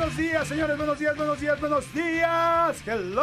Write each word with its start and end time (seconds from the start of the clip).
Buenos 0.00 0.16
días, 0.16 0.48
señores. 0.48 0.78
Buenos 0.78 0.98
días, 0.98 1.14
buenos 1.14 1.38
días, 1.38 1.60
buenos 1.60 1.92
días. 1.92 2.82
Hello. 2.86 3.22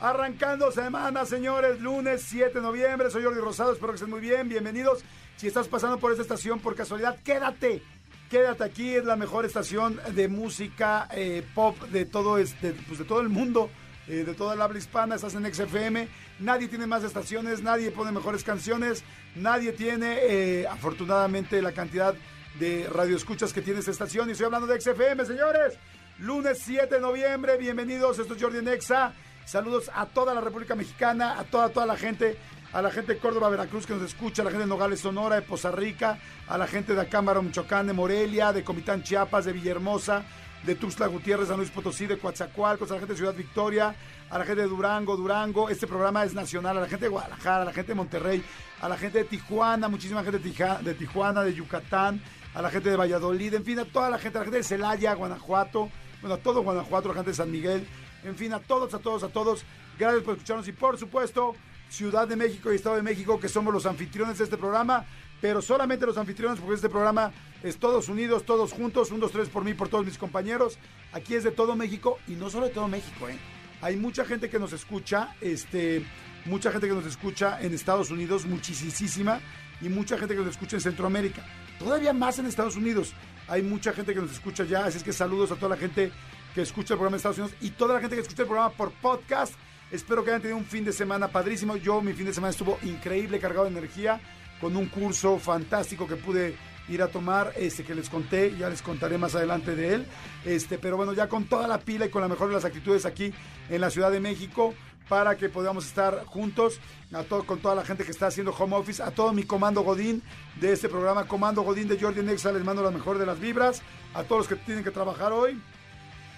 Arrancando 0.00 0.72
semana, 0.72 1.26
señores. 1.26 1.78
Lunes 1.82 2.22
7 2.22 2.54
de 2.54 2.62
noviembre. 2.62 3.10
Soy 3.10 3.22
Jordi 3.22 3.38
Rosado. 3.38 3.74
Espero 3.74 3.92
que 3.92 3.96
estén 3.96 4.08
muy 4.08 4.20
bien. 4.20 4.48
Bienvenidos. 4.48 5.04
Si 5.36 5.46
estás 5.46 5.68
pasando 5.68 5.98
por 5.98 6.10
esta 6.10 6.22
estación 6.22 6.58
por 6.60 6.74
casualidad, 6.74 7.18
quédate. 7.22 7.82
Quédate 8.30 8.64
aquí. 8.64 8.94
Es 8.94 9.04
la 9.04 9.16
mejor 9.16 9.44
estación 9.44 10.00
de 10.14 10.26
música 10.26 11.06
eh, 11.12 11.46
pop 11.54 11.78
de 11.90 12.06
todo, 12.06 12.38
este, 12.38 12.72
pues 12.72 12.98
de 12.98 13.04
todo 13.04 13.20
el 13.20 13.28
mundo. 13.28 13.68
eh, 14.08 14.24
de 14.24 14.32
toda 14.34 14.56
la 14.56 14.64
habla 14.64 14.78
hispana, 14.78 15.16
estás 15.16 15.34
en 15.34 15.52
XFM, 15.52 16.08
nadie 16.38 16.68
tiene 16.68 16.86
más 16.86 17.02
estaciones, 17.02 17.62
nadie 17.62 17.90
pone 17.90 18.12
mejores 18.12 18.44
canciones, 18.44 19.02
nadie 19.34 19.72
tiene, 19.72 20.18
eh, 20.22 20.66
afortunadamente, 20.68 21.60
la 21.60 21.72
cantidad 21.72 22.14
de 22.58 22.88
radioescuchas 22.90 23.52
que 23.52 23.62
tiene 23.62 23.80
esta 23.80 23.90
estación. 23.90 24.28
Y 24.28 24.32
estoy 24.32 24.46
hablando 24.46 24.66
de 24.66 24.80
XFM, 24.80 25.24
señores. 25.24 25.78
Lunes 26.18 26.58
7 26.64 26.94
de 26.94 27.00
noviembre, 27.00 27.56
bienvenidos. 27.58 28.18
Esto 28.18 28.34
es 28.34 28.42
Jordi 28.42 28.62
Nexa. 28.62 29.12
Saludos 29.44 29.90
a 29.94 30.06
toda 30.06 30.34
la 30.34 30.40
República 30.40 30.74
Mexicana, 30.74 31.38
a 31.38 31.44
toda, 31.44 31.68
toda 31.68 31.86
la 31.86 31.96
gente, 31.96 32.36
a 32.72 32.82
la 32.82 32.90
gente 32.90 33.14
de 33.14 33.18
Córdoba, 33.18 33.48
Veracruz 33.48 33.86
que 33.86 33.94
nos 33.94 34.02
escucha, 34.02 34.42
a 34.42 34.44
la 34.46 34.50
gente 34.50 34.64
de 34.64 34.68
Nogales, 34.68 35.00
Sonora, 35.00 35.36
de 35.36 35.42
Poza 35.42 35.70
Rica, 35.70 36.18
a 36.48 36.58
la 36.58 36.66
gente 36.66 36.94
de 36.94 37.00
Acámbaro, 37.00 37.42
Michoacán, 37.42 37.86
de 37.86 37.92
Morelia, 37.92 38.52
de 38.52 38.64
Comitán, 38.64 39.02
Chiapas, 39.02 39.44
de 39.44 39.52
Villahermosa, 39.52 40.24
de 40.64 40.74
Tuxtla 40.74 41.06
Gutiérrez, 41.06 41.48
San 41.48 41.58
Luis 41.58 41.70
Potosí, 41.70 42.06
de 42.06 42.18
Coatzacoalcos, 42.18 42.90
a 42.90 42.94
la 42.94 43.00
gente 43.00 43.12
de 43.12 43.18
Ciudad 43.18 43.34
Victoria, 43.34 43.94
a 44.30 44.38
la 44.38 44.44
gente 44.44 44.62
de 44.62 44.68
Durango, 44.68 45.16
Durango. 45.16 45.68
Este 45.68 45.86
programa 45.86 46.24
es 46.24 46.34
nacional, 46.34 46.76
a 46.78 46.80
la 46.80 46.88
gente 46.88 47.04
de 47.04 47.10
Guadalajara, 47.10 47.62
a 47.62 47.66
la 47.66 47.72
gente 47.72 47.92
de 47.92 47.94
Monterrey, 47.94 48.42
a 48.80 48.88
la 48.88 48.96
gente 48.96 49.18
de 49.18 49.24
Tijuana, 49.24 49.88
muchísima 49.88 50.24
gente 50.24 50.38
de 50.38 50.94
Tijuana, 50.94 51.42
de 51.42 51.54
Yucatán, 51.54 52.20
a 52.56 52.62
la 52.62 52.70
gente 52.70 52.88
de 52.88 52.96
Valladolid, 52.96 53.52
en 53.52 53.64
fin, 53.64 53.78
a 53.78 53.84
toda 53.84 54.08
la 54.08 54.18
gente, 54.18 54.38
a 54.38 54.40
la 54.40 54.44
gente 54.46 54.58
de 54.58 54.64
Celaya, 54.64 55.12
Guanajuato, 55.12 55.90
bueno, 56.22 56.36
a 56.36 56.38
todo 56.38 56.62
Guanajuato, 56.62 57.10
a 57.10 57.12
la 57.12 57.16
gente 57.16 57.30
de 57.32 57.36
San 57.36 57.50
Miguel, 57.50 57.86
en 58.24 58.34
fin, 58.34 58.54
a 58.54 58.60
todos, 58.60 58.94
a 58.94 58.98
todos, 58.98 59.22
a 59.24 59.28
todos. 59.28 59.62
Gracias 59.98 60.24
por 60.24 60.34
escucharnos 60.34 60.66
y 60.66 60.72
por 60.72 60.96
supuesto, 60.96 61.54
Ciudad 61.90 62.26
de 62.26 62.34
México 62.34 62.72
y 62.72 62.76
Estado 62.76 62.96
de 62.96 63.02
México, 63.02 63.38
que 63.38 63.50
somos 63.50 63.74
los 63.74 63.84
anfitriones 63.84 64.38
de 64.38 64.44
este 64.44 64.56
programa, 64.56 65.04
pero 65.42 65.60
solamente 65.60 66.06
los 66.06 66.16
anfitriones 66.16 66.58
porque 66.58 66.76
este 66.76 66.88
programa 66.88 67.30
es 67.62 67.76
todos 67.76 68.08
unidos, 68.08 68.44
todos 68.46 68.72
juntos, 68.72 69.10
un, 69.10 69.20
dos, 69.20 69.32
tres 69.32 69.50
por 69.50 69.62
mí, 69.62 69.74
por 69.74 69.90
todos 69.90 70.06
mis 70.06 70.16
compañeros. 70.16 70.78
Aquí 71.12 71.34
es 71.34 71.44
de 71.44 71.50
todo 71.50 71.76
México 71.76 72.18
y 72.26 72.36
no 72.36 72.48
solo 72.48 72.68
de 72.68 72.72
todo 72.72 72.88
México, 72.88 73.28
¿eh? 73.28 73.36
Hay 73.82 73.96
mucha 73.98 74.24
gente 74.24 74.48
que 74.48 74.58
nos 74.58 74.72
escucha, 74.72 75.36
este, 75.42 76.02
mucha 76.46 76.72
gente 76.72 76.88
que 76.88 76.94
nos 76.94 77.04
escucha 77.04 77.60
en 77.60 77.74
Estados 77.74 78.10
Unidos, 78.10 78.46
muchísima, 78.46 79.40
y 79.82 79.90
mucha 79.90 80.16
gente 80.16 80.34
que 80.34 80.40
nos 80.40 80.52
escucha 80.52 80.76
en 80.76 80.80
Centroamérica. 80.80 81.44
Todavía 81.78 82.12
más 82.12 82.38
en 82.38 82.46
Estados 82.46 82.76
Unidos. 82.76 83.12
Hay 83.48 83.62
mucha 83.62 83.92
gente 83.92 84.14
que 84.14 84.20
nos 84.20 84.32
escucha 84.32 84.64
ya, 84.64 84.86
así 84.86 84.98
es 84.98 85.04
que 85.04 85.12
saludos 85.12 85.52
a 85.52 85.56
toda 85.56 85.70
la 85.70 85.76
gente 85.76 86.10
que 86.54 86.62
escucha 86.62 86.94
el 86.94 86.98
programa 86.98 87.16
en 87.16 87.18
Estados 87.18 87.38
Unidos 87.38 87.56
y 87.60 87.70
toda 87.70 87.94
la 87.94 88.00
gente 88.00 88.16
que 88.16 88.22
escucha 88.22 88.42
el 88.42 88.48
programa 88.48 88.74
por 88.74 88.92
podcast. 88.92 89.54
Espero 89.90 90.24
que 90.24 90.30
hayan 90.30 90.42
tenido 90.42 90.58
un 90.58 90.64
fin 90.64 90.84
de 90.84 90.92
semana 90.92 91.28
padrísimo. 91.28 91.76
Yo, 91.76 92.00
mi 92.00 92.12
fin 92.12 92.26
de 92.26 92.34
semana 92.34 92.50
estuvo 92.50 92.78
increíble, 92.82 93.38
cargado 93.38 93.64
de 93.64 93.70
energía, 93.70 94.20
con 94.60 94.76
un 94.76 94.86
curso 94.86 95.38
fantástico 95.38 96.08
que 96.08 96.16
pude 96.16 96.56
ir 96.88 97.02
a 97.02 97.08
tomar, 97.08 97.52
este 97.56 97.84
que 97.84 97.94
les 97.94 98.08
conté, 98.08 98.56
ya 98.56 98.68
les 98.68 98.82
contaré 98.82 99.18
más 99.18 99.34
adelante 99.34 99.76
de 99.76 99.94
él. 99.94 100.06
Este, 100.44 100.78
pero 100.78 100.96
bueno, 100.96 101.12
ya 101.12 101.28
con 101.28 101.44
toda 101.44 101.68
la 101.68 101.78
pila 101.78 102.06
y 102.06 102.08
con 102.08 102.22
la 102.22 102.28
mejor 102.28 102.48
de 102.48 102.54
las 102.54 102.64
actitudes 102.64 103.06
aquí 103.06 103.32
en 103.68 103.80
la 103.80 103.90
Ciudad 103.90 104.10
de 104.10 104.20
México 104.20 104.74
para 105.08 105.36
que 105.36 105.48
podamos 105.48 105.86
estar 105.86 106.24
juntos, 106.24 106.80
a 107.12 107.22
todo, 107.22 107.44
con 107.44 107.58
toda 107.60 107.74
la 107.74 107.84
gente 107.84 108.04
que 108.04 108.10
está 108.10 108.26
haciendo 108.26 108.52
home 108.52 108.74
office, 108.76 109.02
a 109.02 109.10
todo 109.12 109.32
mi 109.32 109.44
comando 109.44 109.82
Godín 109.82 110.22
de 110.60 110.72
este 110.72 110.88
programa, 110.88 111.26
Comando 111.28 111.62
Godín 111.62 111.86
de 111.88 111.98
Jordi 112.00 112.22
Nexa, 112.22 112.50
les 112.52 112.64
mando 112.64 112.82
la 112.82 112.90
mejor 112.90 113.18
de 113.18 113.26
las 113.26 113.38
vibras, 113.38 113.82
a 114.14 114.24
todos 114.24 114.40
los 114.40 114.48
que 114.48 114.56
tienen 114.64 114.82
que 114.82 114.90
trabajar 114.90 115.32
hoy, 115.32 115.60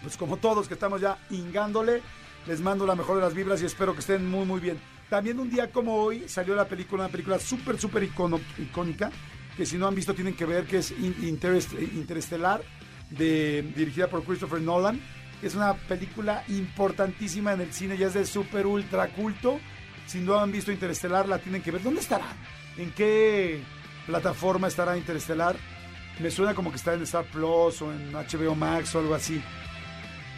pues 0.03 0.17
como 0.17 0.37
todos 0.37 0.69
que 0.69 0.75
estamos 0.75 1.01
ya 1.01 1.19
ingándole, 1.31 2.03
les 2.47 2.61
mando 2.61 2.87
la 2.87 2.95
mejor 2.95 3.17
de 3.17 3.23
las 3.23 3.35
vibras 3.35 3.63
y 3.63 3.67
espero 3.67 3.95
que 3.95 4.01
estén 4.01 4.29
muy 4.29 4.45
muy 4.45 4.61
bien. 4.61 4.79
También 5.09 5.41
un 5.41 5.49
día 5.49 5.73
como 5.73 5.97
hoy 5.97 6.29
salió 6.29 6.55
la 6.55 6.69
película, 6.69 7.05
una 7.05 7.11
película 7.13 7.39
súper 7.39 7.79
súper 7.81 8.03
icónica, 8.59 9.11
que 9.57 9.65
si 9.65 9.77
no 9.79 9.87
han 9.89 9.95
visto 9.95 10.15
tienen 10.15 10.35
que 10.35 10.45
ver, 10.45 10.67
que 10.67 10.79
es 10.79 10.91
In- 10.91 11.17
Interest- 11.23 11.73
Interestelar, 11.95 12.63
de, 13.11 13.63
dirigida 13.75 14.09
por 14.09 14.23
Christopher 14.23 14.61
Nolan. 14.61 15.01
Es 15.43 15.55
una 15.55 15.75
película 15.75 16.45
importantísima 16.49 17.53
en 17.53 17.61
el 17.61 17.73
cine, 17.73 17.97
ya 17.97 18.09
es 18.09 18.15
de 18.15 18.27
súper 18.27 18.67
ultra 18.67 19.09
culto. 19.09 19.61
Si 20.07 20.19
no 20.19 20.39
han 20.39 20.51
visto 20.51 20.73
Interestelar, 20.73 21.29
la 21.29 21.39
tienen 21.39 21.63
que 21.63 21.71
ver. 21.71 21.83
¿Dónde 21.83 22.01
estará? 22.01 22.27
¿En 22.77 22.91
qué 22.93 23.61
plataforma 24.07 24.69
estará 24.69 24.97
Interestelar? 24.97 25.57
Me 26.19 26.31
suena 26.31 26.55
como 26.55 26.71
que 26.71 26.77
está 26.77 26.95
en 26.95 27.03
Star 27.03 27.25
Plus 27.27 27.83
o 27.83 27.93
en 27.93 28.13
HBO 28.13 28.55
Max 28.55 28.95
o 28.95 28.99
algo 28.99 29.15
así 29.15 29.41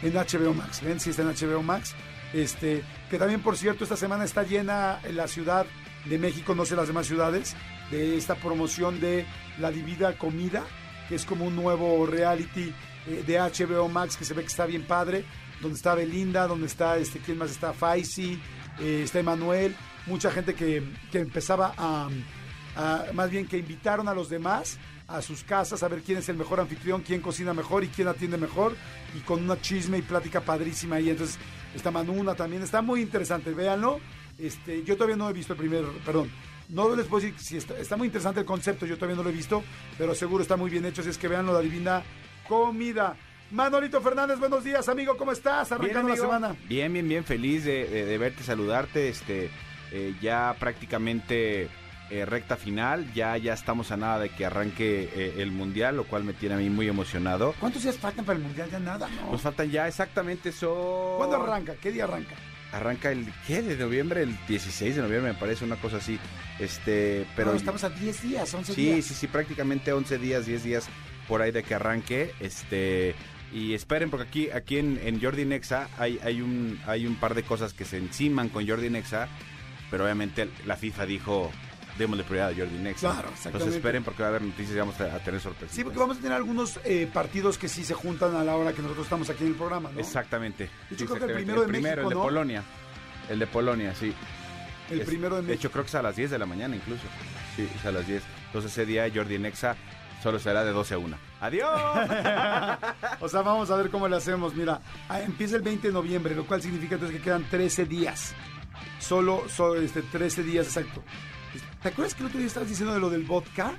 en 0.03 0.13
HBO 0.13 0.53
Max. 0.53 0.81
¿Ven? 0.83 0.99
Sí, 0.99 1.11
está 1.11 1.21
en 1.23 1.29
HBO 1.29 1.63
Max. 1.63 1.95
Este, 2.33 2.83
que 3.09 3.17
también, 3.17 3.41
por 3.41 3.57
cierto, 3.57 3.83
esta 3.83 3.97
semana 3.97 4.23
está 4.23 4.43
llena 4.43 4.99
en 5.03 5.17
la 5.17 5.27
Ciudad 5.27 5.65
de 6.05 6.17
México, 6.17 6.55
no 6.55 6.65
sé 6.65 6.75
las 6.75 6.87
demás 6.87 7.07
ciudades, 7.07 7.55
de 7.91 8.17
esta 8.17 8.35
promoción 8.35 8.99
de 8.99 9.25
La 9.59 9.71
Divida 9.71 10.17
Comida, 10.17 10.63
que 11.09 11.15
es 11.15 11.25
como 11.25 11.45
un 11.45 11.55
nuevo 11.55 12.05
reality 12.05 12.73
eh, 13.07 13.23
de 13.25 13.39
HBO 13.39 13.87
Max 13.89 14.17
que 14.17 14.25
se 14.25 14.33
ve 14.33 14.41
que 14.41 14.47
está 14.47 14.65
bien 14.65 14.83
padre, 14.83 15.25
donde 15.61 15.75
está 15.75 15.95
Belinda, 15.95 16.47
donde 16.47 16.67
está, 16.67 16.97
este, 16.97 17.19
¿quién 17.19 17.37
más 17.37 17.51
está? 17.51 17.73
Faisy, 17.73 18.39
eh, 18.79 19.01
está 19.03 19.19
Emanuel, 19.19 19.75
mucha 20.07 20.31
gente 20.31 20.53
que, 20.53 20.83
que 21.11 21.19
empezaba 21.19 21.73
a, 21.77 22.09
más 23.13 23.29
bien 23.29 23.47
que 23.47 23.57
invitaron 23.57 24.07
a 24.07 24.13
los 24.13 24.29
demás 24.29 24.77
a 25.07 25.21
sus 25.21 25.43
casas 25.43 25.83
a 25.83 25.89
ver 25.89 26.01
quién 26.01 26.19
es 26.19 26.29
el 26.29 26.37
mejor 26.37 26.59
anfitrión, 26.59 27.01
quién 27.01 27.21
cocina 27.21 27.53
mejor 27.53 27.83
y 27.83 27.89
quién 27.89 28.07
atiende 28.07 28.37
mejor 28.37 28.75
y 29.15 29.19
con 29.19 29.43
una 29.43 29.59
chisme 29.59 29.97
y 29.97 30.01
plática 30.01 30.41
padrísima 30.41 30.95
ahí. 30.95 31.09
Entonces 31.09 31.37
está 31.75 31.91
Manuna 31.91 32.33
también, 32.33 32.63
está 32.63 32.81
muy 32.81 33.01
interesante, 33.01 33.53
véanlo. 33.53 33.99
Este, 34.37 34.83
yo 34.83 34.95
todavía 34.95 35.17
no 35.17 35.29
he 35.29 35.33
visto 35.33 35.53
el 35.53 35.59
primer, 35.59 35.83
perdón, 36.05 36.31
no 36.69 36.95
les 36.95 37.05
puedo 37.05 37.25
decir 37.25 37.39
si 37.39 37.57
está, 37.57 37.97
muy 37.97 38.07
interesante 38.07 38.39
el 38.39 38.45
concepto, 38.45 38.85
yo 38.85 38.95
todavía 38.95 39.17
no 39.17 39.23
lo 39.23 39.29
he 39.29 39.33
visto, 39.33 39.63
pero 39.97 40.15
seguro 40.15 40.41
está 40.41 40.55
muy 40.55 40.69
bien 40.69 40.85
hecho, 40.85 41.01
así 41.01 41.09
es 41.09 41.17
que 41.17 41.27
véanlo, 41.27 41.53
la 41.53 41.59
divina 41.59 42.01
comida. 42.47 43.15
Manolito 43.51 43.99
Fernández, 44.01 44.39
buenos 44.39 44.63
días, 44.63 44.87
amigo, 44.87 45.17
¿cómo 45.17 45.33
estás? 45.33 45.71
Arrancando 45.71 46.07
la 46.09 46.13
amigo. 46.13 46.25
semana. 46.25 46.55
Bien, 46.69 46.91
bien, 46.93 47.07
bien, 47.07 47.23
feliz 47.25 47.65
de, 47.65 47.85
de- 47.87 48.05
de 48.05 48.17
verte, 48.17 48.43
saludarte. 48.43 49.09
Este, 49.09 49.49
eh, 49.91 50.13
ya 50.21 50.55
prácticamente 50.57 51.67
eh, 52.09 52.25
recta 52.25 52.55
final, 52.55 53.13
ya, 53.13 53.35
ya 53.37 53.53
estamos 53.53 53.91
a 53.91 53.97
nada 53.97 54.19
de 54.19 54.29
que 54.29 54.45
arranque 54.45 55.09
eh, 55.13 55.33
el 55.39 55.51
mundial, 55.51 55.97
lo 55.97 56.05
cual 56.05 56.23
me 56.23 56.31
tiene 56.33 56.55
a 56.55 56.57
mí 56.59 56.69
muy 56.69 56.87
emocionado. 56.87 57.53
¿Cuántos 57.59 57.83
días 57.83 57.97
faltan 57.97 58.23
para 58.23 58.37
el 58.37 58.43
Mundial? 58.43 58.69
Ya 58.71 58.79
nada, 58.79 59.09
¿no? 59.09 59.33
Nos 59.33 59.41
faltan 59.41 59.69
ya 59.69 59.85
exactamente 59.87 60.51
son. 60.53 61.17
¿Cuándo 61.17 61.35
arranca? 61.43 61.73
¿Qué 61.81 61.91
día 61.91 62.05
arranca? 62.05 62.35
Arranca 62.71 63.11
el 63.11 63.25
¿qué? 63.47 63.61
de 63.61 63.75
noviembre, 63.75 64.23
el 64.23 64.37
16 64.47 64.95
de 64.95 65.01
noviembre 65.01 65.33
me 65.33 65.37
parece 65.37 65.65
una 65.65 65.75
cosa 65.75 65.97
así. 65.97 66.17
Este, 66.57 67.25
pero 67.35 67.51
No, 67.51 67.57
estamos 67.57 67.83
a 67.83 67.89
10 67.89 68.21
días, 68.23 68.53
11 68.53 68.73
Sí, 68.73 68.81
días. 68.85 69.05
sí, 69.05 69.13
sí, 69.13 69.27
prácticamente 69.27 69.91
11 69.91 70.17
días, 70.19 70.45
10 70.45 70.63
días 70.63 70.87
por 71.27 71.41
ahí 71.41 71.51
de 71.51 71.63
que 71.63 71.75
arranque. 71.75 72.33
Este, 72.39 73.15
y 73.53 73.73
esperen, 73.73 74.09
porque 74.09 74.27
aquí, 74.27 74.49
aquí 74.51 74.77
en, 74.77 74.99
en 75.03 75.21
Jordi 75.21 75.45
Nexa 75.45 75.89
hay, 75.97 76.19
hay, 76.23 76.41
un, 76.41 76.79
hay 76.87 77.05
un 77.05 77.15
par 77.15 77.35
de 77.35 77.43
cosas 77.43 77.73
que 77.73 77.85
se 77.85 77.97
enciman 77.97 78.49
con 78.49 78.67
Jordi 78.67 78.89
Nexa, 78.89 79.27
pero 79.89 80.05
obviamente 80.05 80.49
la 80.65 80.77
FIFA 80.77 81.05
dijo, 81.05 81.51
démosle 81.97 82.23
prioridad 82.23 82.51
a 82.51 82.55
Jordi 82.55 82.77
Nexa. 82.77 82.99
Claro, 83.11 83.29
exactamente. 83.29 83.47
Entonces 83.57 83.75
esperen 83.75 84.03
porque 84.03 84.21
va 84.23 84.27
a 84.27 84.29
haber 84.29 84.41
noticias 84.43 84.75
y 84.75 84.79
vamos 84.79 84.99
a, 85.01 85.19
tener 85.19 85.41
sorpresas. 85.41 85.75
Sí, 85.75 85.83
porque 85.83 85.99
vamos 85.99 86.17
a 86.17 86.21
tener 86.21 86.37
algunos 86.37 86.79
eh, 86.85 87.09
partidos 87.13 87.57
que 87.57 87.67
sí 87.67 87.83
se 87.83 87.93
juntan 87.93 88.35
a 88.35 88.43
la 88.43 88.55
hora 88.55 88.71
que 88.73 88.81
nosotros 88.81 89.05
estamos 89.05 89.29
aquí 89.29 89.43
en 89.43 89.49
el 89.49 89.55
programa, 89.55 89.91
¿no? 89.91 89.99
Exactamente. 89.99 90.69
De 90.89 90.95
hecho, 90.95 91.05
Sí, 91.05 91.05
creo 91.05 91.17
que 91.19 91.25
el 91.25 91.33
primero 91.39 91.61
de 91.61 91.67
primero, 91.67 91.95
México, 91.95 92.01
el 92.03 92.09
de 92.09 92.15
¿no? 92.15 92.21
Polonia. 92.23 92.63
El 93.29 93.39
de 93.39 93.47
Polonia, 93.47 93.95
sí. 93.95 94.13
El 94.89 95.01
Es- 95.01 95.07
primero 95.07 95.35
de 95.35 95.41
De 95.41 95.47
México. 95.49 95.59
hecho, 95.67 95.71
creo 95.71 95.83
que 95.83 95.89
es 95.89 95.95
a 95.95 96.01
las 96.01 96.15
10 96.15 96.31
de 96.31 96.39
la 96.39 96.45
mañana 96.45 96.75
incluso. 96.75 97.03
Sí, 97.57 97.67
es 97.75 97.85
a 97.85 97.91
las 97.91 98.07
10. 98.07 98.23
Entonces 98.47 98.71
ese 98.71 98.85
día 98.85 99.09
Jordi 99.13 99.37
Nexa 99.39 99.75
solo 100.21 100.39
será 100.39 100.63
de 100.63 100.71
12 100.71 100.93
a 100.93 100.97
1. 100.97 101.17
¡Adiós! 101.41 101.69
o 103.19 103.27
sea, 103.27 103.41
vamos 103.41 103.69
a 103.71 103.75
ver 103.75 103.89
cómo 103.89 104.07
le 104.07 104.15
hacemos. 104.15 104.53
Mira, 104.55 104.81
ah, 105.09 105.21
empieza 105.21 105.55
el 105.55 105.61
20 105.61 105.87
de 105.87 105.93
noviembre, 105.93 106.35
lo 106.35 106.45
cual 106.45 106.61
significa 106.61 106.95
entonces 106.95 107.17
que 107.17 107.23
quedan 107.23 107.43
13 107.49 107.85
días. 107.85 108.33
Solo, 108.99 109.43
solo 109.49 109.81
este, 109.81 110.01
13 110.01 110.43
días, 110.43 110.67
exacto. 110.67 111.03
¿Te 111.81 111.89
acuerdas 111.89 112.13
que 112.13 112.21
el 112.21 112.27
otro 112.27 112.39
día 112.39 112.47
estabas 112.47 112.69
diciendo 112.69 112.93
de 112.93 112.99
lo 112.99 113.09
del 113.09 113.23
vodka? 113.23 113.73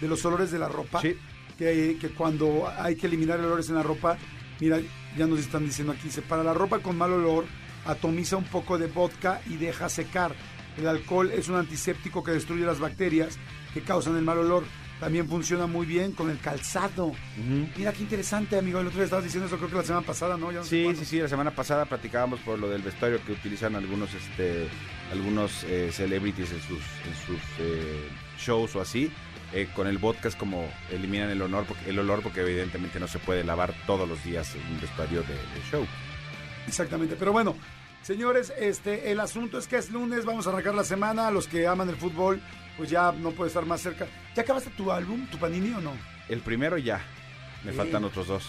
De 0.00 0.08
los 0.08 0.24
olores 0.24 0.50
de 0.50 0.58
la 0.58 0.68
ropa. 0.68 1.00
Sí. 1.00 1.16
Que, 1.58 1.96
que 2.00 2.08
cuando 2.10 2.72
hay 2.78 2.96
que 2.96 3.06
eliminar 3.06 3.38
olores 3.38 3.68
en 3.68 3.76
la 3.76 3.82
ropa, 3.82 4.16
mira, 4.58 4.80
ya 5.16 5.26
nos 5.26 5.38
están 5.38 5.64
diciendo 5.64 5.92
aquí, 5.92 6.04
dice, 6.04 6.22
para 6.22 6.42
la 6.42 6.54
ropa 6.54 6.80
con 6.80 6.96
mal 6.96 7.12
olor, 7.12 7.44
atomiza 7.84 8.36
un 8.36 8.44
poco 8.44 8.78
de 8.78 8.86
vodka 8.86 9.40
y 9.46 9.56
deja 9.56 9.88
secar. 9.88 10.34
El 10.78 10.88
alcohol 10.88 11.30
es 11.30 11.48
un 11.48 11.56
antiséptico 11.56 12.24
que 12.24 12.32
destruye 12.32 12.64
las 12.64 12.80
bacterias 12.80 13.38
que 13.74 13.82
causan 13.82 14.16
el 14.16 14.22
mal 14.22 14.38
olor. 14.38 14.64
También 15.02 15.28
funciona 15.28 15.66
muy 15.66 15.84
bien 15.84 16.12
con 16.12 16.30
el 16.30 16.38
calzado. 16.38 17.10
Mira 17.76 17.92
qué 17.92 18.04
interesante, 18.04 18.56
amigo. 18.56 18.78
El 18.78 18.86
otro 18.86 18.98
día 18.98 19.06
estabas 19.06 19.24
diciendo 19.24 19.48
eso, 19.48 19.56
creo 19.56 19.68
que 19.68 19.74
la 19.74 19.82
semana 19.82 20.06
pasada, 20.06 20.36
¿no? 20.36 20.52
Ya 20.52 20.58
no 20.58 20.64
sé 20.64 20.70
Sí, 20.70 20.96
sí, 20.96 21.04
sí, 21.04 21.18
la 21.18 21.26
semana 21.26 21.50
pasada 21.50 21.86
platicábamos 21.86 22.38
por 22.38 22.56
lo 22.56 22.68
del 22.70 22.82
vestuario 22.82 23.18
que 23.26 23.32
utilizan 23.32 23.74
algunos 23.74 24.14
este 24.14 24.68
algunos 25.10 25.64
eh, 25.64 25.90
celebrities 25.90 26.52
en 26.52 26.60
sus 26.60 26.78
en 26.78 27.16
sus 27.26 27.40
eh, 27.58 28.08
shows 28.38 28.76
o 28.76 28.80
así. 28.80 29.10
Eh, 29.52 29.68
con 29.74 29.88
el 29.88 29.98
vodka 29.98 30.28
es 30.28 30.36
como 30.36 30.72
eliminan 30.92 31.30
el 31.30 31.42
olor 31.42 31.64
porque 31.64 31.90
el 31.90 31.98
olor 31.98 32.22
porque 32.22 32.42
evidentemente 32.42 33.00
no 33.00 33.08
se 33.08 33.18
puede 33.18 33.42
lavar 33.42 33.74
todos 33.88 34.08
los 34.08 34.22
días 34.22 34.54
un 34.54 34.80
vestuario 34.80 35.22
de, 35.22 35.34
de 35.34 35.68
show. 35.68 35.84
Exactamente. 36.68 37.16
Pero 37.18 37.32
bueno, 37.32 37.56
señores, 38.02 38.52
este, 38.58 39.10
el 39.12 39.20
asunto 39.20 39.58
es 39.58 39.66
que 39.66 39.76
es 39.76 39.90
lunes, 39.90 40.24
vamos 40.24 40.46
a 40.46 40.50
arrancar 40.50 40.74
la 40.74 40.84
semana. 40.84 41.30
Los 41.30 41.48
que 41.48 41.66
aman 41.66 41.88
el 41.88 41.96
fútbol, 41.96 42.40
pues 42.76 42.90
ya 42.90 43.12
no 43.12 43.30
puede 43.32 43.48
estar 43.48 43.66
más 43.66 43.80
cerca. 43.80 44.06
¿Ya 44.34 44.42
acabaste 44.42 44.70
tu 44.70 44.90
álbum, 44.92 45.26
tu 45.26 45.38
panini 45.38 45.72
o 45.74 45.80
no? 45.80 45.92
El 46.28 46.40
primero 46.40 46.78
ya. 46.78 47.00
Me 47.64 47.70
Sí. 47.72 47.76
faltan 47.76 48.04
otros 48.04 48.26
dos. 48.26 48.44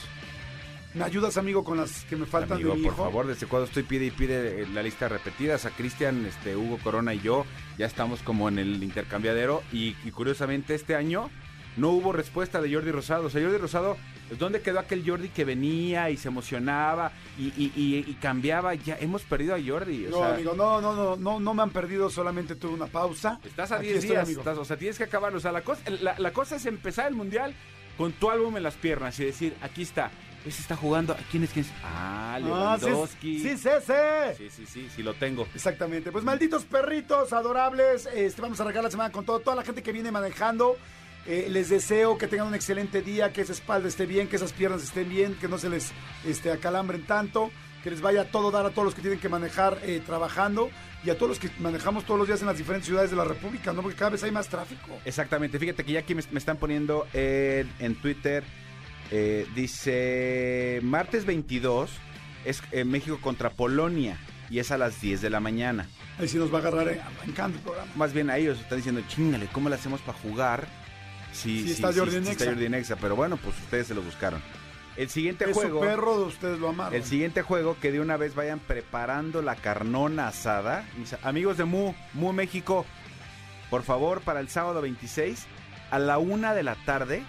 ¿Me 0.96 1.04
ayudas, 1.04 1.38
amigo, 1.38 1.64
con 1.64 1.78
las 1.78 2.04
que 2.06 2.16
me 2.16 2.26
faltan 2.28 2.54
Amigo, 2.58 2.72
de 2.74 2.78
mi 2.78 2.84
por 2.84 2.96
favor, 2.96 3.26
desde 3.26 3.48
cuando 3.48 3.66
estoy 3.66 3.82
pide 3.82 4.06
y 4.06 4.12
pide 4.12 4.62
eh, 4.62 4.68
la 4.74 4.84
lista 4.84 5.10
repetidas 5.10 5.66
a 5.66 5.72
Cristian, 5.72 6.24
este, 6.28 6.56
Hugo 6.56 6.78
Corona 6.84 7.16
y 7.16 7.20
yo, 7.20 7.48
ya 7.80 7.88
estamos 7.88 8.22
como 8.22 8.48
en 8.48 8.60
el 8.60 8.84
intercambiadero 8.84 9.64
y, 9.72 9.96
y 10.06 10.12
curiosamente 10.12 10.76
este 10.76 10.96
año 10.96 11.32
no 11.78 11.90
hubo 11.90 12.12
respuesta 12.14 12.62
de 12.62 12.72
Jordi 12.72 12.92
Rosado. 12.92 13.26
O 13.26 13.30
sea, 13.32 13.42
Jordi 13.42 13.58
Rosado, 13.58 13.98
¿dónde 14.40 14.62
quedó 14.62 14.80
aquel 14.80 15.04
Jordi 15.08 15.30
que 15.30 15.46
venía 15.46 16.10
y 16.10 16.18
se 16.18 16.28
emocionaba 16.30 17.12
y, 17.38 17.48
y- 17.58 17.72
y- 17.76 18.06
y 18.10 18.14
cambiaba? 18.22 18.74
Ya 18.76 18.98
hemos 19.00 19.24
perdido 19.24 19.56
a 19.56 19.60
Jordi. 19.66 20.08
O 20.08 20.10
No, 20.10 20.18
sea, 20.20 20.34
amigo, 20.36 20.54
no, 20.56 20.82
no, 20.82 20.94
no, 20.96 21.16
no, 21.16 21.40
no 21.40 21.54
me 21.54 21.64
han 21.64 21.70
perdido, 21.72 22.10
solamente 22.10 22.56
tuve 22.56 22.74
una 22.74 22.88
pausa. 22.88 23.40
Estás 23.44 23.72
a 23.72 23.76
Aquí 23.78 23.86
10 23.88 23.98
estoy, 24.00 24.10
días, 24.12 24.24
amigo. 24.26 24.42
estás- 24.42 24.58
o 24.58 24.66
sea, 24.66 24.78
tienes 24.78 24.98
que 24.98 25.04
acabarlo. 25.06 25.38
O 25.38 25.42
sea, 25.42 25.52
la 25.52 25.62
cosa, 25.62 25.82
la, 26.02 26.18
la 26.18 26.32
cosa 26.32 26.56
es 26.56 26.66
empezar 26.66 27.08
el 27.08 27.16
mundial 27.16 27.54
con 27.98 28.12
tu 28.14 28.30
álbum 28.32 28.58
en 28.58 28.64
las 28.64 28.74
piernas 28.76 29.20
y 29.20 29.26
decir, 29.26 29.56
aquí 29.62 29.84
está, 29.84 30.10
ese 30.46 30.62
está 30.62 30.76
jugando, 30.76 31.16
¿quién 31.32 31.44
es 31.44 31.52
quién 31.52 31.66
es? 31.66 31.72
Ah, 31.84 32.10
Ah, 32.36 32.40
Lewandowski. 32.40 33.40
sí, 33.40 33.58
sí, 33.58 33.70
sí. 33.86 33.94
Sí, 34.38 34.50
sí, 34.50 34.66
sí, 34.66 34.88
sí 34.96 35.04
lo 35.04 35.14
tengo. 35.14 35.48
Exactamente. 35.54 36.12
Pues 36.12 36.24
malditos 36.24 36.64
perritos 36.66 37.32
adorables. 37.32 38.08
Este, 38.14 38.42
vamos 38.42 38.60
a 38.60 38.64
arrancar 38.64 38.84
la 38.84 38.90
semana 38.92 39.12
con 39.12 39.24
todo. 39.24 39.40
Toda 39.40 39.56
la 39.56 39.64
gente 39.64 39.84
que 39.84 39.92
viene 39.92 40.12
manejando. 40.12 40.76
Eh, 41.26 41.48
les 41.50 41.70
deseo 41.70 42.18
que 42.18 42.28
tengan 42.28 42.48
un 42.48 42.56
excelente 42.56 43.02
día, 43.02 43.32
que 43.32 43.42
esa 43.42 43.54
espalda 43.54 43.88
esté 43.88 44.06
bien, 44.06 44.28
que 44.28 44.36
esas 44.36 44.54
piernas 44.54 44.84
estén 44.84 45.10
bien, 45.10 45.36
que 45.36 45.48
no 45.48 45.58
se 45.58 45.70
les 45.70 45.92
este, 46.26 46.52
acalambren 46.52 47.04
tanto, 47.06 47.52
que 47.84 47.92
les 47.92 48.02
vaya 48.02 48.22
a 48.22 48.26
todo 48.26 48.52
dar 48.52 48.66
a 48.66 48.70
todos 48.70 48.86
los 48.86 48.96
que 48.96 49.02
tienen 49.02 49.20
que 49.20 49.30
manejar 49.30 49.80
eh, 49.84 50.02
trabajando 50.06 50.70
y 51.06 51.10
a 51.10 51.18
todos 51.18 51.30
los 51.30 51.40
que 51.40 51.50
manejamos 51.60 52.06
todos 52.06 52.18
los 52.18 52.28
días 52.28 52.42
en 52.42 52.48
las 52.48 52.58
diferentes 52.58 52.88
ciudades 52.88 53.12
de 53.12 53.18
la 53.18 53.26
República, 53.26 53.74
¿no? 53.74 53.82
Porque 53.82 53.98
cada 53.98 54.12
vez 54.12 54.24
hay 54.24 54.32
más 54.32 54.48
tráfico. 54.48 55.00
Exactamente, 55.06 55.60
fíjate 55.60 55.84
que 55.84 55.92
ya 55.92 56.00
aquí 56.00 56.16
me, 56.16 56.24
me 56.32 56.40
están 56.40 56.58
poniendo 56.58 57.08
en, 57.14 57.70
en 57.80 57.96
Twitter, 57.96 58.44
eh, 59.12 59.46
dice 59.54 60.80
martes 60.82 61.26
22 61.26 61.92
es 62.46 62.64
eh, 62.72 62.84
México 62.84 63.20
contra 63.22 63.52
Polonia 63.52 64.18
y 64.50 64.60
es 64.60 64.72
a 64.72 64.78
las 64.78 65.00
10 65.02 65.22
de 65.22 65.30
la 65.30 65.40
mañana. 65.40 65.88
Ahí 66.20 66.28
sí 66.28 66.38
nos 66.38 66.52
va 66.54 66.58
a 66.58 66.62
agarrar 66.62 66.88
eh, 66.90 67.02
arrancando 67.02 67.58
el 67.58 67.64
programa. 67.64 67.92
Más 67.96 68.14
bien 68.14 68.30
a 68.30 68.38
ellos 68.38 68.60
están 68.60 68.78
diciendo, 68.78 69.02
chingale, 69.08 69.48
¿cómo 69.52 69.70
le 69.70 69.76
hacemos 69.76 70.02
para 70.02 70.18
jugar? 70.18 70.68
Si, 71.34 71.64
Sí 71.66 71.72
está 71.72 71.88
Jordi 71.94 72.18
está 72.18 72.30
Nexa. 72.30 72.46
Jordi 72.46 72.70
Nexa, 72.70 72.96
pero 72.96 73.16
bueno, 73.16 73.38
pues 73.38 73.58
ustedes 73.60 73.88
se 73.88 73.94
lo 73.96 74.02
buscaron. 74.02 74.42
El 74.96 75.10
siguiente 75.10 75.46
Es 75.46 75.52
su 75.56 75.62
juego, 75.62 75.80
perro, 75.82 76.14
ustedes 76.26 76.60
lo 76.60 76.70
amaron. 76.70 76.94
el 76.94 77.04
siguiente 77.04 77.42
juego 77.42 77.76
que 77.82 77.92
de 77.92 78.00
una 78.00 78.16
vez 78.16 78.36
vayan 78.36 78.60
preparando 78.60 79.42
la 79.42 79.56
carnona 79.56 80.28
asada. 80.28 80.86
Mis 80.98 81.14
amigos 81.24 81.58
de 81.58 81.66
Mu, 81.66 81.94
Mu 82.14 82.32
México, 82.32 82.86
por 83.72 83.82
favor, 83.82 84.22
para 84.22 84.40
el 84.40 84.50
sábado 84.50 84.82
26 84.82 85.48
a 85.90 85.98
la 86.00 86.20
una 86.20 86.54
de 86.54 86.62
la 86.64 86.76
tarde 86.86 87.24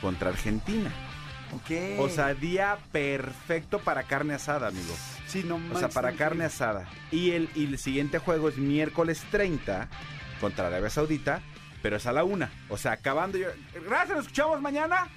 contra 0.00 0.28
Argentina. 0.30 0.92
Ok. 1.56 1.98
O 1.98 2.08
sea, 2.08 2.34
día 2.34 2.78
perfecto 2.92 3.80
para 3.80 4.04
carne 4.04 4.34
asada, 4.34 4.68
amigo. 4.68 4.94
sí, 5.26 5.42
no 5.44 5.58
O 5.74 5.78
sea, 5.78 5.88
para 5.88 6.12
carne 6.12 6.44
asada. 6.44 6.86
Y 7.10 7.32
el, 7.32 7.48
y 7.56 7.64
el 7.64 7.78
siguiente 7.78 8.18
juego 8.18 8.48
es 8.48 8.58
miércoles 8.58 9.24
30 9.32 9.88
contra 10.40 10.68
Arabia 10.68 10.90
Saudita, 10.90 11.40
pero 11.82 11.96
es 11.96 12.06
a 12.06 12.12
la 12.12 12.24
una. 12.24 12.50
O 12.68 12.76
sea, 12.76 12.92
acabando 12.92 13.38
yo. 13.38 13.48
Gracias, 13.86 14.16
nos 14.16 14.26
escuchamos 14.26 14.60
mañana. 14.60 15.08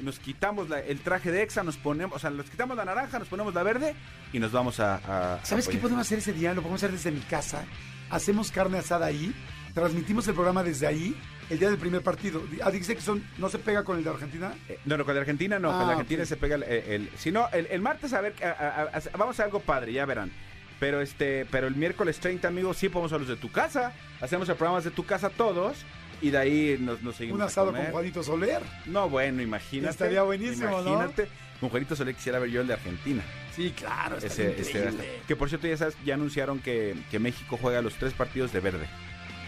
Nos 0.00 0.18
quitamos 0.18 0.68
la- 0.68 0.80
el 0.80 1.00
traje 1.00 1.30
de 1.32 1.42
Exa, 1.42 1.62
nos 1.62 1.78
ponemos, 1.78 2.16
o 2.16 2.18
sea, 2.18 2.28
nos 2.28 2.50
quitamos 2.50 2.76
la 2.76 2.84
naranja, 2.84 3.18
nos 3.18 3.28
ponemos 3.28 3.54
la 3.54 3.62
verde 3.62 3.94
y 4.32 4.38
nos 4.38 4.52
vamos 4.52 4.78
a. 4.78 4.96
a- 5.36 5.44
¿Sabes 5.44 5.68
a 5.68 5.70
qué 5.70 5.78
podemos 5.78 6.02
hacer 6.02 6.18
ese 6.18 6.32
día? 6.34 6.50
Lo 6.52 6.60
podemos 6.60 6.82
hacer 6.82 6.92
desde 6.92 7.10
mi 7.10 7.20
casa. 7.20 7.64
Hacemos 8.10 8.50
carne 8.52 8.78
asada 8.78 9.06
ahí, 9.06 9.34
transmitimos 9.74 10.28
el 10.28 10.34
programa 10.34 10.62
desde 10.62 10.86
ahí, 10.86 11.16
el 11.48 11.58
día 11.58 11.68
del 11.70 11.78
primer 11.78 12.02
partido. 12.02 12.42
Ah, 12.62 12.70
dice 12.70 12.94
que 12.94 13.00
son, 13.00 13.24
no 13.38 13.48
se 13.48 13.58
pega 13.58 13.84
con 13.84 13.96
el 13.96 14.04
de 14.04 14.10
Argentina. 14.10 14.52
Eh, 14.68 14.78
No, 14.84 14.98
no, 14.98 15.04
con 15.06 15.14
la 15.14 15.22
Argentina 15.22 15.58
no, 15.58 15.70
Ah, 15.70 15.78
con 15.78 15.86
la 15.86 15.92
Argentina 15.94 16.22
ok. 16.24 16.28
se 16.28 16.36
pega 16.36 16.56
el, 16.56 16.62
el- 16.64 17.10
si 17.16 17.32
no, 17.32 17.48
el, 17.52 17.66
el 17.70 17.80
martes 17.80 18.12
a 18.12 18.20
ver, 18.20 18.34
a- 18.44 18.90
vamos 19.16 19.40
a 19.40 19.44
algo 19.44 19.60
padre, 19.60 19.92
ya 19.94 20.04
verán. 20.04 20.30
Pero 20.78 21.00
este, 21.00 21.46
pero 21.46 21.66
el 21.68 21.74
miércoles 21.74 22.18
30, 22.20 22.48
amigos, 22.48 22.76
sí 22.76 22.90
podemos 22.90 23.10
a 23.14 23.16
los 23.18 23.28
de 23.28 23.36
tu 23.36 23.50
casa. 23.50 23.94
Hacemos 24.20 24.46
el 24.50 24.56
programa 24.56 24.82
de 24.82 24.90
tu 24.90 25.06
casa 25.06 25.30
todos 25.30 25.86
y 26.22 26.30
de 26.30 26.38
ahí 26.38 26.76
nos, 26.80 27.02
nos 27.02 27.16
seguimos 27.16 27.36
Un 27.36 27.42
a 27.42 27.46
asado 27.46 27.72
con. 27.72 27.84
Juanito 27.86 28.22
Soler. 28.22 28.62
No, 28.86 29.08
bueno, 29.08 29.42
imagínate. 29.42 29.90
Estaría 29.90 30.22
buenísimo, 30.22 30.70
¿no? 30.82 30.88
Imagínate. 30.92 31.28
Con 31.60 31.70
Juanito 31.70 31.96
Solé 31.96 32.12
quisiera 32.14 32.38
ver 32.38 32.50
yo 32.50 32.60
el 32.60 32.66
de 32.66 32.74
Argentina. 32.74 33.22
Sí, 33.54 33.72
claro, 33.74 34.18
Ese- 34.18 34.60
ese- 34.60 34.92
que 35.26 35.36
por 35.36 35.48
cierto, 35.48 35.66
ya 35.66 35.76
sabes, 35.78 35.96
ya 36.04 36.12
anunciaron 36.14 36.58
que, 36.58 36.94
que 37.10 37.18
México 37.18 37.58
juega 37.60 37.80
los 37.80 37.94
tres 37.94 38.12
partidos 38.12 38.52
de 38.52 38.60
verde. 38.60 38.86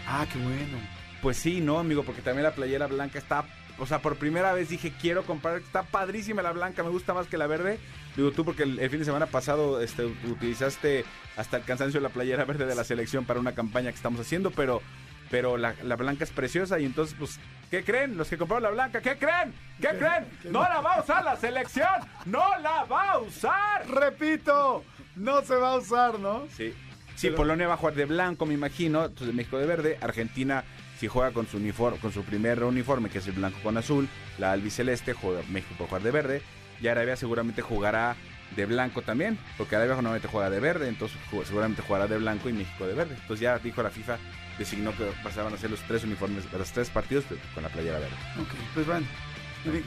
Ah, 0.07 0.25
qué 0.31 0.39
bueno. 0.39 0.79
Pues 1.21 1.37
sí, 1.37 1.61
no, 1.61 1.77
amigo, 1.77 2.03
porque 2.03 2.21
también 2.23 2.43
la 2.43 2.55
playera 2.55 2.87
blanca 2.87 3.19
está. 3.19 3.45
O 3.77 3.85
sea, 3.85 3.99
por 4.01 4.15
primera 4.17 4.53
vez 4.53 4.69
dije, 4.69 4.91
quiero 4.99 5.23
comprar. 5.23 5.57
Está 5.57 5.83
padrísima 5.83 6.41
la 6.41 6.51
blanca, 6.51 6.81
me 6.81 6.89
gusta 6.89 7.13
más 7.13 7.27
que 7.27 7.37
la 7.37 7.45
verde. 7.45 7.77
Digo 8.15 8.31
tú, 8.31 8.43
porque 8.43 8.63
el, 8.63 8.79
el 8.79 8.89
fin 8.89 8.99
de 8.99 9.05
semana 9.05 9.27
pasado 9.27 9.79
este, 9.79 10.05
utilizaste 10.05 11.05
hasta 11.37 11.57
el 11.57 11.63
cansancio 11.63 11.99
la 12.01 12.09
playera 12.09 12.43
verde 12.45 12.65
de 12.65 12.73
la 12.75 12.83
selección 12.83 13.25
para 13.25 13.39
una 13.39 13.53
campaña 13.53 13.91
que 13.91 13.95
estamos 13.97 14.19
haciendo, 14.19 14.49
pero. 14.51 14.81
Pero 15.29 15.57
la, 15.57 15.75
la 15.83 15.95
blanca 15.95 16.23
es 16.23 16.31
preciosa 16.31 16.79
y 16.79 16.85
entonces, 16.85 17.15
pues, 17.17 17.39
¿qué 17.69 17.83
creen? 17.83 18.17
Los 18.17 18.29
que 18.29 18.37
compraron 18.37 18.63
la 18.63 18.69
blanca, 18.71 19.01
¿qué 19.01 19.17
creen? 19.17 19.53
¿Qué 19.79 19.89
creen? 19.89 20.25
¡No 20.45 20.61
la 20.63 20.81
va 20.81 20.95
a 20.95 21.01
usar 21.01 21.23
la 21.23 21.35
selección! 21.37 21.87
¡No 22.25 22.43
la 22.61 22.83
va 22.85 23.11
a 23.11 23.17
usar! 23.19 23.87
Repito, 23.87 24.83
no 25.15 25.41
se 25.41 25.55
va 25.55 25.73
a 25.73 25.77
usar, 25.77 26.19
¿no? 26.19 26.47
Sí. 26.55 26.73
Sí, 27.15 27.27
Pero- 27.27 27.35
Polonia 27.37 27.67
va 27.67 27.73
a 27.73 27.77
jugar 27.77 27.95
de 27.95 28.05
blanco, 28.05 28.45
me 28.45 28.53
imagino. 28.53 29.05
Entonces 29.05 29.35
México 29.35 29.57
de 29.59 29.65
verde. 29.67 29.97
Argentina, 30.01 30.63
si 30.99 31.07
juega 31.07 31.31
con 31.31 31.47
su 31.47 31.57
uniforme, 31.57 31.99
con 31.99 32.11
su 32.13 32.23
primer 32.23 32.63
uniforme, 32.63 33.09
que 33.09 33.17
es 33.19 33.27
el 33.27 33.33
blanco 33.33 33.59
con 33.61 33.77
azul, 33.77 34.07
la 34.37 34.51
albiceleste, 34.53 35.13
juega 35.13 35.41
México 35.49 35.83
a 35.83 35.87
jugar 35.87 36.01
de 36.01 36.11
verde. 36.11 36.41
Y 36.81 36.87
Arabia 36.87 37.15
seguramente 37.17 37.61
jugará 37.61 38.15
de 38.55 38.65
blanco 38.65 39.01
también, 39.01 39.37
porque 39.57 39.75
Arabia 39.75 39.95
normalmente 39.95 40.27
juega 40.29 40.49
de 40.49 40.59
verde, 40.59 40.87
entonces 40.87 41.17
seguramente 41.45 41.81
jugará 41.83 42.07
de 42.07 42.17
blanco 42.17 42.49
y 42.49 42.53
México 42.53 42.87
de 42.87 42.93
verde. 42.95 43.13
Entonces 43.15 43.41
ya 43.41 43.59
dijo 43.59 43.83
la 43.83 43.89
FIFA, 43.91 44.17
designó 44.59 44.95
que 44.95 45.05
pasaban 45.23 45.53
a 45.53 45.57
ser 45.57 45.71
los 45.71 45.81
tres 45.81 46.03
uniformes, 46.03 46.43
los 46.51 46.71
tres 46.71 46.89
partidos 46.89 47.25
con 47.53 47.63
la 47.63 47.69
playera 47.69 47.99
verde. 47.99 48.15
Ok, 48.39 48.49
pues 48.75 48.85
bueno. 48.85 49.07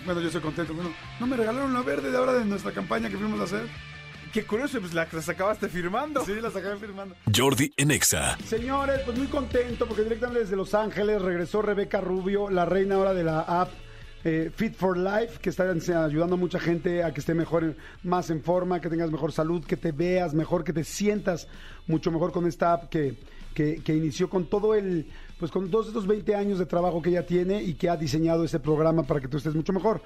Bueno, 0.04 0.20
yo 0.20 0.26
estoy 0.26 0.42
contento. 0.42 0.74
Bueno, 0.74 0.92
no 1.18 1.26
me 1.26 1.36
regalaron 1.36 1.72
la 1.72 1.82
verde 1.82 2.10
de 2.10 2.16
ahora 2.16 2.32
de 2.32 2.44
nuestra 2.44 2.72
campaña 2.72 3.08
que 3.08 3.16
fuimos 3.16 3.40
a 3.40 3.44
hacer. 3.44 3.68
Qué 4.32 4.44
curioso, 4.44 4.80
pues 4.80 4.94
la 4.94 5.06
las 5.12 5.28
acabaste 5.28 5.68
firmando. 5.68 6.24
Sí, 6.24 6.32
la 6.40 6.48
acabé 6.48 6.76
firmando. 6.78 7.14
Jordi 7.34 7.72
en 7.76 7.90
Exa. 7.90 8.38
Señores, 8.44 9.00
pues 9.04 9.16
muy 9.18 9.26
contento 9.26 9.86
porque 9.86 10.04
directamente 10.04 10.40
desde 10.40 10.56
Los 10.56 10.74
Ángeles 10.74 11.20
regresó 11.20 11.60
Rebeca 11.60 12.00
Rubio, 12.00 12.48
la 12.48 12.64
reina 12.64 12.94
ahora 12.94 13.12
de 13.12 13.24
la 13.24 13.40
app 13.40 13.70
eh, 14.24 14.50
Fit 14.54 14.74
for 14.74 14.96
Life, 14.96 15.38
que 15.40 15.50
está 15.50 15.70
ayudando 15.70 16.36
a 16.36 16.38
mucha 16.38 16.58
gente 16.58 17.02
a 17.02 17.12
que 17.12 17.20
esté 17.20 17.34
mejor, 17.34 17.76
más 18.02 18.30
en 18.30 18.42
forma, 18.42 18.80
que 18.80 18.88
tengas 18.88 19.10
mejor 19.10 19.32
salud, 19.32 19.64
que 19.64 19.76
te 19.76 19.92
veas 19.92 20.32
mejor, 20.32 20.64
que 20.64 20.72
te 20.72 20.84
sientas 20.84 21.48
mucho 21.86 22.10
mejor 22.10 22.32
con 22.32 22.46
esta 22.46 22.72
app 22.72 22.88
que, 22.88 23.18
que, 23.52 23.82
que 23.82 23.94
inició 23.94 24.28
con 24.28 24.46
todo 24.46 24.74
el, 24.74 25.06
pues 25.38 25.50
con 25.50 25.70
todos 25.70 25.88
estos 25.88 26.06
20 26.06 26.34
años 26.34 26.58
de 26.58 26.66
trabajo 26.66 27.02
que 27.02 27.10
ella 27.10 27.26
tiene 27.26 27.62
y 27.62 27.74
que 27.74 27.88
ha 27.88 27.96
diseñado 27.96 28.44
ese 28.44 28.60
programa 28.60 29.02
para 29.02 29.20
que 29.20 29.28
tú 29.28 29.38
estés 29.38 29.54
mucho 29.54 29.72
mejor. 29.72 30.02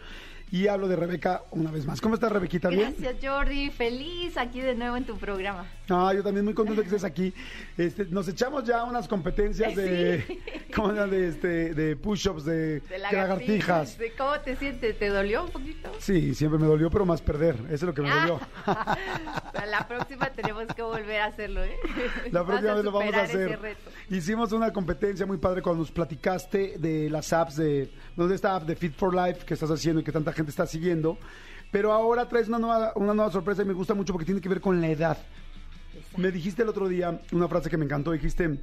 Y 0.51 0.69
hablo 0.69 0.89
de 0.89 0.97
Rebeca 0.97 1.43
una 1.51 1.71
vez 1.71 1.87
más. 1.87 2.01
¿Cómo 2.01 2.15
estás, 2.15 2.31
Rebequita? 2.33 2.69
¿Bien? 2.69 2.95
Gracias, 2.99 3.17
Jordi. 3.23 3.71
Feliz 3.71 4.37
aquí 4.37 4.61
de 4.61 4.75
nuevo 4.75 4.97
en 4.97 5.05
tu 5.05 5.17
programa. 5.19 5.67
Ah, 5.89 6.13
yo 6.15 6.23
también 6.23 6.45
muy 6.45 6.55
contento 6.55 6.83
que 6.83 6.89
estés 6.89 7.05
aquí. 7.05 7.33
Este, 7.77 8.07
nos 8.07 8.27
echamos 8.29 8.65
ya 8.65 8.85
unas 8.85 9.07
competencias 9.07 9.75
de, 9.75 10.25
Sí. 10.27 10.41
¿cómo 10.75 10.93
de, 10.93 11.29
este, 11.29 11.75
de 11.75 11.97
push-ups, 11.97 12.45
de, 12.45 12.81
De 12.81 12.99
lagartijas. 12.99 13.97
¿De 13.99 14.13
¿Cómo 14.13 14.39
te 14.41 14.57
sientes? 14.57 14.99
¿Te 14.99 15.09
dolió 15.09 15.45
un 15.45 15.51
poquito? 15.51 15.91
Sí, 15.99 16.35
siempre 16.35 16.59
me 16.59 16.67
dolió, 16.67 16.91
pero 16.91 17.07
más 17.07 17.23
perder. 17.23 17.57
Eso 17.67 17.75
es 17.75 17.83
lo 17.83 17.95
que 17.95 18.03
me 18.03 18.11
dolió. 18.11 18.35
O 18.35 18.41
sea, 19.53 19.67
la 19.67 19.87
próxima 19.87 20.31
tenemos 20.31 20.67
que 20.75 20.83
volver 20.83 21.21
a 21.21 21.27
hacerlo, 21.27 21.63
¿eh? 21.65 21.77
La 22.33 22.45
próxima 22.45 22.75
vez 22.75 22.85
lo 22.85 22.93
vamos 22.93 23.15
a 23.15 23.23
hacer. 23.23 23.77
Hicimos 24.11 24.53
una 24.53 24.73
competencia 24.73 25.27
muy 25.27 25.39
padre 25.39 25.63
cuando 25.63 25.81
nos 25.81 25.91
platicaste 25.91 26.77
de 26.79 27.09
las 27.11 27.33
apps 27.33 27.57
de, 27.57 27.93
no, 28.17 28.27
de 28.27 28.35
esta 28.35 28.57
app 28.57 28.65
de 28.65 28.77
Fit 28.77 28.95
for 28.95 29.15
Life 29.15 29.45
que 29.45 29.55
estás 29.55 29.71
haciendo 29.71 30.01
y 30.01 30.05
que 30.05 30.13
tanta 30.13 30.33
gente 30.33 30.51
está 30.51 30.67
siguiendo. 30.67 31.19
Pero 31.71 31.93
ahora 31.93 32.29
traes 32.29 32.49
una 32.49 32.59
nueva, 32.59 32.93
una 32.97 33.15
nueva 33.15 33.31
sorpresa 33.31 33.63
y 33.63 33.65
me 33.65 33.75
gusta 33.75 33.95
mucho 33.95 34.13
porque 34.13 34.25
tiene 34.25 34.41
que 34.41 34.49
ver 34.49 34.61
con 34.61 34.81
la 34.81 34.89
edad. 34.89 35.19
Me 36.17 36.31
dijiste 36.31 36.63
el 36.63 36.69
otro 36.69 36.89
día 36.89 37.21
una 37.33 37.47
frase 37.47 37.69
que 37.69 37.77
me 37.77 37.85
encantó, 37.85 38.13
dijiste, 38.13 38.59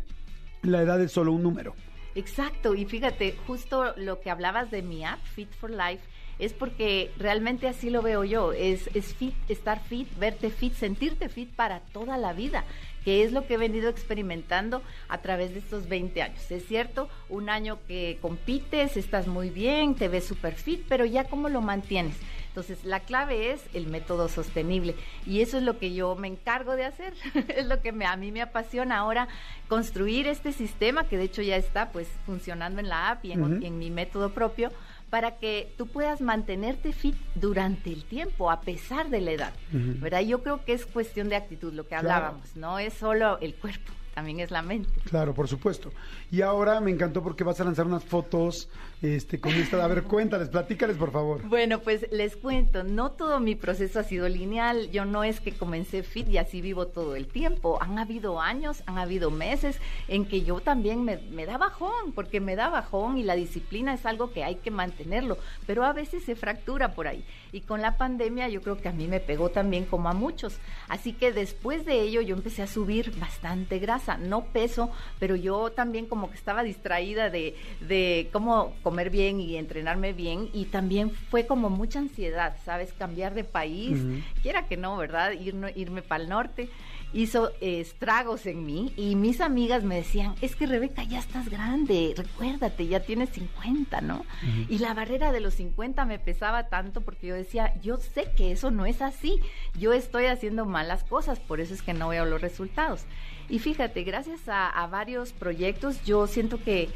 la 0.64 0.82
edad 0.82 1.00
es 1.02 1.12
solo 1.12 1.32
un 1.32 1.44
número. 1.44 1.76
Exacto, 2.16 2.74
y 2.74 2.86
fíjate, 2.86 3.36
justo 3.48 3.94
lo 3.96 4.22
que 4.22 4.32
hablabas 4.32 4.72
de 4.72 4.82
mi 4.82 5.06
app, 5.06 5.24
Fit 5.24 5.52
for 5.52 5.70
Life, 5.70 6.04
es 6.40 6.54
porque 6.54 7.12
realmente 7.18 7.68
así 7.68 7.90
lo 7.90 8.02
veo 8.02 8.24
yo, 8.24 8.54
es, 8.54 8.90
fit, 9.16 9.36
estar 9.50 9.84
fit, 9.84 10.08
verte 10.18 10.50
fit, 10.50 10.74
sentirte 10.74 11.30
fit 11.30 11.50
para 11.52 11.80
toda 11.80 12.18
la 12.18 12.34
vida, 12.34 12.64
que 13.06 13.24
es 13.24 13.32
lo 13.32 13.46
que 13.46 13.56
he 13.56 13.58
venido 13.58 13.90
experimentando 13.90 14.82
a 15.08 15.20
través 15.20 15.54
de 15.54 15.60
estos 15.60 15.88
20 15.88 16.22
años. 16.22 16.52
Es 16.52 16.66
cierto, 16.66 17.08
un 17.30 17.50
año 17.50 17.80
que 17.88 18.18
compites, 18.22 18.98
estás 18.98 19.28
muy 19.28 19.50
bien, 19.50 19.96
te 19.96 20.08
ves 20.08 20.26
súper 20.26 20.56
fit, 20.56 20.84
pero 20.90 21.06
ya 21.06 21.26
cómo 21.26 21.50
lo 21.50 21.62
mantienes. 21.62 22.16
Entonces, 22.54 22.86
la 22.86 23.00
clave 23.00 23.52
es 23.52 23.64
el 23.74 23.88
método 23.88 24.30
sostenible. 24.30 24.96
Y 25.26 25.42
eso 25.42 25.58
es 25.58 25.64
lo 25.64 25.80
que 25.80 25.96
yo 25.96 26.14
me 26.14 26.28
encargo 26.28 26.76
de 26.76 26.86
hacer, 26.86 27.14
es 27.48 27.66
lo 27.66 27.82
que 27.82 27.92
me, 27.92 28.06
a 28.06 28.16
mí 28.16 28.32
me 28.32 28.44
apasiona 28.44 29.00
ahora, 29.00 29.28
construir 29.68 30.28
este 30.28 30.54
sistema 30.54 31.08
que 31.08 31.18
de 31.18 31.24
hecho 31.24 31.42
ya 31.42 31.56
está 31.56 31.92
pues 31.92 32.08
funcionando 32.28 32.80
en 32.80 32.90
la 32.90 33.10
app 33.10 33.26
y 33.26 33.32
en, 33.32 33.64
en 33.64 33.80
mi 33.80 33.90
método 33.90 34.34
propio 34.34 34.72
para 35.10 35.38
que 35.38 35.74
tú 35.78 35.88
puedas 35.88 36.22
mantenerte 36.22 36.92
fit 36.92 37.16
durante 37.36 37.92
el 37.92 38.04
tiempo, 38.04 38.50
a 38.50 38.62
pesar 38.62 39.10
de 39.10 39.22
la 39.22 39.32
edad, 39.32 39.54
¿verdad? 39.72 40.22
Yo 40.22 40.42
creo 40.42 40.66
que 40.66 40.74
es 40.74 40.88
cuestión 40.88 41.30
de 41.30 41.36
actitud, 41.36 41.74
lo 41.74 41.88
que 41.88 41.96
hablábamos, 41.96 42.56
no 42.56 42.80
es 42.80 42.94
solo 42.96 43.38
el 43.40 43.54
cuerpo, 43.54 43.94
también 44.14 44.40
es 44.40 44.52
la 44.52 44.62
mente. 44.62 44.90
Claro, 45.10 45.34
por 45.34 45.48
supuesto. 45.48 45.92
Y 46.32 46.42
ahora 46.42 46.80
me 46.80 46.92
encantó 46.92 47.24
porque 47.24 47.44
vas 47.44 47.60
a 47.60 47.64
lanzar 47.64 47.86
unas 47.86 48.04
fotos 48.04 48.70
este, 49.02 49.40
con 49.40 49.52
esta. 49.54 49.84
A 49.84 49.88
ver, 49.88 50.04
cuéntales, 50.04 50.50
platícales, 50.50 50.98
por 50.98 51.12
favor. 51.12 51.42
Bueno, 51.48 51.80
pues 51.80 52.08
les 52.12 52.36
cuento, 52.36 52.84
no 52.84 53.12
todo 53.12 53.40
mi 53.40 53.56
proceso 53.56 54.00
ha 54.00 54.04
sido 54.04 54.28
lineal. 54.30 54.92
Yo 54.92 55.06
no 55.06 55.24
es 55.24 55.40
que 55.40 55.52
comencé 55.52 56.04
fit 56.04 56.28
y 56.30 56.38
así 56.38 56.62
vivo 56.62 56.88
todo 56.88 57.16
el 57.16 57.28
tiempo. 57.28 57.80
Han 57.82 58.00
habido 58.00 58.40
años, 58.40 58.84
han 58.86 58.98
habido 58.98 59.32
meses 59.32 59.78
en 60.08 60.26
que 60.26 60.44
yo 60.44 60.60
también 60.60 61.04
me, 61.04 61.18
me 61.18 61.46
da 61.46 61.58
bajón, 61.58 62.12
porque 62.14 62.40
me 62.40 62.56
da 62.56 62.70
bajón 62.70 63.18
y 63.18 63.24
la 63.24 63.36
disciplina 63.36 63.94
es 63.94 64.06
algo 64.06 64.32
que 64.32 64.44
hay 64.44 64.56
que 64.56 64.72
mantenerlo, 64.72 65.38
pero 65.66 65.84
a 65.84 65.94
veces 65.94 66.24
se 66.24 66.36
fractura 66.36 66.94
por 66.94 67.08
ahí. 67.08 67.24
Y 67.54 67.62
con 67.62 67.82
la 67.82 67.98
pandemia 67.98 68.50
yo 68.50 68.62
creo 68.62 68.82
que 68.82 68.90
a 68.90 68.92
mí 68.92 69.08
me 69.08 69.20
pegó 69.20 69.50
también 69.50 69.86
como 69.86 70.10
a 70.10 70.14
muchos. 70.14 70.58
Así 70.90 71.14
que 71.14 71.32
después 71.32 71.86
de 71.86 72.02
ello 72.02 72.20
yo 72.22 72.36
empecé 72.36 72.64
a 72.64 72.68
subir 72.68 73.18
bastante 73.20 73.78
grasa, 73.78 74.18
no 74.18 74.46
peso, 74.46 74.92
pero 75.20 75.36
yo 75.36 75.72
también 75.72 76.08
como 76.08 76.32
que 76.32 76.36
estaba 76.36 76.64
distraída 76.64 77.30
de, 77.30 77.56
de 77.80 78.28
cómo 78.34 78.74
comer 78.82 79.12
bien 79.12 79.40
y 79.40 79.56
entrenarme 79.56 80.14
bien 80.14 80.50
y 80.52 80.66
también 80.66 81.12
fue 81.12 81.46
como 81.46 81.70
mucha 81.70 82.00
ansiedad, 82.00 82.58
¿sabes? 82.66 82.92
Cambiar 82.92 83.36
de 83.36 83.44
país, 83.44 84.02
quiera 84.42 84.68
que 84.68 84.76
no, 84.76 84.98
¿verdad? 84.98 85.34
Ir, 85.34 85.56
irme 85.76 86.02
para 86.02 86.24
el 86.24 86.30
norte 86.30 86.70
hizo 87.14 87.52
estragos 87.62 88.46
en 88.46 88.66
mí 88.66 88.94
y 88.98 89.16
mis 89.16 89.40
amigas 89.40 89.84
me 89.84 89.96
decían, 89.96 90.36
es 90.42 90.56
que 90.56 90.66
Rebeca 90.66 91.04
ya 91.04 91.20
estás 91.20 91.50
grande, 91.50 92.14
recuérdate, 92.18 92.88
ya 92.88 93.02
tienes 93.02 93.30
50, 93.30 94.02
¿no? 94.02 94.26
Y 94.68 94.80
la 94.80 94.94
barrera 94.94 95.32
de 95.32 95.40
los 95.40 95.54
50 95.56 96.06
me 96.06 96.20
pesaba 96.20 96.70
tanto 96.70 97.02
porque 97.02 97.28
yo 97.28 97.36
decía, 97.36 97.74
yo 97.82 97.98
sé 97.98 98.32
que 98.36 98.52
eso 98.52 98.72
no 98.72 98.86
es 98.86 99.02
así, 99.02 99.40
yo 99.78 99.94
estoy 99.94 100.26
haciendo 100.26 100.66
malas 100.66 101.04
cosas, 101.04 101.40
por 101.40 101.62
eso 101.62 101.74
es 101.74 101.82
que 101.82 101.94
no 101.94 102.10
veo 102.10 102.26
los 102.26 102.42
resultados. 102.42 103.06
Y 103.50 103.60
fíjate, 103.60 104.04
gracias 104.04 104.48
a, 104.48 104.70
a 104.70 104.88
varios 104.88 105.34
proyectos, 105.34 106.04
yo 106.06 106.28
siento 106.28 106.64
que 106.64 106.90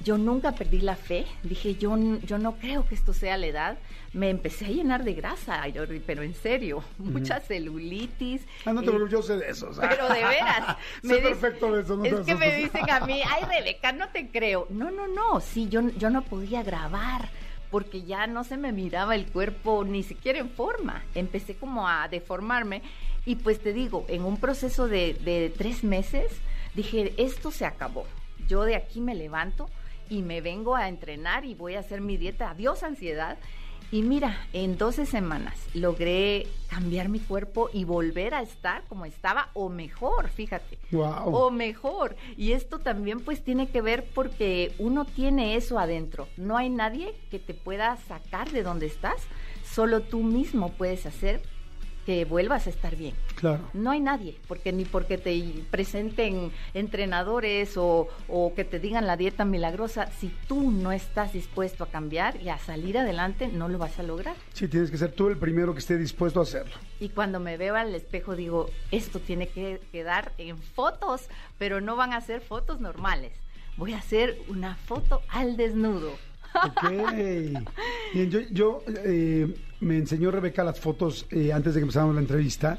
yo 0.00 0.18
nunca 0.18 0.52
perdí 0.52 0.80
la 0.80 0.96
fe. 0.96 1.26
Dije, 1.42 1.76
yo, 1.76 1.96
yo 2.22 2.38
no 2.38 2.56
creo 2.56 2.86
que 2.86 2.94
esto 2.94 3.12
sea 3.12 3.36
la 3.36 3.46
edad. 3.46 3.78
Me 4.12 4.30
empecé 4.30 4.66
a 4.66 4.68
llenar 4.68 5.04
de 5.04 5.14
grasa, 5.14 5.62
pero 6.06 6.22
en 6.22 6.34
serio, 6.34 6.82
mucha 6.98 7.40
celulitis. 7.40 8.42
Ah, 8.64 8.72
no 8.72 8.82
te 8.82 8.90
eh, 8.90 9.08
yo 9.10 9.22
sé 9.22 9.36
de 9.36 9.50
eso. 9.50 9.70
Pero 9.78 10.08
de 10.08 10.24
veras. 10.24 10.76
sé 11.02 11.18
perfecto 11.18 11.72
de 11.72 11.82
eso. 11.82 11.96
No 11.96 12.04
es 12.04 12.26
que 12.26 12.34
me 12.34 12.56
dicen 12.56 12.88
a 12.90 13.00
mí, 13.00 13.20
ay, 13.28 13.44
Rebeca, 13.44 13.92
no 13.92 14.08
te 14.08 14.28
creo. 14.28 14.66
No, 14.70 14.90
no, 14.90 15.06
no. 15.06 15.40
Sí, 15.40 15.68
yo, 15.68 15.88
yo 15.98 16.10
no 16.10 16.22
podía 16.22 16.62
grabar 16.62 17.28
porque 17.70 18.04
ya 18.04 18.26
no 18.26 18.44
se 18.44 18.56
me 18.56 18.72
miraba 18.72 19.14
el 19.16 19.26
cuerpo 19.26 19.84
ni 19.84 20.02
siquiera 20.02 20.38
en 20.38 20.50
forma. 20.50 21.02
Empecé 21.14 21.56
como 21.56 21.88
a 21.88 22.08
deformarme 22.08 22.82
y 23.24 23.36
pues 23.36 23.60
te 23.60 23.72
digo, 23.72 24.06
en 24.08 24.24
un 24.24 24.38
proceso 24.38 24.86
de, 24.86 25.14
de 25.14 25.52
tres 25.54 25.82
meses, 25.82 26.30
dije, 26.74 27.12
esto 27.16 27.50
se 27.50 27.66
acabó. 27.66 28.06
Yo 28.46 28.62
de 28.62 28.76
aquí 28.76 29.00
me 29.00 29.14
levanto 29.14 29.68
y 30.08 30.22
me 30.22 30.40
vengo 30.40 30.76
a 30.76 30.88
entrenar 30.88 31.44
y 31.44 31.54
voy 31.54 31.74
a 31.74 31.80
hacer 31.80 32.00
mi 32.00 32.16
dieta. 32.16 32.50
Adiós 32.50 32.82
ansiedad. 32.82 33.38
Y 33.92 34.02
mira, 34.02 34.48
en 34.52 34.76
12 34.78 35.06
semanas 35.06 35.56
logré 35.72 36.48
cambiar 36.68 37.08
mi 37.08 37.20
cuerpo 37.20 37.70
y 37.72 37.84
volver 37.84 38.34
a 38.34 38.42
estar 38.42 38.82
como 38.88 39.04
estaba 39.04 39.50
o 39.54 39.68
mejor, 39.68 40.28
fíjate. 40.28 40.78
Wow. 40.90 41.34
O 41.36 41.50
mejor. 41.52 42.16
Y 42.36 42.52
esto 42.52 42.80
también 42.80 43.20
pues 43.20 43.44
tiene 43.44 43.68
que 43.68 43.82
ver 43.82 44.04
porque 44.12 44.74
uno 44.78 45.04
tiene 45.04 45.54
eso 45.54 45.78
adentro. 45.78 46.26
No 46.36 46.56
hay 46.56 46.68
nadie 46.68 47.14
que 47.30 47.38
te 47.38 47.54
pueda 47.54 47.96
sacar 47.96 48.50
de 48.50 48.64
donde 48.64 48.86
estás. 48.86 49.22
Solo 49.64 50.00
tú 50.00 50.24
mismo 50.24 50.72
puedes 50.72 51.06
hacer 51.06 51.42
que 52.06 52.24
vuelvas 52.24 52.68
a 52.68 52.70
estar 52.70 52.94
bien. 52.94 53.14
Claro. 53.34 53.68
No 53.74 53.90
hay 53.90 54.00
nadie, 54.00 54.38
porque 54.46 54.72
ni 54.72 54.84
porque 54.84 55.18
te 55.18 55.36
presenten 55.72 56.52
entrenadores 56.72 57.76
o, 57.76 58.08
o, 58.28 58.54
que 58.54 58.64
te 58.64 58.78
digan 58.78 59.08
la 59.08 59.16
dieta 59.16 59.44
milagrosa, 59.44 60.08
si 60.12 60.32
tú 60.46 60.70
no 60.70 60.92
estás 60.92 61.32
dispuesto 61.32 61.82
a 61.82 61.88
cambiar 61.88 62.40
y 62.40 62.48
a 62.48 62.58
salir 62.58 62.96
adelante, 62.96 63.48
no 63.48 63.68
lo 63.68 63.78
vas 63.78 63.98
a 63.98 64.04
lograr. 64.04 64.36
Sí, 64.52 64.68
tienes 64.68 64.90
que 64.90 64.98
ser 64.98 65.12
tú 65.12 65.28
el 65.28 65.36
primero 65.36 65.72
que 65.74 65.80
esté 65.80 65.98
dispuesto 65.98 66.38
a 66.38 66.44
hacerlo. 66.44 66.76
Y 67.00 67.08
cuando 67.08 67.40
me 67.40 67.56
veo 67.56 67.74
al 67.74 67.94
espejo 67.94 68.36
digo, 68.36 68.70
esto 68.92 69.18
tiene 69.18 69.48
que 69.48 69.80
quedar 69.90 70.32
en 70.38 70.58
fotos, 70.58 71.28
pero 71.58 71.80
no 71.80 71.96
van 71.96 72.12
a 72.12 72.20
ser 72.20 72.40
fotos 72.40 72.80
normales. 72.80 73.32
Voy 73.76 73.92
a 73.92 73.98
hacer 73.98 74.38
una 74.48 74.76
foto 74.76 75.22
al 75.28 75.56
desnudo. 75.56 76.12
Ok. 76.54 76.88
Bien, 78.14 78.30
yo, 78.30 78.40
yo 78.50 78.82
eh, 79.04 79.54
me 79.80 79.96
enseñó 79.96 80.30
Rebeca 80.30 80.64
las 80.64 80.80
fotos 80.80 81.26
eh, 81.30 81.52
antes 81.52 81.74
de 81.74 81.80
que 81.80 81.82
empezáramos 81.82 82.14
la 82.14 82.20
entrevista 82.20 82.78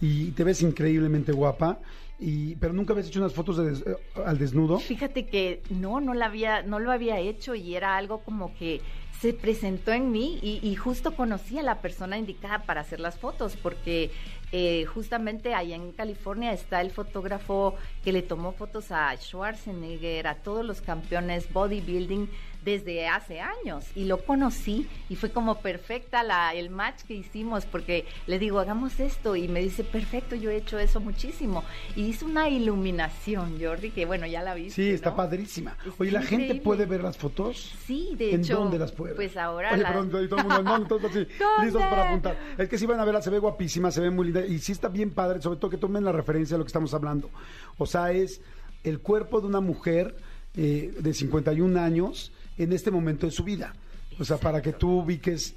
y 0.00 0.30
te 0.32 0.44
ves 0.44 0.62
increíblemente 0.62 1.32
guapa. 1.32 1.78
Y, 2.20 2.56
pero 2.56 2.72
nunca 2.72 2.92
habías 2.92 3.06
hecho 3.06 3.20
unas 3.20 3.32
fotos 3.32 3.56
de 3.56 3.96
al 4.24 4.38
desnudo. 4.38 4.80
Fíjate 4.80 5.26
que 5.26 5.62
no, 5.70 6.00
no 6.00 6.14
la 6.14 6.26
había, 6.26 6.62
no 6.62 6.80
lo 6.80 6.90
había 6.90 7.20
hecho 7.20 7.54
y 7.54 7.76
era 7.76 7.96
algo 7.96 8.22
como 8.24 8.54
que 8.56 8.80
se 9.20 9.32
presentó 9.32 9.92
en 9.92 10.10
mí 10.10 10.38
y, 10.42 10.60
y 10.62 10.74
justo 10.74 11.14
conocí 11.14 11.58
a 11.58 11.62
la 11.62 11.80
persona 11.80 12.18
indicada 12.18 12.62
para 12.64 12.80
hacer 12.80 12.98
las 13.00 13.18
fotos 13.18 13.56
porque 13.56 14.10
eh, 14.50 14.86
justamente 14.86 15.54
allá 15.54 15.76
en 15.76 15.92
California 15.92 16.52
está 16.52 16.80
el 16.80 16.90
fotógrafo 16.90 17.74
que 18.02 18.12
le 18.12 18.22
tomó 18.22 18.52
fotos 18.52 18.90
a 18.90 19.14
Schwarzenegger, 19.14 20.26
a 20.26 20.36
todos 20.36 20.64
los 20.64 20.80
campeones 20.80 21.52
bodybuilding 21.52 22.30
desde 22.64 23.06
hace 23.08 23.40
años 23.40 23.84
y 23.94 24.04
lo 24.04 24.24
conocí 24.24 24.88
y 25.08 25.16
fue 25.16 25.30
como 25.30 25.60
perfecta 25.60 26.22
la, 26.22 26.54
el 26.54 26.70
match 26.70 27.02
que 27.02 27.14
hicimos 27.14 27.66
porque 27.66 28.06
le 28.26 28.38
digo, 28.38 28.58
hagamos 28.58 29.00
esto 29.00 29.36
y 29.36 29.48
me 29.48 29.60
dice, 29.60 29.84
perfecto, 29.84 30.34
yo 30.34 30.50
he 30.50 30.56
hecho 30.56 30.78
eso 30.78 31.00
muchísimo. 31.00 31.64
Y 31.96 32.06
hizo 32.06 32.26
una 32.26 32.48
iluminación, 32.48 33.58
Jordi, 33.60 33.90
que 33.90 34.06
bueno, 34.06 34.26
ya 34.26 34.42
la 34.42 34.54
vi. 34.54 34.70
Sí, 34.70 34.90
está 34.90 35.14
padrísima. 35.14 35.76
Oye, 35.98 36.10
¿la 36.10 36.22
gente 36.22 36.54
puede 36.56 36.86
ver 36.86 37.02
las 37.02 37.16
fotos? 37.16 37.74
Sí, 37.86 38.14
de 38.16 38.34
¿En 38.34 38.40
hecho. 38.40 38.54
¿En 38.54 38.58
dónde 38.64 38.78
las 38.78 38.92
puede 38.92 39.12
ver? 39.12 39.16
Pues 39.16 39.36
ahora. 39.36 39.72
Oye, 39.72 39.84
perdón, 39.84 40.10
todo 40.10 40.20
el 40.20 40.28
mundo, 40.28 40.62
no, 40.62 40.86
todos 40.86 41.04
así, 41.04 41.20
listos 41.62 41.82
para 41.82 42.08
apuntar. 42.08 42.38
Es 42.56 42.68
que 42.68 42.78
si 42.78 42.86
van 42.86 43.00
a 43.00 43.04
verla, 43.04 43.22
se 43.22 43.30
ve 43.30 43.38
guapísima, 43.38 43.90
se 43.90 44.00
ve 44.00 44.10
muy 44.10 44.26
linda 44.26 44.44
y 44.44 44.58
sí 44.58 44.72
está 44.72 44.88
bien 44.88 45.10
padre, 45.10 45.40
sobre 45.40 45.58
todo 45.58 45.70
que 45.70 45.78
tomen 45.78 46.04
la 46.04 46.12
referencia 46.12 46.54
de 46.54 46.58
lo 46.58 46.64
que 46.64 46.68
estamos 46.68 46.92
hablando. 46.94 47.30
O 47.76 47.86
sea, 47.86 48.12
es 48.12 48.40
el 48.84 49.00
cuerpo 49.00 49.40
de 49.40 49.46
una 49.46 49.60
mujer 49.60 50.16
eh, 50.56 50.94
de 50.98 51.14
51 51.14 51.80
años 51.80 52.32
en 52.58 52.72
este 52.72 52.90
momento 52.90 53.26
de 53.26 53.32
su 53.32 53.44
vida. 53.44 53.74
O 54.18 54.24
sea, 54.24 54.36
para 54.36 54.60
que 54.60 54.72
tú 54.72 55.00
ubiques 55.00 55.54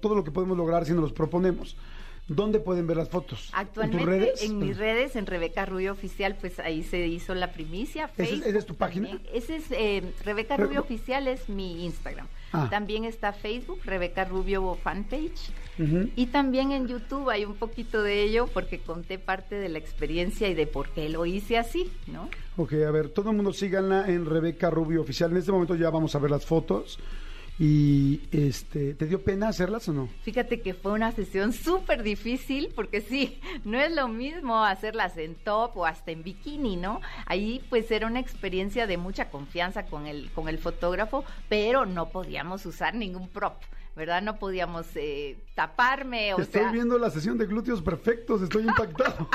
todo 0.00 0.14
lo 0.14 0.24
que 0.24 0.30
podemos 0.30 0.56
lograr 0.56 0.84
si 0.84 0.92
nos 0.92 1.02
los 1.02 1.12
proponemos. 1.12 1.76
¿Dónde 2.28 2.60
pueden 2.60 2.86
ver 2.86 2.96
las 2.96 3.08
fotos? 3.08 3.50
Actualmente 3.52 3.96
¿En, 3.96 4.04
tus 4.04 4.08
redes? 4.08 4.42
en 4.42 4.58
mis 4.58 4.76
redes, 4.76 5.16
en 5.16 5.26
Rebeca 5.26 5.66
Rubio 5.66 5.90
Oficial, 5.90 6.36
pues 6.40 6.60
ahí 6.60 6.84
se 6.84 7.04
hizo 7.08 7.34
la 7.34 7.52
primicia. 7.52 8.08
¿Esa 8.16 8.58
es, 8.58 8.66
tu 8.66 8.76
página? 8.76 9.20
Ese 9.32 9.56
es 9.56 9.64
eh, 9.70 10.04
Rebeca 10.24 10.56
Rubio 10.56 10.80
Oficial, 10.80 11.26
es 11.26 11.48
mi 11.48 11.84
Instagram. 11.84 12.28
Ah. 12.52 12.68
También 12.70 13.04
está 13.04 13.32
Facebook, 13.32 13.80
Rebeca 13.84 14.24
Rubio 14.24 14.76
Fanpage. 14.76 15.50
Uh 15.80 15.82
-huh. 15.82 16.10
Y 16.14 16.26
también 16.26 16.72
en 16.72 16.86
YouTube 16.86 17.30
hay 17.30 17.44
un 17.44 17.54
poquito 17.54 18.02
de 18.02 18.22
ello 18.22 18.46
porque 18.52 18.78
conté 18.78 19.18
parte 19.18 19.54
de 19.54 19.70
la 19.70 19.78
experiencia 19.78 20.48
y 20.48 20.54
de 20.54 20.66
por 20.66 20.90
qué 20.90 21.08
lo 21.08 21.24
hice 21.24 21.56
así, 21.56 21.90
¿no? 22.06 22.28
Ok, 22.56 22.74
a 22.74 22.90
ver, 22.90 23.08
todo 23.08 23.30
el 23.30 23.36
mundo 23.36 23.52
síganla 23.52 24.08
en 24.08 24.26
Rebeca 24.26 24.68
Rubio 24.68 25.00
Oficial. 25.00 25.30
En 25.30 25.38
este 25.38 25.52
momento 25.52 25.74
ya 25.74 25.88
vamos 25.88 26.14
a 26.14 26.18
ver 26.18 26.30
las 26.30 26.44
fotos. 26.44 26.98
Y 27.62 28.22
este, 28.32 28.94
¿te 28.94 29.06
dio 29.06 29.22
pena 29.22 29.48
hacerlas 29.48 29.86
o 29.90 29.92
no? 29.92 30.08
Fíjate 30.22 30.62
que 30.62 30.72
fue 30.72 30.92
una 30.92 31.12
sesión 31.12 31.52
súper 31.52 32.02
difícil 32.02 32.72
porque 32.74 33.02
sí, 33.02 33.38
no 33.66 33.78
es 33.78 33.94
lo 33.94 34.08
mismo 34.08 34.64
hacerlas 34.64 35.18
en 35.18 35.34
top 35.34 35.76
o 35.76 35.84
hasta 35.84 36.10
en 36.10 36.22
bikini, 36.22 36.76
¿no? 36.76 37.02
Ahí 37.26 37.62
pues 37.68 37.90
era 37.90 38.06
una 38.06 38.18
experiencia 38.18 38.86
de 38.86 38.96
mucha 38.96 39.30
confianza 39.30 39.84
con 39.84 40.06
el, 40.06 40.30
con 40.30 40.48
el 40.48 40.56
fotógrafo, 40.58 41.22
pero 41.50 41.84
no 41.84 42.08
podíamos 42.08 42.64
usar 42.64 42.94
ningún 42.94 43.28
prop. 43.28 43.56
¿Verdad? 44.00 44.22
No 44.22 44.38
podíamos 44.38 44.86
eh, 44.94 45.36
taparme, 45.54 46.32
o 46.32 46.40
Estoy 46.40 46.62
sea... 46.62 46.72
viendo 46.72 46.98
la 46.98 47.10
sesión 47.10 47.36
de 47.36 47.44
glúteos 47.44 47.82
perfectos, 47.82 48.40
estoy 48.40 48.62
impactado. 48.62 49.28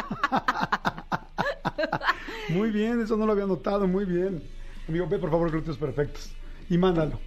muy 2.50 2.72
bien, 2.72 3.00
eso 3.00 3.15
no 3.15 3.27
lo 3.27 3.34
había 3.34 3.45
notado, 3.45 3.88
muy 3.88 4.05
bien. 4.05 4.41
Amigo, 4.89 5.07
ve 5.07 5.19
por 5.19 5.29
favor 5.29 5.51
glúteos 5.51 5.77
perfectos 5.77 6.31
y 6.67 6.79
mándalo. 6.79 7.19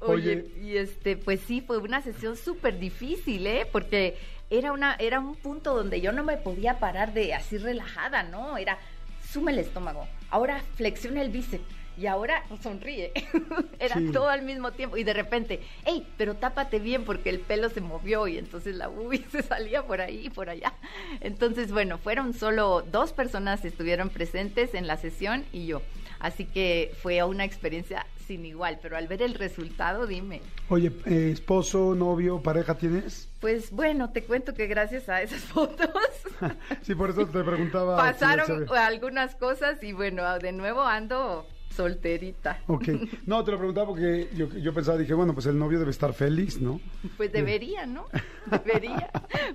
Oye, 0.00 0.46
y 0.62 0.76
este, 0.76 1.16
pues 1.16 1.40
sí, 1.40 1.62
fue 1.62 1.78
una 1.78 2.02
sesión 2.02 2.36
súper 2.36 2.78
difícil, 2.78 3.46
¿eh? 3.46 3.66
Porque 3.70 4.18
era 4.50 4.72
una, 4.72 4.96
era 4.96 5.18
un 5.18 5.36
punto 5.36 5.74
donde 5.74 6.02
yo 6.02 6.12
no 6.12 6.24
me 6.24 6.36
podía 6.36 6.78
parar 6.78 7.14
de 7.14 7.32
así 7.32 7.56
relajada, 7.56 8.22
¿no? 8.22 8.58
Era, 8.58 8.78
sume 9.30 9.52
el 9.52 9.60
estómago, 9.60 10.06
ahora 10.30 10.62
flexiona 10.76 11.22
el 11.22 11.30
bíceps 11.30 11.64
y 12.00 12.06
ahora 12.06 12.42
sonríe. 12.62 13.12
era 13.78 13.96
Sí. 13.96 14.10
todo 14.12 14.28
al 14.28 14.42
mismo 14.42 14.72
tiempo 14.72 14.96
y 14.96 15.04
de 15.04 15.12
repente, 15.12 15.60
hey, 15.84 16.06
pero 16.16 16.34
tápate 16.36 16.78
bien 16.78 17.04
porque 17.04 17.28
el 17.30 17.40
pelo 17.40 17.68
se 17.68 17.80
movió 17.82 18.26
y 18.26 18.38
entonces 18.38 18.74
la 18.76 18.88
uy 18.88 19.18
se 19.32 19.42
salía 19.42 19.82
por 19.86 20.00
ahí 20.00 20.26
y 20.26 20.30
por 20.30 20.48
allá. 20.48 20.72
Entonces, 21.20 21.72
bueno, 21.72 21.98
fueron 21.98 22.32
solo 22.34 22.82
dos 22.90 23.12
personas 23.12 23.64
estuvieron 23.64 24.08
presentes 24.08 24.74
en 24.74 24.86
la 24.86 24.96
sesión 24.96 25.44
y 25.52 25.66
yo. 25.66 25.82
Así 26.20 26.44
que 26.44 26.92
fue 27.02 27.22
una 27.24 27.44
experiencia 27.44 28.06
sin 28.26 28.44
igual, 28.44 28.78
pero 28.82 28.96
al 28.96 29.08
ver 29.08 29.22
el 29.22 29.34
resultado, 29.34 30.06
dime, 30.06 30.40
Oye, 30.68 30.92
eh, 31.06 31.30
esposo, 31.32 31.94
novio, 31.96 32.40
pareja 32.42 32.76
tienes? 32.76 33.28
pues 33.40 33.70
bueno, 33.70 34.10
te 34.10 34.22
cuento 34.22 34.52
que 34.54 34.66
gracias 34.66 35.08
a 35.08 35.22
esas 35.22 35.40
fotos 35.54 35.88
Sí, 36.82 36.94
por 36.94 37.10
eso 37.10 37.26
te 37.26 37.42
preguntaba. 37.42 37.96
pasaron 37.96 38.66
algunas 38.76 39.34
cosas 39.34 39.82
y 39.82 39.92
bueno, 39.92 40.38
de 40.38 40.52
nuevo 40.52 40.82
ando 40.82 41.46
solterita. 41.70 42.60
Ok, 42.66 42.88
no, 43.26 43.44
te 43.44 43.52
lo 43.52 43.58
preguntaba 43.58 43.88
porque 43.88 44.28
yo, 44.36 44.48
yo 44.56 44.74
pensaba, 44.74 44.98
dije, 44.98 45.14
bueno, 45.14 45.34
pues 45.34 45.46
el 45.46 45.58
novio 45.58 45.78
debe 45.78 45.90
estar 45.90 46.12
feliz, 46.12 46.60
¿no? 46.60 46.80
Pues 47.16 47.32
debería, 47.32 47.86
¿no? 47.86 48.06
Debería. 48.50 49.10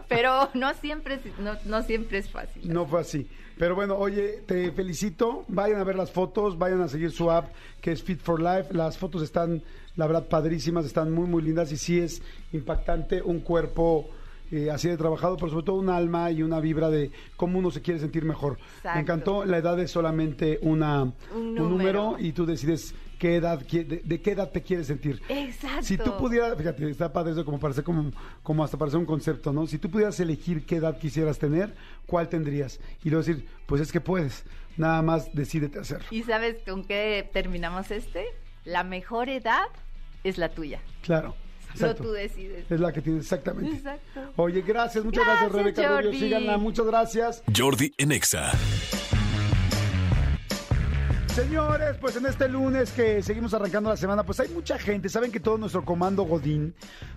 Pero 0.08 0.50
no 0.54 0.74
siempre, 0.76 1.20
no, 1.40 1.54
no 1.66 1.84
siempre 1.84 2.20
es 2.20 2.30
fácil. 2.30 2.72
No 2.72 2.86
fue 2.86 3.02
así. 3.02 3.28
Pero 3.58 3.76
bueno, 3.76 3.96
oye, 3.96 4.44
te 4.46 4.72
felicito. 4.72 5.46
Vayan 5.48 5.80
a 5.80 5.84
ver 5.84 5.96
las 5.96 6.12
fotos, 6.12 6.58
vayan 6.58 6.82
a 6.82 6.88
seguir 6.88 7.12
su 7.12 7.32
app 7.32 7.54
que 7.82 7.92
es 7.92 8.04
Fit 8.04 8.20
for 8.20 8.42
Life. 8.42 8.74
Las 8.74 8.98
fotos 8.98 9.22
están, 9.22 9.62
la 9.96 10.08
verdad, 10.08 10.28
padrísimas, 10.28 10.86
están 10.86 11.12
muy, 11.12 11.28
muy 11.28 11.42
lindas 11.42 11.72
y 11.72 11.78
sí 11.78 12.00
es 12.00 12.22
impactante 12.52 13.22
un 13.22 13.40
cuerpo 13.40 14.10
eh, 14.52 14.70
así 14.72 14.88
de 14.88 14.98
trabajado, 14.98 15.38
pero 15.38 15.50
sobre 15.50 15.66
todo 15.66 15.78
un 15.78 15.90
alma 15.90 16.32
y 16.32 16.44
una 16.44 16.60
vibra 16.60 16.90
de 16.90 17.12
cómo 17.36 17.60
uno 17.60 17.72
se 17.72 17.82
quiere 17.82 18.00
sentir 18.00 18.26
mejor. 18.26 18.54
Exacto. 18.54 18.96
Me 18.96 19.02
encantó, 19.02 19.46
la 19.46 19.58
edad 19.58 19.80
es 19.80 19.92
solamente 19.92 20.60
una, 20.62 21.04
un, 21.04 21.56
número. 21.56 21.70
número. 21.70 22.16
y 22.20 22.32
tú 22.32 22.46
decides 22.46 22.94
qué 23.18 23.36
edad, 23.36 23.60
de 23.60 24.22
qué 24.22 24.32
edad 24.32 24.52
te 24.52 24.62
quieres 24.62 24.88
sentir. 24.88 25.22
Exacto. 25.30 25.84
Si 25.84 25.98
tú 25.98 26.16
pudieras, 26.18 26.56
fíjate, 26.58 26.90
está 26.90 27.12
padre 27.12 27.32
eso 27.32 27.46
como 27.46 27.60
parece 27.60 27.84
como, 27.84 28.12
como 28.44 28.64
hasta 28.64 28.78
parece 28.78 28.98
un 28.98 29.06
concepto, 29.06 29.52
¿no? 29.54 29.68
Si 29.68 29.80
tú 29.80 29.90
pudieras 29.90 30.20
elegir 30.20 30.66
qué 30.66 30.78
edad 30.78 30.98
quisieras 30.98 31.40
tener, 31.40 31.74
¿cuál 32.06 32.30
tendrías? 32.30 32.80
Y 33.04 33.10
luego 33.10 33.26
decir, 33.26 33.48
pues 33.66 33.82
es 33.82 33.92
que 33.92 34.02
puedes, 34.02 34.46
nada 34.78 35.02
más 35.02 35.34
decídete 35.34 35.80
hacerlo. 35.80 36.06
¿Y 36.12 36.24
sabes 36.24 36.58
con 36.66 36.84
qué 36.84 37.30
terminamos 37.32 37.92
este? 37.92 38.26
La 38.64 38.84
mejor 38.84 39.30
edad 39.30 39.68
es 40.24 40.38
la 40.38 40.50
tuya. 40.50 40.82
Claro. 41.02 41.36
Exacto. 41.82 42.04
tú 42.04 42.12
decides. 42.12 42.70
Es 42.70 42.80
la 42.80 42.92
que 42.92 43.02
tienes, 43.02 43.24
exactamente. 43.24 43.76
Exacto. 43.76 44.22
Oye, 44.38 44.62
gracias, 44.62 45.04
muchas 45.04 45.24
gracias, 45.24 45.52
Gracias, 45.52 45.76
Rebeca 45.76 46.02
Rubio. 46.02 46.20
Síganla, 46.20 46.58
muchas 46.58 46.86
gracias. 46.86 47.44
Jordi 47.56 47.94
en 47.98 48.12
Exa. 48.12 48.52
Señores, 51.36 51.98
pues 52.00 52.16
en 52.16 52.26
este 52.28 52.48
lunes 52.48 52.94
que 52.94 53.22
seguimos 53.22 53.54
arrancando 53.54 53.90
la 53.90 53.98
semana, 53.98 54.24
pues 54.24 54.40
hay 54.40 54.48
mucha 54.48 54.80
gente, 54.80 55.10
saben 55.10 55.34
que 55.34 55.42
todo 55.42 55.58
nuestro 55.58 55.84
comando 55.84 56.24
Godín, 56.24 56.74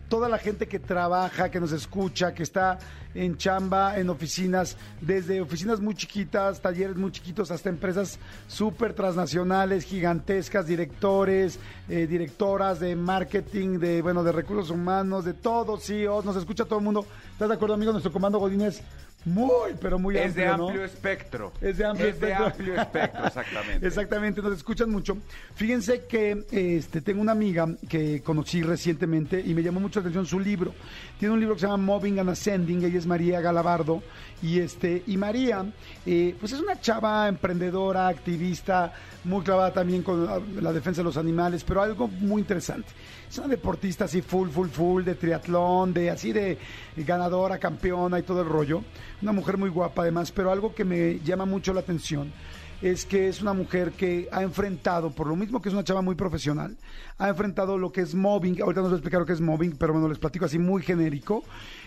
toda 0.08 0.28
la 0.28 0.38
gente 0.38 0.66
que 0.66 0.80
trabaja, 0.80 1.52
que 1.52 1.60
nos 1.60 1.70
escucha, 1.70 2.34
que 2.34 2.42
está 2.42 2.80
en 3.14 3.36
chamba, 3.36 3.96
en 3.96 4.10
oficinas, 4.10 4.76
desde 5.00 5.40
oficinas 5.40 5.78
muy 5.78 5.94
chiquitas, 5.94 6.60
talleres 6.60 6.96
muy 6.96 7.12
chiquitos, 7.12 7.52
hasta 7.52 7.68
empresas 7.68 8.18
súper 8.48 8.92
transnacionales, 8.92 9.84
gigantescas, 9.84 10.66
directores, 10.66 11.60
eh, 11.88 12.08
directoras 12.08 12.80
de 12.80 12.96
marketing, 12.96 13.78
de, 13.78 14.02
bueno, 14.02 14.24
de 14.24 14.32
recursos 14.32 14.70
humanos, 14.70 15.24
de 15.24 15.34
todo, 15.34 15.78
CEOs, 15.78 16.24
nos 16.24 16.34
escucha 16.34 16.64
todo 16.64 16.80
el 16.80 16.84
mundo. 16.84 17.06
¿Estás 17.34 17.50
de 17.50 17.54
acuerdo, 17.54 17.76
amigo? 17.76 17.92
Nuestro 17.92 18.12
comando 18.12 18.40
Godín 18.40 18.62
es 18.62 18.82
muy, 19.24 19.74
pero 19.80 19.98
muy 19.98 20.16
Es 20.16 20.34
de 20.34 20.46
amplio, 20.46 20.56
¿no? 20.56 20.66
amplio 20.68 20.84
espectro. 20.84 21.52
Es 21.60 21.76
de 21.76 21.84
amplio 21.84 22.08
Es 22.08 22.20
de 22.20 22.26
espectro. 22.30 22.46
amplio 22.46 22.80
espectro, 22.80 23.26
exactamente. 23.26 23.86
Exactamente, 23.86 24.42
nos 24.42 24.56
escuchan 24.56 24.90
mucho. 24.90 25.18
Fíjense 25.54 26.04
que 26.06 26.44
este, 26.50 27.00
tengo 27.02 27.20
una 27.20 27.32
amiga 27.32 27.68
que 27.88 28.22
conocí 28.22 28.62
recientemente 28.62 29.40
y 29.44 29.54
me 29.54 29.62
llamó 29.62 29.80
mucho 29.80 30.00
la 30.00 30.04
atención 30.04 30.24
su 30.26 30.40
libro. 30.40 30.72
Tiene 31.18 31.34
un 31.34 31.40
libro 31.40 31.56
que 31.56 31.62
se 31.62 31.66
llama 31.66 31.82
Moving 31.82 32.20
and 32.20 32.30
Ascending, 32.30 32.84
ella 32.84 32.98
es 32.98 33.06
María 33.06 33.40
Galabardo. 33.40 34.02
Y, 34.40 34.60
este, 34.60 35.02
y 35.08 35.16
María, 35.16 35.64
eh, 36.06 36.36
pues 36.38 36.52
es 36.52 36.60
una 36.60 36.80
chava 36.80 37.26
emprendedora, 37.26 38.06
activista, 38.06 38.92
muy 39.24 39.42
clavada 39.42 39.72
también 39.72 40.04
con 40.04 40.24
la, 40.24 40.40
la 40.60 40.72
defensa 40.72 41.00
de 41.00 41.06
los 41.06 41.16
animales, 41.16 41.64
pero 41.64 41.82
algo 41.82 42.06
muy 42.06 42.42
interesante. 42.42 42.86
Es 43.28 43.36
una 43.38 43.48
deportista 43.48 44.04
así 44.04 44.22
full, 44.22 44.48
full, 44.48 44.68
full, 44.68 45.02
de 45.02 45.16
triatlón, 45.16 45.92
de 45.92 46.10
así 46.10 46.32
de 46.32 46.56
ganadora, 46.96 47.58
campeona 47.58 48.20
y 48.20 48.22
todo 48.22 48.42
el 48.42 48.48
rollo. 48.48 48.84
Una 49.20 49.32
mujer 49.32 49.56
muy 49.56 49.70
guapa 49.70 50.02
además, 50.02 50.30
pero 50.30 50.52
algo 50.52 50.72
que 50.72 50.84
me 50.84 51.18
llama 51.24 51.46
mucho 51.46 51.74
la 51.74 51.80
atención 51.80 52.32
es 52.80 53.04
que 53.04 53.28
es 53.28 53.42
una 53.42 53.52
mujer 53.52 53.92
que 53.92 54.28
ha 54.30 54.42
enfrentado, 54.42 55.10
por 55.10 55.26
lo 55.26 55.34
mismo 55.34 55.60
que 55.60 55.68
es 55.68 55.74
una 55.74 55.82
chava 55.82 56.00
muy 56.00 56.14
profesional, 56.14 56.76
ha 57.18 57.28
enfrentado 57.28 57.76
lo 57.76 57.90
que 57.90 58.02
es 58.02 58.14
mobbing. 58.14 58.62
Ahorita 58.62 58.80
nos 58.80 58.90
voy 58.90 58.96
a 58.96 58.98
explicar 58.98 59.20
lo 59.20 59.26
que 59.26 59.32
es 59.32 59.40
mobbing, 59.40 59.76
pero 59.76 59.92
bueno, 59.92 60.08
les 60.08 60.18
platico 60.18 60.44
así 60.44 60.58
muy 60.58 60.82
genérico. 60.82 61.42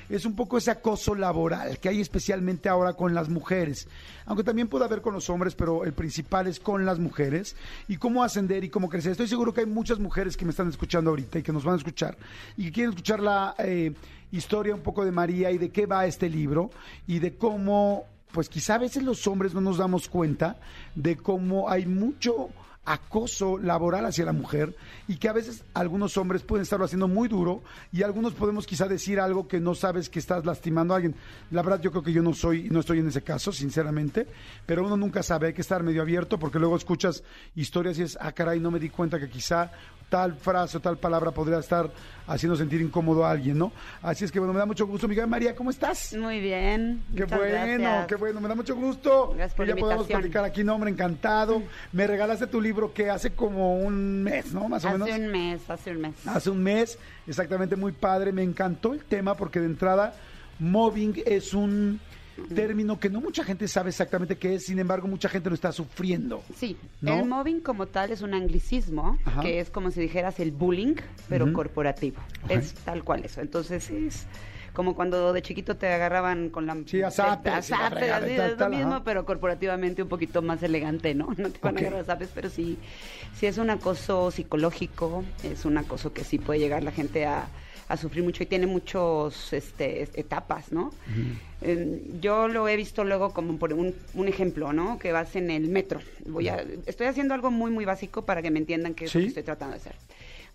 Es 0.10 0.26
un 0.26 0.36
poco 0.36 0.58
ese 0.58 0.72
acoso 0.72 1.16
laboral 1.16 1.80
que 1.80 1.88
hay 1.88 2.02
especialmente 2.02 2.68
ahora 2.68 2.94
con 2.94 3.14
las 3.14 3.30
mujeres, 3.30 3.88
aunque 4.26 4.44
también 4.44 4.68
puede 4.68 4.84
haber 4.84 5.02
con 5.02 5.14
los 5.14 5.30
hombres, 5.30 5.56
pero 5.56 5.86
el 5.86 5.94
principal 5.94 6.48
es 6.48 6.60
con 6.60 6.86
las 6.86 7.00
mujeres 7.00 7.56
y 7.88 7.96
cómo 7.96 8.22
ascender 8.22 8.66
y 8.66 8.70
cómo 8.70 8.90
crecer. 8.90 9.12
Estoy 9.14 9.30
seguro 9.30 9.54
que 9.54 9.62
hay 9.62 9.68
muchas 9.68 10.00
mujeres 10.00 10.36
que 10.36 10.44
me 10.44 10.52
están 10.52 10.68
escuchando 10.68 11.12
ahorita 11.12 11.40
y 11.40 11.44
que 11.44 11.54
nos 11.54 11.64
van 11.64 11.76
a 11.76 11.78
escuchar 11.78 12.18
y 12.58 12.66
que 12.66 12.72
quieren 12.74 12.90
escuchar 12.90 13.22
la 13.22 13.56
eh, 13.60 13.94
historia 14.34 14.76
un 14.76 14.82
poco 14.82 15.06
de 15.06 15.12
María 15.12 15.50
y 15.52 15.58
de 15.58 15.70
qué 15.70 15.86
va 15.86 16.06
este 16.06 16.30
libro 16.30 16.72
y 17.08 17.20
de 17.20 17.36
cómo 17.36 18.06
pues 18.32 18.50
quizá 18.50 18.76
a 18.76 18.80
veces 18.80 19.04
los 19.04 19.26
hombres 19.28 19.54
no 19.54 19.62
nos 19.62 19.78
damos 19.78 20.08
cuenta 20.08 20.58
de 20.96 21.18
cómo 21.18 21.70
hay 21.70 21.86
mucho 21.86 22.50
acoso 22.84 23.60
laboral 23.60 24.06
hacia 24.06 24.26
la 24.26 24.34
mujer 24.34 24.76
y 25.08 25.18
que 25.18 25.30
a 25.30 25.34
veces 25.34 25.64
algunos 25.74 26.18
hombres 26.18 26.42
pueden 26.42 26.64
estarlo 26.64 26.86
haciendo 26.86 27.08
muy 27.08 27.28
duro 27.28 27.62
y 27.92 28.02
algunos 28.02 28.34
podemos 28.34 28.66
quizá 28.66 28.88
decir 28.88 29.20
algo 29.20 29.48
que 29.48 29.60
no 29.60 29.76
sabes 29.76 30.10
que 30.10 30.18
estás 30.18 30.46
lastimando 30.46 30.94
a 30.94 30.98
alguien. 30.98 31.16
La 31.52 31.62
verdad 31.62 31.82
yo 31.82 31.92
creo 31.92 32.04
que 32.04 32.14
yo 32.14 32.24
no 32.24 32.34
soy 32.34 32.70
no 32.70 32.80
estoy 32.80 33.00
en 33.00 33.08
ese 33.08 33.22
caso, 33.22 33.52
sinceramente, 33.52 34.26
pero 34.66 34.86
uno 34.86 34.98
nunca 34.98 35.22
sabe, 35.22 35.48
hay 35.48 35.54
que 35.54 35.62
estar 35.62 35.84
medio 35.84 36.02
abierto 36.02 36.40
porque 36.40 36.60
luego 36.60 36.76
escuchas 36.76 37.24
historias 37.56 38.00
y 38.00 38.04
es, 38.04 38.18
ah 38.20 38.32
caray, 38.32 38.60
no 38.60 38.72
me 38.72 38.80
di 38.80 38.90
cuenta 38.90 39.20
que 39.20 39.30
quizá 39.30 39.72
tal 40.12 40.36
frase 40.36 40.76
o 40.76 40.82
tal 40.82 40.98
palabra 40.98 41.32
podría 41.32 41.58
estar 41.58 41.90
haciendo 42.28 42.58
sentir 42.58 42.82
incómodo 42.82 43.26
a 43.26 43.32
alguien, 43.32 43.58
¿no? 43.58 43.72
Así 44.02 44.26
es 44.26 44.32
que 44.32 44.40
bueno, 44.40 44.52
me 44.52 44.60
da 44.60 44.66
mucho 44.66 44.86
gusto, 44.86 45.08
Miguel 45.08 45.28
María, 45.28 45.56
¿cómo 45.56 45.70
estás? 45.70 46.14
Muy 46.14 46.42
bien. 46.42 47.02
Qué 47.16 47.24
bueno, 47.24 47.46
gracias. 47.46 48.08
qué 48.08 48.16
bueno, 48.16 48.42
me 48.42 48.50
da 48.50 48.56
mucho 48.56 48.76
gusto. 48.76 49.32
Gracias 49.34 49.56
por 49.56 49.66
que 49.66 49.72
ya 49.72 49.76
la 49.76 49.80
invitación. 49.80 50.20
platicar 50.20 50.44
aquí, 50.44 50.66
no, 50.66 50.76
hombre, 50.76 50.92
encantado. 50.92 51.64
Me 51.94 52.06
regalaste 52.08 52.46
tu 52.48 52.60
libro 52.60 52.94
que 52.94 53.10
hace 53.10 53.32
como 53.32 53.78
un 53.78 54.22
mes, 54.22 54.54
¿no? 54.54 54.68
Más 54.68 54.84
o 54.84 54.92
menos. 54.92 55.10
Hace 55.10 55.22
un 55.22 55.28
mes, 55.32 55.70
hace 55.70 55.92
un 55.92 56.02
mes. 56.02 56.28
Hace 56.28 56.50
un 56.50 56.62
mes, 56.62 57.00
exactamente 57.26 57.78
muy 57.78 57.94
padre. 57.94 58.34
Me 58.34 58.44
encantó 58.44 58.94
el 58.94 59.06
tema 59.06 59.36
porque 59.36 59.62
de 59.62 59.68
entrada, 59.68 60.14
mobbing 60.60 61.24
es 61.26 61.54
un 61.54 62.02
término 62.54 63.00
que 63.00 63.10
no 63.10 63.22
mucha 63.22 63.44
gente 63.44 63.68
sabe 63.68 63.90
exactamente 63.90 64.38
qué 64.38 64.56
es, 64.56 64.66
sin 64.66 64.80
embargo, 64.80 65.08
mucha 65.08 65.30
gente 65.30 65.50
lo 65.50 65.56
está 65.56 65.72
sufriendo. 65.72 66.44
Sí, 66.56 66.78
¿No? 67.02 67.20
el 67.20 67.26
mobbing 67.26 67.62
como 67.62 67.88
tal 67.88 68.12
es 68.12 68.22
un 68.22 68.34
anglicismo, 68.34 69.18
Ajá. 69.26 69.42
que 69.42 69.60
es 69.60 69.70
como 69.70 69.92
si 69.92 70.02
dijeras 70.02 70.40
el 70.40 70.52
bullying, 70.52 70.96
pero 71.30 71.52
corporativo. 71.54 72.22
Es 72.50 72.74
tal 72.74 73.04
cual 73.04 73.26
eso. 73.26 73.42
Entonces 73.42 73.90
es 73.90 74.28
como 74.74 74.96
cuando 74.96 75.34
de 75.34 75.42
chiquito 75.42 75.76
te 75.76 75.88
agarraban 75.88 76.50
con 76.50 76.66
la... 76.66 76.78
Sí, 76.86 77.00
la 77.00 77.12
fregada 77.12 77.58
así, 77.58 78.34
es 78.34 78.58
lo 78.58 78.70
mismo, 78.70 78.94
ajá. 78.96 79.04
pero 79.04 79.26
corporativamente 79.26 80.02
un 80.02 80.10
poquito 80.10 80.42
más 80.42 80.64
elegante, 80.64 81.14
¿no? 81.14 81.30
No 81.38 81.50
te 81.50 81.60
van 81.60 81.78
a 81.78 81.80
agarrar 81.82 82.28
pero 82.34 82.50
sí, 82.50 82.78
sí 83.36 83.48
es 83.48 83.58
un 83.58 83.70
acoso 83.70 84.32
psicológico, 84.32 85.24
es 85.44 85.66
un 85.66 85.78
acoso 85.78 86.14
que 86.14 86.24
sí 86.24 86.38
puede 86.38 86.60
llegar 86.60 86.84
la 86.84 86.92
gente 86.92 87.26
a, 87.26 87.48
a 87.92 87.98
sufrir 87.98 88.24
mucho 88.24 88.44
y 88.44 88.46
tiene 88.46 88.68
muchos 88.68 89.52
este, 89.52 90.04
etapas, 90.14 90.72
¿no? 90.72 90.94
Eh, 91.62 92.02
yo 92.22 92.48
lo 92.48 92.68
he 92.68 92.78
visto 92.78 93.04
luego 93.04 93.34
como 93.34 93.58
por 93.58 93.74
un, 93.74 93.94
un 94.14 94.28
ejemplo, 94.28 94.72
¿no? 94.72 94.98
Que 94.98 95.12
vas 95.12 95.36
en 95.36 95.52
el 95.52 95.68
metro. 95.68 96.00
Voy 96.26 96.48
a, 96.48 96.64
estoy 96.86 97.08
haciendo 97.08 97.34
algo 97.34 97.52
muy, 97.52 97.70
muy 97.70 97.84
básico 97.84 98.24
para 98.24 98.42
que 98.42 98.50
me 98.50 98.60
entiendan 98.60 98.94
qué 98.94 99.06
es 99.06 99.14
lo 99.14 99.22
que 99.22 99.28
estoy 99.28 99.44
tratando 99.44 99.76
de 99.76 99.82
hacer. 99.82 99.96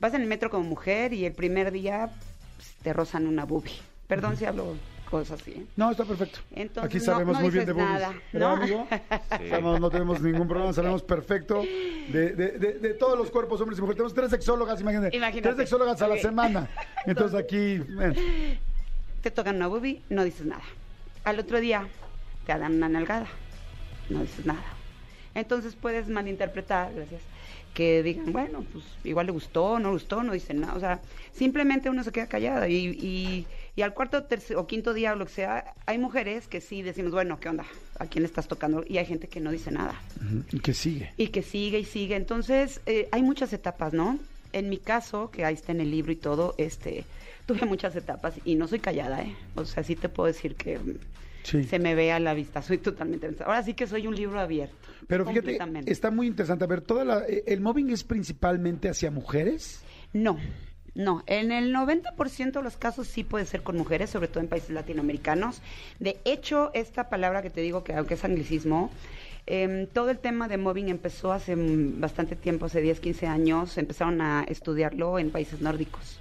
Vas 0.01 0.14
en 0.14 0.22
el 0.22 0.27
metro 0.27 0.51
como 0.51 0.64
mujer 0.64 1.12
y 1.12 1.27
el 1.27 1.33
primer 1.33 1.72
día 1.72 2.11
pues, 2.57 2.75
te 2.83 2.92
rozan 2.92 3.27
una 3.27 3.44
boobie. 3.44 3.75
Perdón 4.09 4.37
si 4.37 4.46
hablo 4.46 4.75
cosas 5.11 5.40
así. 5.40 5.66
No, 5.77 5.90
está 5.90 6.05
perfecto. 6.05 6.40
Entonces, 6.55 6.85
Aquí 6.85 6.99
no- 6.99 7.05
sabemos 7.05 7.37
no 7.37 7.40
muy 7.42 7.51
bien 7.51 7.64
de 7.66 7.73
boobies. 7.73 7.88
nada, 7.90 8.14
¿Verdad, 8.33 8.57
¿no? 8.66 8.88
Estamos- 9.45 9.81
no 9.81 9.90
tenemos 9.90 10.21
ningún 10.21 10.49
problema, 10.49 10.73
sabemos 10.73 11.03
perfecto 11.03 11.62
de, 11.62 12.33
de- 12.35 12.53
de- 12.59 12.73
de 12.79 12.95
todos 12.95 13.16
los 13.19 13.31
cuerpos, 13.31 13.61
hombres 13.61 13.79
y 13.79 13.83
mujeres. 13.83 13.97
Tenemos 13.97 14.14
tres 14.14 14.31
sexólogas, 14.31 14.81
imagínate. 14.81 15.16
Imagínate. 15.16 15.42
Tres 15.42 15.57
sexólogas 15.57 16.01
a 16.03 16.09
la 16.09 16.19
semana. 16.19 16.69
Entonces 17.07 17.38
aquí, 17.38 17.79
bueno, 17.79 18.14
Te 19.23 19.31
tocan 19.31 19.57
una 19.57 19.66
boobie, 19.66 20.03
no 20.11 20.23
dices 20.25 20.47
nada. 20.47 20.62
Al 21.25 21.38
otro 21.40 21.59
día 21.61 21.88
te 22.47 22.57
dan 22.57 22.75
una 22.77 22.88
nalgada, 22.88 23.27
no 24.09 24.21
dices 24.21 24.47
nada. 24.47 24.62
Entonces 25.35 25.75
puedes 25.75 26.09
malinterpretar, 26.09 26.95
gracias, 26.95 27.23
que 27.75 28.03
digan, 28.05 28.33
bueno, 28.33 28.64
pues 28.73 28.85
igual 29.05 29.27
le 29.27 29.33
gustó, 29.33 29.79
no 29.81 29.88
le 29.88 29.95
gustó, 29.95 30.23
no 30.23 30.33
dicen 30.33 30.61
nada. 30.61 30.75
O 30.75 30.81
sea, 30.81 31.01
simplemente 31.33 31.90
uno 31.90 32.05
se 32.05 32.12
queda 32.12 32.27
callada 32.29 32.69
y, 32.69 32.75
y, 32.87 33.47
y 33.77 33.83
al 33.83 33.93
cuarto 33.95 34.25
tercer, 34.25 34.57
o 34.57 34.67
quinto 34.67 34.95
día 34.95 35.12
o 35.12 35.17
lo 35.17 35.27
que 35.27 35.33
sea, 35.33 35.75
hay 35.85 35.99
mujeres 35.99 36.49
que 36.49 36.61
sí 36.61 36.83
decimos, 36.83 37.12
bueno, 37.12 37.39
¿qué 37.39 37.49
onda? 37.51 37.65
¿A 37.99 38.07
quién 38.07 38.25
estás 38.25 38.49
tocando? 38.49 38.83
Y 38.89 38.97
hay 38.99 39.07
gente 39.07 39.29
que 39.29 39.39
no 39.41 39.51
dice 39.51 39.71
nada 39.71 40.01
y 40.51 40.61
que 40.61 40.73
sigue. 40.75 41.12
y 41.17 41.29
que 41.29 41.43
sigue 41.43 41.79
y 41.79 41.85
sigue. 41.85 42.17
Entonces, 42.17 42.81
eh, 42.87 43.09
hay 43.12 43.23
muchas 43.23 43.53
etapas, 43.53 43.93
¿no? 43.93 44.19
En 44.53 44.71
mi 44.71 44.79
caso, 44.79 45.31
que 45.31 45.45
ahí 45.45 45.55
está 45.55 45.73
en 45.73 45.81
el 45.83 45.91
libro 45.91 46.11
y 46.12 46.17
todo, 46.17 46.55
este, 46.57 47.05
tuve 47.45 47.67
muchas 47.67 47.95
etapas 47.95 48.35
y 48.45 48.55
no 48.55 48.67
soy 48.67 48.79
callada, 48.81 49.23
¿eh? 49.23 49.37
O 49.55 49.65
sea, 49.67 49.83
sí 49.85 49.95
te 49.95 50.09
puedo 50.09 50.27
decir 50.27 50.55
que 50.57 50.79
mm, 50.79 50.95
Sí. 51.43 51.62
se 51.62 51.79
me 51.79 51.95
ve 51.95 52.11
a 52.11 52.19
la 52.19 52.35
vista, 52.35 52.61
soy 52.61 52.79
totalmente... 52.79 53.29
Ahora 53.45 53.62
sí 53.62 53.75
que 53.75 53.87
soy 53.87 54.09
un 54.09 54.17
libro 54.17 54.41
abierto. 54.41 54.75
Pero 55.07 55.25
fíjate, 55.25 55.59
está 55.87 56.11
muy 56.11 56.27
interesante. 56.27 56.65
A 56.65 56.67
ver, 56.67 56.81
toda 56.81 57.05
la, 57.05 57.25
¿el 57.25 57.61
mobbing 57.61 57.91
es 57.91 58.03
principalmente 58.03 58.89
hacia 58.89 59.12
mujeres? 59.12 59.81
No, 60.12 60.39
no. 60.97 61.23
En 61.27 61.53
el 61.53 61.75
90% 61.75 62.53
de 62.53 62.63
los 62.63 62.77
casos 62.77 63.07
sí 63.07 63.23
puede 63.23 63.45
ser 63.45 63.63
con 63.63 63.77
mujeres, 63.77 64.11
sobre 64.11 64.29
todo 64.29 64.41
en 64.41 64.49
países 64.49 64.71
latinoamericanos. 64.71 65.61
De 66.01 66.19
hecho, 66.25 66.71
esta 66.73 67.11
palabra 67.11 67.43
que 67.43 67.51
te 67.51 67.61
digo, 67.61 67.85
que 67.85 67.93
aunque 67.93 68.15
es 68.15 68.25
anglicismo, 68.25 68.91
em, 69.47 69.87
todo 69.87 70.11
el 70.11 70.19
tema 70.19 70.49
de 70.49 70.57
mobbing 70.57 70.89
empezó 70.89 71.33
hace 71.33 71.55
bastante 71.55 72.35
tiempo, 72.35 72.67
hace 72.67 72.81
10, 72.81 73.01
15 73.01 73.27
años, 73.27 73.77
empezaron 73.77 74.21
a 74.23 74.45
estudiarlo 74.49 75.19
en 75.19 75.31
países 75.31 75.61
nórdicos. 75.61 76.19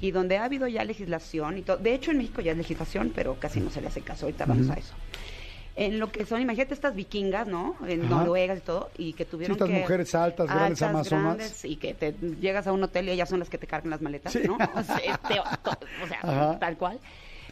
Y 0.00 0.10
donde 0.10 0.36
ha 0.36 0.44
habido 0.44 0.66
ya 0.66 0.84
legislación, 0.84 1.58
y 1.58 1.62
todo. 1.62 1.76
de 1.76 1.94
hecho 1.94 2.10
en 2.10 2.18
México 2.18 2.40
ya 2.40 2.52
es 2.52 2.58
legislación, 2.58 3.12
pero 3.14 3.38
casi 3.38 3.60
no 3.60 3.70
se 3.70 3.80
le 3.80 3.86
hace 3.86 4.00
caso, 4.00 4.26
ahorita 4.26 4.44
vamos 4.44 4.68
a 4.68 4.74
eso. 4.74 4.94
En 5.76 5.98
lo 6.00 6.10
que 6.10 6.26
son, 6.26 6.40
imagínate 6.42 6.74
estas 6.74 6.94
vikingas, 6.94 7.46
¿no? 7.46 7.76
En 7.86 8.04
Ajá. 8.04 8.16
Noruegas 8.16 8.58
y 8.58 8.60
todo, 8.60 8.90
y 8.98 9.12
que 9.12 9.24
tuvieron 9.24 9.54
estas 9.56 9.68
que... 9.68 9.78
mujeres 9.80 10.14
altas, 10.14 10.46
grandes 10.48 10.82
amazonas. 10.82 11.36
grandes, 11.36 11.64
y 11.64 11.76
que 11.76 11.94
te 11.94 12.12
llegas 12.40 12.66
a 12.66 12.72
un 12.72 12.82
hotel 12.82 13.08
y 13.08 13.12
ellas 13.12 13.28
son 13.28 13.38
las 13.38 13.48
que 13.48 13.56
te 13.58 13.66
cargan 13.66 13.90
las 13.90 14.00
maletas, 14.02 14.32
Sí. 14.32 14.40
¿no? 14.46 14.54
O 14.74 14.82
sea, 14.82 15.16
to- 15.62 15.70
o 16.04 16.08
sea, 16.08 16.18
Ajá. 16.22 16.58
tal 16.58 16.76
cual. 16.76 16.98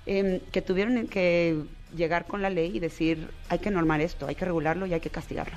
Em, 0.05 0.41
que 0.53 0.63
tuvieron 0.63 1.07
que 1.07 1.63
llegar 1.97 2.27
con 2.27 2.43
la 2.43 2.51
ley 2.51 2.77
y 2.77 2.81
decir, 2.81 3.29
hay 3.49 3.59
que 3.61 3.71
normar 3.71 4.01
esto, 4.01 4.27
hay 4.27 4.35
que 4.35 4.45
regularlo 4.45 4.87
y 4.87 4.95
hay 4.95 5.01
que 5.01 5.11
castigarlo. 5.11 5.57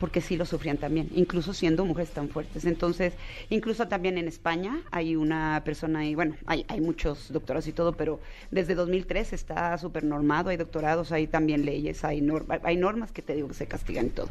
Porque 0.00 0.22
sí 0.22 0.36
lo 0.38 0.46
sufrían 0.46 0.78
también, 0.78 1.08
incluso 1.14 1.52
siendo 1.52 1.84
mujeres 1.84 2.10
tan 2.10 2.28
fuertes. 2.30 2.64
Entonces, 2.64 3.12
incluso 3.50 3.86
también 3.86 4.16
en 4.16 4.26
España 4.28 4.80
hay 4.90 5.14
una 5.14 5.60
persona, 5.62 6.06
y 6.06 6.14
bueno, 6.14 6.36
hay, 6.46 6.64
hay 6.68 6.80
muchos 6.80 7.30
doctorados 7.30 7.66
y 7.68 7.72
todo, 7.72 7.92
pero 7.92 8.18
desde 8.50 8.74
2003 8.74 9.34
está 9.34 9.76
súper 9.76 10.04
normado, 10.04 10.48
hay 10.48 10.56
doctorados, 10.56 11.12
hay 11.12 11.26
también 11.26 11.66
leyes, 11.66 12.02
hay, 12.02 12.22
norma- 12.22 12.60
hay 12.62 12.76
normas 12.78 13.12
que 13.12 13.20
te 13.20 13.34
digo 13.34 13.48
que 13.48 13.54
se 13.54 13.66
castigan 13.66 14.06
y 14.06 14.08
todo. 14.10 14.30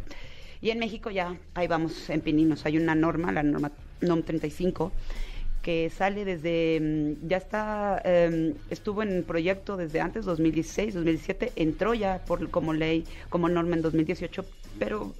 Y 0.60 0.71
en 0.71 0.79
México 0.79 1.12
ya, 1.12 1.38
ahí 1.53 1.67
vamos 1.67 2.10
en 2.10 2.21
pininos, 2.21 2.65
hay 2.65 2.77
una 2.77 2.95
norma, 2.95 3.32
la 3.32 3.43
norma 3.43 3.71
NOM 4.01 4.23
35, 4.23 4.91
que 5.62 5.89
sale 5.91 6.25
desde, 6.25 6.79
mm, 6.82 7.27
ya 7.27 7.38
está, 7.38 8.01
eh, 8.05 8.55
estuvo 8.71 9.03
en 9.03 9.23
proyecto 9.23 9.77
desde 9.77 10.01
antes, 10.01 10.25
2016, 10.25 10.95
2017, 10.95 11.51
entró 11.58 11.93
ya 11.93 12.23
por, 12.25 12.49
como 12.49 12.73
ley, 12.73 13.05
como 13.29 13.47
norma 13.49 13.75
en 13.75 13.84
2018, 13.84 14.45
pero 14.79 15.13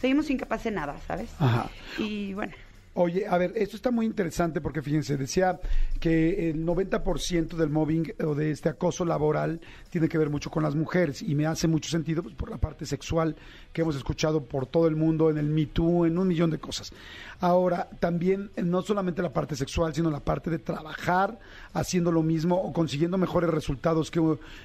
seguimos 0.00 0.28
incapaces 0.30 0.64
de 0.64 0.70
nada, 0.72 0.96
¿sabes? 1.06 1.30
Ajá. 1.38 1.68
Y 1.98 2.34
bueno, 2.34 2.52
Oye, 2.98 3.26
a 3.28 3.36
ver, 3.36 3.52
esto 3.56 3.76
está 3.76 3.90
muy 3.90 4.06
interesante 4.06 4.62
porque 4.62 4.80
fíjense, 4.80 5.18
decía 5.18 5.60
que 6.00 6.48
el 6.48 6.64
90% 6.64 7.48
del 7.54 7.68
mobbing 7.68 8.14
o 8.24 8.34
de 8.34 8.50
este 8.50 8.70
acoso 8.70 9.04
laboral 9.04 9.60
tiene 9.90 10.08
que 10.08 10.16
ver 10.16 10.30
mucho 10.30 10.50
con 10.50 10.62
las 10.62 10.74
mujeres 10.74 11.20
y 11.20 11.34
me 11.34 11.44
hace 11.44 11.68
mucho 11.68 11.90
sentido 11.90 12.22
pues, 12.22 12.34
por 12.34 12.48
la 12.48 12.56
parte 12.56 12.86
sexual 12.86 13.36
que 13.74 13.82
hemos 13.82 13.96
escuchado 13.96 14.42
por 14.44 14.64
todo 14.64 14.86
el 14.88 14.96
mundo, 14.96 15.28
en 15.28 15.36
el 15.36 15.44
Me 15.50 15.66
Too, 15.66 16.06
en 16.06 16.16
un 16.16 16.26
millón 16.26 16.48
de 16.50 16.58
cosas. 16.58 16.90
Ahora, 17.38 17.86
también 18.00 18.50
no 18.56 18.80
solamente 18.80 19.20
la 19.20 19.34
parte 19.34 19.56
sexual, 19.56 19.94
sino 19.94 20.10
la 20.10 20.20
parte 20.20 20.48
de 20.48 20.58
trabajar 20.58 21.38
haciendo 21.74 22.10
lo 22.10 22.22
mismo 22.22 22.56
o 22.56 22.72
consiguiendo 22.72 23.18
mejores 23.18 23.50
resultados 23.50 24.10
que, 24.10 24.22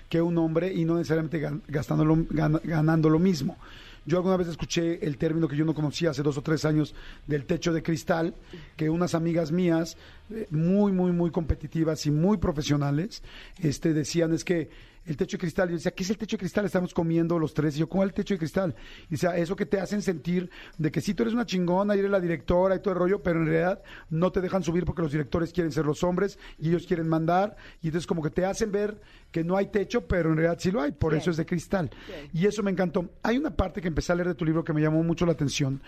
que 0.08 0.22
un 0.22 0.38
hombre 0.38 0.74
y 0.74 0.86
no 0.86 0.96
necesariamente 0.96 1.42
gan- 1.42 1.64
gastándolo, 1.68 2.16
gan- 2.16 2.62
ganando 2.64 3.10
lo 3.10 3.20
mismo. 3.20 3.58
Yo 4.06 4.18
alguna 4.18 4.38
vez 4.38 4.48
escuché 4.48 5.06
el 5.06 5.18
término 5.18 5.48
que 5.48 5.56
yo 5.56 5.64
no 5.64 5.76
conocía 5.76 6.10
hace 6.10 6.24
dos 6.24 6.38
o 6.38 6.42
tres 6.42 6.66
años 6.66 6.96
del 7.28 7.46
techo 7.46 7.72
de 7.72 7.84
cristal, 7.84 8.34
que 8.76 8.90
unas 8.90 9.14
amigas 9.14 9.52
mías, 9.52 9.96
muy, 10.50 10.92
muy, 10.92 11.12
muy 11.12 11.32
competitivas 11.32 12.06
y 12.06 12.12
muy 12.12 12.38
profesionales, 12.38 13.24
este, 13.62 13.94
decían 13.94 14.34
es 14.34 14.44
que 14.44 14.70
el 15.06 15.18
techo 15.18 15.38
de 15.38 15.42
cristal, 15.42 15.70
yo 15.70 15.76
decía, 15.76 15.92
¿qué 15.92 16.04
es 16.04 16.10
el 16.12 16.18
techo 16.18 16.38
de 16.38 16.42
cristal? 16.42 16.66
Estamos 16.66 16.94
comiendo 16.94 17.40
los 17.40 17.54
tres, 17.54 17.76
y 17.76 17.80
yo, 17.80 17.90
¿cómo 17.90 18.04
es 18.04 18.10
el 18.10 18.14
techo 18.14 18.36
de 18.36 18.38
cristal? 18.38 18.76
Y 19.08 19.12
decía, 19.12 19.36
eso 19.36 19.56
que 19.56 19.66
te 19.66 19.80
hacen 19.80 20.02
sentir 20.02 20.50
de 20.78 20.92
que 20.92 21.02
sí, 21.02 21.14
tú 21.14 21.24
eres 21.24 21.34
una 21.34 21.46
chingona, 21.46 21.96
y 21.96 22.00
eres 22.00 22.12
la 22.12 22.20
directora 22.20 22.76
y 22.76 22.80
todo 22.80 22.94
el 22.94 23.00
rollo, 23.00 23.24
pero 23.24 23.40
en 23.40 23.48
realidad 23.48 23.82
no 24.10 24.32
te 24.32 24.42
dejan 24.42 24.64
subir 24.64 24.86
porque 24.86 25.02
los 25.02 25.12
directores 25.12 25.54
quieren 25.54 25.72
ser 25.72 25.86
los 25.86 26.04
hombres 26.04 26.38
y 26.60 26.70
ellos 26.70 26.86
quieren 26.86 27.08
mandar, 27.08 27.56
y 27.82 27.88
entonces 27.88 28.06
como 28.06 28.22
que 28.22 28.30
te 28.30 28.46
hacen 28.46 28.72
ver 28.72 29.02
que 29.32 29.44
no 29.44 29.58
hay 29.58 29.68
techo, 29.68 30.06
pero 30.06 30.30
en 30.30 30.38
realidad 30.38 30.60
sí 30.60 30.72
lo 30.72 30.82
hay, 30.82 30.92
por 30.92 31.16
eso 31.16 31.32
es 31.32 31.38
de 31.38 31.46
cristal. 31.46 31.90
Y 32.34 32.46
eso 32.46 32.62
me 32.62 32.72
encantó. 32.72 33.10
Hay 33.24 33.38
una 33.38 33.56
parte 33.56 33.82
que 33.82 33.88
empecé 33.88 34.12
a 34.12 34.16
leer 34.16 34.28
de 34.28 34.36
tu 34.36 34.46
libro 34.46 34.64
que 34.64 34.74
me 34.74 34.82
llamó 34.82 35.02
mucho 35.04 35.26
la 35.26 35.32
atención, 35.32 35.82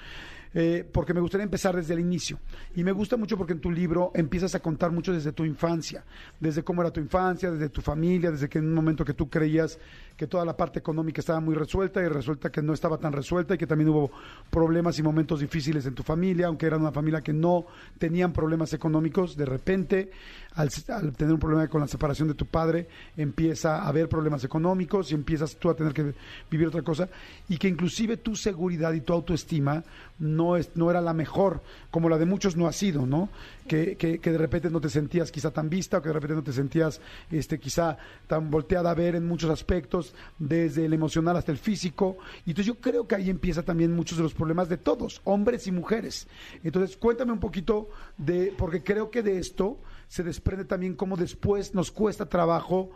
eh, 0.53 0.87
porque 0.91 1.13
me 1.13 1.21
gustaría 1.21 1.43
empezar 1.43 1.75
desde 1.75 1.93
el 1.93 1.99
inicio. 1.99 2.39
Y 2.75 2.83
me 2.83 2.91
gusta 2.91 3.17
mucho 3.17 3.37
porque 3.37 3.53
en 3.53 3.59
tu 3.59 3.71
libro 3.71 4.11
empiezas 4.13 4.55
a 4.55 4.59
contar 4.59 4.91
mucho 4.91 5.11
desde 5.13 5.31
tu 5.31 5.45
infancia, 5.45 6.03
desde 6.39 6.63
cómo 6.63 6.81
era 6.81 6.91
tu 6.91 6.99
infancia, 6.99 7.51
desde 7.51 7.69
tu 7.69 7.81
familia, 7.81 8.31
desde 8.31 8.49
que 8.49 8.59
en 8.59 8.65
un 8.65 8.73
momento 8.73 9.03
que 9.03 9.13
tú 9.13 9.29
creías 9.29 9.79
que 10.15 10.27
toda 10.27 10.45
la 10.45 10.55
parte 10.55 10.79
económica 10.79 11.21
estaba 11.21 11.39
muy 11.39 11.55
resuelta 11.55 12.01
y 12.01 12.07
resulta 12.07 12.51
que 12.51 12.61
no 12.61 12.73
estaba 12.73 12.97
tan 12.97 13.13
resuelta 13.13 13.55
y 13.55 13.57
que 13.57 13.67
también 13.67 13.89
hubo 13.89 14.11
problemas 14.49 14.97
y 14.99 15.03
momentos 15.03 15.39
difíciles 15.39 15.85
en 15.85 15.95
tu 15.95 16.03
familia, 16.03 16.47
aunque 16.47 16.67
era 16.67 16.77
una 16.77 16.91
familia 16.91 17.21
que 17.21 17.33
no 17.33 17.65
tenían 17.97 18.31
problemas 18.31 18.73
económicos, 18.73 19.35
de 19.35 19.45
repente 19.45 20.11
al, 20.55 20.69
tener 21.15 21.33
un 21.33 21.39
problema 21.39 21.67
con 21.67 21.81
la 21.81 21.87
separación 21.87 22.27
de 22.27 22.35
tu 22.35 22.45
padre, 22.45 22.87
empieza 23.17 23.77
a 23.77 23.87
haber 23.87 24.07
problemas 24.07 24.43
económicos 24.43 25.11
y 25.11 25.15
empiezas 25.15 25.55
tú 25.55 25.69
a 25.69 25.75
tener 25.75 25.93
que 25.93 26.13
vivir 26.49 26.67
otra 26.67 26.83
cosa 26.83 27.09
y 27.49 27.57
que 27.57 27.67
inclusive 27.67 28.17
tu 28.17 28.35
seguridad 28.35 28.93
y 28.93 29.01
tu 29.01 29.13
autoestima 29.13 29.83
no, 30.19 30.55
es, 30.55 30.69
no 30.75 30.91
era 30.91 31.01
la 31.01 31.13
mejor, 31.13 31.61
como 31.89 32.07
la 32.07 32.17
de 32.17 32.25
muchos 32.25 32.55
no 32.55 32.67
ha 32.67 32.71
sido, 32.71 33.05
¿no? 33.05 33.29
Que, 33.67 33.95
que, 33.95 34.19
que 34.19 34.31
de 34.31 34.37
repente 34.37 34.69
no 34.69 34.81
te 34.81 34.89
sentías 34.89 35.31
quizá 35.31 35.49
tan 35.51 35.69
vista 35.69 35.97
o 35.97 36.01
que 36.01 36.09
de 36.09 36.13
repente 36.13 36.35
no 36.35 36.43
te 36.43 36.51
sentías 36.51 36.99
este, 37.31 37.59
quizá 37.59 37.97
tan 38.27 38.51
volteada 38.51 38.91
a 38.91 38.93
ver 38.93 39.15
en 39.15 39.25
muchos 39.25 39.49
aspectos, 39.49 40.02
desde 40.39 40.85
el 40.85 40.93
emocional 40.93 41.37
hasta 41.37 41.51
el 41.51 41.57
físico. 41.57 42.17
Y 42.45 42.51
entonces 42.51 42.65
yo 42.65 42.75
creo 42.81 43.07
que 43.07 43.15
ahí 43.15 43.29
empieza 43.29 43.63
también 43.63 43.95
muchos 43.95 44.17
de 44.17 44.23
los 44.23 44.33
problemas 44.33 44.67
de 44.69 44.77
todos, 44.77 45.21
hombres 45.23 45.67
y 45.67 45.71
mujeres. 45.71 46.27
Entonces 46.63 46.97
cuéntame 46.97 47.31
un 47.31 47.39
poquito 47.39 47.89
de, 48.17 48.53
porque 48.57 48.83
creo 48.83 49.09
que 49.11 49.21
de 49.23 49.37
esto 49.37 49.77
se 50.07 50.23
desprende 50.23 50.65
también 50.65 50.95
cómo 50.95 51.15
después 51.17 51.73
nos 51.73 51.91
cuesta 51.91 52.25
trabajo 52.27 52.91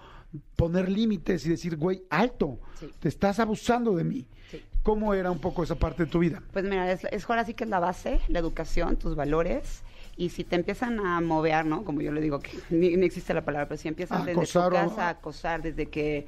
poner 0.56 0.90
límites 0.90 1.46
y 1.46 1.50
decir, 1.50 1.78
güey, 1.78 2.04
alto, 2.10 2.60
Sí. 2.80 2.90
te 3.00 3.08
estás 3.10 3.40
abusando 3.40 3.96
de 3.96 4.04
mí. 4.04 4.28
Sí. 4.52 4.62
¿Cómo 4.84 5.14
era 5.14 5.32
un 5.32 5.40
poco 5.40 5.64
esa 5.64 5.76
parte 5.76 6.06
de 6.06 6.12
tu 6.12 6.20
vida? 6.20 6.42
Pues 6.52 6.64
mira, 6.66 6.92
es, 6.92 7.06
es 7.12 7.30
ahora 7.30 7.44
sí 7.46 7.54
que 7.54 7.64
es 7.64 7.70
la 7.70 7.80
base, 7.80 8.20
la 8.28 8.40
educación, 8.40 8.98
tus 8.98 9.16
valores. 9.16 9.84
Y 10.20 10.30
si 10.30 10.44
te 10.44 10.56
empiezan 10.56 11.00
a 11.00 11.22
mover, 11.22 11.66
¿no? 11.66 11.84
Como 11.86 12.02
yo 12.02 12.12
le 12.12 12.22
digo, 12.22 12.40
que 12.40 12.52
ni, 12.70 12.96
ni 12.98 13.06
existe 13.06 13.34
la 13.34 13.44
palabra, 13.46 13.68
pero 13.68 13.78
si 13.80 13.88
empiezan 13.88 14.26
desde 14.26 14.32
Acosar 14.40 14.70
tu 14.70 14.76
casa 14.76 15.08
a 15.08 15.10
acosar, 15.10 15.62
desde 15.62 15.88
que, 15.88 16.26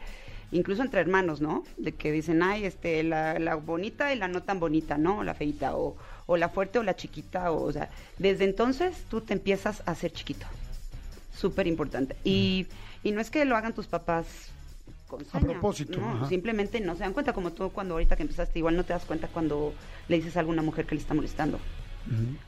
incluso 0.52 0.82
entre 0.82 1.02
hermanos, 1.02 1.42
¿no? 1.42 1.64
De 1.78 1.94
que 1.94 2.12
dicen, 2.12 2.42
ay, 2.44 2.66
este, 2.66 3.04
la, 3.04 3.40
la 3.40 3.56
bonita 3.56 4.14
y 4.14 4.18
la 4.18 4.28
no 4.28 4.44
tan 4.44 4.60
bonita, 4.60 4.98
¿no? 4.98 5.24
La 5.24 5.34
feita, 5.34 5.76
o, 5.76 5.96
o 6.26 6.38
la 6.38 6.50
fuerte 6.50 6.80
o 6.80 6.84
la 6.84 6.96
chiquita, 6.96 7.52
o, 7.52 7.64
o 7.64 7.72
sea, 7.72 7.90
desde 8.18 8.46
entonces 8.46 9.04
tú 9.10 9.22
te 9.22 9.34
empiezas 9.34 9.82
a 9.86 9.92
hacer 9.92 10.12
chiquito. 10.12 10.46
Súper 11.36 11.68
importante. 11.68 12.16
Y, 12.24 12.68
y 13.04 13.12
no 13.12 13.22
es 13.22 13.30
que 13.30 13.46
lo 13.46 13.56
hagan 13.56 13.74
tus 13.74 13.88
papás 13.88 14.26
con 15.08 15.26
saña, 15.26 15.48
propósito, 15.48 16.00
no, 16.00 16.10
ajá. 16.12 16.30
simplemente 16.30 16.80
no 16.82 16.94
se 16.96 17.00
dan 17.00 17.14
cuenta, 17.14 17.34
como 17.34 17.52
tú 17.52 17.72
cuando 17.72 17.96
ahorita 17.96 18.16
que 18.16 18.24
empezaste, 18.24 18.60
igual 18.60 18.76
no 18.76 18.84
te 18.84 18.94
das 18.94 19.06
cuenta 19.06 19.28
cuando 19.28 19.74
le 20.08 20.18
dices 20.18 20.38
a 20.38 20.42
alguna 20.42 20.62
mujer 20.62 20.86
que 20.86 20.96
le 20.96 21.02
está 21.02 21.14
molestando. 21.16 21.60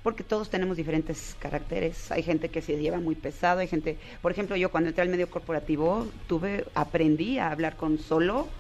Porque 0.02 0.24
todos 0.24 0.50
tenemos 0.50 0.78
diferentes 0.78 1.36
caracteres. 1.36 2.12
Hay 2.12 2.24
gente 2.24 2.50
que 2.50 2.62
se 2.62 2.78
lleva 2.78 3.00
muy 3.00 3.16
pesado, 3.16 3.60
hay 3.60 3.68
gente, 3.68 4.00
por 4.22 4.32
ejemplo, 4.32 4.56
yo 4.56 4.72
cuando 4.72 4.90
entré 4.90 5.04
al 5.04 5.10
medio 5.10 5.30
corporativo 5.30 6.12
tuve, 6.28 6.66
aprendí 6.76 7.38
a 7.40 7.52
hablar 7.52 7.78
con 7.78 7.98
solo 7.98 8.56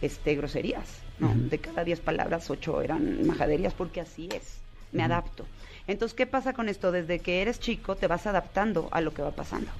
este 0.00 0.34
groserías, 0.34 1.06
¿no? 1.18 1.34
De 1.38 1.60
cada 1.60 1.84
diez 1.84 2.00
palabras, 2.00 2.50
ocho 2.50 2.82
eran 2.82 3.24
majaderías, 3.26 3.74
porque 3.74 4.00
así 4.00 4.28
es. 4.34 4.64
me 4.90 5.02
adapto. 5.02 5.48
Entonces, 5.86 6.14
¿qué 6.14 6.26
pasa 6.26 6.52
con 6.52 6.68
esto? 6.68 6.92
Desde 6.92 7.22
que 7.22 7.40
eres 7.40 7.58
chico 7.60 7.96
te 7.96 8.08
vas 8.08 8.26
adaptando 8.26 8.90
a 8.92 9.00
lo 9.00 9.14
que 9.14 9.22
va 9.22 9.34
pasando. 9.34 9.72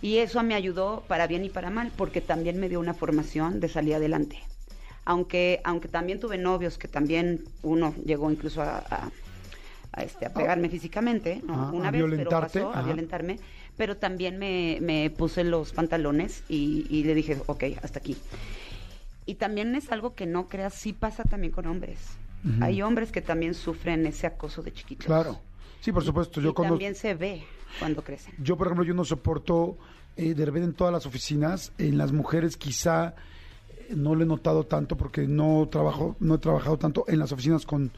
Y 0.00 0.18
eso 0.18 0.42
me 0.44 0.54
ayudó 0.54 1.06
para 1.08 1.26
bien 1.26 1.44
y 1.44 1.50
para 1.50 1.70
mal, 1.70 1.92
porque 1.96 2.20
también 2.20 2.58
me 2.60 2.68
dio 2.68 2.78
una 2.80 2.94
formación 2.94 3.60
de 3.60 3.68
salir 3.68 3.94
adelante. 3.94 4.38
Aunque, 5.04 5.60
aunque 5.64 5.88
también 5.88 6.20
tuve 6.20 6.38
novios 6.38 6.78
que 6.78 6.88
también 6.88 7.44
uno 7.62 7.94
llegó 8.04 8.30
incluso 8.30 8.62
a, 8.62 8.78
a- 8.78 9.12
a, 9.94 10.02
este, 10.02 10.26
a 10.26 10.32
pegarme 10.32 10.68
físicamente, 10.68 11.40
¿no? 11.44 11.54
Ajá, 11.54 11.72
una 11.72 11.88
a 11.88 11.90
vez, 11.90 12.00
violentarte, 12.00 12.52
pero 12.52 12.68
pasó, 12.70 12.78
a 12.78 12.82
violentarme, 12.82 13.38
pero 13.76 13.96
también 13.96 14.38
me, 14.38 14.78
me 14.80 15.10
puse 15.10 15.44
los 15.44 15.72
pantalones 15.72 16.42
y, 16.48 16.86
y 16.90 17.04
le 17.04 17.14
dije, 17.14 17.40
ok, 17.46 17.64
hasta 17.82 17.98
aquí. 17.98 18.16
Y 19.26 19.34
también 19.34 19.74
es 19.74 19.90
algo 19.90 20.14
que 20.14 20.26
no 20.26 20.48
creas, 20.48 20.74
sí 20.74 20.92
pasa 20.92 21.24
también 21.24 21.52
con 21.52 21.66
hombres. 21.66 21.98
Hay 22.60 22.82
hombres 22.82 23.10
que 23.10 23.22
también 23.22 23.54
sufren 23.54 24.04
ese 24.04 24.26
acoso 24.26 24.62
de 24.62 24.70
chiquitos. 24.70 25.06
Claro. 25.06 25.40
Sí, 25.80 25.92
por 25.92 26.04
supuesto. 26.04 26.42
Yo 26.42 26.50
y 26.50 26.52
cuando 26.52 26.74
también 26.74 26.94
se 26.94 27.14
ve 27.14 27.42
cuando 27.78 28.04
crecen. 28.04 28.34
Yo, 28.38 28.58
por 28.58 28.66
ejemplo, 28.66 28.84
yo 28.84 28.92
no 28.92 29.02
soporto 29.02 29.78
eh, 30.16 30.34
de 30.34 30.44
repente 30.44 30.68
en 30.68 30.74
todas 30.74 30.92
las 30.92 31.06
oficinas, 31.06 31.72
en 31.78 31.98
las 31.98 32.12
mujeres 32.12 32.56
quizá 32.56 33.14
eh, 33.68 33.94
no 33.96 34.14
lo 34.14 34.22
he 34.22 34.26
notado 34.26 34.64
tanto 34.64 34.96
porque 34.96 35.26
no 35.26 35.66
trabajo, 35.70 36.16
no 36.20 36.34
he 36.34 36.38
trabajado 36.38 36.76
tanto 36.76 37.04
en 37.08 37.18
las 37.18 37.32
oficinas 37.32 37.64
con 37.64 37.90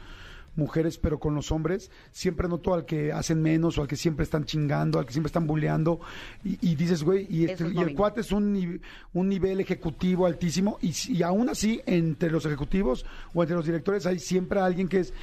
mujeres, 0.57 0.97
pero 0.97 1.19
con 1.19 1.33
los 1.35 1.51
hombres, 1.53 1.89
siempre 2.11 2.49
noto 2.49 2.73
al 2.73 2.85
que 2.85 3.13
hacen 3.13 3.41
menos 3.41 3.77
o 3.77 3.81
al 3.83 3.87
que 3.87 3.95
siempre 3.95 4.23
están 4.23 4.43
chingando, 4.43 4.99
al 4.99 5.05
que 5.05 5.13
siempre 5.13 5.27
están 5.27 5.47
bulleando, 5.47 6.01
y, 6.43 6.57
y 6.71 6.75
dices, 6.75 7.03
güey, 7.03 7.25
y, 7.29 7.45
este- 7.45 7.63
el 7.65 7.95
cuate 7.95 8.19
es 8.21 8.31
un, 8.33 8.81
un 9.13 9.29
nivel 9.29 9.59
ejecutivo 9.61 10.25
altísimo, 10.25 10.77
y, 10.81 10.93
y 11.13 11.23
aún 11.23 11.47
así, 11.47 11.79
entre 11.85 12.29
los 12.29 12.45
ejecutivos 12.45 13.05
o 13.33 13.43
entre 13.43 13.55
los 13.55 13.65
directores 13.65 14.05
hay 14.05 14.19
siempre 14.19 14.59
alguien 14.59 14.87
que 14.89 14.99
es, 14.99 15.13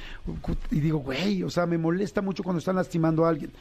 y 0.71 0.79
digo, 0.79 0.97
güey, 0.99 1.43
o 1.43 1.49
sea, 1.51 1.65
me 1.67 1.77
molesta 1.77 2.21
mucho 2.21 2.41
cuando 2.41 2.59
están 2.59 2.75
lastimando 2.77 3.25
a 3.25 3.29
alguien. 3.29 3.51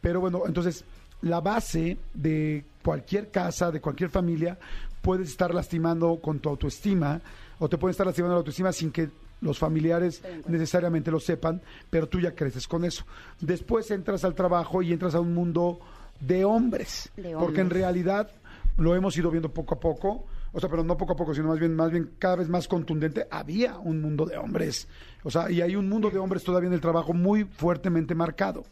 Pero 0.00 0.20
bueno, 0.20 0.42
entonces 0.46 0.84
la 1.20 1.40
base 1.40 1.98
de 2.14 2.64
cualquier 2.82 3.30
casa, 3.30 3.70
de 3.70 3.80
cualquier 3.80 4.10
familia, 4.10 4.58
puedes 5.02 5.28
estar 5.28 5.54
lastimando 5.54 6.18
con 6.20 6.40
tu 6.40 6.48
autoestima 6.48 7.20
o 7.58 7.68
te 7.68 7.78
pueden 7.78 7.92
estar 7.92 8.06
lastimando 8.06 8.34
la 8.34 8.38
autoestima 8.38 8.72
sin 8.72 8.90
que 8.90 9.10
los 9.42 9.58
familiares 9.58 10.22
necesariamente 10.46 11.10
lo 11.10 11.20
sepan, 11.20 11.60
pero 11.90 12.08
tú 12.08 12.20
ya 12.20 12.34
creces 12.34 12.66
con 12.66 12.84
eso. 12.84 13.04
Después 13.40 13.90
entras 13.90 14.24
al 14.24 14.34
trabajo 14.34 14.80
y 14.82 14.92
entras 14.92 15.14
a 15.14 15.20
un 15.20 15.34
mundo 15.34 15.80
de 16.20 16.44
hombres, 16.44 17.10
De 17.16 17.34
porque 17.34 17.60
en 17.60 17.70
realidad 17.70 18.30
lo 18.78 18.94
hemos 18.94 19.16
ido 19.16 19.30
viendo 19.30 19.52
poco 19.52 19.74
a 19.74 19.80
poco, 19.80 20.24
o 20.52 20.60
sea, 20.60 20.68
pero 20.68 20.84
no 20.84 20.96
poco 20.96 21.14
a 21.14 21.16
poco, 21.16 21.34
sino 21.34 21.48
más 21.48 21.58
bien, 21.58 21.74
más 21.74 21.90
bien 21.90 22.12
cada 22.18 22.36
vez 22.36 22.48
más 22.48 22.68
contundente, 22.68 23.26
había 23.30 23.78
un 23.78 24.00
mundo 24.00 24.24
de 24.24 24.36
hombres, 24.36 24.86
o 25.24 25.30
sea, 25.30 25.50
y 25.50 25.60
hay 25.60 25.76
un 25.76 25.88
mundo 25.88 26.10
de 26.10 26.18
hombres 26.18 26.44
todavía 26.44 26.68
en 26.68 26.74
el 26.74 26.80
trabajo 26.80 27.12
muy 27.12 27.44
fuertemente 27.44 28.14
marcado. 28.14 28.64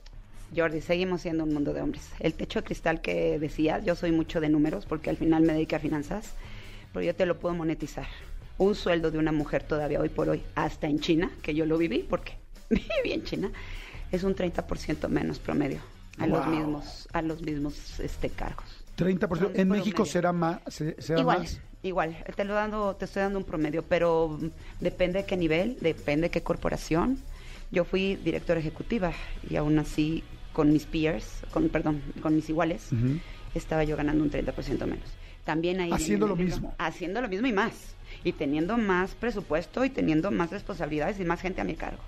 Jordi, 0.55 0.81
seguimos 0.81 1.23
siendo 1.23 1.45
un 1.45 1.55
mundo 1.55 1.73
de 1.73 1.81
hombres. 1.81 2.09
El 2.19 2.35
techo 2.35 2.61
de 2.61 2.65
cristal 2.65 3.01
que 3.01 3.39
decía, 3.39 3.79
yo 3.79 3.95
soy 3.95 4.11
mucho 4.11 4.41
de 4.41 4.49
números 4.49 4.85
porque 4.85 5.11
al 5.11 5.17
final 5.17 5.43
me 5.43 5.53
dediqué 5.53 5.77
a 5.77 5.81
finanzas, 5.81 6.35
pero 6.93 7.05
yo 7.05 7.15
te 7.15 7.25
lo 7.25 7.39
puedo 7.39 7.55
monetizar. 7.55 8.07
Un 8.61 8.75
sueldo 8.75 9.11
de 9.11 9.17
una 9.19 9.33
mujer 9.33 9.63
todavía 9.63 10.01
hoy 10.01 10.11
por 10.11 10.29
hoy, 10.29 10.43
hasta 10.55 10.87
en 10.87 11.01
China, 11.01 11.31
que 11.43 11.55
yo 11.55 11.65
lo 11.65 11.79
viví 11.79 12.01
porque 12.09 12.35
viví 12.71 13.13
en 13.13 13.25
China, 13.25 13.51
es 14.13 14.23
un 14.23 14.35
30% 14.35 15.09
menos 15.09 15.39
promedio 15.39 15.81
a 16.19 16.27
los 16.27 16.47
mismos 16.47 17.09
a 17.13 17.23
los 17.23 17.41
mismos 17.41 17.99
este 18.01 18.29
cargos. 18.29 18.67
30%. 18.99 19.13
En 19.15 19.19
Promedio. 19.29 19.65
México 19.67 20.05
será 20.05 20.33
más. 20.33 20.61
se- 20.67 21.01
será 21.01 21.21
Igual, 21.21 21.39
más. 21.39 21.61
igual, 21.83 22.17
te 22.37 22.45
lo 22.45 22.53
dando, 22.53 22.95
te 22.97 23.07
estoy 23.07 23.23
dando 23.23 23.39
un 23.39 23.47
promedio, 23.47 23.83
pero 23.83 24.39
depende 24.79 25.21
de 25.21 25.25
qué 25.27 25.39
nivel, 25.39 25.79
depende 25.81 26.27
de 26.27 26.31
qué 26.31 26.43
corporación. 26.43 27.19
Yo 27.71 27.85
fui 27.85 28.17
directora 28.17 28.61
ejecutiva 28.61 29.13
y 29.49 29.57
aún 29.57 29.79
así 29.79 30.23
con 30.53 30.71
mis 30.71 30.85
peers, 30.85 31.25
con 31.51 31.71
perdón, 31.71 32.03
con 32.21 32.35
mis 32.37 32.51
iguales, 32.51 32.91
estaba 33.55 33.85
yo 33.85 33.97
ganando 33.97 34.23
un 34.23 34.31
30% 34.31 34.81
menos. 34.87 35.09
También 35.45 35.81
ahí 35.81 35.91
Haciendo 35.93 36.27
lo 36.27 36.37
mismo. 36.37 36.75
Haciendo 36.77 37.23
lo 37.23 37.29
mismo 37.29 37.47
y 37.47 37.53
más. 37.55 37.95
Y 38.25 38.33
teniendo 38.33 38.77
más 38.77 39.15
presupuesto 39.15 39.85
y 39.85 39.91
teniendo 39.91 40.31
más 40.31 40.51
responsabilidades 40.51 41.19
y 41.21 41.25
más 41.25 41.41
gente 41.41 41.61
a 41.61 41.65
mi 41.65 41.75
cargo. 41.75 42.03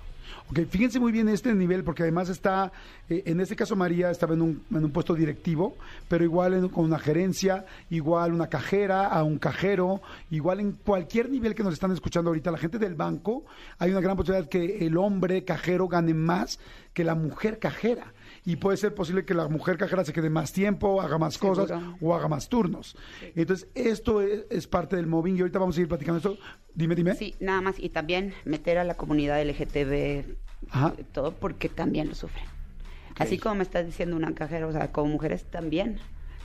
Ok, 0.49 0.59
fíjense 0.69 0.99
muy 0.99 1.11
bien 1.11 1.29
este 1.29 1.53
nivel, 1.53 1.83
porque 1.83 2.03
además 2.03 2.27
está, 2.29 2.71
eh, 3.09 3.23
en 3.25 3.39
este 3.39 3.55
caso 3.55 3.75
María 3.75 4.11
estaba 4.11 4.33
en 4.33 4.41
un, 4.41 4.63
en 4.71 4.83
un 4.83 4.91
puesto 4.91 5.15
directivo, 5.15 5.75
pero 6.09 6.23
igual 6.23 6.53
en- 6.53 6.69
con 6.69 6.85
una 6.85 6.99
gerencia, 6.99 7.65
igual 7.89 8.33
una 8.33 8.47
cajera, 8.47 9.07
a 9.07 9.23
un 9.23 9.37
cajero, 9.39 10.01
igual 10.31 10.59
en 10.59 10.73
cualquier 10.73 11.29
nivel 11.29 11.55
que 11.55 11.63
nos 11.63 11.73
están 11.73 11.91
escuchando 11.91 12.29
ahorita, 12.29 12.51
la 12.51 12.57
gente 12.57 12.77
del 12.77 12.93
banco, 12.95 13.45
hay 13.79 13.91
una 13.91 14.01
gran 14.01 14.17
posibilidad 14.17 14.47
que 14.49 14.85
el 14.85 14.97
hombre 14.97 15.43
cajero 15.45 15.87
gane 15.87 16.13
más 16.13 16.59
que 16.93 17.03
la 17.03 17.15
mujer 17.15 17.57
cajera. 17.59 18.12
Y 18.45 18.57
puede 18.57 18.75
ser 18.77 18.93
posible 18.93 19.23
que 19.23 19.33
la 19.33 19.47
mujer 19.47 19.77
cajera 19.77 20.03
se 20.03 20.11
quede 20.11 20.29
más 20.29 20.51
tiempo, 20.51 21.01
haga 21.01 21.17
más 21.17 21.35
Seguro. 21.35 21.61
cosas 21.61 21.81
o 22.01 22.13
haga 22.13 22.27
más 22.27 22.49
turnos. 22.49 22.95
Entonces, 23.35 23.69
esto 23.73 24.21
es, 24.21 24.45
es 24.49 24.67
parte 24.67 24.97
del 24.97 25.07
mobbing 25.07 25.37
y 25.37 25.39
ahorita 25.41 25.59
vamos 25.59 25.75
a 25.75 25.77
seguir 25.77 25.87
platicando 25.87 26.17
esto. 26.17 26.37
Dime, 26.75 26.93
dime. 26.95 27.15
Sí, 27.15 27.35
nada 27.39 27.61
más. 27.61 27.79
Y 27.79 27.87
también 27.89 28.33
meter 28.43 28.77
a 28.79 28.83
la 28.83 28.95
comunidad 28.95 29.41
LGTB, 29.41 30.25
Ajá. 30.71 30.93
eh, 30.97 31.05
todo 31.13 31.31
porque 31.33 31.69
también 31.69 32.09
lo 32.09 32.15
sufren. 32.15 32.43
Así 33.17 33.37
como 33.37 33.55
me 33.55 33.63
estás 33.63 33.85
diciendo 33.85 34.15
una 34.15 34.33
cajera, 34.33 34.67
o 34.67 34.71
sea, 34.73 34.91
como 34.91 35.07
mujeres 35.11 35.45
también, 35.45 35.97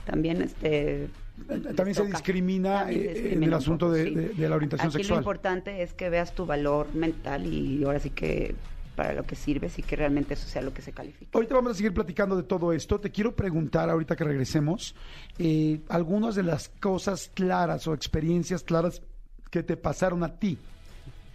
también 0.05 0.41
este... 0.41 1.07
También 1.47 1.87
les 1.87 1.95
se 1.97 2.03
toca. 2.03 2.17
discrimina, 2.17 2.79
También 2.81 2.99
se 3.01 3.05
eh, 3.05 3.09
en 3.09 3.13
discrimina 3.15 3.45
el 3.45 3.51
un 3.51 3.57
asunto 3.57 3.85
poco, 3.87 3.95
de, 3.97 4.03
sí. 4.05 4.15
de- 4.15 4.29
de 4.29 4.49
la 4.49 4.55
orientación 4.55 4.87
Aquí 4.89 4.97
sexual. 4.97 5.17
lo 5.17 5.21
importante 5.21 5.81
es 5.83 5.93
que 5.93 6.09
veas 6.09 6.33
tu 6.35 6.45
valor 6.45 6.93
mental 6.93 7.45
y 7.51 7.83
ahora 7.85 7.99
sí 7.99 8.09
que 8.09 8.55
para 8.99 9.13
lo 9.13 9.23
que 9.23 9.37
sirves 9.37 9.79
y 9.79 9.81
que 9.81 9.95
realmente 9.95 10.33
eso 10.33 10.45
sea 10.45 10.61
lo 10.61 10.73
que 10.73 10.81
se 10.81 10.91
califique. 10.91 11.31
Ahorita 11.31 11.55
vamos 11.55 11.71
a 11.71 11.75
seguir 11.75 11.93
platicando 11.93 12.35
de 12.35 12.43
todo 12.43 12.73
esto. 12.73 12.99
Te 12.99 13.09
quiero 13.09 13.33
preguntar, 13.33 13.89
ahorita 13.89 14.13
que 14.17 14.25
regresemos, 14.25 14.93
eh, 15.37 15.79
algunas 15.87 16.35
de 16.35 16.43
las 16.43 16.67
cosas 16.67 17.31
claras 17.33 17.87
o 17.87 17.93
experiencias 17.93 18.61
claras 18.61 19.01
que 19.49 19.63
te 19.63 19.77
pasaron 19.77 20.21
a 20.25 20.37
ti 20.37 20.57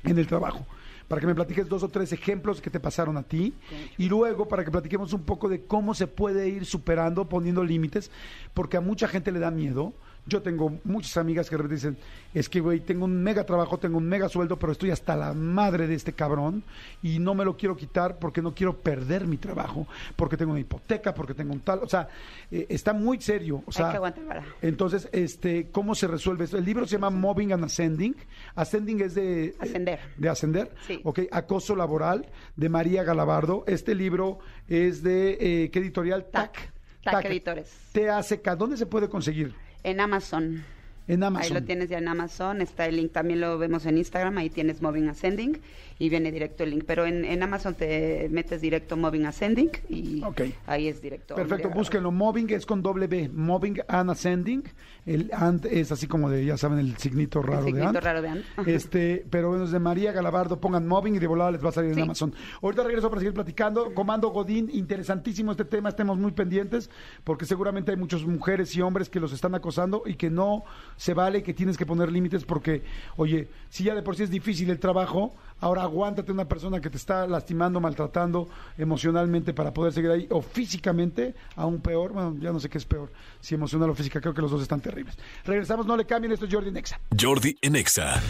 en 0.03 0.19
el 0.19 0.27
trabajo. 0.27 0.67
Para 1.09 1.23
que 1.23 1.27
me 1.27 1.35
platiques 1.35 1.67
dos 1.67 1.83
o 1.83 1.89
tres 1.89 2.13
ejemplos 2.13 2.61
que 2.61 2.69
te 2.69 2.81
pasaron 2.81 3.17
a 3.17 3.23
ti. 3.23 3.55
Y 3.97 4.11
luego 4.11 4.47
para 4.47 4.63
que 4.63 4.71
platiquemos 4.71 5.15
un 5.15 5.23
poco 5.23 5.49
de 5.49 5.65
cómo 5.65 5.95
se 5.95 6.07
puede 6.07 6.51
ir 6.51 6.67
superando, 6.67 7.31
poniendo 7.31 7.65
límites, 7.65 8.11
porque 8.53 8.77
a 8.77 8.83
mucha 8.83 9.09
gente 9.09 9.33
le 9.33 9.39
da 9.39 9.51
miedo. 9.51 9.95
Yo 10.27 10.41
tengo 10.41 10.79
muchas 10.85 11.17
amigas 11.19 11.51
que 11.51 11.57
de 11.57 11.63
repente 11.63 11.75
dicen, 11.75 11.97
es 12.33 12.49
que, 12.49 12.61
güey, 12.61 12.81
tengo 12.81 13.05
un 13.05 13.23
mega 13.23 13.45
trabajo, 13.45 13.79
tengo 13.79 13.99
un 13.99 14.07
mega 14.09 14.29
sueldo, 14.29 14.59
pero 14.59 14.73
estoy 14.73 14.91
hasta 14.91 15.15
la 15.17 15.35
madre 15.35 15.87
de 15.87 15.95
este 15.95 16.15
cabrón 16.15 16.65
y 17.03 17.19
no 17.19 17.35
me 17.35 17.45
lo 17.45 17.57
quiero 17.59 17.77
quitar 17.77 18.19
porque 18.19 18.41
no 18.41 18.55
quiero 18.55 18.79
perder 18.79 19.27
mi 19.27 19.37
trabajo, 19.37 19.87
porque 20.17 20.37
tengo 20.39 20.53
una 20.53 20.61
hipoteca, 20.61 21.15
porque 21.15 21.35
tengo 21.35 21.53
un 21.53 21.61
tal, 21.61 21.81
o 21.83 21.89
sea, 21.89 22.09
eh, 22.51 22.67
está 22.71 22.95
muy 22.95 23.21
serio. 23.21 23.63
O 23.67 23.73
sea, 23.73 23.91
que 23.91 23.97
aguantar. 23.97 24.43
Entonces, 24.63 25.09
este, 25.13 25.69
¿cómo 25.71 25.95
se 25.95 26.07
resuelve 26.07 26.45
esto? 26.45 26.57
El 26.57 26.65
libro 26.65 26.87
se 26.87 26.93
llama 26.93 27.11
Mobbing 27.11 27.53
and 27.53 27.65
Ascending. 27.65 28.17
Ascending 28.55 29.01
es 29.03 29.15
de... 29.15 29.45
eh, 29.47 29.55
Ascender. 29.59 30.01
De 30.17 30.29
ascender. 30.29 30.75
Sí. 30.87 31.01
Ok, 31.05 31.21
Acoso 31.31 31.77
Laboral, 31.77 32.27
de 32.57 32.69
María 32.71 33.03
Galabardo. 33.05 33.65
Este 33.67 33.95
libro 33.95 34.39
es 34.69 35.03
de, 35.03 35.37
eh, 35.65 35.71
¿qué 35.71 35.79
editorial? 35.81 36.27
TAC. 36.31 36.73
TAC 37.03 37.27
Editores. 37.27 37.71
TACK. 37.93 38.57
¿Dónde 38.57 38.79
se 38.79 38.87
puede 38.87 39.09
conseguir? 39.11 39.55
En 39.85 40.01
Amazon. 40.01 40.65
En 41.07 41.23
Amazon. 41.23 41.57
Ahí 41.57 41.61
lo 41.61 41.67
tienes 41.67 41.91
ya 41.91 41.99
en 41.99 42.09
Amazon, 42.09 42.63
está 42.63 42.87
el 42.87 42.97
link, 42.97 43.13
también 43.13 43.39
lo 43.39 43.59
vemos 43.59 43.85
en 43.85 43.99
Instagram, 43.99 44.39
ahí 44.39 44.49
tienes 44.49 44.81
Moving 44.81 45.09
Ascending 45.09 45.61
y 45.99 46.09
viene 46.09 46.33
directo 46.33 46.65
el 46.65 46.71
link. 46.71 46.85
Pero 46.87 47.05
en, 47.05 47.27
en 47.27 47.43
Amazon 47.43 47.75
te 47.75 48.29
metes 48.31 48.63
directo 48.63 48.97
Moving 48.97 49.27
Ascending 49.27 49.71
y 49.91 50.23
ahí 50.67 50.89
es 50.89 51.03
directo. 51.03 51.35
Perfecto, 51.35 51.69
búsquenlo. 51.69 52.11
Mobbing 52.11 52.51
es 52.51 52.65
con 52.65 52.83
doble 52.83 53.07
B. 53.07 53.29
Mobbing 53.29 53.83
and 53.87 54.11
Ascending. 54.11 54.65
El 55.07 55.31
and 55.35 55.67
es 55.67 55.93
así 55.93 56.07
como 56.07 56.31
de, 56.31 56.45
ya 56.45 56.57
saben, 56.57 56.79
el 56.79 56.97
signito 56.97 57.43
raro 57.43 57.65
de 57.65 57.73
signito 57.73 57.89
and. 57.89 57.99
raro 57.99 58.23
de 58.23 58.29
and. 58.29 58.45
Este, 58.67 59.27
pero 59.29 59.51
bueno, 59.51 59.65
es 59.65 59.71
de 59.71 59.79
María 59.79 60.13
Galabardo. 60.13 60.61
Pongan 60.61 60.87
Mobbing 60.87 61.17
y 61.17 61.19
de 61.19 61.27
volada 61.27 61.51
les 61.51 61.63
va 61.63 61.69
a 61.69 61.73
salir 61.73 61.93
en. 61.93 62.01
Amazon. 62.01 62.35
Ahorita 62.63 62.83
regreso 62.85 63.11
para 63.11 63.21
seguir 63.21 63.35
platicando. 63.35 63.93
Comando 63.95 64.31
Godín, 64.31 64.71
interesantísimo 64.73 65.53
este 65.53 65.65
tema. 65.65 65.91
Estemos 65.91 66.19
muy 66.19 66.33
pendientes 66.33 66.91
porque 67.23 67.45
seguramente 67.45 67.91
hay 67.91 67.99
muchas 67.99 68.23
mujeres 68.23 68.75
y 68.77 68.81
hombres 68.81 69.11
que 69.11 69.21
los 69.21 69.33
están 69.33 69.55
acosando 69.55 70.03
y 70.07 70.15
que 70.15 70.31
no 70.31 70.65
se 70.97 71.13
vale, 71.13 71.43
que 71.43 71.53
tienes 71.53 71.77
que 71.77 71.85
poner 71.85 72.11
límites 72.11 72.45
porque, 72.45 72.83
oye, 73.17 73.49
si 73.69 73.85
ya 73.85 73.95
de 73.95 74.03
por 74.03 74.17
sí 74.17 74.23
es 74.23 74.31
difícil 74.31 74.71
el 74.71 74.79
trabajo, 74.79 75.35
ahora 75.65 75.83
aguántate 75.83 76.31
una 76.31 76.47
persona 76.47 76.79
que 76.79 76.91
te 76.91 76.99
está 76.99 77.27
lastimando, 77.27 77.81
maltratando 77.81 78.49
emocionalmente 78.77 79.55
para 79.55 79.73
poder 79.73 79.95
seguir 79.95 80.11
ahí 80.11 80.27
o 80.31 80.43
físicamente, 80.43 81.35
aún 81.57 81.81
peor. 81.81 82.13
Bueno, 82.13 82.37
ya 82.39 82.53
no 82.53 82.61
sé 82.61 82.69
qué 82.69 82.77
es 82.77 82.85
peor, 82.85 83.11
si 83.41 83.55
emocional 83.55 83.89
o 83.89 83.95
física, 83.95 84.21
creo 84.21 84.35
que 84.35 84.43
los 84.43 84.51
dos 84.51 84.61
están 84.61 84.83
terribles. 84.83 85.17
Regresamos, 85.45 85.87
no 85.87 85.97
le 85.97 86.05
cambien, 86.05 86.33
esto 86.33 86.45
es 86.45 86.53
Jordi 86.53 86.71
Nexa. 86.71 87.01
Jordi 87.19 87.57
en 87.63 87.77
Exa. 87.77 88.21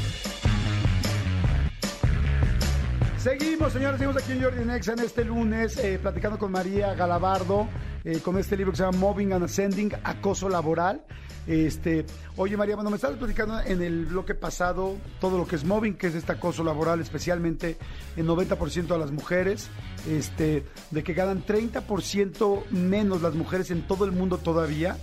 Seguimos, 3.19 3.73
señores, 3.73 3.99
seguimos 3.99 4.23
aquí 4.23 4.33
en 4.33 4.43
Jordi 4.43 4.65
Nexa 4.65 4.93
en 4.93 5.01
este 5.01 5.25
lunes, 5.25 5.77
eh, 5.79 5.99
platicando 6.01 6.39
con 6.39 6.53
María 6.53 6.95
Galabardo, 6.95 7.67
eh, 8.05 8.21
con 8.21 8.39
este 8.39 8.57
libro 8.57 8.71
que 8.71 8.77
se 8.77 8.85
llama 8.85 8.99
Mobbing 8.99 9.33
and 9.33 9.45
Ascending, 9.45 9.93
Acoso 10.05 10.49
Laboral. 10.49 11.05
Este, 11.47 12.07
oye 12.37 12.57
María, 12.57 12.75
bueno, 12.75 12.91
me 12.91 12.97
estabas 12.97 13.19
platicando 13.19 13.61
en 13.61 13.83
el 13.83 14.07
bloque 14.07 14.35
pasado 14.35 14.97
todo 15.21 15.37
lo 15.37 15.47
que 15.47 15.57
es 15.57 15.65
mobbing, 15.65 15.95
que 15.95 16.07
es 16.07 16.15
este 16.15 16.33
acoso 16.33 16.65
laboral, 16.65 17.01
especialmente 17.01 17.77
en 18.17 18.27
90% 18.27 18.93
a 18.93 18.99
las 18.99 19.11
mujeres, 19.11 19.69
este, 20.09 20.65
de 20.91 21.03
que 21.03 21.13
ganan 21.13 21.45
30% 21.45 22.71
menos 22.71 23.21
las 23.23 23.35
mujeres 23.35 23.71
en 23.71 23.83
todo 23.83 24.05
el 24.05 24.13
mundo 24.13 24.39
todavía. 24.39 24.97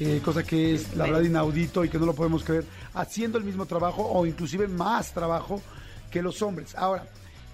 eh, 0.00 0.20
cosa 0.24 0.44
que 0.44 0.74
es 0.74 0.94
la 0.94 1.06
verdad 1.06 1.22
inaudito 1.22 1.84
y 1.84 1.88
que 1.88 1.98
no 1.98 2.06
lo 2.06 2.14
podemos 2.14 2.44
creer, 2.44 2.64
haciendo 2.94 3.36
el 3.36 3.44
mismo 3.44 3.66
trabajo 3.66 4.06
o 4.08 4.26
inclusive 4.26 4.68
más 4.68 5.12
trabajo 5.12 5.60
que 6.10 6.22
los 6.22 6.40
hombres. 6.40 6.74
Ahora, 6.76 7.04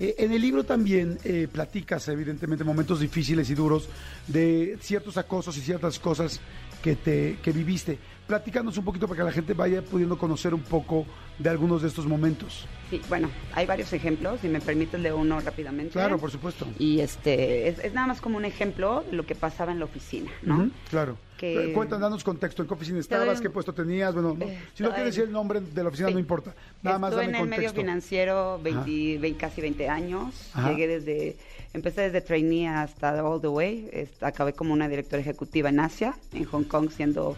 eh, 0.01 0.17
en 0.19 0.33
el 0.33 0.43
libro 0.43 0.65
también 0.65 1.19
eh, 1.25 1.49
platicas, 1.51 2.09
evidentemente, 2.09 2.65
momentos 2.65 3.01
difíciles 3.01 3.49
y 3.49 3.55
duros 3.55 3.89
de 4.27 4.77
ciertos 4.81 5.17
acosos 5.17 5.57
y 5.57 5.61
ciertas 5.61 5.99
cosas 5.99 6.41
que, 6.85 6.97
te, 6.97 7.39
que 7.43 7.51
viviste. 7.51 7.99
Platícanos 8.27 8.77
un 8.77 8.85
poquito 8.85 9.09
para 9.09 9.19
que 9.19 9.25
la 9.25 9.33
gente 9.33 9.55
vaya 9.55 9.81
pudiendo 9.81 10.19
conocer 10.19 10.53
un 10.53 10.61
poco 10.61 11.07
de 11.39 11.49
algunos 11.49 11.81
de 11.81 11.89
estos 11.89 12.07
momentos. 12.07 12.67
Sí, 12.91 13.01
bueno, 13.09 13.31
hay 13.55 13.65
varios 13.65 13.91
ejemplos, 13.95 14.41
si 14.43 14.49
me 14.49 14.61
permites 14.61 15.03
de 15.03 15.11
uno 15.11 15.41
rápidamente. 15.41 15.93
Claro, 15.93 16.19
por 16.19 16.31
supuesto. 16.31 16.67
Y 16.79 17.01
este, 17.01 17.69
es, 17.69 17.79
es 17.79 17.95
nada 17.95 18.07
más 18.09 18.21
como 18.21 18.37
un 18.37 18.45
ejemplo 18.45 19.03
de 19.11 19.17
lo 19.17 19.25
que 19.25 19.35
pasaba 19.35 19.73
en 19.73 19.79
la 19.79 19.87
oficina, 19.87 20.31
¿no? 20.43 20.71
Claro. 20.91 21.17
Que- 21.39 21.71
Eh, 21.71 21.73
Cuéntanos, 21.73 22.03
danos 22.03 22.25
contexto. 22.25 22.61
¿En 22.63 22.69
qué 22.69 22.75
oficina 22.75 22.99
estabas? 23.01 23.41
¿Qué 23.41 23.49
puesto 23.49 23.73
tenías? 23.73 24.13
Bueno, 24.13 24.37
no- 24.39 24.45
Eh, 24.45 24.59
si 24.75 24.83
no 24.83 24.91
quieres 24.91 25.07
decir 25.15 25.25
el 25.25 25.33
nombre 25.33 25.61
de 25.63 25.83
la 25.83 25.89
oficina, 25.89 26.09
sí. 26.09 26.15
no 26.15 26.21
importa. 26.21 26.55
Nada 26.83 26.99
más 26.99 27.11
Estuve 27.13 27.27
dame 27.27 27.39
en 27.39 27.45
el 27.45 27.51
medio 27.51 27.73
financiero 27.73 28.61
20, 28.63 29.19
20, 29.19 29.39
casi 29.41 29.61
20 29.63 29.89
años. 29.89 30.51
Ajá. 30.55 30.71
Llegué 30.71 30.87
desde, 30.87 31.37
empecé 31.75 32.03
desde 32.03 32.21
trainee 32.21 32.69
hasta 32.69 33.23
all 33.23 33.41
the 33.41 33.49
way. 33.49 34.09
Acabé 34.21 34.55
como 34.55 34.73
una 34.73 34.89
directora 34.89 35.21
ejecutiva 35.21 35.69
en 35.69 35.81
Asia, 35.81 36.15
en 36.33 36.45
Hong 36.45 36.65
Kong, 36.65 36.91
siendo 36.91 37.37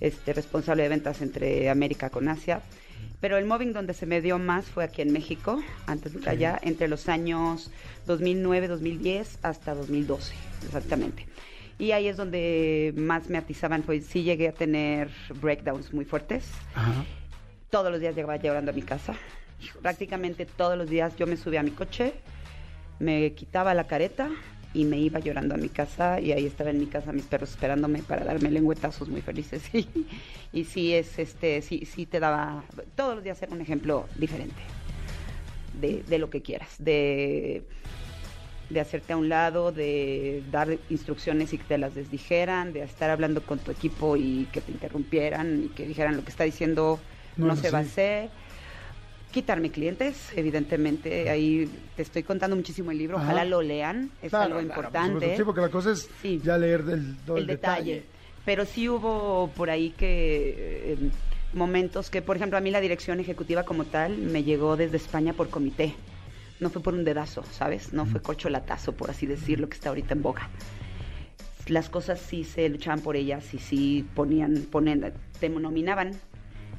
este, 0.00 0.32
responsable 0.32 0.84
de 0.84 0.88
ventas 0.88 1.20
entre 1.22 1.68
América 1.68 2.10
con 2.10 2.28
Asia. 2.28 2.62
Pero 3.20 3.36
el 3.36 3.44
mobbing 3.44 3.72
donde 3.72 3.92
se 3.92 4.06
me 4.06 4.20
dio 4.22 4.38
más 4.38 4.64
fue 4.66 4.84
aquí 4.84 5.02
en 5.02 5.12
México, 5.12 5.62
antes 5.86 6.18
de 6.18 6.30
allá, 6.30 6.58
entre 6.62 6.88
los 6.88 7.08
años 7.08 7.70
2009, 8.06 8.68
2010 8.68 9.38
hasta 9.42 9.74
2012, 9.74 10.34
exactamente. 10.64 11.26
Y 11.78 11.92
ahí 11.92 12.08
es 12.08 12.16
donde 12.16 12.94
más 12.96 13.28
me 13.28 13.38
atizaban, 13.38 13.82
pues 13.82 14.06
sí 14.06 14.22
llegué 14.22 14.48
a 14.48 14.52
tener 14.52 15.10
breakdowns 15.40 15.92
muy 15.92 16.04
fuertes 16.04 16.44
Ajá. 16.74 17.04
todos 17.70 17.90
los 17.90 18.00
días 18.00 18.14
llegaba 18.14 18.36
llorando 18.36 18.70
a 18.70 18.74
mi 18.74 18.82
casa. 18.82 19.14
Prácticamente 19.82 20.46
todos 20.46 20.76
los 20.78 20.88
días 20.88 21.14
yo 21.16 21.26
me 21.26 21.36
subía 21.36 21.60
a 21.60 21.62
mi 21.62 21.70
coche, 21.70 22.14
me 23.00 23.32
quitaba 23.32 23.74
la 23.74 23.88
careta 23.88 24.30
y 24.72 24.84
me 24.84 24.98
iba 24.98 25.18
llorando 25.18 25.56
a 25.56 25.58
mi 25.58 25.68
casa 25.68 26.20
y 26.20 26.30
ahí 26.30 26.46
estaba 26.46 26.70
en 26.70 26.78
mi 26.78 26.86
casa 26.86 27.12
mis 27.12 27.24
perros 27.24 27.50
esperándome 27.50 28.02
para 28.04 28.24
darme 28.24 28.50
lengüetazos 28.50 29.08
muy 29.08 29.20
felices. 29.20 29.62
Y, 29.74 29.88
y 30.52 30.64
sí 30.64 30.94
es 30.94 31.18
este, 31.18 31.62
sí, 31.62 31.84
sí 31.86 32.06
te 32.06 32.20
daba 32.20 32.64
todos 32.94 33.16
los 33.16 33.24
días 33.24 33.40
era 33.42 33.52
un 33.52 33.60
ejemplo 33.60 34.06
diferente 34.16 34.60
de, 35.80 36.02
de 36.02 36.18
lo 36.18 36.30
que 36.30 36.42
quieras, 36.42 36.76
de 36.78 37.64
de 38.70 38.80
hacerte 38.80 39.12
a 39.12 39.16
un 39.16 39.28
lado, 39.28 39.72
de 39.72 40.42
dar 40.50 40.78
instrucciones 40.88 41.52
y 41.52 41.58
que 41.58 41.64
te 41.64 41.78
las 41.78 41.94
desdijeran, 41.94 42.72
de 42.72 42.82
estar 42.82 43.10
hablando 43.10 43.42
con 43.42 43.58
tu 43.58 43.72
equipo 43.72 44.16
y 44.16 44.46
que 44.52 44.60
te 44.60 44.70
interrumpieran 44.70 45.64
y 45.64 45.68
que 45.70 45.86
dijeran 45.86 46.16
lo 46.16 46.22
que 46.22 46.30
está 46.30 46.44
diciendo 46.44 47.00
No 47.36 47.56
se 47.56 47.70
va 47.70 47.78
a 47.78 47.82
hacer. 47.82 48.30
Quitarme 49.30 49.70
clientes, 49.70 50.32
evidentemente, 50.34 51.30
ahí 51.30 51.70
te 51.94 52.02
estoy 52.02 52.24
contando 52.24 52.56
muchísimo 52.56 52.90
el 52.90 52.98
libro, 52.98 53.16
Ajá. 53.16 53.26
ojalá 53.26 53.44
lo 53.44 53.62
lean, 53.62 54.10
es 54.22 54.30
Claro, 54.30 54.56
algo 54.56 54.58
claro, 54.66 54.82
importante. 54.82 55.36
Sí, 55.36 55.44
porque 55.44 55.60
la 55.60 55.68
cosa 55.68 55.92
es 55.92 56.08
Sí. 56.20 56.40
ya 56.42 56.58
leer 56.58 56.82
del, 56.84 57.14
el 57.36 57.46
detalle. 57.46 58.02
Pero 58.44 58.64
sí 58.64 58.88
hubo 58.88 59.48
por 59.54 59.70
ahí 59.70 59.90
que 59.90 60.94
eh, 60.94 60.96
momentos 61.52 62.10
que, 62.10 62.22
por 62.22 62.34
ejemplo, 62.36 62.58
a 62.58 62.60
mí 62.60 62.72
la 62.72 62.80
dirección 62.80 63.20
ejecutiva 63.20 63.62
como 63.62 63.84
tal 63.84 64.18
me 64.18 64.42
llegó 64.42 64.76
desde 64.76 64.96
España 64.96 65.32
por 65.32 65.48
comité. 65.48 65.94
No 66.58 66.68
fue 66.70 66.82
por 66.82 66.94
un 66.94 67.04
dedazo, 67.04 67.44
¿sabes? 67.52 67.92
No 67.92 68.06
fue 68.06 68.20
corcholatazo, 68.20 68.92
por 68.92 69.10
así 69.10 69.26
decirlo, 69.26 69.68
que 69.68 69.74
está 69.76 69.90
ahorita 69.90 70.14
en 70.14 70.22
boga. 70.22 70.48
Las 71.68 71.88
cosas 71.88 72.20
sí 72.20 72.42
se 72.42 72.68
luchaban 72.68 73.00
por 73.00 73.14
ellas 73.14 73.54
y 73.54 73.58
sí 73.58 74.04
ponían, 74.14 74.66
ponen, 74.72 75.12
te 75.38 75.48
nominaban 75.48 76.18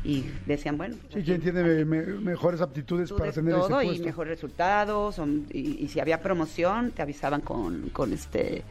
y 0.04 0.26
decían, 0.46 0.78
bueno. 0.78 0.96
Sí, 1.10 1.20
aquí- 1.20 1.24
quien 1.24 1.42
tiene 1.42 1.64
me- 1.64 1.86
me- 1.86 2.06
mejores 2.20 2.60
aptitudes 2.62 3.12
para 3.12 3.32
tener 3.32 3.54
todo 3.54 3.82
ese 3.82 3.96
y 3.96 4.00
mejores 4.06 4.32
resultados 4.32 5.16
son- 5.16 5.46
y, 5.54 5.84
y 5.84 5.88
si 5.90 6.00
había 6.00 6.22
promoción 6.22 6.92
te 6.92 7.02
avisaban 7.02 7.42
con, 7.42 7.90
con 7.90 8.12
este 8.14 8.64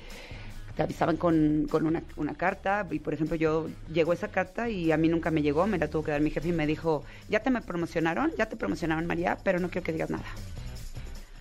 te 0.76 0.82
avisaban 0.84 1.16
con, 1.16 1.66
con 1.70 1.84
una, 1.86 2.02
una 2.16 2.34
carta 2.34 2.86
y 2.90 3.00
por 3.00 3.12
ejemplo 3.12 3.36
yo 3.36 3.68
llegó 3.92 4.12
esa 4.12 4.28
carta 4.28 4.68
y 4.70 4.92
a 4.92 4.96
mí 4.96 5.08
nunca 5.08 5.30
me 5.30 5.42
llegó 5.42 5.66
me 5.66 5.78
la 5.78 5.88
tuvo 5.88 6.04
que 6.04 6.10
dar 6.12 6.20
mi 6.20 6.30
jefe 6.30 6.48
y 6.48 6.52
me 6.52 6.66
dijo 6.66 7.04
ya 7.28 7.40
te 7.40 7.50
me 7.50 7.60
promocionaron 7.60 8.32
ya 8.38 8.46
te 8.48 8.56
promocionaron 8.56 9.04
María 9.06 9.36
pero 9.44 9.58
no 9.60 9.68
quiero 9.68 9.84
que 9.84 9.92
digas 9.92 10.10
nada 10.10 10.24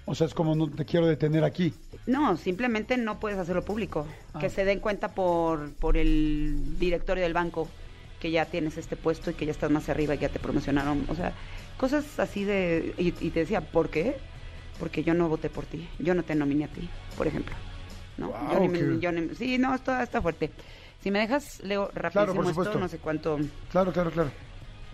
O 0.05 0.15
sea, 0.15 0.25
es 0.27 0.33
como 0.33 0.55
no 0.55 0.67
te 0.69 0.83
quiero 0.83 1.05
detener 1.07 1.43
aquí. 1.43 1.73
no 2.07 2.35
simplemente 2.37 2.97
no 2.97 3.19
puedes 3.19 3.37
hacerlo 3.39 3.63
público 3.63 4.05
Ah. 4.33 4.39
que 4.39 4.49
se 4.49 4.65
den 4.65 4.79
cuenta 4.79 5.09
por 5.13 5.71
por 5.75 5.95
el 5.97 6.77
directorio 6.79 7.23
del 7.23 7.33
banco 7.33 7.67
que 8.19 8.31
ya 8.31 8.45
tienes 8.45 8.77
este 8.77 8.95
puesto 8.95 9.31
y 9.31 9.33
que 9.33 9.45
ya 9.45 9.51
estás 9.51 9.71
más 9.71 9.89
arriba 9.89 10.15
y 10.15 10.17
ya 10.19 10.29
te 10.29 10.39
promocionaron 10.39 11.05
o 11.07 11.15
sea 11.15 11.33
cosas 11.77 12.19
así 12.19 12.43
de 12.43 12.93
y, 12.97 13.07
y 13.07 13.29
te 13.31 13.39
decía 13.41 13.61
¿por 13.61 13.89
qué? 13.89 14.17
porque 14.79 15.03
yo 15.03 15.13
no 15.13 15.27
voté 15.27 15.49
por 15.49 15.65
ti, 15.65 15.87
yo 15.99 16.13
no 16.13 16.23
te 16.23 16.35
nominé 16.35 16.63
a 16.63 16.67
ti, 16.69 16.87
por 17.17 17.27
ejemplo. 17.27 17.53
¿no? 18.17 18.33
Yo 18.49 18.59
ni 18.61 18.69
me- 18.69 18.99
yo 19.01 19.11
ni- 19.11 19.35
sí, 19.35 19.57
no, 19.57 19.75
esto 19.75 19.97
está 19.99 20.21
fuerte. 20.21 20.51
Si 21.03 21.11
me 21.11 21.19
dejas, 21.19 21.59
leo 21.63 21.91
rapidísimo 21.93 22.43
supuesto. 22.47 22.63
esto, 22.71 22.79
no 22.79 22.87
sé 22.87 22.97
cuánto. 22.97 23.37
Claro, 23.71 23.91
claro, 23.91 24.09
claro. 24.09 24.31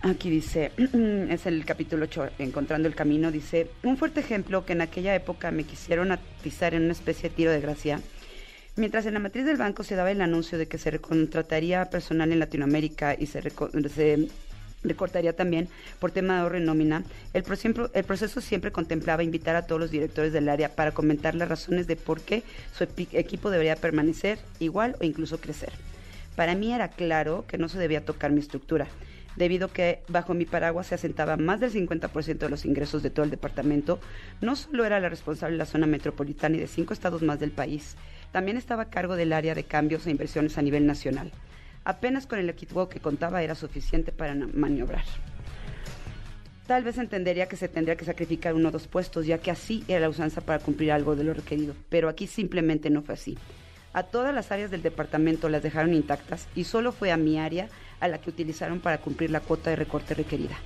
Aquí 0.02 0.28
dice, 0.28 0.72
es 1.30 1.46
el 1.46 1.64
capítulo 1.64 2.04
8, 2.06 2.30
Encontrando 2.40 2.88
el 2.88 2.96
Camino, 2.96 3.30
dice, 3.30 3.70
un 3.84 3.96
fuerte 3.96 4.18
ejemplo 4.20 4.64
que 4.66 4.72
en 4.72 4.80
aquella 4.80 5.14
época 5.14 5.52
me 5.52 5.62
quisieron 5.62 6.10
atizar 6.10 6.74
en 6.74 6.82
una 6.82 6.92
especie 6.92 7.28
de 7.30 7.36
tiro 7.36 7.52
de 7.52 7.60
gracia. 7.60 8.00
Mientras 8.76 9.06
en 9.06 9.14
la 9.14 9.20
matriz 9.20 9.46
del 9.46 9.56
banco 9.56 9.82
se 9.84 9.94
daba 9.96 10.10
el 10.10 10.20
anuncio 10.20 10.58
de 10.58 10.68
que 10.68 10.76
se 10.76 10.90
recontrataría 10.90 11.88
personal 11.88 12.30
en 12.30 12.38
Latinoamérica 12.38 13.14
y 13.18 13.24
se, 13.26 13.42
reco- 13.42 13.70
se 13.88 14.28
recortaría 14.82 15.34
también 15.34 15.68
por 15.98 16.10
tema 16.10 16.34
de 16.34 16.40
ahorro 16.40 16.58
en 16.58 16.66
nómina, 16.66 17.02
el, 17.32 17.42
proceso 17.42 18.40
siempre 18.42 18.72
contemplaba 18.72 19.22
invitar 19.22 19.56
a 19.56 19.66
todos 19.66 19.80
los 19.80 19.90
directores 19.90 20.34
del 20.34 20.50
área 20.50 20.74
para 20.74 20.92
comentar 20.92 21.34
las 21.34 21.48
razones 21.48 21.86
de 21.86 21.96
por 21.96 22.20
qué 22.20 22.42
su 22.76 22.84
equipo 23.12 23.50
debería 23.50 23.76
permanecer 23.76 24.38
igual 24.58 24.94
o 25.00 25.04
incluso 25.04 25.38
crecer. 25.40 25.72
Para 26.36 26.54
mí 26.54 26.74
era 26.74 26.88
claro 26.88 27.46
que 27.48 27.56
no 27.56 27.70
se 27.70 27.78
debía 27.78 28.04
tocar 28.04 28.30
mi 28.30 28.40
estructura, 28.40 28.86
debido 29.36 29.72
que 29.72 30.00
bajo 30.08 30.34
mi 30.34 30.44
paraguas 30.44 30.88
se 30.88 30.94
asentaba 30.96 31.38
más 31.38 31.60
del 31.60 31.72
50% 31.72 32.36
de 32.38 32.50
los 32.50 32.66
ingresos 32.66 33.02
de 33.02 33.08
todo 33.08 33.24
el 33.24 33.30
departamento. 33.30 33.98
No 34.42 34.54
solo 34.54 34.84
era 34.84 35.00
la 35.00 35.08
responsable 35.08 35.54
de 35.54 35.58
la 35.58 35.66
zona 35.66 35.86
metropolitana 35.86 36.56
y 36.56 36.60
de 36.60 36.66
cinco 36.66 36.92
estados 36.92 37.22
más 37.22 37.40
del 37.40 37.52
país, 37.52 37.96
también 38.36 38.58
estaba 38.58 38.82
a 38.82 38.90
cargo 38.90 39.16
del 39.16 39.32
área 39.32 39.54
de 39.54 39.64
cambios 39.64 40.06
e 40.06 40.10
inversiones 40.10 40.58
a 40.58 40.60
nivel 40.60 40.86
nacional. 40.86 41.32
Apenas 41.84 42.26
con 42.26 42.38
el 42.38 42.50
equipo 42.50 42.86
que 42.86 43.00
contaba 43.00 43.42
era 43.42 43.54
suficiente 43.54 44.12
para 44.12 44.34
maniobrar. 44.34 45.06
Tal 46.66 46.84
vez 46.84 46.98
entendería 46.98 47.48
que 47.48 47.56
se 47.56 47.68
tendría 47.68 47.96
que 47.96 48.04
sacrificar 48.04 48.52
uno 48.52 48.68
o 48.68 48.72
dos 48.72 48.88
puestos, 48.88 49.24
ya 49.24 49.38
que 49.38 49.50
así 49.50 49.84
era 49.88 50.00
la 50.00 50.10
usanza 50.10 50.42
para 50.42 50.58
cumplir 50.58 50.92
algo 50.92 51.16
de 51.16 51.24
lo 51.24 51.32
requerido, 51.32 51.72
pero 51.88 52.10
aquí 52.10 52.26
simplemente 52.26 52.90
no 52.90 53.00
fue 53.00 53.14
así. 53.14 53.38
A 53.94 54.02
todas 54.02 54.34
las 54.34 54.52
áreas 54.52 54.70
del 54.70 54.82
departamento 54.82 55.48
las 55.48 55.62
dejaron 55.62 55.94
intactas 55.94 56.46
y 56.54 56.64
solo 56.64 56.92
fue 56.92 57.12
a 57.12 57.16
mi 57.16 57.38
área 57.38 57.70
a 58.00 58.06
la 58.06 58.18
que 58.18 58.28
utilizaron 58.28 58.80
para 58.80 58.98
cumplir 58.98 59.30
la 59.30 59.40
cuota 59.40 59.70
de 59.70 59.76
recorte 59.76 60.12
requerida. 60.12 60.58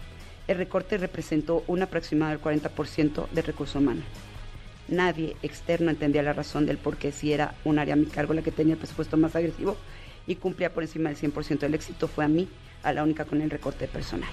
El 0.48 0.58
recorte 0.58 0.98
representó 0.98 1.62
un 1.68 1.82
aproximado 1.82 2.32
del 2.32 2.40
40% 2.40 3.28
del 3.28 3.44
recurso 3.44 3.78
humano. 3.78 4.02
Nadie 4.90 5.36
externo 5.42 5.90
entendía 5.90 6.22
la 6.22 6.32
razón 6.32 6.66
del 6.66 6.78
por 6.78 6.96
qué 6.96 7.12
si 7.12 7.32
era 7.32 7.54
un 7.64 7.78
área 7.78 7.94
a 7.94 7.96
mi 7.96 8.06
cargo 8.06 8.34
la 8.34 8.42
que 8.42 8.50
tenía 8.50 8.74
el 8.74 8.78
presupuesto 8.78 9.16
más 9.16 9.36
agresivo 9.36 9.76
y 10.26 10.36
cumplía 10.36 10.72
por 10.72 10.82
encima 10.82 11.10
del 11.10 11.18
100% 11.18 11.60
del 11.60 11.74
éxito, 11.74 12.08
fue 12.08 12.24
a 12.24 12.28
mí, 12.28 12.48
a 12.82 12.92
la 12.92 13.02
única 13.02 13.24
con 13.24 13.40
el 13.40 13.50
recorte 13.50 13.86
personal. 13.88 14.30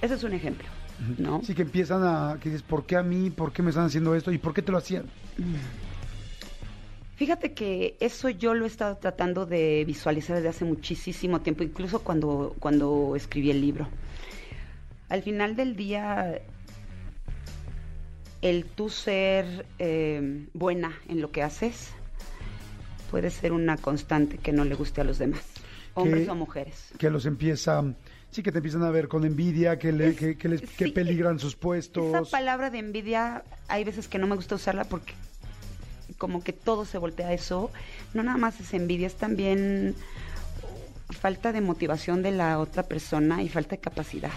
Ese 0.00 0.14
es 0.14 0.24
un 0.24 0.32
ejemplo, 0.32 0.68
¿no? 1.18 1.42
Sí, 1.42 1.54
que 1.54 1.62
empiezan 1.62 2.02
a. 2.02 2.38
que 2.40 2.48
dices, 2.48 2.62
¿por 2.62 2.86
qué 2.86 2.96
a 2.96 3.02
mí? 3.02 3.30
¿Por 3.30 3.52
qué 3.52 3.62
me 3.62 3.70
están 3.70 3.86
haciendo 3.86 4.14
esto? 4.14 4.32
¿Y 4.32 4.38
por 4.38 4.54
qué 4.54 4.62
te 4.62 4.72
lo 4.72 4.78
hacían? 4.78 5.04
Fíjate 7.16 7.52
que 7.52 7.98
eso 8.00 8.30
yo 8.30 8.54
lo 8.54 8.64
he 8.64 8.68
estado 8.68 8.96
tratando 8.96 9.44
de 9.44 9.84
visualizar 9.86 10.36
desde 10.36 10.48
hace 10.48 10.64
muchísimo 10.64 11.42
tiempo, 11.42 11.62
incluso 11.62 12.02
cuando, 12.02 12.56
cuando 12.58 13.14
escribí 13.14 13.50
el 13.50 13.60
libro. 13.60 13.88
Al 15.10 15.22
final 15.22 15.54
del 15.54 15.76
día, 15.76 16.40
el 18.42 18.64
tú 18.64 18.88
ser 18.88 19.66
eh, 19.78 20.46
buena 20.54 20.92
en 21.08 21.20
lo 21.20 21.30
que 21.30 21.42
haces 21.42 21.88
puede 23.10 23.30
ser 23.30 23.52
una 23.52 23.76
constante 23.76 24.38
que 24.38 24.52
no 24.52 24.64
le 24.64 24.74
guste 24.76 25.00
a 25.00 25.04
los 25.04 25.18
demás, 25.18 25.42
hombres 25.94 26.24
Que- 26.24 26.30
o 26.30 26.34
mujeres. 26.34 26.74
Que 26.98 27.10
los 27.10 27.26
empieza. 27.26 27.82
Sí, 28.30 28.44
que 28.44 28.52
te 28.52 28.58
empiezan 28.58 28.84
a 28.84 28.90
ver 28.90 29.08
con 29.08 29.24
envidia, 29.24 29.76
que, 29.78 29.90
le- 29.90 30.10
Es- 30.10 30.16
que, 30.16 30.36
que 30.38 30.48
les, 30.48 30.60
que 30.60 30.84
sí, 30.86 30.90
peligran 30.92 31.40
sus 31.40 31.56
puestos. 31.56 32.14
Esa 32.14 32.30
palabra 32.30 32.70
de 32.70 32.78
envidia, 32.78 33.42
hay 33.66 33.82
veces 33.82 34.06
que 34.06 34.18
no 34.18 34.28
me 34.28 34.36
gusta 34.36 34.54
usarla 34.54 34.84
porque 34.84 35.14
como 36.18 36.44
que 36.44 36.52
todo 36.52 36.84
se 36.84 36.98
voltea 36.98 37.28
a 37.28 37.32
eso. 37.32 37.70
No 38.14 38.22
nada 38.22 38.38
más 38.38 38.60
es 38.60 38.72
envidia, 38.72 39.08
es 39.08 39.16
también 39.16 39.96
falta 41.10 41.50
de 41.52 41.60
motivación 41.60 42.22
de 42.22 42.30
la 42.30 42.60
otra 42.60 42.84
persona 42.84 43.42
y 43.42 43.48
falta 43.48 43.70
de 43.70 43.78
capacidad. 43.78 44.30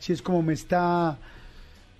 Si 0.00 0.12
es 0.12 0.20
como 0.20 0.42
me 0.42 0.54
está, 0.54 1.16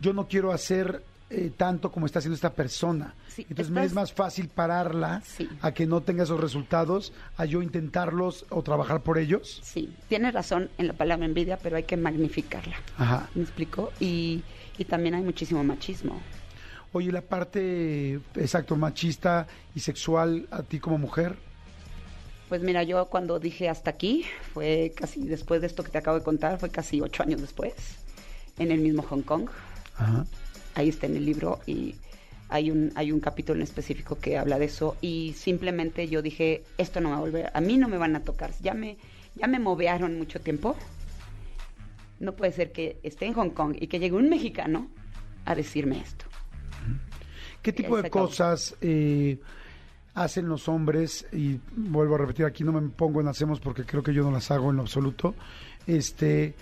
yo 0.00 0.12
no 0.12 0.26
quiero 0.26 0.50
hacer 0.52 1.02
eh, 1.30 1.50
tanto 1.56 1.92
como 1.92 2.06
está 2.06 2.20
haciendo 2.20 2.34
esta 2.36 2.52
persona. 2.54 3.14
Sí, 3.28 3.42
Entonces 3.50 3.70
me 3.70 3.84
es 3.84 3.92
más 3.92 4.12
fácil 4.12 4.48
pararla 4.48 5.20
Sí. 5.24 5.48
a 5.60 5.72
que 5.72 5.86
no 5.86 6.00
tenga 6.02 6.22
esos 6.24 6.40
resultados, 6.40 7.12
a 7.36 7.44
yo 7.44 7.60
intentarlos 7.62 8.46
o 8.50 8.62
trabajar 8.62 9.02
por 9.02 9.18
ellos. 9.18 9.60
Sí, 9.62 9.92
tienes 10.08 10.32
razón 10.34 10.70
en 10.78 10.86
la 10.88 10.94
palabra 10.94 11.26
envidia, 11.26 11.58
pero 11.58 11.76
hay 11.76 11.82
que 11.84 11.96
magnificarla. 11.96 12.76
Ajá. 12.96 13.28
¿Me 13.34 13.42
explico? 13.42 13.92
Y, 14.00 14.42
y 14.78 14.84
también 14.84 15.14
hay 15.14 15.22
muchísimo 15.22 15.62
machismo. 15.64 16.20
Oye, 16.92 17.12
la 17.12 17.20
parte, 17.20 18.14
exacto, 18.34 18.74
machista 18.76 19.46
y 19.74 19.80
sexual 19.80 20.48
a 20.50 20.62
ti 20.62 20.80
como 20.80 20.96
mujer. 20.96 21.36
Pues 22.48 22.62
mira, 22.62 22.82
yo 22.82 23.04
cuando 23.10 23.38
dije 23.38 23.68
hasta 23.68 23.90
aquí, 23.90 24.24
fue 24.54 24.94
casi 24.96 25.26
después 25.28 25.60
de 25.60 25.66
esto 25.66 25.84
que 25.84 25.90
te 25.90 25.98
acabo 25.98 26.16
de 26.18 26.24
contar, 26.24 26.58
fue 26.58 26.70
casi 26.70 26.98
ocho 27.02 27.22
años 27.22 27.42
después, 27.42 27.74
en 28.58 28.72
el 28.72 28.80
mismo 28.80 29.02
Hong 29.02 29.20
Kong. 29.20 29.50
Ajá. 29.98 30.24
Ahí 30.78 30.90
está 30.90 31.06
en 31.06 31.16
el 31.16 31.26
libro 31.26 31.58
y 31.66 31.96
hay 32.48 32.70
un, 32.70 32.92
hay 32.94 33.10
un 33.10 33.18
capítulo 33.18 33.56
en 33.56 33.64
específico 33.64 34.18
que 34.18 34.38
habla 34.38 34.60
de 34.60 34.66
eso 34.66 34.96
y 35.00 35.34
simplemente 35.36 36.06
yo 36.08 36.22
dije, 36.22 36.62
esto 36.78 37.00
no 37.00 37.10
va 37.10 37.16
a 37.16 37.20
volver, 37.20 37.50
a 37.52 37.60
mí 37.60 37.76
no 37.76 37.88
me 37.88 37.98
van 37.98 38.14
a 38.14 38.20
tocar, 38.20 38.52
ya 38.62 38.74
me, 38.74 38.96
ya 39.34 39.48
me 39.48 39.58
movearon 39.58 40.16
mucho 40.16 40.40
tiempo. 40.40 40.76
No 42.20 42.36
puede 42.36 42.52
ser 42.52 42.70
que 42.70 43.00
esté 43.02 43.26
en 43.26 43.34
Hong 43.34 43.50
Kong 43.50 43.76
y 43.80 43.88
que 43.88 43.98
llegue 43.98 44.14
un 44.14 44.28
mexicano 44.28 44.88
a 45.44 45.56
decirme 45.56 46.00
esto. 46.00 46.26
¿Qué 47.60 47.72
tipo 47.72 47.96
de 47.96 48.06
acabó. 48.06 48.26
cosas 48.26 48.76
eh, 48.80 49.38
hacen 50.14 50.48
los 50.48 50.68
hombres? 50.68 51.26
Y 51.32 51.58
vuelvo 51.74 52.14
a 52.14 52.18
repetir, 52.18 52.46
aquí 52.46 52.62
no 52.62 52.72
me 52.72 52.88
pongo 52.88 53.20
en 53.20 53.26
hacemos 53.26 53.58
porque 53.58 53.84
creo 53.84 54.04
que 54.04 54.14
yo 54.14 54.22
no 54.22 54.30
las 54.30 54.48
hago 54.52 54.70
en 54.70 54.76
lo 54.76 54.82
absoluto. 54.82 55.34
Este, 55.88 56.54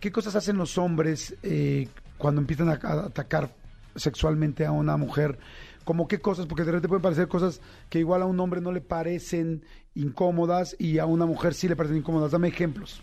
¿Qué 0.00 0.10
cosas 0.10 0.36
hacen 0.36 0.56
los 0.56 0.78
hombres 0.78 1.36
eh, 1.42 1.88
cuando 2.16 2.40
empiezan 2.40 2.70
a, 2.70 2.78
a 2.82 3.06
atacar 3.06 3.57
sexualmente 3.98 4.64
a 4.66 4.72
una 4.72 4.96
mujer? 4.96 5.38
¿Cómo 5.84 6.06
qué 6.08 6.20
cosas? 6.20 6.46
Porque 6.46 6.64
de 6.64 6.72
repente 6.72 6.88
pueden 6.88 7.02
parecer 7.02 7.28
cosas 7.28 7.60
que 7.88 7.98
igual 7.98 8.22
a 8.22 8.26
un 8.26 8.38
hombre 8.40 8.60
no 8.60 8.72
le 8.72 8.80
parecen 8.80 9.62
incómodas 9.94 10.76
y 10.78 10.98
a 10.98 11.06
una 11.06 11.24
mujer 11.26 11.54
sí 11.54 11.68
le 11.68 11.76
parecen 11.76 11.98
incómodas. 11.98 12.30
Dame 12.32 12.48
ejemplos. 12.48 13.00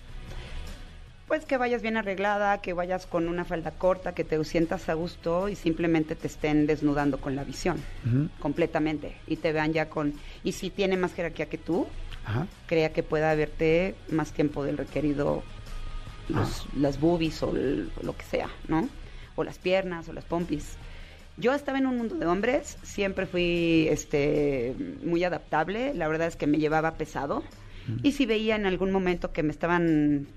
Pues 1.28 1.44
que 1.46 1.58
vayas 1.58 1.82
bien 1.82 1.98
arreglada, 1.98 2.62
que 2.62 2.74
vayas 2.74 3.08
con 3.08 3.28
una 3.28 3.46
falda 3.46 3.72
corta, 3.72 4.14
que 4.14 4.24
te 4.24 4.42
sientas 4.44 4.88
a 4.90 4.94
gusto 4.94 5.50
y 5.50 5.56
simplemente 5.56 6.16
te 6.16 6.28
estén 6.28 6.68
desnudando 6.68 7.20
con 7.20 7.36
la 7.36 7.44
visión, 7.44 7.82
completamente. 8.40 9.18
Y 9.26 9.38
te 9.38 9.52
vean 9.52 9.74
ya 9.74 9.90
con... 9.90 10.14
Y 10.44 10.52
si 10.52 10.70
tiene 10.70 10.98
más 10.98 11.14
jerarquía 11.16 11.48
que 11.48 11.58
tú, 11.58 11.88
Ajá. 12.26 12.46
crea 12.68 12.94
que 12.94 13.02
pueda 13.02 13.34
verte 13.34 13.96
más 14.12 14.34
tiempo 14.34 14.64
del 14.64 14.78
requerido 14.78 15.42
los- 16.30 16.68
las 16.78 17.00
boobies 17.00 17.42
o 17.42 17.56
el- 17.56 17.92
lo 18.04 18.16
que 18.16 18.24
sea, 18.26 18.50
¿no? 18.68 18.88
O 19.36 19.44
las 19.44 19.58
piernas 19.58 20.08
o 20.08 20.14
las 20.14 20.26
pompis. 20.26 20.78
Yo 21.38 21.54
estaba 21.54 21.78
en 21.78 21.86
un 21.88 21.98
mundo 21.98 22.16
de 22.16 22.26
hombres, 22.26 22.78
siempre 22.84 23.26
fui 23.26 23.88
este 23.90 24.74
muy 25.04 25.24
adaptable, 25.24 25.94
la 25.94 26.08
verdad 26.08 26.28
es 26.28 26.36
que 26.38 26.48
me 26.48 26.58
llevaba 26.60 26.94
pesado. 26.96 27.44
Y 28.04 28.14
si 28.14 28.26
veía 28.26 28.56
en 28.56 28.66
algún 28.66 28.92
momento 28.92 29.32
que 29.32 29.44
me 29.44 29.52
estaban 29.52 30.28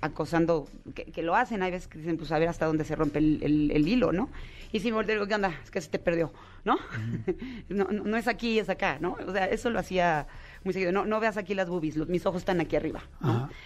acosando, 0.00 0.66
que, 0.94 1.04
que 1.04 1.22
lo 1.22 1.36
hacen, 1.36 1.62
hay 1.62 1.70
veces 1.70 1.88
que 1.88 1.98
dicen, 1.98 2.16
pues 2.16 2.32
a 2.32 2.38
ver 2.38 2.48
hasta 2.48 2.66
dónde 2.66 2.84
se 2.84 2.96
rompe 2.96 3.18
el, 3.20 3.40
el- 3.42 3.70
el 3.70 3.86
hilo, 3.88 4.12
¿no? 4.12 4.28
Y 4.72 4.80
si 4.80 4.90
me 4.90 5.04
digo, 5.04 5.26
¿qué 5.26 5.34
onda? 5.36 5.54
Es 5.62 5.70
que 5.70 5.80
se 5.80 5.88
te 5.88 5.98
perdió, 5.98 6.32
¿no? 6.64 6.76
no, 7.68 7.84
no, 7.84 8.02
no 8.04 8.16
es 8.16 8.26
aquí, 8.26 8.58
es 8.58 8.68
acá, 8.68 8.98
¿no? 9.00 9.16
O 9.26 9.32
sea, 9.32 9.44
eso 9.46 9.70
lo 9.70 9.78
hacía 9.78 10.26
muy 10.64 10.72
seguido. 10.74 10.90
No, 10.90 11.06
no 11.06 11.20
veas 11.20 11.36
aquí 11.36 11.54
las 11.54 11.68
boobies, 11.68 11.96
los- 11.96 12.08
mis 12.08 12.26
ojos 12.26 12.42
están 12.42 12.60
aquí 12.60 12.74
arriba. 12.76 13.02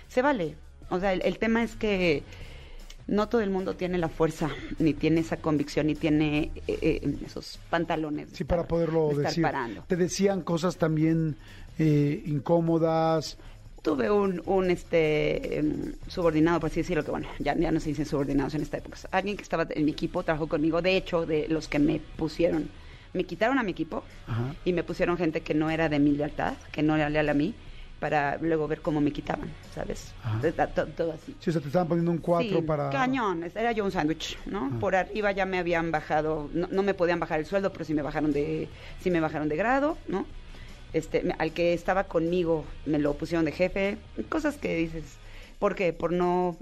Se 0.08 0.20
vale. 0.22 0.56
O 0.90 0.98
sea, 1.00 1.12
el, 1.12 1.22
el 1.24 1.38
tema 1.38 1.62
es 1.62 1.76
que 1.76 2.22
no 3.06 3.28
todo 3.28 3.40
el 3.40 3.50
mundo 3.50 3.74
tiene 3.74 3.98
la 3.98 4.08
fuerza, 4.08 4.50
ni 4.78 4.94
tiene 4.94 5.20
esa 5.20 5.38
convicción, 5.38 5.88
ni 5.88 5.94
tiene 5.94 6.50
eh, 6.66 6.78
eh, 6.80 7.16
esos 7.26 7.58
pantalones. 7.68 8.28
Sí, 8.32 8.44
para 8.44 8.64
poderlo 8.66 9.08
de 9.08 9.14
estar 9.14 9.30
decir. 9.30 9.42
parando. 9.42 9.84
Te 9.86 9.96
decían 9.96 10.42
cosas 10.42 10.76
también 10.76 11.36
eh, 11.78 12.22
incómodas. 12.26 13.38
Tuve 13.82 14.10
un, 14.10 14.42
un 14.44 14.70
este 14.70 15.58
em, 15.58 15.94
subordinado, 16.06 16.60
por 16.60 16.70
así 16.70 16.80
decirlo, 16.80 17.02
que 17.02 17.10
bueno, 17.10 17.28
ya, 17.38 17.56
ya 17.56 17.72
no 17.72 17.80
se 17.80 17.88
dicen 17.88 18.04
subordinados 18.04 18.54
en 18.54 18.62
esta 18.62 18.76
época. 18.76 18.98
Alguien 19.10 19.36
que 19.36 19.42
estaba 19.42 19.66
en 19.70 19.84
mi 19.84 19.92
equipo, 19.92 20.22
trabajó 20.22 20.46
conmigo, 20.48 20.82
de 20.82 20.96
hecho, 20.96 21.24
de 21.24 21.48
los 21.48 21.66
que 21.66 21.78
me 21.78 22.00
pusieron, 22.16 22.68
me 23.14 23.24
quitaron 23.24 23.58
a 23.58 23.62
mi 23.62 23.72
equipo 23.72 24.04
Ajá. 24.26 24.54
y 24.64 24.72
me 24.74 24.84
pusieron 24.84 25.16
gente 25.16 25.40
que 25.40 25.54
no 25.54 25.70
era 25.70 25.88
de 25.88 25.98
mi 25.98 26.12
lealtad, 26.12 26.54
que 26.70 26.82
no 26.82 26.94
era 26.94 27.08
leal 27.08 27.30
a 27.30 27.34
mí, 27.34 27.54
para 28.00 28.38
luego 28.38 28.66
ver 28.66 28.80
cómo 28.80 29.00
me 29.00 29.12
quitaban, 29.12 29.52
¿sabes? 29.74 30.12
Ajá. 30.24 30.66
Todo 30.96 31.12
así. 31.12 31.36
Sí, 31.38 31.50
o 31.50 31.52
sea, 31.52 31.60
te 31.62 31.68
estaban 31.68 31.86
poniendo 31.86 32.10
un 32.10 32.18
4 32.18 32.56
Sí, 32.60 32.62
para... 32.62 32.88
Cañón, 32.90 33.44
era 33.54 33.72
yo 33.72 33.84
un 33.84 33.92
sándwich, 33.92 34.38
¿no? 34.46 34.70
Ah. 34.72 34.76
Por 34.80 34.96
arriba 34.96 35.30
ya 35.32 35.44
me 35.44 35.58
habían 35.58 35.90
bajado, 35.92 36.48
no, 36.54 36.66
no 36.70 36.82
me 36.82 36.94
podían 36.94 37.20
bajar 37.20 37.38
el 37.40 37.46
sueldo, 37.46 37.72
pero 37.72 37.84
sí 37.84 37.92
me 37.94 38.00
bajaron 38.02 38.32
de, 38.32 38.68
sí 39.00 39.10
me 39.10 39.20
bajaron 39.20 39.48
de 39.50 39.56
grado, 39.56 39.98
¿no? 40.08 40.26
Este, 40.94 41.32
al 41.38 41.52
que 41.52 41.74
estaba 41.74 42.04
conmigo 42.04 42.64
me 42.86 42.98
lo 42.98 43.14
pusieron 43.14 43.44
de 43.44 43.52
jefe, 43.52 43.98
cosas 44.30 44.56
que 44.56 44.74
dices, 44.74 45.04
¿por 45.58 45.74
qué? 45.74 45.92
Por 45.92 46.10
no, 46.12 46.56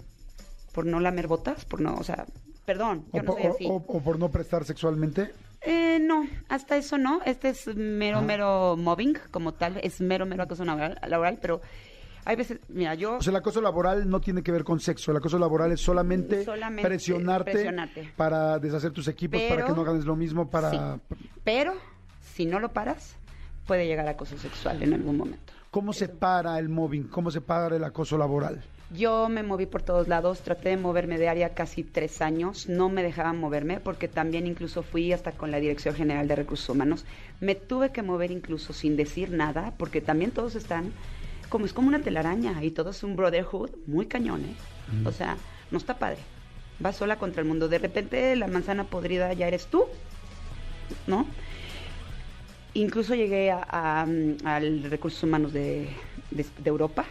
por 0.72 0.84
no 0.86 0.99
lamer 1.01 1.28
botas, 1.28 1.64
por 1.64 1.80
no, 1.80 1.95
o 1.95 2.03
sea, 2.05 2.26
perdón, 2.66 3.05
yo 3.14 3.20
O, 3.20 3.22
no 3.22 3.32
po- 3.32 3.39
soy 3.39 3.47
así. 3.47 3.66
o- 3.70 3.76
o 3.86 4.01
por 4.03 4.18
no 4.18 4.28
prestar 4.30 4.64
sexualmente. 4.64 5.30
Eh, 5.62 5.98
no, 6.00 6.26
hasta 6.48 6.76
eso 6.76 6.98
no. 6.98 7.20
Este 7.24 7.48
es 7.50 7.66
mero, 7.76 8.18
Ah. 8.18 8.22
mero 8.22 8.76
mobbing 8.76 9.18
como 9.30 9.54
tal. 9.54 9.78
Es 9.82 10.00
mero, 10.00 10.24
mero 10.26 10.44
acoso 10.44 10.64
laboral, 10.64 10.98
laboral, 11.06 11.38
pero 11.40 11.61
hay 12.24 12.36
veces, 12.36 12.61
mira, 12.68 12.94
yo... 12.94 13.16
O 13.16 13.22
sea, 13.22 13.30
el 13.30 13.36
acoso 13.36 13.61
laboral 13.61 14.09
no 14.09 14.20
tiene 14.20 14.42
que 14.42 14.52
ver 14.52 14.62
con 14.64 14.80
sexo. 14.80 15.11
El 15.11 15.16
acoso 15.16 15.38
laboral 15.38 15.72
es 15.72 15.80
solamente, 15.80 16.44
Solamente 16.44 16.86
presionarte, 16.88 17.50
presionarte. 17.52 18.12
para 18.16 18.59
deshacer 18.59 18.92
tus 18.92 19.09
equipos, 19.09 19.40
para 19.42 19.64
que 19.64 19.72
no 19.72 19.82
ganes 19.84 20.04
lo 20.04 20.14
mismo, 20.14 20.48
para... 20.48 20.70
Sí. 20.70 20.78
Pero, 21.42 21.74
si 22.34 22.44
no 22.46 22.61
lo 22.61 22.68
paras, 22.72 23.16
puede 23.66 23.86
llegar 23.86 24.06
a 24.06 24.11
acoso 24.11 24.36
sexual 24.38 24.82
en 24.82 24.94
algún 24.94 25.16
momento. 25.16 25.52
¿Cómo 25.70 25.92
se 25.92 26.09
para 26.09 26.59
el 26.59 26.68
mobbing? 26.68 27.09
¿Cómo 27.09 27.30
se 27.30 27.40
para 27.40 27.76
el 27.76 27.84
acoso 27.84 28.16
laboral? 28.16 28.62
Yo 28.91 29.28
me 29.28 29.43
moví 29.43 29.66
por 29.66 29.82
todos 29.82 30.09
lados, 30.09 30.41
traté 30.41 30.70
de 30.70 30.78
moverme 30.78 31.18
de 31.18 31.28
área 31.28 31.51
casi 31.51 31.82
tres 31.82 32.22
años, 32.22 32.68
no 32.70 32.89
me 32.89 33.03
dejaban 33.03 33.39
moverme 33.39 33.80
porque 33.80 34.09
también 34.09 34.47
incluso 34.47 34.82
fui 34.82 35.12
hasta 35.12 35.32
con 35.32 35.51
la 35.51 35.61
Dirección 35.61 35.95
General 35.95 36.26
de 36.26 36.36
Recursos 36.36 36.70
Humanos. 36.70 37.05
Me 37.41 37.55
tuve 37.55 37.91
que 37.93 38.01
mover 38.03 38.30
incluso 38.30 38.72
sin 38.72 38.97
decir 38.97 39.30
nada 39.30 39.74
porque 39.76 40.01
también 40.01 40.30
todos 40.30 40.55
están, 40.55 40.91
como 41.51 41.66
es 41.66 41.74
como 41.74 41.89
una 41.89 42.01
telaraña 42.01 42.64
y 42.64 42.70
todo 42.70 42.91
es 42.91 43.03
un 43.03 43.14
brotherhood 43.14 43.70
muy 43.86 44.07
cañón, 44.07 44.47
¿eh? 44.47 44.55
O 45.05 45.12
sea, 45.12 45.36
no 45.70 45.76
está 45.76 45.99
padre. 45.99 46.20
Vas 46.80 46.97
sola 46.97 47.16
contra 47.16 47.43
el 47.43 47.49
mundo. 47.49 47.68
De 47.68 47.78
repente 47.78 48.34
la 48.36 48.47
manzana 48.47 48.84
podrida 48.84 49.34
ya 49.34 49.49
eres 49.49 49.66
tú, 49.66 49.84
¿no? 51.07 51.26
Incluso 52.72 53.14
llegué 53.14 53.51
a, 53.51 53.66
a, 53.68 54.07
mm, 54.07 54.36
al 54.47 54.84
Recursos 54.84 55.22
Humanos 55.22 55.53
de, 55.53 55.89
de- 56.30 56.47
de 56.59 56.70
Europa 56.70 57.05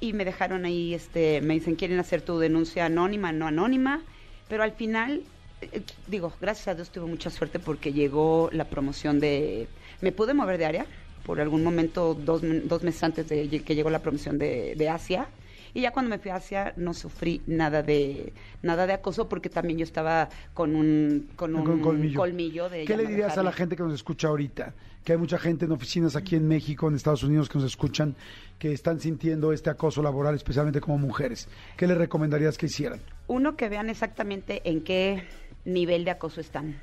y 0.00 0.12
me 0.14 0.24
dejaron 0.24 0.64
ahí, 0.64 0.94
este, 0.94 1.40
me 1.42 1.54
dicen, 1.54 1.76
¿quieren 1.76 1.98
hacer 1.98 2.22
tu 2.22 2.38
denuncia 2.38 2.86
anónima, 2.86 3.32
no 3.32 3.46
anónima? 3.46 4.00
Pero 4.48 4.62
al 4.62 4.72
final, 4.72 5.22
eh, 5.60 5.82
digo, 6.08 6.32
gracias 6.40 6.68
a 6.68 6.74
Dios 6.74 6.90
tuve 6.90 7.06
mucha 7.06 7.30
suerte 7.30 7.58
porque 7.58 7.92
llegó 7.92 8.48
la 8.52 8.64
promoción 8.64 9.20
de... 9.20 9.68
Me 10.00 10.12
pude 10.12 10.32
mover 10.34 10.58
de 10.58 10.64
área 10.66 10.86
por 11.24 11.40
algún 11.40 11.62
momento, 11.62 12.14
dos, 12.14 12.42
dos 12.64 12.82
meses 12.82 13.02
antes 13.04 13.28
de 13.28 13.48
que 13.62 13.74
llegó 13.74 13.90
la 13.90 14.00
promoción 14.00 14.38
de, 14.38 14.74
de 14.74 14.88
Asia. 14.88 15.28
Y 15.72 15.82
ya 15.82 15.92
cuando 15.92 16.08
me 16.08 16.18
fui 16.18 16.30
a 16.32 16.36
Asia 16.36 16.72
no 16.76 16.94
sufrí 16.94 17.42
nada 17.46 17.82
de 17.84 18.32
nada 18.60 18.88
de 18.88 18.92
acoso 18.94 19.28
porque 19.28 19.48
también 19.48 19.78
yo 19.78 19.84
estaba 19.84 20.28
con 20.52 20.74
un, 20.74 21.28
con 21.36 21.54
un 21.54 21.64
Con 21.64 21.80
colmillo. 21.80 22.18
colmillo 22.18 22.68
de 22.68 22.86
¿Qué 22.86 22.96
le 22.96 23.06
dirías 23.06 23.38
a 23.38 23.42
la 23.44 23.52
gente 23.52 23.76
que 23.76 23.82
nos 23.84 23.94
escucha 23.94 24.26
ahorita? 24.28 24.74
Que 25.04 25.12
hay 25.12 25.18
mucha 25.18 25.38
gente 25.38 25.64
en 25.64 25.72
oficinas 25.72 26.14
aquí 26.16 26.36
en 26.36 26.46
México, 26.46 26.88
en 26.88 26.94
Estados 26.94 27.22
Unidos, 27.22 27.48
que 27.48 27.58
nos 27.58 27.66
escuchan, 27.66 28.14
que 28.58 28.72
están 28.72 29.00
sintiendo 29.00 29.52
este 29.52 29.70
acoso 29.70 30.02
laboral, 30.02 30.34
especialmente 30.34 30.80
como 30.80 30.98
mujeres. 30.98 31.48
¿Qué 31.76 31.86
le 31.86 31.94
recomendarías 31.94 32.58
que 32.58 32.66
hicieran? 32.66 33.00
Uno, 33.26 33.56
que 33.56 33.68
vean 33.68 33.88
exactamente 33.88 34.60
en 34.64 34.82
qué 34.82 35.24
nivel 35.64 36.04
de 36.04 36.10
acoso 36.10 36.40
están. 36.40 36.76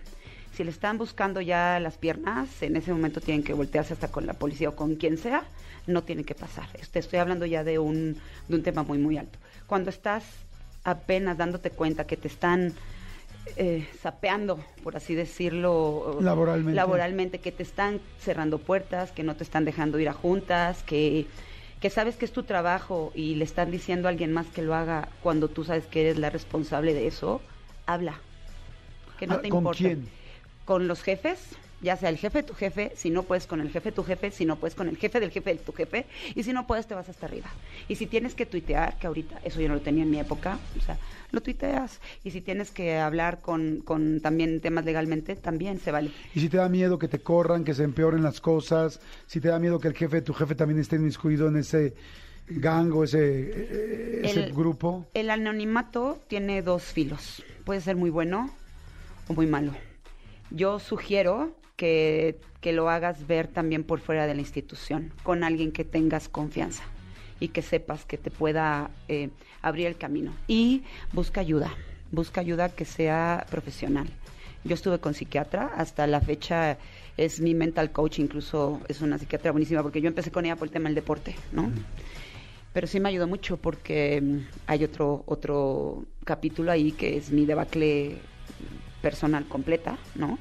Si 0.53 0.63
le 0.63 0.71
están 0.71 0.97
buscando 0.97 1.39
ya 1.39 1.79
las 1.79 1.99
piernas, 1.99 2.63
en 2.63 2.75
ese 2.75 2.91
momento 2.91 3.21
tienen 3.21 3.43
que 3.43 3.53
voltearse 3.53 3.93
hasta 3.93 4.07
con 4.07 4.25
la 4.25 4.33
policía 4.33 4.69
o 4.69 4.75
con 4.75 4.95
quien 4.95 5.19
sea, 5.19 5.43
no 5.85 6.03
tiene 6.03 6.23
que 6.23 6.33
pasar. 6.33 6.67
Te 6.91 6.97
estoy 6.97 7.19
hablando 7.19 7.45
ya 7.45 7.63
de 7.63 7.77
un, 7.77 8.17
de 8.47 8.55
un 8.55 8.63
tema 8.63 8.81
muy, 8.81 8.97
muy 8.97 9.17
alto. 9.19 9.37
Cuando 9.67 9.91
estás 9.91 10.23
apenas 10.83 11.37
dándote 11.37 11.69
cuenta 11.69 12.07
que 12.07 12.17
te 12.17 12.27
están 12.27 12.73
eh, 13.55 13.87
sapeando, 14.01 14.59
por 14.83 14.95
así 14.95 15.15
decirlo, 15.15 16.17
Laboralmente. 16.21 16.75
laboralmente, 16.75 17.39
que 17.39 17.51
te 17.51 17.63
están 17.63 18.01
cerrando 18.19 18.59
puertas, 18.59 19.11
que 19.11 19.23
no 19.23 19.35
te 19.35 19.43
están 19.43 19.65
dejando 19.65 19.99
ir 19.99 20.09
a 20.09 20.13
juntas, 20.13 20.83
que, 20.83 21.27
que 21.79 21.89
sabes 21.89 22.15
que 22.17 22.25
es 22.25 22.31
tu 22.31 22.43
trabajo 22.43 23.11
y 23.15 23.35
le 23.35 23.43
están 23.43 23.71
diciendo 23.71 24.07
a 24.07 24.11
alguien 24.11 24.33
más 24.33 24.47
que 24.47 24.61
lo 24.61 24.75
haga 24.75 25.09
cuando 25.21 25.47
tú 25.49 25.63
sabes 25.63 25.85
que 25.87 26.01
eres 26.01 26.17
la 26.17 26.29
responsable 26.29 26.93
de 26.93 27.07
eso, 27.07 27.41
habla. 27.85 28.19
Que 29.19 29.27
no 29.27 29.35
Ah, 29.35 29.41
te 29.41 29.47
¿con 29.49 29.57
importa. 29.57 29.77
quién? 29.77 30.09
Con 30.65 30.87
los 30.87 31.01
jefes, 31.01 31.55
ya 31.81 31.95
sea 31.95 32.09
el 32.09 32.17
jefe 32.17 32.39
de 32.39 32.43
tu 32.43 32.53
jefe, 32.53 32.91
si 32.95 33.09
no 33.09 33.23
puedes 33.23 33.45
con 33.47 33.61
el 33.61 33.69
jefe 33.69 33.89
de 33.91 33.95
tu 33.95 34.03
jefe, 34.03 34.31
si 34.31 34.45
no 34.45 34.55
puedes 34.55 34.73
con 34.75 34.87
el 34.89 34.97
jefe 34.97 35.19
del 35.19 35.29
jefe 35.31 35.51
de 35.53 35.59
tu 35.59 35.71
jefe, 35.73 36.05
y 36.33 36.43
si 36.43 36.51
no 36.53 36.65
puedes 36.65 36.87
te 36.87 36.95
vas 36.95 37.07
hasta 37.09 37.25
arriba. 37.27 37.49
Y 37.87 37.95
si 37.95 38.07
tienes 38.07 38.33
que 38.35 38.45
tuitear, 38.45 38.97
que 38.97 39.07
ahorita 39.07 39.39
eso 39.43 39.61
yo 39.61 39.67
no 39.67 39.75
lo 39.75 39.81
tenía 39.81 40.03
en 40.03 40.09
mi 40.09 40.19
época, 40.19 40.57
o 40.77 40.81
sea, 40.81 40.97
lo 41.31 41.41
tuiteas. 41.41 41.99
Y 42.23 42.31
si 42.31 42.41
tienes 42.41 42.71
que 42.71 42.97
hablar 42.97 43.41
con, 43.41 43.81
con 43.85 44.21
también 44.21 44.59
temas 44.61 44.85
legalmente, 44.85 45.35
también 45.35 45.79
se 45.79 45.91
vale. 45.91 46.11
Y 46.33 46.39
si 46.39 46.49
te 46.49 46.57
da 46.57 46.67
miedo 46.69 46.97
que 46.97 47.07
te 47.07 47.19
corran, 47.19 47.63
que 47.63 47.73
se 47.73 47.83
empeoren 47.83 48.23
las 48.23 48.41
cosas, 48.41 48.99
si 49.27 49.39
te 49.39 49.49
da 49.49 49.59
miedo 49.59 49.79
que 49.79 49.89
el 49.89 49.93
jefe 49.93 50.17
de 50.17 50.21
tu 50.23 50.33
jefe 50.33 50.55
también 50.55 50.79
esté 50.79 50.95
inmiscuido 50.95 51.47
en 51.47 51.57
ese 51.57 51.93
gang 52.49 52.91
o 52.95 53.03
ese, 53.03 53.19
eh, 53.21 54.21
ese 54.23 54.45
El- 54.45 54.53
grupo. 54.53 55.05
El 55.13 55.29
anonimato 55.29 56.19
tiene 56.27 56.61
dos 56.61 56.83
filos. 56.83 57.43
Puede 57.65 57.81
ser 57.81 57.97
muy 57.97 58.09
bueno 58.09 58.49
o 59.27 59.33
muy 59.33 59.45
malo. 59.47 59.73
Yo 60.49 60.79
sugiero 60.79 61.51
que, 61.77 62.37
que 62.59 62.73
lo 62.73 62.89
hagas 62.89 63.25
ver 63.27 63.47
también 63.47 63.85
por 63.85 64.01
fuera 64.01 64.27
de 64.27 64.35
la 64.35 64.41
institución, 64.41 65.13
con 65.23 65.45
alguien 65.45 65.71
que 65.71 65.85
tengas 65.85 66.27
confianza 66.27 66.83
y 67.39 67.49
que 67.49 67.61
sepas 67.61 68.03
que 68.03 68.17
te 68.17 68.31
pueda 68.31 68.89
eh, 69.07 69.29
abrir 69.61 69.87
el 69.87 69.95
camino. 69.95 70.33
Y 70.47 70.83
busca 71.13 71.39
ayuda, 71.39 71.71
busca 72.11 72.41
ayuda 72.41 72.67
que 72.67 72.83
sea 72.83 73.45
profesional. 73.49 74.09
Yo 74.65 74.73
estuve 74.73 74.99
con 74.99 75.13
psiquiatra, 75.13 75.71
hasta 75.77 76.07
la 76.07 76.19
fecha 76.19 76.77
es 77.15 77.39
mi 77.39 77.53
mental 77.53 77.91
coach, 77.91 78.19
incluso 78.19 78.81
es 78.89 79.01
una 79.01 79.17
psiquiatra 79.17 79.51
buenísima, 79.51 79.81
porque 79.81 80.01
yo 80.01 80.09
empecé 80.09 80.31
con 80.31 80.45
ella 80.45 80.57
por 80.57 80.67
el 80.67 80.73
tema 80.73 80.89
del 80.89 80.95
deporte, 80.95 81.35
¿no? 81.53 81.71
pero 82.77 82.85
sí 82.85 82.99
me 82.99 83.09
ayudó 83.09 83.27
mucho 83.27 83.57
porque 83.57 84.21
mm, 84.21 84.37
hay 84.67 84.83
otro 84.83 85.23
otro 85.25 86.05
capítulo 86.23 86.71
ahí 86.71 86.91
que 86.91 87.17
es 87.17 87.31
mi 87.31 87.43
debacle 87.43 88.17
personal 89.01 89.47
completa, 89.47 89.97
¿no? 90.13 90.37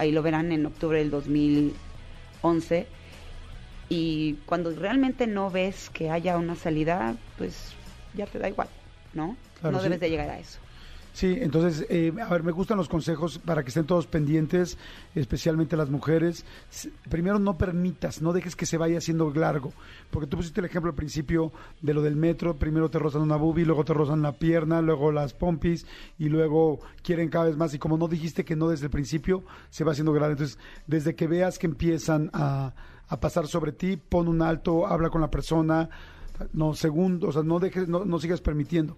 Ahí 0.00 0.12
lo 0.12 0.22
verán 0.22 0.50
en 0.50 0.64
octubre 0.64 0.98
del 0.98 1.10
2011 1.10 2.88
y 3.90 4.38
cuando 4.46 4.74
realmente 4.74 5.26
no 5.26 5.50
ves 5.50 5.90
que 5.90 6.08
haya 6.08 6.38
una 6.38 6.56
salida, 6.56 7.18
pues 7.36 7.76
ya 8.14 8.24
te 8.24 8.38
da 8.38 8.48
igual, 8.48 8.70
¿no? 9.12 9.36
Claro, 9.60 9.76
no 9.76 9.78
sí. 9.80 9.84
debes 9.84 10.00
de 10.00 10.08
llegar 10.08 10.30
a 10.30 10.38
eso. 10.38 10.58
Sí, 11.12 11.36
entonces, 11.40 11.86
eh, 11.90 12.12
a 12.20 12.28
ver, 12.28 12.42
me 12.42 12.52
gustan 12.52 12.78
los 12.78 12.88
consejos 12.88 13.38
para 13.38 13.62
que 13.62 13.68
estén 13.68 13.84
todos 13.84 14.06
pendientes, 14.06 14.78
especialmente 15.14 15.76
las 15.76 15.90
mujeres. 15.90 16.44
Primero, 17.08 17.38
no 17.38 17.58
permitas, 17.58 18.22
no 18.22 18.32
dejes 18.32 18.54
que 18.56 18.64
se 18.64 18.78
vaya 18.78 18.98
haciendo 18.98 19.30
largo, 19.34 19.72
porque 20.10 20.28
tú 20.28 20.36
pusiste 20.36 20.60
el 20.60 20.66
ejemplo 20.66 20.90
al 20.90 20.96
principio 20.96 21.52
de 21.82 21.94
lo 21.94 22.02
del 22.02 22.16
metro, 22.16 22.56
primero 22.56 22.90
te 22.90 22.98
rozan 22.98 23.22
una 23.22 23.36
boobie, 23.36 23.66
luego 23.66 23.84
te 23.84 23.92
rozan 23.92 24.22
la 24.22 24.32
pierna, 24.32 24.80
luego 24.80 25.10
las 25.10 25.34
pompis, 25.34 25.84
y 26.18 26.28
luego 26.28 26.80
quieren 27.02 27.28
cada 27.28 27.46
vez 27.46 27.56
más, 27.56 27.74
y 27.74 27.78
como 27.78 27.98
no 27.98 28.08
dijiste 28.08 28.44
que 28.44 28.56
no 28.56 28.68
desde 28.68 28.86
el 28.86 28.90
principio, 28.90 29.42
se 29.68 29.84
va 29.84 29.92
haciendo 29.92 30.12
grande. 30.12 30.32
Entonces, 30.32 30.58
desde 30.86 31.14
que 31.14 31.26
veas 31.26 31.58
que 31.58 31.66
empiezan 31.66 32.30
a, 32.32 32.72
a 33.08 33.20
pasar 33.20 33.48
sobre 33.48 33.72
ti, 33.72 33.96
pon 33.96 34.28
un 34.28 34.42
alto, 34.42 34.86
habla 34.86 35.10
con 35.10 35.20
la 35.20 35.30
persona, 35.30 35.90
no, 36.52 36.74
segundo, 36.74 37.28
o 37.28 37.32
sea, 37.32 37.42
no 37.42 37.58
dejes, 37.58 37.88
no, 37.88 38.04
no 38.04 38.18
sigas 38.18 38.40
permitiendo. 38.40 38.96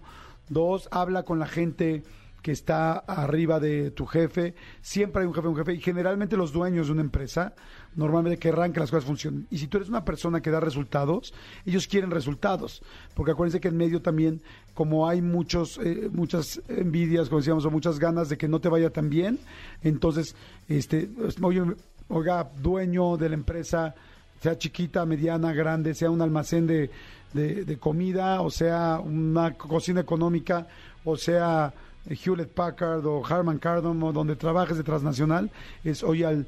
Dos, 0.49 0.87
habla 0.91 1.23
con 1.23 1.39
la 1.39 1.47
gente 1.47 2.03
que 2.43 2.51
está 2.51 2.97
arriba 2.97 3.59
de 3.61 3.89
tu 3.89 4.05
jefe. 4.05 4.53
Siempre 4.81 5.21
hay 5.21 5.27
un 5.27 5.33
jefe, 5.33 5.47
un 5.47 5.55
jefe. 5.55 5.73
Y 5.73 5.79
generalmente 5.79 6.35
los 6.35 6.51
dueños 6.51 6.87
de 6.87 6.93
una 6.93 7.01
empresa 7.01 7.55
normalmente 7.95 8.37
querrán 8.37 8.73
que 8.73 8.81
las 8.81 8.91
cosas 8.91 9.05
funcionen. 9.05 9.47
Y 9.49 9.57
si 9.57 9.67
tú 9.67 9.77
eres 9.77 9.87
una 9.87 10.03
persona 10.03 10.41
que 10.41 10.51
da 10.51 10.59
resultados, 10.59 11.33
ellos 11.65 11.87
quieren 11.87 12.11
resultados. 12.11 12.83
Porque 13.15 13.31
acuérdense 13.31 13.61
que 13.61 13.69
en 13.69 13.77
medio 13.77 14.01
también, 14.01 14.41
como 14.73 15.07
hay 15.07 15.21
muchos, 15.21 15.79
eh, 15.81 16.09
muchas 16.11 16.61
envidias, 16.67 17.29
como 17.29 17.39
decíamos, 17.39 17.63
o 17.63 17.71
muchas 17.71 17.97
ganas 17.97 18.27
de 18.27 18.37
que 18.37 18.49
no 18.49 18.59
te 18.59 18.67
vaya 18.67 18.89
tan 18.89 19.09
bien, 19.09 19.39
entonces, 19.81 20.35
este, 20.67 21.09
oye, 21.41 21.63
oiga, 22.09 22.51
dueño 22.61 23.15
de 23.15 23.29
la 23.29 23.35
empresa, 23.35 23.95
sea 24.41 24.57
chiquita, 24.57 25.05
mediana, 25.05 25.53
grande, 25.53 25.93
sea 25.93 26.09
un 26.09 26.21
almacén 26.21 26.67
de, 26.67 26.89
de- 27.33 27.65
de 27.65 27.77
comida, 27.77 28.41
o 28.41 28.49
sea 28.49 28.99
una 29.03 29.53
cocina 29.53 30.01
económica, 30.01 30.67
o 31.03 31.17
sea 31.17 31.73
Hewlett 32.07 32.49
Packard 32.49 33.05
o 33.05 33.25
Harman 33.25 33.59
Kardon, 33.59 34.01
o 34.03 34.11
donde 34.11 34.35
trabajes 34.35 34.77
de 34.77 34.83
transnacional, 34.83 35.49
es, 35.83 36.03
oye, 36.03 36.25
al, 36.25 36.45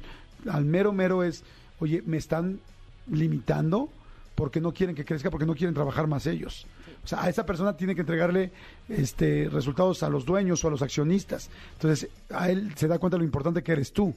al 0.50 0.64
mero 0.64 0.92
mero 0.92 1.22
es, 1.22 1.44
oye, 1.80 2.02
me 2.06 2.16
están 2.18 2.60
limitando 3.10 3.88
porque 4.34 4.60
no 4.60 4.72
quieren 4.72 4.94
que 4.94 5.04
crezca, 5.04 5.30
porque 5.30 5.46
no 5.46 5.54
quieren 5.54 5.74
trabajar 5.74 6.06
más 6.06 6.26
ellos. 6.26 6.66
O 7.04 7.08
sea, 7.08 7.22
a 7.22 7.28
esa 7.30 7.46
persona 7.46 7.76
tiene 7.76 7.94
que 7.94 8.00
entregarle 8.02 8.50
este 8.88 9.48
resultados 9.50 10.02
a 10.02 10.10
los 10.10 10.26
dueños 10.26 10.62
o 10.64 10.68
a 10.68 10.70
los 10.72 10.82
accionistas. 10.82 11.48
Entonces, 11.74 12.10
a 12.30 12.50
él 12.50 12.72
se 12.76 12.88
da 12.88 12.98
cuenta 12.98 13.16
lo 13.16 13.24
importante 13.24 13.62
que 13.62 13.72
eres 13.72 13.92
tú. 13.92 14.14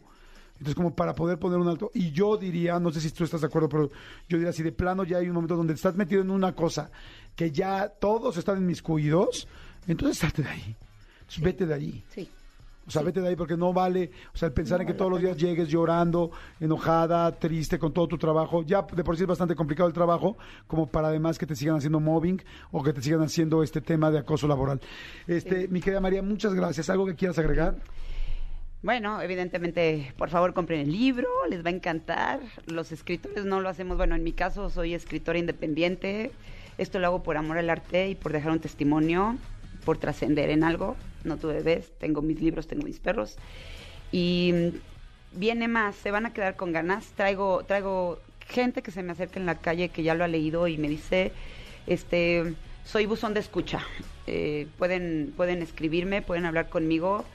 Entonces, 0.60 0.76
como 0.76 0.94
para 0.94 1.16
poder 1.16 1.40
poner 1.40 1.58
un 1.58 1.70
alto. 1.70 1.90
Y 1.94 2.12
yo 2.12 2.36
diría, 2.36 2.80
no 2.80 2.92
sé 2.92 3.00
si 3.00 3.12
tú 3.12 3.24
estás 3.24 3.42
de 3.42 3.48
acuerdo, 3.48 3.70
pero 3.70 3.90
yo 4.28 4.38
diría, 4.38 4.52
si 4.52 4.62
de 4.62 4.74
plano 4.74 5.06
ya 5.06 5.18
hay 5.18 5.28
un 5.28 5.34
momento 5.34 5.56
donde 5.56 5.74
estás 5.74 5.96
metido 5.96 6.22
en 6.22 6.30
una 6.30 6.54
cosa 6.54 6.92
que 7.36 7.52
ya 7.52 7.88
todos 7.88 8.36
están 8.36 8.58
inmiscuidos, 8.58 9.48
entonces 9.88 10.18
salte 10.18 10.44
de 10.44 10.50
ahí. 10.50 10.76
Entonces, 11.22 11.44
vete 11.44 11.66
de 11.66 11.74
ahí. 11.74 12.04
Sí. 12.10 12.30
O 12.90 12.92
sea, 12.92 13.04
vete 13.04 13.22
de 13.22 13.28
ahí 13.30 13.36
porque 13.36 13.56
no 13.56 13.72
vale, 13.72 14.10
o 14.34 14.38
sea, 14.38 14.48
el 14.48 14.54
pensar 14.54 14.82
en 14.82 14.88
que 14.88 14.96
todos 14.96 15.12
los 15.12 15.22
días 15.22 15.38
llegues 15.38 15.70
llorando, 15.70 16.32
enojada, 16.60 17.32
triste 17.32 17.78
con 17.78 17.94
todo 17.94 18.08
tu 18.08 18.18
trabajo, 18.18 18.64
ya 18.64 18.82
de 18.82 19.04
por 19.04 19.16
sí 19.16 19.24
es 19.24 19.28
bastante 19.28 19.54
complicado 19.56 19.88
el 19.88 19.94
trabajo, 19.94 20.38
como 20.66 20.88
para 20.88 21.10
además 21.10 21.38
que 21.38 21.46
te 21.46 21.56
sigan 21.56 21.76
haciendo 21.76 22.00
mobbing 22.00 22.42
o 22.72 22.82
que 22.82 22.92
te 22.92 23.04
sigan 23.04 23.22
haciendo 23.22 23.62
este 23.62 23.80
tema 23.80 24.10
de 24.10 24.18
acoso 24.18 24.48
laboral. 24.48 24.82
Este, 25.28 25.68
mi 25.68 25.82
querida 25.82 26.02
María, 26.02 26.24
muchas 26.24 26.56
gracias. 26.56 26.90
¿Algo 26.90 27.06
que 27.06 27.14
quieras 27.14 27.38
agregar? 27.38 27.76
Bueno, 28.82 29.22
evidentemente, 29.22 30.14
por 30.18 30.30
favor, 30.30 30.54
compren 30.54 30.80
el 30.80 30.92
libro, 30.94 31.28
les 31.50 31.66
va 31.66 31.70
a 31.70 31.74
encantar. 31.74 32.40
Los 32.66 32.94
escritores 32.94 33.44
no 33.44 33.60
lo 33.60 33.68
hacemos, 33.68 33.98
bueno, 33.98 34.16
en 34.16 34.24
mi 34.24 34.32
caso 34.32 34.70
soy 34.70 34.94
escritora 34.94 35.38
independiente. 35.38 36.32
Esto 36.78 36.98
lo 37.00 37.08
hago 37.08 37.22
por 37.22 37.36
amor 37.36 37.58
al 37.58 37.70
arte 37.70 38.08
y 38.08 38.16
por 38.16 38.32
dejar 38.32 38.54
un 38.54 38.62
testimonio, 38.62 39.36
por 39.84 39.98
trascender 39.98 40.50
en 40.50 40.64
algo. 40.64 40.96
No 41.26 41.36
tuve 41.36 41.56
bebés, 41.56 41.92
tengo 42.00 42.22
mis 42.22 42.40
libros, 42.40 42.68
tengo 42.68 42.84
mis 42.84 43.00
perros. 43.00 43.36
Y 44.14 44.54
mm, 44.54 45.38
viene 45.38 45.68
más, 45.68 45.98
se 45.98 46.12
van 46.12 46.26
a 46.26 46.32
quedar 46.32 46.56
con 46.56 46.72
ganas. 46.72 47.06
Traigo, 47.18 47.66
traigo 47.66 48.22
gente 48.48 48.82
que 48.82 48.92
se 48.92 49.04
me 49.04 49.12
acerca 49.12 49.42
en 49.42 49.46
la 49.46 49.56
calle 49.56 49.90
que 49.90 50.04
ya 50.04 50.16
lo 50.16 50.24
ha 50.24 50.30
leído 50.30 50.70
y 50.70 50.78
me 50.78 50.88
dice, 50.88 51.34
este, 51.86 52.54
soy 52.86 53.06
buzón 53.08 53.34
de 53.34 53.42
escucha. 53.42 53.82
Eh, 54.26 54.68
pueden, 54.78 55.34
pueden 55.36 55.62
escribirme, 55.62 56.22
pueden 56.22 56.46
hablar 56.46 56.70
conmigo. 56.70 57.26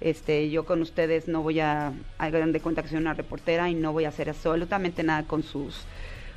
Este, 0.00 0.50
yo 0.50 0.64
con 0.64 0.82
ustedes 0.82 1.28
no 1.28 1.42
voy 1.42 1.60
a, 1.60 1.92
hagan 2.18 2.52
de 2.52 2.60
cuenta 2.60 2.82
que 2.82 2.88
soy 2.88 2.98
una 2.98 3.14
reportera 3.14 3.70
y 3.70 3.74
no 3.74 3.92
voy 3.92 4.04
a 4.04 4.08
hacer 4.08 4.28
absolutamente 4.28 5.02
nada 5.02 5.26
con 5.26 5.42
sus, 5.42 5.86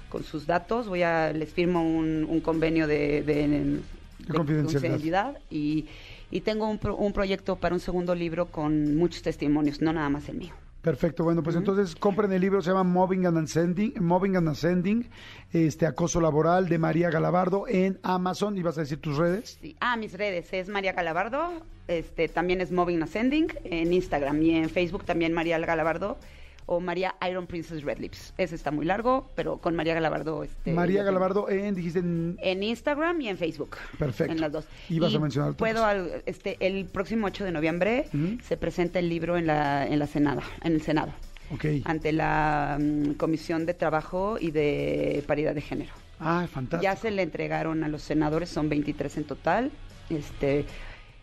con 0.10 0.24
sus 0.24 0.46
datos. 0.48 0.88
Voy 0.88 1.04
a, 1.04 1.34
les 1.34 1.52
firmo 1.54 1.82
un, 1.84 2.26
un 2.30 2.40
convenio 2.42 2.88
de, 2.88 3.24
de- 3.24 3.48
de 3.48 4.34
confidencialidad. 4.34 4.64
confidencialidad 4.64 5.38
y, 5.50 5.86
y 6.32 6.42
tengo 6.42 6.68
un, 6.70 6.80
pro- 6.80 6.96
un 6.96 7.14
proyecto 7.14 7.60
para 7.60 7.76
un 7.76 7.80
segundo 7.82 8.16
libro 8.16 8.52
con 8.52 8.96
muchos 8.96 9.22
testimonios, 9.22 9.82
no 9.82 9.94
nada 9.94 10.10
más 10.10 10.28
el 10.30 10.38
mío. 10.38 10.54
Perfecto, 10.88 11.26
bueno, 11.26 11.44
pues 11.44 11.58
entonces 11.58 11.98
compren 11.98 12.32
el 12.32 12.40
libro, 12.40 12.62
se 12.62 12.70
llama 12.70 12.86
Mobbing 12.86 13.26
and 13.26 13.40
Ascending, 13.40 13.96
Mobbing 14.00 14.38
and 14.38 14.48
Ascending, 14.48 15.10
este 15.52 15.86
acoso 15.86 16.22
laboral 16.22 16.70
de 16.70 16.78
María 16.78 17.10
Galabardo 17.10 17.68
en 17.68 18.00
Amazon. 18.04 18.58
¿Y 18.58 18.62
vas 18.62 18.78
a 18.78 18.82
decir 18.82 19.02
tus 19.02 19.18
redes? 19.18 19.58
Sí. 19.62 19.76
Ah, 19.82 19.98
mis 19.98 20.14
redes 20.14 20.48
es 20.54 20.70
María 20.70 20.94
Galabardo, 20.94 21.62
este, 21.90 22.30
también 22.30 22.62
es 22.62 22.72
Moving 22.72 23.04
Ascending 23.04 23.48
en 23.66 23.92
Instagram 23.92 24.42
y 24.42 24.52
en 24.52 24.70
Facebook 24.70 25.04
también 25.04 25.34
María 25.34 25.60
Galabardo 25.60 26.20
o 26.68 26.80
María 26.80 27.16
Iron 27.28 27.48
Princess 27.48 27.82
Red 27.84 27.98
Lips. 27.98 28.34
Ese 28.38 28.54
está 28.54 28.70
muy 28.72 28.86
largo, 28.86 29.32
pero 29.36 29.58
con 29.58 29.76
María 29.76 29.94
Galabardo. 29.96 30.44
Este, 30.44 30.72
María 30.74 31.04
Galabardo 31.04 31.50
en, 31.50 31.74
dijiste 31.74 32.00
en... 32.00 32.38
En 32.42 32.62
Instagram 32.62 33.20
y 33.22 33.30
en 33.30 33.38
Facebook. 33.38 33.78
Perfecto. 33.98 34.32
En 34.34 34.40
las 34.42 34.52
dos. 34.52 34.66
Y 34.90 35.00
vas 35.00 35.16
a 35.16 35.20
mencionar. 35.20 35.54
Puedo, 35.56 35.84
al- 35.86 36.22
este, 36.26 36.58
el 36.60 36.86
próximo 36.86 37.28
8 37.28 37.46
de 37.46 37.52
noviembre 37.52 38.06
se 38.44 38.58
presenta 38.58 39.00
el 39.00 39.10
libro 39.10 39.38
en 39.38 39.48
la, 39.48 39.88
en 39.88 39.98
la 39.98 40.08
Senada, 40.08 40.44
en 40.64 40.74
el 40.74 40.82
Senado, 40.82 41.12
Ok. 41.54 41.66
ante 41.86 42.12
la 42.12 42.78
mm, 42.80 43.14
Comisión 43.14 43.66
de 43.66 43.74
Trabajo 43.74 44.38
y 44.40 44.52
de 44.52 45.24
Paridad 45.26 45.56
de 45.56 45.62
Género. 45.62 45.94
Ah, 46.20 46.48
fantástico. 46.52 46.84
Ya 46.84 46.96
se 46.96 47.12
le 47.12 47.22
entregaron 47.22 47.84
a 47.84 47.88
los 47.88 48.02
senadores, 48.02 48.50
son 48.50 48.70
23 48.70 49.18
en 49.18 49.24
total. 49.24 49.72
Este, 50.10 50.66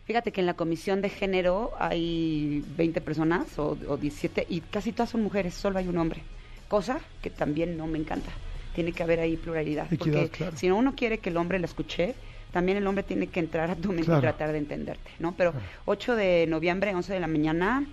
fíjate 0.05 0.33
que 0.33 0.41
en 0.41 0.47
la 0.47 0.55
comisión 0.55 1.01
de 1.03 1.09
género 1.09 1.73
hay 1.79 2.63
20 2.77 3.01
personas 3.01 3.59
o, 3.59 3.77
o 3.89 3.97
17 3.97 4.47
y 4.49 4.61
casi 4.61 4.93
todas 4.93 5.11
son 5.11 5.23
mujeres, 5.23 5.55
solo 5.55 5.79
hay 5.79 5.89
un 5.89 5.99
hombre. 5.99 6.23
Cosa 6.69 7.01
que 7.23 7.31
también 7.31 7.77
no 7.77 7.87
me 7.87 7.99
encanta. 7.99 8.31
Tiene 8.75 8.93
que 8.93 9.03
haber 9.03 9.21
ahí 9.21 9.37
pluralidad. 9.37 9.93
Equidad, 9.93 10.21
porque 10.23 10.37
claro. 10.37 10.57
si 10.57 10.71
uno 10.71 10.95
quiere 10.97 11.19
que 11.19 11.31
el 11.31 11.37
hombre 11.37 11.59
la 11.59 11.67
escuche, 11.67 12.15
también 12.53 12.79
el 12.79 12.87
hombre 12.87 13.05
tiene 13.05 13.29
que 13.29 13.41
entrar 13.41 13.71
a 13.71 13.77
tu 13.77 13.89
mente 13.89 14.05
Claro. 14.07 14.21
y 14.21 14.23
tratar 14.23 14.53
de 14.53 14.59
entenderte, 14.59 15.11
¿no? 15.19 15.35
Pero 15.37 15.53
Claro. 15.53 15.67
8 15.87 16.17
de 16.17 16.47
noviembre, 16.49 16.95
11 16.95 17.13
de 17.13 17.21
la 17.21 17.27
mañana, 17.27 17.85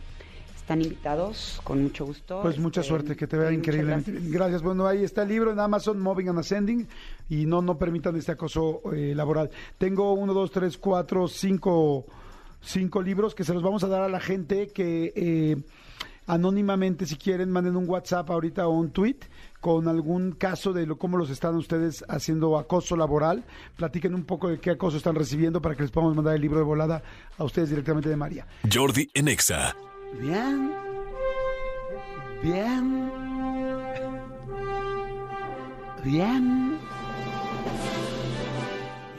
están 0.72 0.82
invitados, 0.82 1.62
con 1.64 1.84
mucho 1.84 2.06
gusto. 2.06 2.42
Pues 2.42 2.58
mucha 2.58 2.82
Este, 2.82 2.90
suerte, 2.90 3.16
que 3.16 3.28
te 3.28 3.38
vea 3.38 3.52
increíblemente 3.52 4.12
gracias. 4.24 4.62
Bueno, 4.62 4.88
ahí 4.88 5.04
está 5.04 5.24
el 5.24 5.30
libro 5.30 5.52
en 5.52 5.60
Amazon, 5.60 6.00
Moving 6.00 6.30
and 6.30 6.40
Ascending, 6.40 6.88
y 7.30 7.46
no, 7.46 7.62
no 7.62 7.78
permitan 7.78 8.16
este 8.16 8.32
acoso 8.32 8.82
eh, 8.94 9.14
laboral. 9.16 9.50
Tengo 9.78 10.14
uno, 10.14 10.34
dos, 10.34 10.52
tres, 10.52 10.78
cuatro, 10.78 11.28
cinco, 11.28 12.06
cinco 12.62 13.02
libros 13.02 13.36
que 13.36 13.44
se 13.44 13.54
los 13.54 13.64
vamos 13.64 13.84
a 13.84 13.88
dar 13.88 14.02
a 14.02 14.10
la 14.10 14.20
gente 14.20 14.70
que 14.70 15.14
eh, 15.16 15.58
anónimamente, 16.28 17.06
si 17.06 17.16
quieren, 17.18 17.52
manden 17.52 17.76
un 17.76 17.90
WhatsApp 17.90 18.30
ahorita 18.30 18.68
o 18.68 18.72
un 18.72 18.92
tweet 18.92 19.18
con 19.60 19.88
algún 19.88 20.32
caso 20.32 20.74
de 20.74 20.88
lo, 20.88 20.98
cómo 20.98 21.18
los 21.18 21.30
están 21.30 21.56
ustedes 21.56 22.04
haciendo 22.08 22.58
acoso 22.58 22.96
laboral. 22.96 23.44
Platiquen 23.76 24.16
un 24.16 24.24
poco 24.24 24.48
de 24.48 24.60
qué 24.60 24.72
acoso 24.72 24.98
están 24.98 25.16
recibiendo 25.16 25.62
para 25.62 25.76
que 25.76 25.84
les 25.84 25.92
podamos 25.92 26.16
mandar 26.16 26.36
el 26.36 26.42
libro 26.42 26.58
de 26.58 26.66
volada 26.66 27.04
a 27.38 27.44
ustedes 27.44 27.70
directamente 27.70 28.10
de 28.10 28.16
María. 28.16 28.48
Jordi 28.72 29.10
en 29.14 29.28
Exa. 29.28 29.76
Bien. 30.20 30.74
Bien. 32.42 33.12
Bien. 36.04 36.80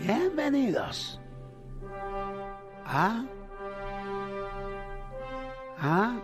Bienvenidos. 0.01 1.21
A. 2.85 3.25
A. 5.79 6.17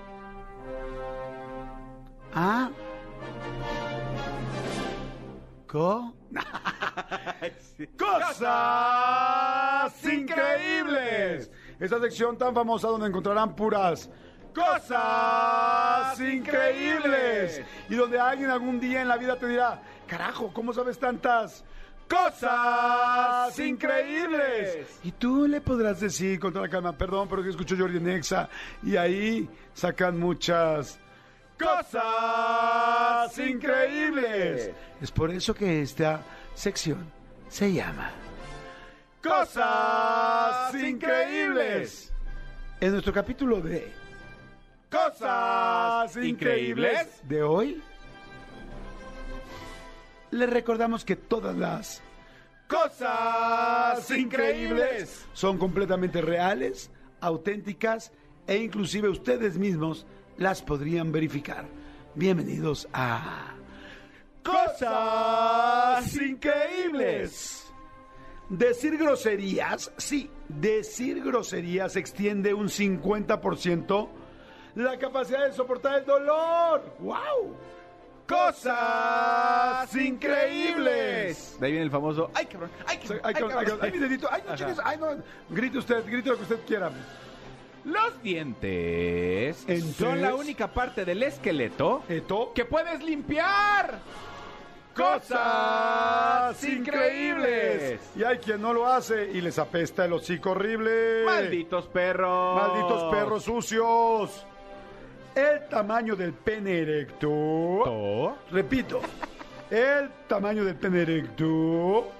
A. 2.34 2.70
Co. 5.66 6.12
Cosas 7.98 10.04
increíbles. 10.04 11.50
Esta 11.78 12.00
sección 12.00 12.36
tan 12.36 12.54
famosa 12.54 12.88
donde 12.88 13.06
encontrarán 13.06 13.54
puras 13.54 14.10
cosas 14.59 16.20
increíbles. 16.20 17.62
Y 17.88 17.94
donde 17.94 18.18
alguien 18.18 18.50
algún 18.50 18.80
día 18.80 19.02
en 19.02 19.09
la 19.09 19.16
vida 19.16 19.36
te 19.36 19.46
dirá, 19.46 19.80
carajo, 20.06 20.52
¿cómo 20.52 20.72
sabes 20.72 20.98
tantas 20.98 21.64
cosas 22.09 23.56
increíbles? 23.59 24.98
Y 25.04 25.12
tú 25.12 25.46
le 25.46 25.61
podrás 25.61 26.00
decir 26.00 26.40
con 26.40 26.52
toda 26.52 26.66
la 26.66 26.70
calma, 26.70 26.92
perdón, 26.92 27.28
pero 27.28 27.42
que 27.42 27.50
escucho 27.50 27.76
Jordi 27.78 28.00
Nexa. 28.00 28.48
Y 28.82 28.96
ahí 28.96 29.48
sacan 29.74 30.18
muchas 30.18 30.98
cosas 31.59 33.38
increíbles. 33.38 34.70
Es 35.00 35.11
por 35.11 35.30
eso 35.30 35.54
que 35.54 35.82
esta 35.82 36.22
sección 36.54 37.11
se 37.48 37.72
llama 37.72 38.11
Cosas 39.22 40.74
Increíbles. 40.74 42.12
En 42.80 42.92
nuestro 42.92 43.12
capítulo 43.12 43.61
de 43.61 43.92
Cosas 44.91 46.16
Increíbles 46.16 47.20
de 47.24 47.43
hoy, 47.43 47.82
le 50.30 50.47
recordamos 50.47 51.05
que 51.05 51.14
todas 51.14 51.55
las 51.55 52.03
cosas 52.66 54.11
increíbles 54.11 55.26
son 55.34 55.59
completamente 55.59 56.22
reales, 56.22 56.91
auténticas 57.20 58.12
e 58.47 58.57
inclusive 58.57 59.11
ustedes 59.11 59.59
mismos 59.59 60.07
las 60.39 60.62
podrían 60.62 61.12
verificar. 61.12 61.66
Bienvenidos 62.14 62.89
a 62.95 63.53
Cosas 64.43 66.14
Increíbles. 66.16 67.70
Decir 68.49 68.97
groserías, 68.97 69.93
sí, 69.99 70.30
decir 70.49 71.22
groserías 71.22 71.97
extiende 71.97 72.55
un 72.55 72.68
50% 72.68 74.09
la 74.78 74.96
capacidad 74.96 75.46
de 75.46 75.52
soportar 75.52 75.98
el 75.98 76.04
dolor. 76.04 76.84
¡Wow! 77.00 77.56
Cosas 78.28 79.94
increíbles. 79.96 81.56
De 81.58 81.66
ahí 81.66 81.72
viene 81.72 81.86
el 81.86 81.90
famoso. 81.90 82.30
¡Ay, 82.34 82.46
cabrón! 82.46 82.70
¡Ay, 82.86 82.98
cabrón! 82.98 83.20
¡Ay, 83.24 83.34
cabrón, 83.34 83.52
ay, 83.58 83.64
cabrón! 83.64 83.78
ay, 83.82 83.92
mi 83.92 83.98
dedito, 83.98 84.28
ay, 84.30 84.42
no, 84.46 84.56
chingues, 84.56 84.78
ay, 84.84 84.98
no, 84.98 85.06
grite 85.48 85.78
usted, 85.78 86.04
grite 86.06 86.28
lo 86.28 86.36
que 86.36 86.42
usted 86.42 86.60
quiera. 86.66 86.90
Los 87.84 88.22
dientes 88.22 89.64
Entes. 89.66 89.96
son 89.96 90.20
la 90.20 90.34
única 90.34 90.68
parte 90.68 91.04
del 91.06 91.22
esqueleto 91.22 92.02
que 92.54 92.64
puedes 92.66 93.02
limpiar. 93.02 93.98
cosas 94.94 96.62
increíbles. 96.64 98.00
Y 98.14 98.24
hay 98.24 98.38
quien 98.38 98.60
no 98.60 98.74
lo 98.74 98.86
hace 98.86 99.30
y 99.32 99.40
les 99.40 99.58
apesta 99.58 100.04
el 100.04 100.12
hocico 100.12 100.50
horrible. 100.50 101.24
Malditos 101.24 101.86
perros. 101.86 102.56
Malditos 102.60 103.14
perros 103.14 103.44
sucios. 103.44 104.44
El 105.34 105.68
tamaño 105.68 106.16
del 106.16 106.32
pene 106.32 106.80
erecto. 106.80 107.28
To- 107.84 108.38
Repito, 108.50 109.00
el 109.70 110.10
tamaño 110.26 110.64
del 110.64 110.74
pene 110.76 111.02
erecto 111.02 112.10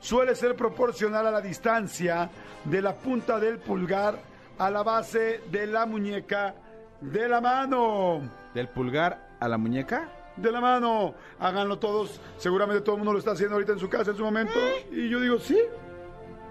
suele 0.00 0.34
ser 0.34 0.56
proporcional 0.56 1.26
a 1.26 1.30
la 1.30 1.40
distancia 1.40 2.28
de 2.64 2.82
la 2.82 2.94
punta 2.94 3.38
del 3.38 3.58
pulgar 3.58 4.16
a 4.58 4.70
la 4.70 4.82
base 4.82 5.40
de 5.50 5.66
la 5.66 5.86
muñeca 5.86 6.54
de 7.00 7.28
la 7.28 7.40
mano. 7.40 8.20
Del 8.54 8.68
pulgar 8.68 9.28
a 9.40 9.48
la 9.48 9.58
muñeca. 9.58 10.08
De 10.36 10.50
la 10.50 10.60
mano. 10.60 11.14
Háganlo 11.38 11.78
todos. 11.78 12.20
Seguramente 12.38 12.80
todo 12.82 12.96
el 12.96 12.98
mundo 13.00 13.12
lo 13.12 13.18
está 13.20 13.32
haciendo 13.32 13.54
ahorita 13.54 13.72
en 13.72 13.78
su 13.78 13.88
casa 13.88 14.10
en 14.10 14.16
su 14.16 14.24
momento. 14.24 14.54
Y 14.90 15.08
yo 15.08 15.20
digo, 15.20 15.38
sí. 15.38 15.58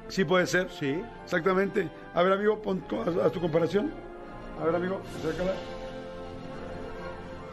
Sí 0.08 0.24
puede 0.24 0.46
ser. 0.48 0.70
Sí. 0.72 1.02
Exactamente. 1.24 1.90
A 2.14 2.24
ver, 2.24 2.32
amigo, 2.34 2.62
pon 2.62 2.82
haz- 3.06 3.18
haz 3.26 3.32
tu 3.32 3.42
comparación. 3.42 3.92
A 4.62 4.66
ver, 4.66 4.76
amigo, 4.76 5.02
acércala. 5.20 5.52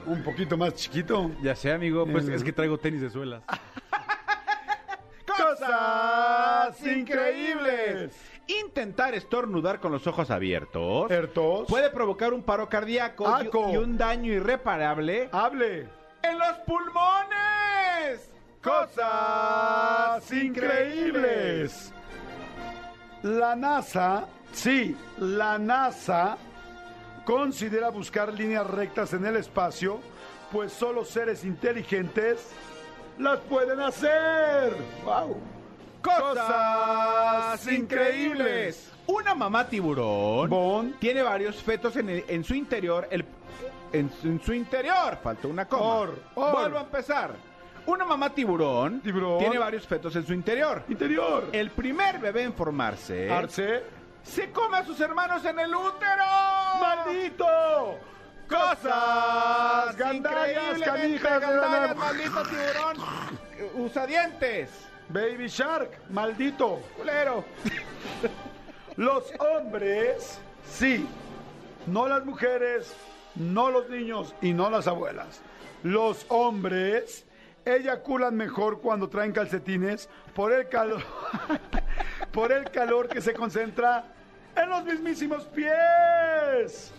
Un 0.06 0.22
poquito 0.22 0.56
más 0.56 0.74
chiquito. 0.74 1.30
Ya 1.42 1.54
sé, 1.54 1.72
amigo, 1.72 2.06
pues 2.06 2.28
Eh, 2.28 2.34
es 2.34 2.42
que 2.44 2.52
traigo 2.52 2.78
tenis 2.78 3.00
de 3.02 3.10
suelas. 3.10 3.42
¡Cosas 5.26 6.86
increíbles! 6.86 8.12
Intentar 8.48 9.14
estornudar 9.14 9.78
con 9.80 9.92
los 9.92 10.06
ojos 10.06 10.30
abiertos 10.30 11.08
Ertos. 11.10 11.66
puede 11.68 11.90
provocar 11.90 12.32
un 12.34 12.42
paro 12.42 12.68
cardíaco 12.68 13.24
y- 13.42 13.46
Aco. 13.46 13.70
y 13.72 13.76
un 13.76 13.96
daño 13.96 14.32
irreparable 14.32 15.28
Hable. 15.32 15.88
en 16.22 16.38
los 16.38 16.56
pulmones. 16.66 18.30
Cosas 18.62 20.30
increíbles. 20.32 21.92
La 23.22 23.54
NASA, 23.54 24.26
sí, 24.52 24.96
la 25.18 25.58
NASA 25.58 26.36
considera 27.24 27.90
buscar 27.90 28.32
líneas 28.32 28.66
rectas 28.66 29.12
en 29.12 29.24
el 29.26 29.36
espacio, 29.36 30.00
pues 30.52 30.72
solo 30.72 31.04
seres 31.04 31.44
inteligentes 31.44 32.50
las 33.18 33.38
pueden 33.40 33.80
hacer. 33.80 34.74
¡Wow! 35.04 35.36
Cosas 36.02 37.66
increíbles. 37.72 38.90
Una 39.06 39.34
mamá 39.34 39.66
tiburón 39.68 40.48
Bon. 40.48 40.92
tiene 40.98 41.22
varios 41.22 41.56
fetos 41.62 41.96
en, 41.96 42.08
el- 42.08 42.24
en 42.28 42.44
su 42.44 42.54
interior. 42.54 43.06
el- 43.10 43.24
en, 43.92 44.10
su- 44.10 44.28
en 44.28 44.40
su 44.40 44.52
interior. 44.54 45.18
Faltó 45.22 45.48
una 45.48 45.66
coma. 45.66 45.84
Or, 45.96 46.18
or. 46.36 46.52
Vuelvo 46.52 46.78
a 46.78 46.82
empezar. 46.82 47.32
Una 47.86 48.04
mamá 48.04 48.30
tiburón, 48.30 49.00
Tiburón. 49.00 49.38
tiene 49.38 49.58
varios 49.58 49.86
fetos 49.86 50.14
en 50.14 50.24
su 50.26 50.32
interior. 50.32 50.84
Interior. 50.88 51.48
El 51.50 51.70
primer 51.70 52.18
bebé 52.18 52.44
en 52.44 52.52
formarse 52.52 53.30
Arce. 53.30 53.82
Se 54.22 54.50
come 54.50 54.78
a 54.78 54.84
sus 54.84 55.00
hermanos 55.00 55.44
en 55.44 55.58
el 55.58 55.74
útero. 55.74 56.24
¡Maldito! 56.80 57.98
¡Cosas! 58.48 59.96
¡Gandallas, 59.96 60.80
canijas! 60.80 61.40
gandallas, 61.40 61.96
maldito 61.96 62.42
tiburón! 62.42 62.96
Usa 63.74 64.06
dientes. 64.06 64.70
Baby 65.08 65.48
Shark, 65.48 65.98
maldito. 66.10 66.80
Culero. 66.96 67.44
Los 68.96 69.32
hombres, 69.38 70.38
sí. 70.64 71.06
No 71.86 72.06
las 72.06 72.24
mujeres, 72.24 72.94
no 73.34 73.70
los 73.70 73.88
niños 73.88 74.34
y 74.42 74.52
no 74.52 74.70
las 74.70 74.86
abuelas. 74.86 75.40
Los 75.82 76.26
hombres 76.28 77.24
eyaculan 77.64 78.36
mejor 78.36 78.80
cuando 78.80 79.08
traen 79.08 79.32
calcetines 79.32 80.08
por 80.34 80.52
el 80.52 80.68
calor, 80.68 81.02
por 82.32 82.52
el 82.52 82.70
calor 82.70 83.08
que 83.08 83.20
se 83.20 83.32
concentra 83.32 84.04
en 84.56 84.68
los 84.68 84.84
mismísimos 84.84 85.44
pies. 85.44 86.92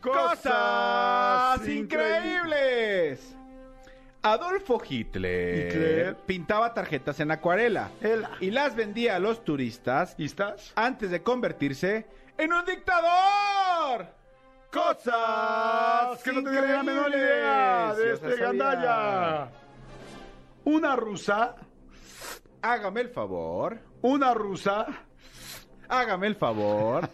Cosas 0.00 1.66
increíbles. 1.68 3.36
Adolfo 4.24 4.80
Hitler, 4.88 5.66
Hitler. 5.66 6.16
pintaba 6.26 6.72
tarjetas 6.72 7.18
en 7.18 7.32
acuarela 7.32 7.90
y 8.40 8.50
las 8.52 8.76
vendía 8.76 9.16
a 9.16 9.18
los 9.18 9.44
turistas 9.44 10.16
antes 10.76 11.10
de 11.10 11.22
convertirse 11.22 12.06
en 12.38 12.52
un 12.52 12.64
dictador. 12.64 14.06
Cosas 14.72 16.22
que 16.22 16.32
no 16.32 16.42
tenía 16.42 16.62
la 16.62 16.82
menor 16.82 17.10
idea 17.10 17.94
de 17.94 18.12
este 18.14 18.36
gandalla. 18.36 19.50
Una 20.64 20.96
rusa, 20.96 21.56
Hágame 22.60 23.00
el 23.00 23.08
favor. 23.10 23.78
una 24.02 24.34
rusa, 24.34 24.86
Hágame 25.88 26.26
el 26.28 26.36
favor. 26.36 27.08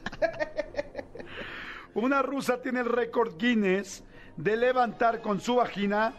una 1.95 2.23
rusa 2.23 2.61
tiene 2.61 2.81
el 2.81 2.87
récord 2.87 3.37
Guinness 3.37 4.05
de 4.37 4.57
levantar 4.57 5.21
con 5.21 5.41
su 5.41 5.57
vagina 5.57 6.13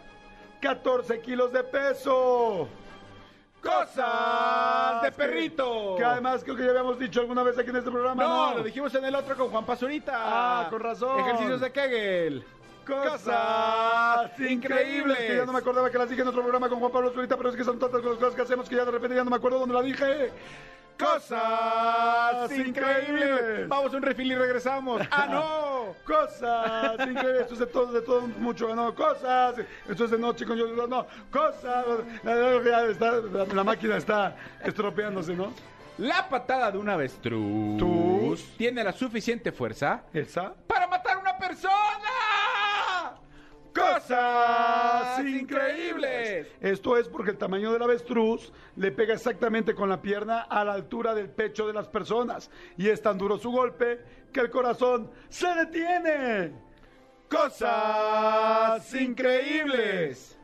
14 0.62 1.22
kilos 1.22 1.54
de 1.54 1.64
peso. 1.64 2.68
Cosas 3.62 5.02
de 5.04 5.12
perrito. 5.12 5.96
Que 5.98 6.04
además 6.04 6.44
creo 6.44 6.56
que 6.56 6.64
ya 6.64 6.70
habíamos 6.70 6.98
dicho 6.98 7.22
alguna 7.22 7.44
vez 7.44 7.58
aquí 7.58 7.70
en 7.70 7.76
este 7.78 7.92
programa. 7.92 8.24
No, 8.24 8.58
lo 8.58 8.64
dijimos 8.64 8.94
en 8.96 9.06
el 9.06 9.16
otro 9.16 9.36
con 9.36 9.50
Juan 9.50 9.66
Pazurita. 9.66 10.14
Ah, 10.16 10.68
con 10.70 10.80
razón. 10.80 11.20
Ejercicios 11.20 11.62
de 11.62 11.72
Kegel. 11.72 12.46
Cosas 12.90 14.40
increíbles. 14.40 15.18
Que 15.18 15.36
ya 15.38 15.46
no 15.46 15.54
me 15.54 15.60
acordaba 15.60 15.90
que 15.90 15.98
las 15.98 16.10
dije 16.10 16.22
en 16.22 16.28
otro 16.28 16.42
programa 16.42 16.70
con 16.70 16.80
Juan 16.80 16.92
Pablo 16.92 17.12
Zurita, 17.12 17.38
pero 17.38 17.50
es 17.50 17.56
que 17.56 17.64
son 17.64 17.80
tantas 17.80 18.02
cosas 18.02 18.36
que 18.36 18.42
hacemos 18.42 18.68
que 18.68 18.76
ya 18.76 18.86
de 18.86 18.92
repente 18.92 19.16
ya 19.16 19.24
no 19.24 19.30
me 19.30 19.36
acuerdo 19.38 19.60
dónde 19.60 19.76
la 19.76 19.82
dije. 19.82 20.32
Cosas 21.00 22.52
increíbles. 22.52 23.68
Vamos 23.70 23.94
a 23.94 23.98
un 23.98 24.04
refil 24.04 24.34
y 24.34 24.36
regresamos. 24.36 25.02
¡Ah, 25.12 25.28
no! 25.30 25.96
Cosas 26.06 27.00
increíbles. 27.08 27.42
Esto 27.44 27.54
es 27.54 27.60
de 27.60 27.66
todo, 27.68 27.92
de 27.94 28.02
todo 28.02 28.22
mucho, 28.22 28.76
no. 28.76 28.94
Cosas. 28.94 29.56
Esto 29.88 30.06
es 30.06 30.12
de 30.12 30.20
noche 30.20 30.46
con 30.46 30.58
yo, 30.58 30.68
no. 30.88 31.08
Cosas. 31.32 31.86
La 33.54 33.64
máquina 33.64 33.96
está 33.98 34.36
estropeándose, 34.62 35.34
¿no? 35.36 35.54
La 36.00 36.28
patada 36.30 36.72
de 36.72 36.78
un 36.78 36.88
avestruz 36.90 37.78
Tus. 37.78 38.58
tiene 38.58 38.84
la 38.84 38.94
suficiente 38.94 39.52
fuerza 39.52 40.04
Esa. 40.14 40.54
para 40.68 40.88
matar 40.88 41.18
a 41.18 41.20
una 41.20 41.38
persona. 41.38 41.74
Cosas 43.74 45.20
increíbles. 45.20 46.48
Esto 46.60 46.98
es 46.98 47.08
porque 47.08 47.32
el 47.32 47.38
tamaño 47.38 47.72
del 47.72 47.82
avestruz 47.82 48.52
le 48.76 48.92
pega 48.92 49.14
exactamente 49.14 49.76
con 49.76 49.90
la 49.90 50.02
pierna 50.02 50.42
a 50.42 50.64
la 50.66 50.74
altura 50.74 51.14
del 51.14 51.30
pecho 51.30 51.68
de 51.68 51.74
las 51.74 51.88
personas. 51.88 52.50
Y 52.78 52.90
es 52.90 53.02
tan 53.02 53.18
duro 53.18 53.38
su 53.38 53.52
golpe 53.52 54.00
que 54.34 54.42
el 54.42 54.50
corazón 54.50 55.12
se 55.30 55.48
detiene. 55.56 56.52
Cosas 57.30 58.94
increíbles. 58.96 60.38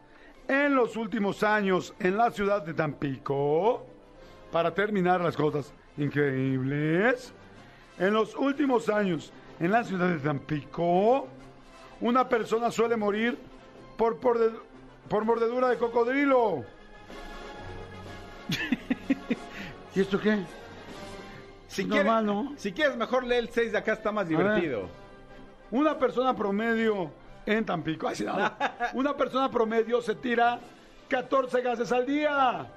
En 0.47 0.75
los 0.75 0.95
últimos 0.95 1.41
años 1.41 1.93
en 1.99 2.17
la 2.17 2.29
ciudad 2.29 2.61
de 2.61 2.75
Tampico, 2.75 3.87
para 4.51 4.73
terminar 4.73 5.19
las 5.21 5.35
cosas 5.35 5.73
increíbles, 5.97 7.33
en 7.97 8.13
los 8.13 8.35
últimos 8.35 8.87
años 8.89 9.33
en 9.59 9.71
la 9.71 9.83
ciudad 9.83 10.09
de 10.09 10.19
Tampico, 10.19 11.27
una 12.01 12.27
persona 12.27 12.71
suele 12.71 12.95
morir 12.95 13.37
por, 13.97 14.17
por, 14.19 14.63
por 15.07 15.25
mordedura 15.25 15.69
de 15.69 15.77
cocodrilo. 15.77 16.63
¿Y 19.95 20.01
esto 20.01 20.19
qué? 20.19 20.39
Si 21.67 21.85
Normal, 21.85 22.25
quieres, 22.25 22.43
¿no? 22.43 22.53
si 22.57 22.71
quieres, 22.71 22.95
mejor 22.97 23.23
lee 23.25 23.35
el 23.35 23.49
6 23.49 23.71
de 23.71 23.77
acá, 23.77 23.93
está 23.93 24.11
más 24.11 24.27
ver. 24.27 24.37
divertido. 24.37 24.89
Una 25.71 25.97
persona 25.97 26.35
promedio 26.35 27.11
en 27.45 27.65
Tampico, 27.65 28.07
ay, 28.07 28.15
no. 28.25 28.51
una 28.93 29.15
persona 29.15 29.49
promedio 29.49 30.01
se 30.01 30.15
tira 30.15 30.59
14 31.09 31.61
gases 31.61 31.91
al 31.91 32.05
día. 32.05 32.67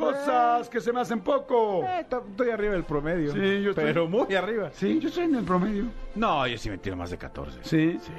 Cosas 0.00 0.68
que 0.68 0.80
se 0.80 0.92
me 0.92 1.00
hacen 1.00 1.20
poco. 1.20 1.82
Eh, 1.84 2.06
to- 2.08 2.24
estoy 2.30 2.50
arriba 2.50 2.72
del 2.72 2.84
promedio. 2.84 3.32
Sí, 3.32 3.62
yo 3.62 3.70
estoy- 3.70 3.84
Pero 3.84 4.08
muy 4.08 4.34
arriba. 4.34 4.70
Sí, 4.72 4.98
yo 4.98 5.08
estoy 5.08 5.24
en 5.24 5.34
el 5.36 5.44
promedio. 5.44 5.84
No, 6.14 6.46
yo 6.46 6.56
sí 6.58 6.70
me 6.70 6.78
tiro 6.78 6.96
más 6.96 7.10
de 7.10 7.18
14. 7.18 7.58
Sí. 7.62 7.98
Sí, 8.00 8.12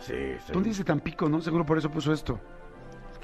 sí. 0.00 0.14
sí. 0.46 0.52
¿Dónde 0.52 0.68
dice 0.70 0.84
Tampico, 0.84 1.28
no? 1.28 1.40
Seguro 1.40 1.64
por 1.66 1.78
eso 1.78 1.90
puso 1.90 2.12
esto. 2.12 2.38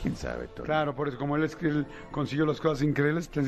¿Quién 0.01 0.14
sabe, 0.16 0.49
Tony? 0.49 0.66
Claro, 0.66 0.94
por 0.94 1.09
eso, 1.09 1.16
como 1.18 1.36
él, 1.36 1.44
es 1.44 1.57
que 1.57 1.68
él 1.68 1.86
consiguió 2.11 2.44
las 2.47 2.61
cosas 2.61 2.82
increíbles, 2.82 3.30
me- 3.34 3.44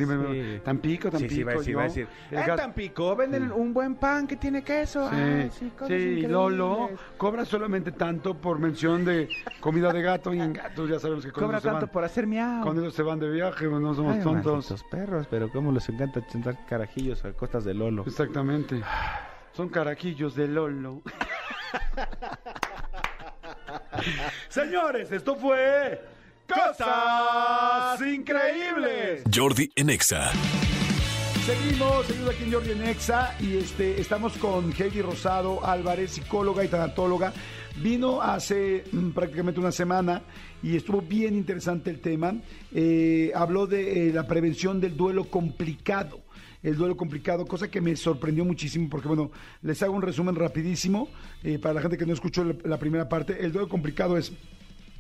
Sí. 0.56 0.60
Tampico, 0.64 1.10
Tampico. 1.10 1.28
Sí, 1.30 1.36
sí, 1.36 1.42
va 1.44 1.52
a 1.52 1.54
decir, 1.56 1.72
yo, 1.72 1.78
va 1.78 1.84
a 1.84 1.86
decir. 1.88 2.08
el 2.30 2.38
En 2.38 2.46
gas- 2.46 2.56
Tampico 2.56 3.14
venden 3.16 3.52
un 3.52 3.74
buen 3.74 3.94
pan 3.96 4.26
que 4.26 4.36
tiene 4.36 4.62
queso. 4.62 5.08
Sí, 5.10 5.16
Ay, 5.16 5.50
sí, 5.50 5.70
sí. 5.86 6.22
Lolo 6.26 6.90
cobra 7.16 7.44
solamente 7.44 7.92
tanto 7.92 8.34
por 8.34 8.58
mención 8.58 9.04
de 9.04 9.28
comida 9.60 9.92
de 9.92 10.02
gato 10.02 10.32
y 10.32 10.40
en 10.40 10.52
gatos 10.54 10.88
ya 10.88 10.98
sabemos 10.98 11.24
que 11.24 11.32
con 11.32 11.44
Cobra 11.44 11.60
tanto 11.60 11.80
van, 11.86 11.88
por 11.92 12.04
hacer 12.04 12.26
miau. 12.26 12.62
con 12.62 12.78
ellos 12.78 12.94
se 12.94 13.02
van 13.02 13.18
de 13.18 13.28
viaje, 13.30 13.66
no 13.66 13.94
somos 13.94 14.16
Ay, 14.16 14.22
tontos. 14.22 14.52
malditos 14.70 14.84
perros, 14.90 15.26
pero 15.30 15.50
cómo 15.50 15.70
les 15.72 15.88
encanta 15.88 16.20
sentar 16.28 16.56
carajillos 16.66 17.24
a 17.24 17.32
costas 17.32 17.64
de 17.64 17.74
Lolo. 17.74 18.04
Exactamente. 18.06 18.82
Son 19.52 19.68
caraquillos 19.68 20.34
de 20.34 20.48
Lolo. 20.48 21.02
Señores, 24.48 25.10
esto 25.12 25.34
fue 25.36 26.00
Cosas 26.48 28.00
Increíbles. 28.00 29.22
Jordi 29.34 29.70
en 29.76 29.90
Exa. 29.90 30.32
Seguimos, 31.44 32.06
seguimos 32.06 32.30
aquí 32.30 32.44
en 32.44 32.52
Jordi 32.52 32.70
en 32.70 32.84
Exa 32.84 33.36
y 33.38 33.56
este, 33.58 34.00
estamos 34.00 34.32
con 34.38 34.72
Heidi 34.72 35.02
Rosado 35.02 35.64
Álvarez, 35.64 36.12
psicóloga 36.12 36.64
y 36.64 36.68
tanatóloga. 36.68 37.34
Vino 37.82 38.22
hace 38.22 38.84
mm, 38.90 39.10
prácticamente 39.10 39.60
una 39.60 39.72
semana 39.72 40.22
y 40.62 40.76
estuvo 40.76 41.02
bien 41.02 41.34
interesante 41.36 41.90
el 41.90 42.00
tema. 42.00 42.34
Eh, 42.72 43.30
habló 43.34 43.66
de 43.66 44.08
eh, 44.08 44.12
la 44.12 44.26
prevención 44.26 44.80
del 44.80 44.96
duelo 44.96 45.24
complicado. 45.24 46.20
El 46.62 46.76
duelo 46.76 46.96
complicado, 46.96 47.46
cosa 47.46 47.70
que 47.70 47.82
me 47.82 47.94
sorprendió 47.94 48.44
muchísimo 48.46 48.88
porque, 48.90 49.08
bueno, 49.08 49.30
les 49.62 49.82
hago 49.82 49.92
un 49.92 50.02
resumen 50.02 50.34
rapidísimo 50.34 51.08
eh, 51.42 51.58
para 51.58 51.74
la 51.74 51.82
gente 51.82 51.98
que 51.98 52.06
no 52.06 52.14
escuchó 52.14 52.42
la, 52.42 52.54
la 52.64 52.78
primera 52.78 53.06
parte. 53.06 53.36
El 53.44 53.52
duelo 53.52 53.68
complicado 53.68 54.16
es 54.16 54.32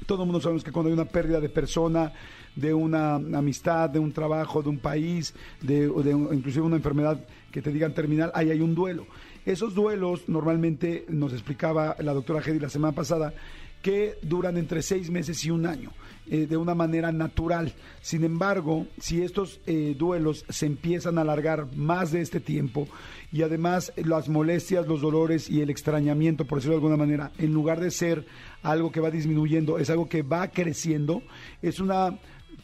todo 0.08 0.22
el 0.22 0.26
mundo 0.26 0.40
sabemos 0.40 0.64
que 0.64 0.72
cuando 0.72 0.88
hay 0.88 0.94
una 0.94 1.04
pérdida 1.04 1.38
de 1.38 1.50
persona, 1.50 2.10
de 2.56 2.72
una 2.72 3.16
amistad, 3.16 3.90
de 3.90 3.98
un 3.98 4.10
trabajo, 4.10 4.62
de 4.62 4.70
un 4.70 4.78
país, 4.78 5.34
de, 5.60 5.86
de 5.86 6.10
inclusive 6.10 6.64
una 6.64 6.76
enfermedad 6.76 7.20
que 7.52 7.60
te 7.60 7.70
digan 7.70 7.92
terminal, 7.92 8.32
ahí 8.34 8.50
hay 8.50 8.62
un 8.62 8.74
duelo. 8.74 9.06
Esos 9.44 9.74
duelos 9.74 10.26
normalmente 10.26 11.04
nos 11.10 11.34
explicaba 11.34 11.94
la 11.98 12.14
doctora 12.14 12.40
Hedy 12.40 12.58
la 12.58 12.70
semana 12.70 12.94
pasada 12.94 13.34
que 13.82 14.16
duran 14.22 14.56
entre 14.56 14.80
seis 14.80 15.10
meses 15.10 15.44
y 15.44 15.50
un 15.50 15.66
año, 15.66 15.92
eh, 16.30 16.46
de 16.46 16.56
una 16.56 16.74
manera 16.74 17.12
natural. 17.12 17.72
Sin 18.00 18.24
embargo, 18.24 18.86
si 18.98 19.22
estos 19.22 19.60
eh, 19.66 19.94
duelos 19.98 20.44
se 20.48 20.66
empiezan 20.66 21.18
a 21.18 21.22
alargar 21.22 21.74
más 21.76 22.12
de 22.12 22.20
este 22.20 22.40
tiempo 22.40 22.88
y 23.32 23.42
además 23.42 23.92
las 23.96 24.28
molestias, 24.28 24.86
los 24.86 25.00
dolores 25.00 25.50
y 25.50 25.60
el 25.60 25.70
extrañamiento, 25.70 26.46
por 26.46 26.58
decirlo 26.58 26.76
de 26.76 26.78
alguna 26.78 26.96
manera, 26.96 27.32
en 27.38 27.52
lugar 27.52 27.80
de 27.80 27.90
ser 27.90 28.26
algo 28.62 28.92
que 28.92 29.00
va 29.00 29.10
disminuyendo, 29.10 29.78
es 29.78 29.90
algo 29.90 30.08
que 30.08 30.22
va 30.22 30.48
creciendo, 30.48 31.22
es 31.62 31.80
una 31.80 32.18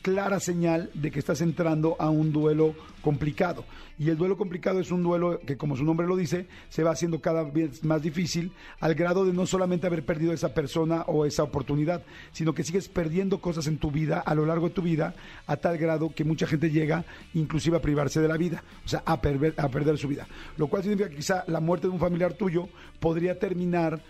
clara 0.04 0.38
señal 0.38 0.90
de 0.92 1.10
que 1.10 1.18
estás 1.18 1.40
entrando 1.40 1.96
a 1.98 2.10
un 2.10 2.30
duelo 2.30 2.74
complicado. 3.00 3.64
Y 3.98 4.10
el 4.10 4.18
duelo 4.18 4.36
complicado 4.36 4.78
es 4.80 4.90
un 4.90 5.02
duelo 5.02 5.40
que, 5.46 5.56
como 5.56 5.76
su 5.78 5.84
nombre 5.84 6.06
lo 6.06 6.14
dice, 6.14 6.46
se 6.68 6.82
va 6.82 6.90
haciendo 6.90 7.22
cada 7.22 7.42
vez 7.42 7.82
más 7.84 8.02
difícil 8.02 8.52
al 8.80 8.94
grado 8.94 9.24
de 9.24 9.32
no 9.32 9.46
solamente 9.46 9.86
haber 9.86 10.04
perdido 10.04 10.34
esa 10.34 10.52
persona 10.52 11.04
o 11.06 11.24
esa 11.24 11.42
oportunidad, 11.42 12.02
sino 12.32 12.52
que 12.54 12.64
sigues 12.64 12.88
perdiendo 12.90 13.40
cosas 13.40 13.66
en 13.66 13.78
tu 13.78 13.90
vida, 13.90 14.18
a 14.20 14.34
lo 14.34 14.44
largo 14.44 14.68
de 14.68 14.74
tu 14.74 14.82
vida, 14.82 15.14
a 15.46 15.56
tal 15.56 15.78
grado 15.78 16.12
que 16.14 16.24
mucha 16.24 16.46
gente 16.46 16.70
llega 16.70 17.06
inclusive 17.32 17.78
a 17.78 17.82
privarse 17.82 18.20
de 18.20 18.28
la 18.28 18.36
vida, 18.36 18.62
o 18.84 18.88
sea, 18.88 19.02
a, 19.06 19.22
perder, 19.22 19.54
a 19.56 19.68
perder 19.70 19.96
su 19.96 20.08
vida. 20.08 20.26
Lo 20.58 20.66
cual 20.66 20.82
significa 20.82 21.08
que 21.08 21.16
quizá 21.16 21.44
la 21.46 21.60
muerte 21.60 21.86
de 21.86 21.94
un 21.94 21.98
familiar 22.00 22.34
tuyo 22.34 22.68
podría 23.00 23.38
terminar 23.38 24.02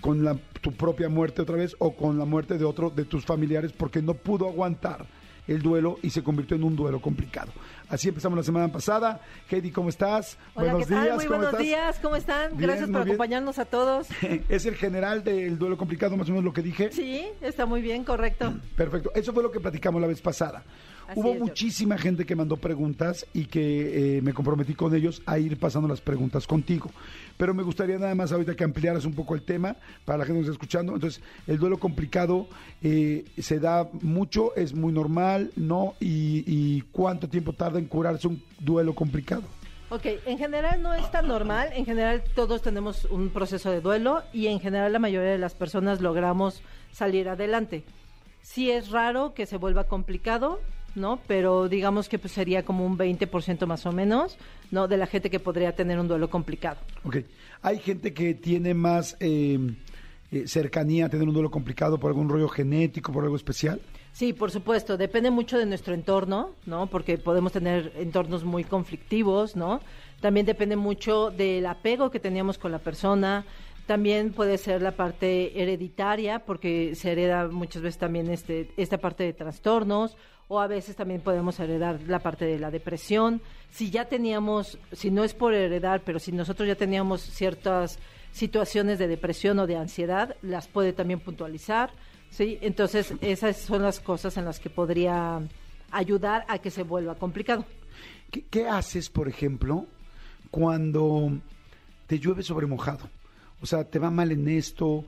con 0.00 0.24
la- 0.24 0.38
tu 0.62 0.72
propia 0.72 1.08
muerte 1.10 1.42
otra 1.42 1.56
vez 1.56 1.76
o 1.78 1.94
con 1.94 2.18
la 2.18 2.24
muerte 2.24 2.56
de 2.56 2.64
otro 2.64 2.88
de 2.90 3.04
tus 3.04 3.24
familiares 3.26 3.72
porque 3.72 4.00
no 4.00 4.14
pudo 4.14 4.48
aguantar 4.48 5.06
el 5.46 5.62
duelo 5.62 5.98
y 6.02 6.10
se 6.10 6.22
convirtió 6.22 6.56
en 6.56 6.64
un 6.64 6.76
duelo 6.76 7.00
complicado. 7.00 7.52
Así 7.88 8.08
empezamos 8.08 8.36
la 8.36 8.44
semana 8.44 8.70
pasada. 8.70 9.20
Heidi, 9.50 9.70
¿cómo 9.70 9.88
estás? 9.88 10.38
Hola, 10.54 10.72
buenos 10.72 10.88
¿qué 10.88 10.94
tal? 10.94 11.02
días, 11.04 11.16
Muy 11.16 11.24
¿cómo 11.26 11.36
buenos 11.38 11.52
estás? 11.54 11.66
días, 11.66 11.98
¿cómo 12.00 12.16
están? 12.16 12.48
Bien, 12.56 12.60
Gracias 12.70 12.90
por 12.90 13.00
acompañarnos 13.02 13.58
a 13.58 13.64
todos. 13.64 14.08
Es 14.48 14.66
el 14.66 14.76
general 14.76 15.24
del 15.24 15.58
duelo 15.58 15.76
complicado, 15.76 16.16
más 16.16 16.28
o 16.28 16.32
menos 16.32 16.44
lo 16.44 16.52
que 16.52 16.62
dije. 16.62 16.90
Sí, 16.92 17.24
está 17.40 17.66
muy 17.66 17.80
bien, 17.82 18.04
correcto. 18.04 18.52
Perfecto. 18.76 19.10
Eso 19.14 19.32
fue 19.32 19.42
lo 19.42 19.50
que 19.50 19.60
platicamos 19.60 20.00
la 20.00 20.06
vez 20.06 20.20
pasada. 20.22 20.62
Así 21.10 21.18
Hubo 21.18 21.34
muchísima 21.34 21.98
gente 21.98 22.24
que 22.24 22.36
mandó 22.36 22.56
preguntas 22.56 23.26
y 23.34 23.46
que 23.46 24.18
eh, 24.18 24.22
me 24.22 24.32
comprometí 24.32 24.74
con 24.74 24.94
ellos 24.94 25.22
a 25.26 25.40
ir 25.40 25.58
pasando 25.58 25.88
las 25.88 26.00
preguntas 26.00 26.46
contigo. 26.46 26.88
Pero 27.36 27.52
me 27.52 27.64
gustaría 27.64 27.98
nada 27.98 28.14
más 28.14 28.30
ahorita 28.30 28.54
que 28.54 28.62
ampliaras 28.62 29.04
un 29.04 29.14
poco 29.14 29.34
el 29.34 29.42
tema 29.42 29.74
para 30.04 30.18
la 30.18 30.24
gente 30.24 30.38
que 30.38 30.46
nos 30.46 30.50
está 30.50 30.64
escuchando. 30.64 30.94
Entonces, 30.94 31.20
el 31.48 31.58
duelo 31.58 31.78
complicado 31.78 32.46
eh, 32.80 33.24
se 33.38 33.58
da 33.58 33.88
mucho, 34.02 34.54
es 34.54 34.72
muy 34.72 34.92
normal, 34.92 35.50
¿no? 35.56 35.94
Y, 35.98 36.44
y 36.46 36.82
cuánto 36.92 37.28
tiempo 37.28 37.54
tarda 37.54 37.80
en 37.80 37.86
curarse 37.86 38.28
un 38.28 38.40
duelo 38.60 38.94
complicado. 38.94 39.42
Ok, 39.88 40.06
en 40.26 40.38
general 40.38 40.80
no 40.80 40.94
es 40.94 41.10
tan 41.10 41.26
normal, 41.26 41.70
en 41.74 41.84
general 41.84 42.22
todos 42.36 42.62
tenemos 42.62 43.06
un 43.06 43.30
proceso 43.30 43.72
de 43.72 43.80
duelo 43.80 44.22
y 44.32 44.46
en 44.46 44.60
general 44.60 44.92
la 44.92 45.00
mayoría 45.00 45.32
de 45.32 45.38
las 45.38 45.56
personas 45.56 46.00
logramos 46.00 46.62
salir 46.92 47.28
adelante. 47.28 47.82
Sí 48.40 48.70
es 48.70 48.90
raro 48.90 49.34
que 49.34 49.46
se 49.46 49.56
vuelva 49.56 49.84
complicado, 49.84 50.60
¿no? 50.94 51.20
Pero 51.26 51.68
digamos 51.68 52.08
que 52.08 52.18
pues, 52.18 52.32
sería 52.32 52.64
como 52.64 52.84
un 52.84 52.98
20% 52.98 53.66
más 53.66 53.86
o 53.86 53.92
menos, 53.92 54.38
¿no? 54.70 54.88
De 54.88 54.96
la 54.96 55.06
gente 55.06 55.30
que 55.30 55.40
podría 55.40 55.74
tener 55.74 55.98
un 55.98 56.08
duelo 56.08 56.30
complicado. 56.30 56.78
Ok. 57.04 57.18
Hay 57.62 57.78
gente 57.78 58.14
que 58.14 58.34
tiene 58.34 58.74
más 58.74 59.16
eh, 59.20 59.58
eh, 60.32 60.46
cercanía 60.46 61.06
a 61.06 61.08
tener 61.08 61.26
un 61.26 61.34
duelo 61.34 61.50
complicado 61.50 61.98
por 61.98 62.08
algún 62.08 62.28
rollo 62.28 62.48
genético, 62.48 63.12
por 63.12 63.24
algo 63.24 63.36
especial. 63.36 63.80
Sí, 64.12 64.32
por 64.32 64.50
supuesto, 64.50 64.96
depende 64.96 65.30
mucho 65.30 65.58
de 65.58 65.66
nuestro 65.66 65.94
entorno, 65.94 66.50
¿no? 66.66 66.86
Porque 66.86 67.18
podemos 67.18 67.52
tener 67.52 67.92
entornos 67.96 68.44
muy 68.44 68.64
conflictivos, 68.64 69.56
¿no? 69.56 69.80
También 70.20 70.46
depende 70.46 70.76
mucho 70.76 71.30
del 71.30 71.66
apego 71.66 72.10
que 72.10 72.20
teníamos 72.20 72.58
con 72.58 72.72
la 72.72 72.78
persona. 72.78 73.44
También 73.86 74.32
puede 74.32 74.58
ser 74.58 74.82
la 74.82 74.92
parte 74.92 75.60
hereditaria, 75.60 76.40
porque 76.40 76.94
se 76.94 77.12
hereda 77.12 77.48
muchas 77.48 77.82
veces 77.82 77.98
también 77.98 78.30
este, 78.30 78.70
esta 78.76 78.98
parte 78.98 79.24
de 79.24 79.32
trastornos, 79.32 80.16
o 80.52 80.58
a 80.58 80.66
veces 80.66 80.96
también 80.96 81.20
podemos 81.20 81.60
heredar 81.60 82.00
la 82.08 82.18
parte 82.18 82.44
de 82.44 82.58
la 82.58 82.72
depresión. 82.72 83.40
Si 83.70 83.88
ya 83.88 84.06
teníamos, 84.06 84.80
si 84.90 85.12
no 85.12 85.22
es 85.22 85.32
por 85.32 85.54
heredar, 85.54 86.02
pero 86.04 86.18
si 86.18 86.32
nosotros 86.32 86.66
ya 86.66 86.74
teníamos 86.74 87.20
ciertas 87.20 88.00
situaciones 88.32 88.98
de 88.98 89.06
depresión 89.06 89.60
o 89.60 89.68
de 89.68 89.76
ansiedad, 89.76 90.34
las 90.42 90.66
puede 90.66 90.92
también 90.92 91.20
puntualizar, 91.20 91.92
¿sí? 92.30 92.58
Entonces, 92.62 93.14
esas 93.20 93.58
son 93.58 93.82
las 93.82 94.00
cosas 94.00 94.36
en 94.38 94.44
las 94.44 94.58
que 94.58 94.70
podría 94.70 95.40
ayudar 95.92 96.44
a 96.48 96.58
que 96.58 96.72
se 96.72 96.82
vuelva 96.82 97.14
complicado. 97.14 97.64
¿Qué, 98.50 98.68
haces, 98.68 99.08
por 99.08 99.28
ejemplo, 99.28 99.86
cuando 100.50 101.30
te 102.08 102.18
llueve 102.18 102.42
sobre 102.42 102.66
mojado? 102.66 103.08
O 103.62 103.66
sea, 103.66 103.84
te 103.84 104.00
va 104.00 104.10
mal 104.10 104.32
en 104.32 104.48
esto, 104.48 105.04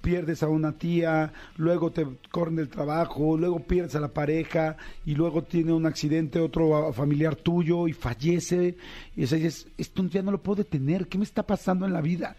pierdes 0.00 0.42
a 0.42 0.48
una 0.48 0.72
tía, 0.72 1.32
luego 1.56 1.90
te 1.90 2.06
corren 2.30 2.56
del 2.56 2.68
trabajo, 2.68 3.36
luego 3.36 3.60
pierdes 3.60 3.94
a 3.94 4.00
la 4.00 4.08
pareja 4.08 4.76
y 5.04 5.14
luego 5.14 5.42
tiene 5.42 5.72
un 5.72 5.86
accidente 5.86 6.40
otro 6.40 6.92
familiar 6.92 7.36
tuyo 7.36 7.88
y 7.88 7.92
fallece. 7.92 8.76
Y 9.16 9.22
dices, 9.22 9.66
esto 9.76 10.04
ya 10.06 10.22
no 10.22 10.32
lo 10.32 10.42
puedo 10.42 10.56
detener, 10.56 11.08
¿qué 11.08 11.18
me 11.18 11.24
está 11.24 11.42
pasando 11.42 11.86
en 11.86 11.92
la 11.92 12.00
vida? 12.00 12.36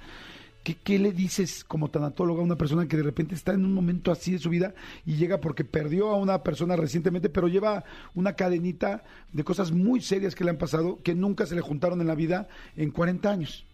¿Qué, 0.63 0.75
¿Qué, 0.75 0.99
le 0.99 1.13
dices 1.13 1.63
como 1.63 1.89
tanatóloga 1.89 2.41
a 2.41 2.43
una 2.43 2.57
persona 2.57 2.85
que 2.85 2.97
de 2.97 3.03
repente 3.03 3.33
está 3.33 3.53
en 3.53 3.63
un 3.63 3.73
momento 3.73 4.11
así 4.11 4.33
de 4.33 4.39
su 4.39 4.49
vida 4.49 4.73
y 5.05 5.15
llega 5.15 5.39
porque 5.39 5.63
perdió 5.63 6.09
a 6.09 6.17
una 6.17 6.43
persona 6.43 6.75
recientemente, 6.75 7.29
pero 7.29 7.47
lleva 7.47 7.85
una 8.13 8.33
cadenita 8.33 9.03
de 9.31 9.43
cosas 9.45 9.71
muy 9.71 10.01
serias 10.01 10.35
que 10.35 10.43
le 10.43 10.49
han 10.49 10.57
pasado 10.57 10.99
que 11.01 11.15
nunca 11.15 11.45
se 11.45 11.55
le 11.55 11.61
juntaron 11.61 12.01
en 12.01 12.07
la 12.07 12.15
vida 12.15 12.49
en 12.75 12.91
40 12.91 13.31
años? 13.31 13.65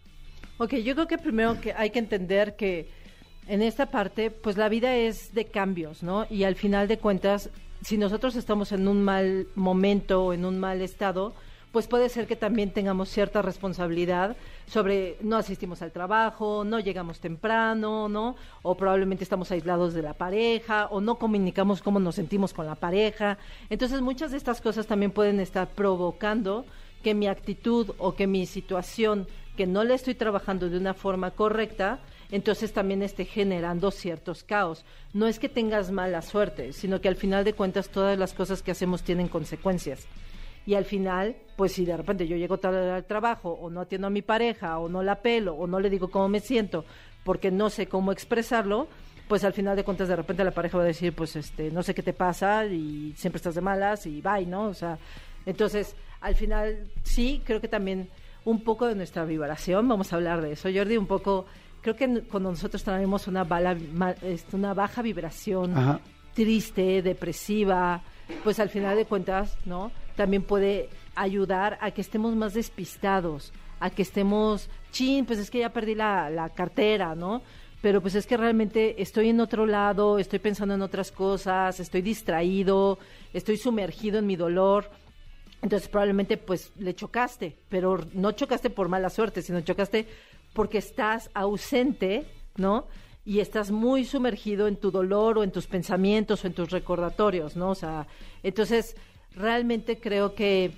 Ok, 0.58 0.74
yo 0.76 0.94
creo 0.94 1.06
que 1.06 1.18
primero 1.18 1.60
que 1.60 1.72
hay 1.72 1.90
que 1.90 1.98
entender 1.98 2.56
que 2.56 2.88
en 3.48 3.62
esta 3.62 3.86
parte, 3.86 4.30
pues 4.30 4.56
la 4.56 4.68
vida 4.68 4.96
es 4.96 5.34
de 5.34 5.44
cambios, 5.46 6.02
¿no? 6.02 6.26
Y 6.30 6.44
al 6.44 6.56
final 6.56 6.88
de 6.88 6.98
cuentas, 6.98 7.50
si 7.82 7.96
nosotros 7.98 8.36
estamos 8.36 8.72
en 8.72 8.88
un 8.88 9.02
mal 9.02 9.46
momento 9.54 10.24
o 10.24 10.32
en 10.32 10.44
un 10.44 10.58
mal 10.58 10.82
estado, 10.82 11.34
pues 11.72 11.88
puede 11.88 12.08
ser 12.08 12.26
que 12.26 12.36
también 12.36 12.70
tengamos 12.70 13.10
cierta 13.10 13.42
responsabilidad 13.42 14.36
sobre 14.66 15.18
no 15.20 15.36
asistimos 15.36 15.82
al 15.82 15.92
trabajo, 15.92 16.64
no 16.64 16.80
llegamos 16.80 17.20
temprano, 17.20 18.08
¿no? 18.08 18.36
O 18.62 18.76
probablemente 18.76 19.24
estamos 19.24 19.50
aislados 19.50 19.92
de 19.92 20.02
la 20.02 20.14
pareja, 20.14 20.86
o 20.86 21.00
no 21.00 21.16
comunicamos 21.16 21.82
cómo 21.82 22.00
nos 22.00 22.14
sentimos 22.14 22.54
con 22.54 22.66
la 22.66 22.76
pareja. 22.76 23.36
Entonces, 23.68 24.00
muchas 24.00 24.30
de 24.30 24.38
estas 24.38 24.60
cosas 24.60 24.86
también 24.86 25.12
pueden 25.12 25.38
estar 25.38 25.68
provocando 25.68 26.64
que 27.02 27.14
mi 27.14 27.26
actitud 27.26 27.90
o 27.98 28.14
que 28.14 28.26
mi 28.26 28.46
situación 28.46 29.28
que 29.56 29.66
no 29.66 29.84
le 29.84 29.94
estoy 29.94 30.14
trabajando 30.14 30.68
de 30.68 30.78
una 30.78 30.94
forma 30.94 31.30
correcta, 31.32 32.00
entonces 32.30 32.72
también 32.72 33.02
esté 33.02 33.24
generando 33.24 33.90
ciertos 33.90 34.42
caos. 34.42 34.84
No 35.12 35.26
es 35.26 35.38
que 35.38 35.48
tengas 35.48 35.90
mala 35.90 36.22
suerte, 36.22 36.72
sino 36.72 37.00
que 37.00 37.08
al 37.08 37.16
final 37.16 37.44
de 37.44 37.52
cuentas 37.52 37.88
todas 37.88 38.18
las 38.18 38.34
cosas 38.34 38.62
que 38.62 38.72
hacemos 38.72 39.02
tienen 39.02 39.28
consecuencias. 39.28 40.06
Y 40.66 40.74
al 40.74 40.84
final, 40.84 41.36
pues 41.56 41.72
si 41.72 41.84
de 41.84 41.96
repente 41.96 42.26
yo 42.26 42.36
llego 42.36 42.58
tarde 42.58 42.90
al 42.90 43.04
trabajo, 43.04 43.52
o 43.52 43.70
no 43.70 43.82
atiendo 43.82 44.08
a 44.08 44.10
mi 44.10 44.22
pareja, 44.22 44.78
o 44.78 44.88
no 44.88 45.02
la 45.02 45.22
pelo, 45.22 45.54
o 45.54 45.68
no 45.68 45.78
le 45.78 45.88
digo 45.88 46.10
cómo 46.10 46.28
me 46.28 46.40
siento, 46.40 46.84
porque 47.22 47.52
no 47.52 47.70
sé 47.70 47.86
cómo 47.86 48.10
expresarlo, 48.10 48.88
pues 49.28 49.44
al 49.44 49.52
final 49.52 49.76
de 49.76 49.84
cuentas 49.84 50.08
de 50.08 50.16
repente 50.16 50.42
la 50.42 50.50
pareja 50.50 50.76
va 50.78 50.82
a 50.82 50.88
decir, 50.88 51.12
pues 51.12 51.36
este, 51.36 51.70
no 51.70 51.84
sé 51.84 51.94
qué 51.94 52.02
te 52.02 52.12
pasa, 52.12 52.66
y 52.66 53.12
siempre 53.16 53.36
estás 53.36 53.54
de 53.54 53.60
malas, 53.60 54.06
y 54.06 54.20
bye, 54.20 54.44
¿no? 54.44 54.64
O 54.64 54.74
sea, 54.74 54.98
entonces, 55.46 55.94
al 56.20 56.34
final, 56.34 56.88
sí, 57.04 57.42
creo 57.44 57.60
que 57.60 57.68
también 57.68 58.08
un 58.44 58.62
poco 58.62 58.86
de 58.86 58.96
nuestra 58.96 59.24
vibración, 59.24 59.88
vamos 59.88 60.12
a 60.12 60.16
hablar 60.16 60.40
de 60.40 60.52
eso, 60.52 60.68
Jordi, 60.72 60.96
un 60.96 61.06
poco, 61.06 61.46
creo 61.86 61.94
que 61.94 62.22
cuando 62.22 62.50
nosotros 62.50 62.82
tenemos 62.82 63.28
una, 63.28 63.44
bala, 63.44 63.76
una 64.52 64.74
baja 64.74 65.02
vibración, 65.02 65.76
Ajá. 65.76 66.00
triste, 66.34 67.00
depresiva, 67.00 68.02
pues 68.42 68.58
al 68.58 68.70
final 68.70 68.96
de 68.96 69.04
cuentas, 69.04 69.56
¿no? 69.64 69.92
También 70.16 70.42
puede 70.42 70.88
ayudar 71.14 71.78
a 71.80 71.92
que 71.92 72.00
estemos 72.00 72.34
más 72.34 72.54
despistados, 72.54 73.52
a 73.78 73.90
que 73.90 74.02
estemos, 74.02 74.68
chin, 74.90 75.26
pues 75.26 75.38
es 75.38 75.48
que 75.48 75.60
ya 75.60 75.68
perdí 75.72 75.94
la, 75.94 76.28
la 76.28 76.48
cartera, 76.48 77.14
¿no? 77.14 77.42
Pero 77.82 78.00
pues 78.00 78.16
es 78.16 78.26
que 78.26 78.36
realmente 78.36 79.00
estoy 79.00 79.28
en 79.28 79.38
otro 79.38 79.64
lado, 79.64 80.18
estoy 80.18 80.40
pensando 80.40 80.74
en 80.74 80.82
otras 80.82 81.12
cosas, 81.12 81.78
estoy 81.78 82.02
distraído, 82.02 82.98
estoy 83.32 83.58
sumergido 83.58 84.18
en 84.18 84.26
mi 84.26 84.34
dolor. 84.34 84.90
Entonces 85.62 85.88
probablemente 85.88 86.36
pues 86.36 86.72
le 86.78 86.94
chocaste, 86.94 87.56
pero 87.68 88.04
no 88.12 88.32
chocaste 88.32 88.70
por 88.70 88.88
mala 88.88 89.08
suerte, 89.08 89.40
sino 89.40 89.60
chocaste 89.60 90.06
porque 90.56 90.78
estás 90.78 91.30
ausente, 91.34 92.24
¿no? 92.56 92.86
Y 93.26 93.40
estás 93.40 93.70
muy 93.70 94.06
sumergido 94.06 94.68
en 94.68 94.76
tu 94.76 94.90
dolor 94.90 95.36
o 95.36 95.44
en 95.44 95.52
tus 95.52 95.66
pensamientos 95.66 96.42
o 96.42 96.46
en 96.46 96.54
tus 96.54 96.70
recordatorios, 96.70 97.56
¿no? 97.56 97.70
O 97.70 97.74
sea, 97.74 98.06
entonces 98.42 98.96
realmente 99.34 100.00
creo 100.00 100.34
que 100.34 100.72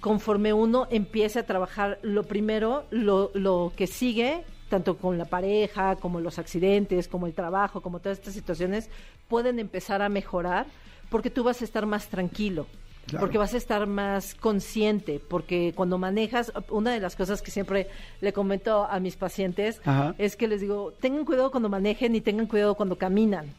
conforme 0.00 0.52
uno 0.52 0.86
empiece 0.88 1.40
a 1.40 1.46
trabajar, 1.46 1.98
lo 2.02 2.22
primero, 2.22 2.84
lo, 2.90 3.32
lo 3.34 3.72
que 3.74 3.88
sigue, 3.88 4.44
tanto 4.68 4.98
con 4.98 5.18
la 5.18 5.24
pareja, 5.24 5.96
como 5.96 6.20
los 6.20 6.38
accidentes, 6.38 7.08
como 7.08 7.26
el 7.26 7.34
trabajo, 7.34 7.80
como 7.80 7.98
todas 7.98 8.18
estas 8.18 8.34
situaciones, 8.34 8.88
pueden 9.26 9.58
empezar 9.58 10.00
a 10.00 10.08
mejorar 10.08 10.66
porque 11.10 11.30
tú 11.30 11.42
vas 11.42 11.60
a 11.60 11.64
estar 11.64 11.86
más 11.86 12.06
tranquilo. 12.08 12.68
Claro. 13.06 13.20
Porque 13.26 13.38
vas 13.38 13.52
a 13.54 13.58
estar 13.58 13.86
más 13.86 14.34
consciente, 14.34 15.20
porque 15.28 15.72
cuando 15.76 15.98
manejas, 15.98 16.52
una 16.70 16.92
de 16.92 17.00
las 17.00 17.16
cosas 17.16 17.42
que 17.42 17.50
siempre 17.50 17.88
le 18.20 18.32
comento 18.32 18.84
a 18.84 18.98
mis 19.00 19.16
pacientes 19.16 19.80
Ajá. 19.84 20.14
es 20.18 20.36
que 20.36 20.48
les 20.48 20.60
digo, 20.60 20.92
tengan 21.00 21.24
cuidado 21.24 21.50
cuando 21.50 21.68
manejen 21.68 22.14
y 22.14 22.20
tengan 22.20 22.46
cuidado 22.46 22.74
cuando 22.74 22.96
caminan, 22.96 23.52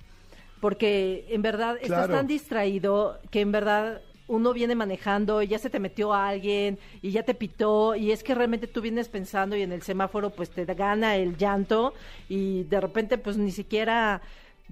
porque 0.62 1.26
en 1.30 1.42
verdad 1.42 1.78
Claro. 1.84 2.02
estás 2.04 2.10
tan 2.10 2.28
distraído 2.28 3.20
que 3.30 3.42
en 3.42 3.52
verdad 3.52 4.02
uno 4.28 4.54
viene 4.54 4.74
manejando 4.74 5.44
y 5.44 5.48
ya 5.48 5.60
se 5.60 5.70
te 5.70 5.80
metió 5.80 6.12
a 6.12 6.30
alguien 6.30 6.80
y 7.04 7.12
ya 7.12 7.22
te 7.22 7.36
pitó 7.36 7.96
y 7.96 8.12
es 8.12 8.24
que 8.24 8.34
realmente 8.34 8.66
tú 8.66 8.82
vienes 8.82 9.08
pensando 9.08 9.56
y 9.56 9.62
en 9.62 9.72
el 9.72 9.84
semáforo 9.84 10.32
pues 10.32 10.50
te 10.50 10.66
gana 10.66 11.16
el 11.18 11.38
llanto 11.38 11.94
y 12.28 12.64
de 12.64 12.82
repente 12.82 13.20
pues 13.20 13.38
ni 13.38 13.52
siquiera 13.52 14.22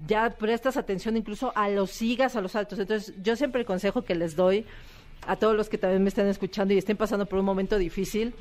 ya 0.06 0.30
prestas 0.30 0.76
atención 0.76 1.16
incluso 1.16 1.52
a 1.56 1.68
los 1.68 1.90
sigas, 1.90 2.36
a 2.36 2.40
los 2.40 2.56
altos. 2.56 2.78
Entonces, 2.78 3.14
yo 3.22 3.36
siempre 3.36 3.60
el 3.60 3.66
consejo 3.66 4.02
que 4.02 4.14
les 4.14 4.36
doy 4.36 4.64
a 5.26 5.36
todos 5.36 5.56
los 5.56 5.68
que 5.68 5.78
también 5.78 6.02
me 6.02 6.08
están 6.08 6.26
escuchando 6.26 6.74
y 6.74 6.78
estén 6.78 6.96
pasando 6.96 7.26
por 7.26 7.38
un 7.38 7.44
momento 7.44 7.78
difícil 7.78 8.34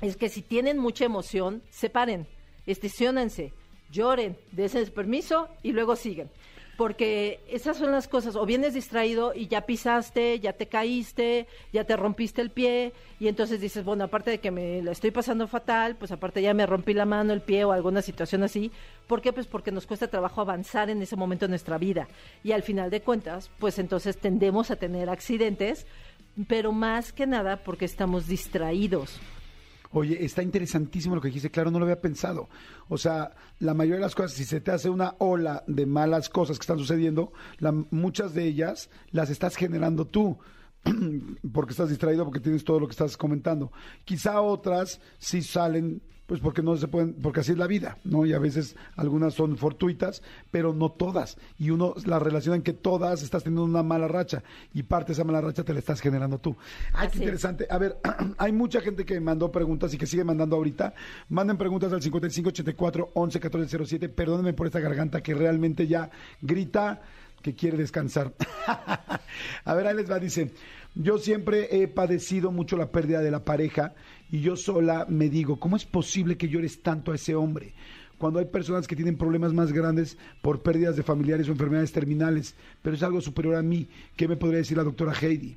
es 0.00 0.16
que 0.16 0.28
si 0.28 0.42
tienen 0.42 0.78
mucha 0.78 1.04
emoción, 1.04 1.62
separen, 1.70 2.26
estacionense, 2.66 3.52
lloren, 3.90 4.36
dense 4.52 4.86
permiso 4.86 5.48
y 5.62 5.72
luego 5.72 5.96
siguen. 5.96 6.30
Porque 6.78 7.40
esas 7.48 7.76
son 7.76 7.90
las 7.90 8.06
cosas, 8.06 8.36
o 8.36 8.46
vienes 8.46 8.72
distraído 8.72 9.34
y 9.34 9.48
ya 9.48 9.66
pisaste, 9.66 10.38
ya 10.38 10.52
te 10.52 10.68
caíste, 10.68 11.48
ya 11.72 11.82
te 11.82 11.96
rompiste 11.96 12.40
el 12.40 12.52
pie, 12.52 12.92
y 13.18 13.26
entonces 13.26 13.60
dices, 13.60 13.84
bueno, 13.84 14.04
aparte 14.04 14.30
de 14.30 14.38
que 14.38 14.52
me 14.52 14.80
la 14.80 14.92
estoy 14.92 15.10
pasando 15.10 15.48
fatal, 15.48 15.96
pues 15.96 16.12
aparte 16.12 16.40
ya 16.40 16.54
me 16.54 16.66
rompí 16.66 16.94
la 16.94 17.04
mano, 17.04 17.32
el 17.32 17.40
pie 17.40 17.64
o 17.64 17.72
alguna 17.72 18.00
situación 18.00 18.44
así. 18.44 18.70
¿Por 19.08 19.20
qué? 19.20 19.32
Pues 19.32 19.48
porque 19.48 19.72
nos 19.72 19.86
cuesta 19.86 20.06
trabajo 20.06 20.40
avanzar 20.40 20.88
en 20.88 21.02
ese 21.02 21.16
momento 21.16 21.46
de 21.46 21.50
nuestra 21.50 21.78
vida. 21.78 22.06
Y 22.44 22.52
al 22.52 22.62
final 22.62 22.90
de 22.90 23.02
cuentas, 23.02 23.50
pues 23.58 23.80
entonces 23.80 24.16
tendemos 24.16 24.70
a 24.70 24.76
tener 24.76 25.10
accidentes, 25.10 25.84
pero 26.46 26.70
más 26.70 27.12
que 27.12 27.26
nada 27.26 27.56
porque 27.56 27.86
estamos 27.86 28.28
distraídos. 28.28 29.18
Oye, 29.90 30.22
está 30.24 30.42
interesantísimo 30.42 31.14
lo 31.14 31.20
que 31.20 31.28
dijiste, 31.28 31.50
claro, 31.50 31.70
no 31.70 31.78
lo 31.78 31.84
había 31.86 32.00
pensado. 32.00 32.48
O 32.88 32.98
sea, 32.98 33.30
la 33.58 33.72
mayoría 33.74 33.96
de 33.96 34.02
las 34.02 34.14
cosas, 34.14 34.32
si 34.32 34.44
se 34.44 34.60
te 34.60 34.70
hace 34.70 34.90
una 34.90 35.14
ola 35.18 35.64
de 35.66 35.86
malas 35.86 36.28
cosas 36.28 36.58
que 36.58 36.62
están 36.64 36.78
sucediendo, 36.78 37.32
la- 37.58 37.72
muchas 37.90 38.34
de 38.34 38.44
ellas 38.44 38.90
las 39.12 39.30
estás 39.30 39.56
generando 39.56 40.06
tú, 40.06 40.38
porque 41.52 41.72
estás 41.72 41.88
distraído, 41.88 42.24
porque 42.24 42.40
tienes 42.40 42.64
todo 42.64 42.80
lo 42.80 42.86
que 42.86 42.92
estás 42.92 43.16
comentando. 43.16 43.72
Quizá 44.04 44.40
otras 44.42 45.00
sí 45.18 45.42
salen, 45.42 46.02
pues 46.28 46.42
porque 46.42 46.62
no 46.62 46.76
se 46.76 46.88
pueden, 46.88 47.14
porque 47.14 47.40
así 47.40 47.52
es 47.52 47.58
la 47.58 47.66
vida, 47.66 47.96
¿no? 48.04 48.26
Y 48.26 48.34
a 48.34 48.38
veces 48.38 48.76
algunas 48.96 49.32
son 49.32 49.56
fortuitas, 49.56 50.22
pero 50.50 50.74
no 50.74 50.90
todas. 50.90 51.38
Y 51.58 51.70
uno 51.70 51.94
la 52.04 52.18
relaciona 52.18 52.56
en 52.56 52.62
que 52.62 52.74
todas 52.74 53.22
estás 53.22 53.44
teniendo 53.44 53.64
una 53.64 53.82
mala 53.82 54.08
racha 54.08 54.42
y 54.74 54.82
parte 54.82 55.08
de 55.08 55.12
esa 55.14 55.24
mala 55.24 55.40
racha 55.40 55.64
te 55.64 55.72
la 55.72 55.78
estás 55.78 56.02
generando 56.02 56.38
tú. 56.38 56.54
Ay, 56.92 57.08
qué 57.10 57.20
interesante. 57.20 57.66
A 57.70 57.78
ver, 57.78 57.96
hay 58.36 58.52
mucha 58.52 58.82
gente 58.82 59.06
que 59.06 59.18
mandó 59.20 59.50
preguntas 59.50 59.94
y 59.94 59.96
que 59.96 60.04
sigue 60.04 60.22
mandando 60.22 60.56
ahorita. 60.56 60.92
Manden 61.30 61.56
preguntas 61.56 61.90
al 61.94 62.02
5584 62.02 63.12
11 63.14 63.38
1407. 63.38 64.10
Perdónenme 64.10 64.52
por 64.52 64.66
esta 64.66 64.80
garganta 64.80 65.22
que 65.22 65.32
realmente 65.32 65.86
ya 65.86 66.10
grita 66.42 67.00
que 67.40 67.54
quiere 67.54 67.78
descansar. 67.78 68.34
A 69.64 69.74
ver, 69.74 69.86
ahí 69.86 69.96
les 69.96 70.10
va, 70.10 70.18
dice, 70.18 70.50
yo 70.94 71.18
siempre 71.18 71.68
he 71.70 71.88
padecido 71.88 72.50
mucho 72.50 72.76
la 72.76 72.90
pérdida 72.90 73.20
de 73.20 73.30
la 73.30 73.44
pareja 73.44 73.94
y 74.30 74.40
yo 74.40 74.56
sola 74.56 75.06
me 75.08 75.28
digo, 75.28 75.58
¿cómo 75.58 75.76
es 75.76 75.84
posible 75.84 76.36
que 76.36 76.48
llores 76.48 76.82
tanto 76.82 77.12
a 77.12 77.14
ese 77.14 77.34
hombre? 77.34 77.74
Cuando 78.18 78.40
hay 78.40 78.46
personas 78.46 78.88
que 78.88 78.96
tienen 78.96 79.16
problemas 79.16 79.52
más 79.52 79.72
grandes 79.72 80.18
por 80.42 80.62
pérdidas 80.62 80.96
de 80.96 81.02
familiares 81.02 81.48
o 81.48 81.52
enfermedades 81.52 81.92
terminales, 81.92 82.56
pero 82.82 82.96
es 82.96 83.02
algo 83.02 83.20
superior 83.20 83.54
a 83.54 83.62
mí. 83.62 83.88
¿Qué 84.16 84.26
me 84.26 84.36
podría 84.36 84.58
decir 84.58 84.76
la 84.76 84.82
doctora 84.82 85.12
Heidi? 85.12 85.56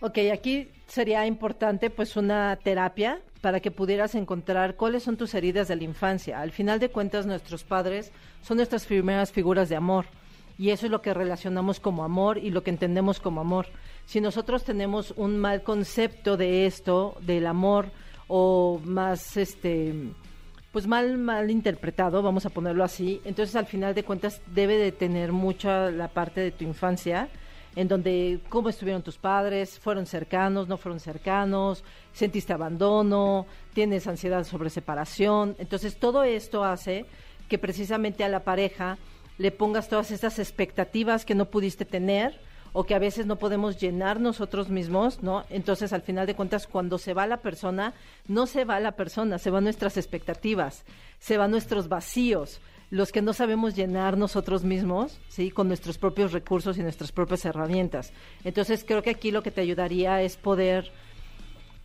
Ok, 0.00 0.18
aquí 0.30 0.68
sería 0.86 1.26
importante 1.26 1.88
pues 1.88 2.16
una 2.16 2.56
terapia 2.56 3.22
para 3.40 3.60
que 3.60 3.70
pudieras 3.70 4.14
encontrar 4.14 4.76
cuáles 4.76 5.04
son 5.04 5.16
tus 5.16 5.34
heridas 5.34 5.68
de 5.68 5.76
la 5.76 5.84
infancia. 5.84 6.40
Al 6.40 6.52
final 6.52 6.78
de 6.80 6.90
cuentas, 6.90 7.24
nuestros 7.24 7.64
padres 7.64 8.12
son 8.42 8.58
nuestras 8.58 8.84
primeras 8.84 9.32
figuras 9.32 9.70
de 9.70 9.76
amor 9.76 10.04
y 10.58 10.70
eso 10.70 10.86
es 10.86 10.92
lo 10.92 11.00
que 11.00 11.14
relacionamos 11.14 11.80
como 11.80 12.04
amor 12.04 12.38
y 12.38 12.50
lo 12.50 12.62
que 12.62 12.70
entendemos 12.70 13.20
como 13.20 13.40
amor. 13.40 13.66
Si 14.06 14.20
nosotros 14.20 14.64
tenemos 14.64 15.12
un 15.16 15.36
mal 15.36 15.62
concepto 15.62 16.36
de 16.36 16.66
esto, 16.66 17.16
del 17.20 17.46
amor, 17.46 17.90
o 18.28 18.80
más 18.84 19.36
este 19.36 19.94
pues 20.72 20.86
mal 20.86 21.16
mal 21.16 21.50
interpretado, 21.50 22.22
vamos 22.22 22.44
a 22.44 22.50
ponerlo 22.50 22.84
así. 22.84 23.20
Entonces, 23.24 23.56
al 23.56 23.66
final 23.66 23.94
de 23.94 24.04
cuentas 24.04 24.42
debe 24.46 24.76
de 24.76 24.92
tener 24.92 25.32
mucha 25.32 25.90
la 25.90 26.08
parte 26.08 26.40
de 26.40 26.50
tu 26.50 26.64
infancia 26.64 27.28
en 27.76 27.88
donde 27.88 28.40
cómo 28.48 28.68
estuvieron 28.68 29.02
tus 29.02 29.18
padres, 29.18 29.78
fueron 29.78 30.06
cercanos, 30.06 30.68
no 30.68 30.76
fueron 30.76 31.00
cercanos, 31.00 31.82
sentiste 32.12 32.52
abandono, 32.52 33.46
tienes 33.74 34.06
ansiedad 34.06 34.44
sobre 34.44 34.70
separación. 34.70 35.56
Entonces, 35.58 35.98
todo 35.98 36.24
esto 36.24 36.64
hace 36.64 37.06
que 37.48 37.58
precisamente 37.58 38.24
a 38.24 38.28
la 38.28 38.44
pareja 38.44 38.98
le 39.38 39.52
pongas 39.52 39.88
todas 39.88 40.10
estas 40.10 40.38
expectativas 40.38 41.24
que 41.24 41.34
no 41.34 41.46
pudiste 41.46 41.84
tener 41.84 42.38
o 42.78 42.84
que 42.84 42.94
a 42.94 42.98
veces 42.98 43.24
no 43.24 43.36
podemos 43.36 43.80
llenar 43.80 44.20
nosotros 44.20 44.68
mismos, 44.68 45.22
¿no? 45.22 45.46
Entonces, 45.48 45.94
al 45.94 46.02
final 46.02 46.26
de 46.26 46.34
cuentas, 46.34 46.66
cuando 46.66 46.98
se 46.98 47.14
va 47.14 47.26
la 47.26 47.38
persona, 47.38 47.94
no 48.28 48.46
se 48.46 48.66
va 48.66 48.78
la 48.80 48.92
persona, 48.92 49.38
se 49.38 49.48
van 49.48 49.64
nuestras 49.64 49.96
expectativas, 49.96 50.84
se 51.18 51.38
van 51.38 51.52
nuestros 51.52 51.88
vacíos, 51.88 52.60
los 52.90 53.12
que 53.12 53.22
no 53.22 53.32
sabemos 53.32 53.74
llenar 53.74 54.18
nosotros 54.18 54.62
mismos, 54.62 55.18
¿sí? 55.30 55.50
Con 55.50 55.68
nuestros 55.68 55.96
propios 55.96 56.32
recursos 56.32 56.76
y 56.76 56.82
nuestras 56.82 57.12
propias 57.12 57.46
herramientas. 57.46 58.12
Entonces, 58.44 58.84
creo 58.86 59.02
que 59.02 59.08
aquí 59.08 59.30
lo 59.30 59.42
que 59.42 59.50
te 59.50 59.62
ayudaría 59.62 60.20
es 60.20 60.36
poder 60.36 60.92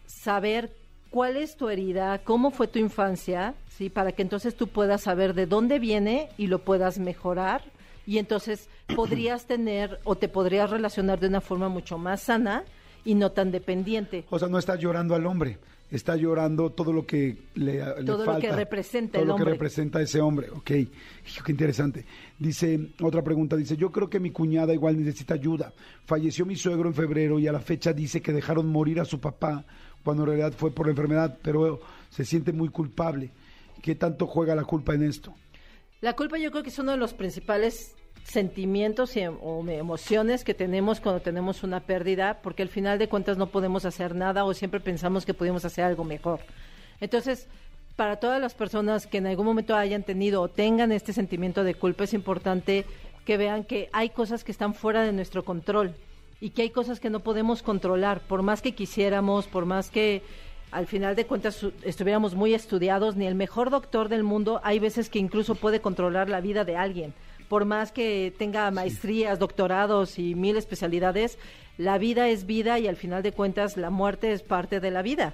saber 0.07 0.75
cuál 1.09 1.37
es 1.37 1.55
tu 1.55 1.69
herida, 1.69 2.19
cómo 2.25 2.51
fue 2.51 2.67
tu 2.67 2.79
infancia, 2.79 3.55
¿sí? 3.69 3.89
Para 3.89 4.11
que 4.11 4.23
entonces 4.23 4.57
tú 4.57 4.67
puedas 4.67 5.03
saber 5.03 5.35
de 5.35 5.45
dónde 5.45 5.79
viene 5.79 6.27
y 6.37 6.47
lo 6.47 6.65
puedas 6.65 6.99
mejorar 6.99 7.63
y 8.11 8.17
entonces 8.17 8.67
podrías 8.95 9.47
tener 9.47 10.01
o 10.03 10.15
te 10.15 10.27
podrías 10.27 10.69
relacionar 10.69 11.21
de 11.21 11.27
una 11.27 11.39
forma 11.39 11.69
mucho 11.69 11.97
más 11.97 12.23
sana 12.23 12.65
y 13.05 13.15
no 13.15 13.31
tan 13.31 13.51
dependiente. 13.51 14.25
O 14.29 14.37
sea, 14.37 14.49
no 14.49 14.59
está 14.59 14.75
llorando 14.75 15.15
al 15.15 15.25
hombre, 15.25 15.59
está 15.89 16.17
llorando 16.17 16.71
todo 16.71 16.91
lo 16.91 17.05
que 17.05 17.37
le, 17.55 17.77
le 17.77 18.03
Todo 18.03 18.25
lo 18.25 18.25
falta. 18.25 18.41
que 18.41 18.51
representa 18.53 19.13
todo 19.13 19.21
el 19.23 19.27
lo 19.29 19.35
que 19.37 19.45
representa 19.45 20.01
ese 20.01 20.19
hombre. 20.19 20.49
Ok, 20.51 20.71
Hijo, 20.71 21.43
qué 21.45 21.51
interesante. 21.53 22.05
Dice, 22.37 22.89
otra 23.01 23.23
pregunta, 23.23 23.55
dice, 23.55 23.77
yo 23.77 23.93
creo 23.93 24.09
que 24.09 24.19
mi 24.19 24.31
cuñada 24.31 24.73
igual 24.73 24.99
necesita 24.99 25.35
ayuda. 25.35 25.71
Falleció 26.03 26.45
mi 26.45 26.57
suegro 26.57 26.89
en 26.89 26.93
febrero 26.93 27.39
y 27.39 27.47
a 27.47 27.53
la 27.53 27.61
fecha 27.61 27.93
dice 27.93 28.21
que 28.21 28.33
dejaron 28.33 28.67
morir 28.67 28.99
a 28.99 29.05
su 29.05 29.21
papá 29.21 29.63
cuando 30.03 30.23
en 30.23 30.27
realidad 30.27 30.53
fue 30.57 30.71
por 30.71 30.85
la 30.87 30.91
enfermedad, 30.91 31.37
pero 31.41 31.79
se 32.09 32.25
siente 32.25 32.51
muy 32.51 32.67
culpable. 32.67 33.31
¿Qué 33.81 33.95
tanto 33.95 34.27
juega 34.27 34.53
la 34.53 34.65
culpa 34.65 34.95
en 34.95 35.03
esto? 35.03 35.33
La 36.01 36.15
culpa 36.15 36.37
yo 36.37 36.51
creo 36.51 36.61
que 36.61 36.69
es 36.69 36.79
uno 36.79 36.91
de 36.91 36.97
los 36.97 37.13
principales 37.13 37.95
sentimientos 38.23 39.15
y, 39.17 39.21
em- 39.21 39.37
o 39.41 39.65
emociones 39.67 40.43
que 40.43 40.53
tenemos 40.53 40.99
cuando 41.01 41.21
tenemos 41.21 41.63
una 41.63 41.81
pérdida, 41.81 42.39
porque 42.41 42.63
al 42.63 42.69
final 42.69 42.99
de 42.99 43.09
cuentas 43.09 43.37
no 43.37 43.47
podemos 43.47 43.85
hacer 43.85 44.15
nada 44.15 44.45
o 44.45 44.53
siempre 44.53 44.79
pensamos 44.79 45.25
que 45.25 45.33
podemos 45.33 45.65
hacer 45.65 45.83
algo 45.83 46.03
mejor. 46.03 46.39
Entonces, 46.99 47.47
para 47.95 48.17
todas 48.17 48.39
las 48.39 48.53
personas 48.53 49.07
que 49.07 49.17
en 49.17 49.27
algún 49.27 49.45
momento 49.45 49.75
hayan 49.75 50.03
tenido 50.03 50.41
o 50.41 50.47
tengan 50.49 50.91
este 50.91 51.13
sentimiento 51.13 51.63
de 51.63 51.75
culpa, 51.75 52.05
es 52.05 52.13
importante 52.13 52.85
que 53.25 53.37
vean 53.37 53.63
que 53.63 53.89
hay 53.91 54.09
cosas 54.09 54.43
que 54.43 54.51
están 54.51 54.73
fuera 54.73 55.03
de 55.03 55.11
nuestro 55.11 55.43
control 55.43 55.93
y 56.39 56.51
que 56.51 56.63
hay 56.63 56.69
cosas 56.71 56.99
que 56.99 57.09
no 57.09 57.19
podemos 57.19 57.61
controlar, 57.61 58.21
por 58.21 58.41
más 58.41 58.61
que 58.61 58.73
quisiéramos, 58.73 59.47
por 59.47 59.65
más 59.65 59.91
que 59.91 60.23
al 60.71 60.87
final 60.87 61.15
de 61.15 61.25
cuentas 61.25 61.67
estuviéramos 61.83 62.33
muy 62.33 62.53
estudiados, 62.53 63.15
ni 63.15 63.27
el 63.27 63.35
mejor 63.35 63.69
doctor 63.69 64.07
del 64.09 64.23
mundo, 64.23 64.61
hay 64.63 64.79
veces 64.79 65.09
que 65.09 65.19
incluso 65.19 65.55
puede 65.55 65.81
controlar 65.81 66.29
la 66.29 66.39
vida 66.41 66.63
de 66.63 66.77
alguien. 66.77 67.13
Por 67.51 67.65
más 67.65 67.91
que 67.91 68.33
tenga 68.37 68.71
maestrías, 68.71 69.37
doctorados 69.37 70.17
y 70.19 70.35
mil 70.35 70.55
especialidades, 70.55 71.37
la 71.77 71.97
vida 71.97 72.29
es 72.29 72.45
vida 72.45 72.79
y 72.79 72.87
al 72.87 72.95
final 72.95 73.23
de 73.23 73.33
cuentas 73.33 73.75
la 73.75 73.89
muerte 73.89 74.31
es 74.31 74.41
parte 74.41 74.79
de 74.79 74.89
la 74.89 75.01
vida. 75.01 75.33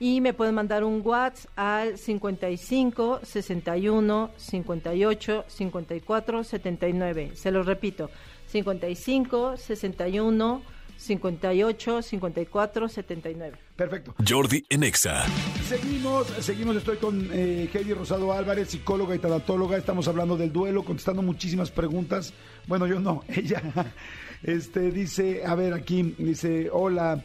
y 0.00 0.20
me 0.20 0.32
pueden 0.32 0.54
mandar 0.54 0.84
un 0.84 1.02
WhatsApp 1.04 1.50
al 1.56 1.98
55 1.98 3.20
61 3.22 4.30
58 4.36 5.44
54 5.48 6.44
79. 6.44 7.32
Se 7.34 7.50
los 7.50 7.66
repito, 7.66 8.10
55 8.46 9.56
61 9.56 10.62
58 10.98 12.02
54 12.02 12.88
79. 12.88 13.58
Perfecto. 13.76 14.14
Jordi 14.26 14.64
en 14.68 14.82
Exa. 14.82 15.24
Seguimos, 15.68 16.26
seguimos, 16.40 16.76
estoy 16.76 16.96
con 16.96 17.30
eh, 17.32 17.70
Heidi 17.72 17.94
Rosado 17.94 18.32
Álvarez, 18.32 18.70
psicóloga 18.70 19.14
y 19.14 19.20
tanatóloga. 19.20 19.76
Estamos 19.76 20.08
hablando 20.08 20.36
del 20.36 20.52
duelo, 20.52 20.84
contestando 20.84 21.22
muchísimas 21.22 21.70
preguntas. 21.70 22.32
Bueno, 22.66 22.86
yo 22.86 22.98
no, 22.98 23.22
ella. 23.28 23.62
Este 24.42 24.90
dice, 24.90 25.44
a 25.44 25.54
ver, 25.54 25.72
aquí 25.72 26.14
dice, 26.18 26.68
hola, 26.72 27.24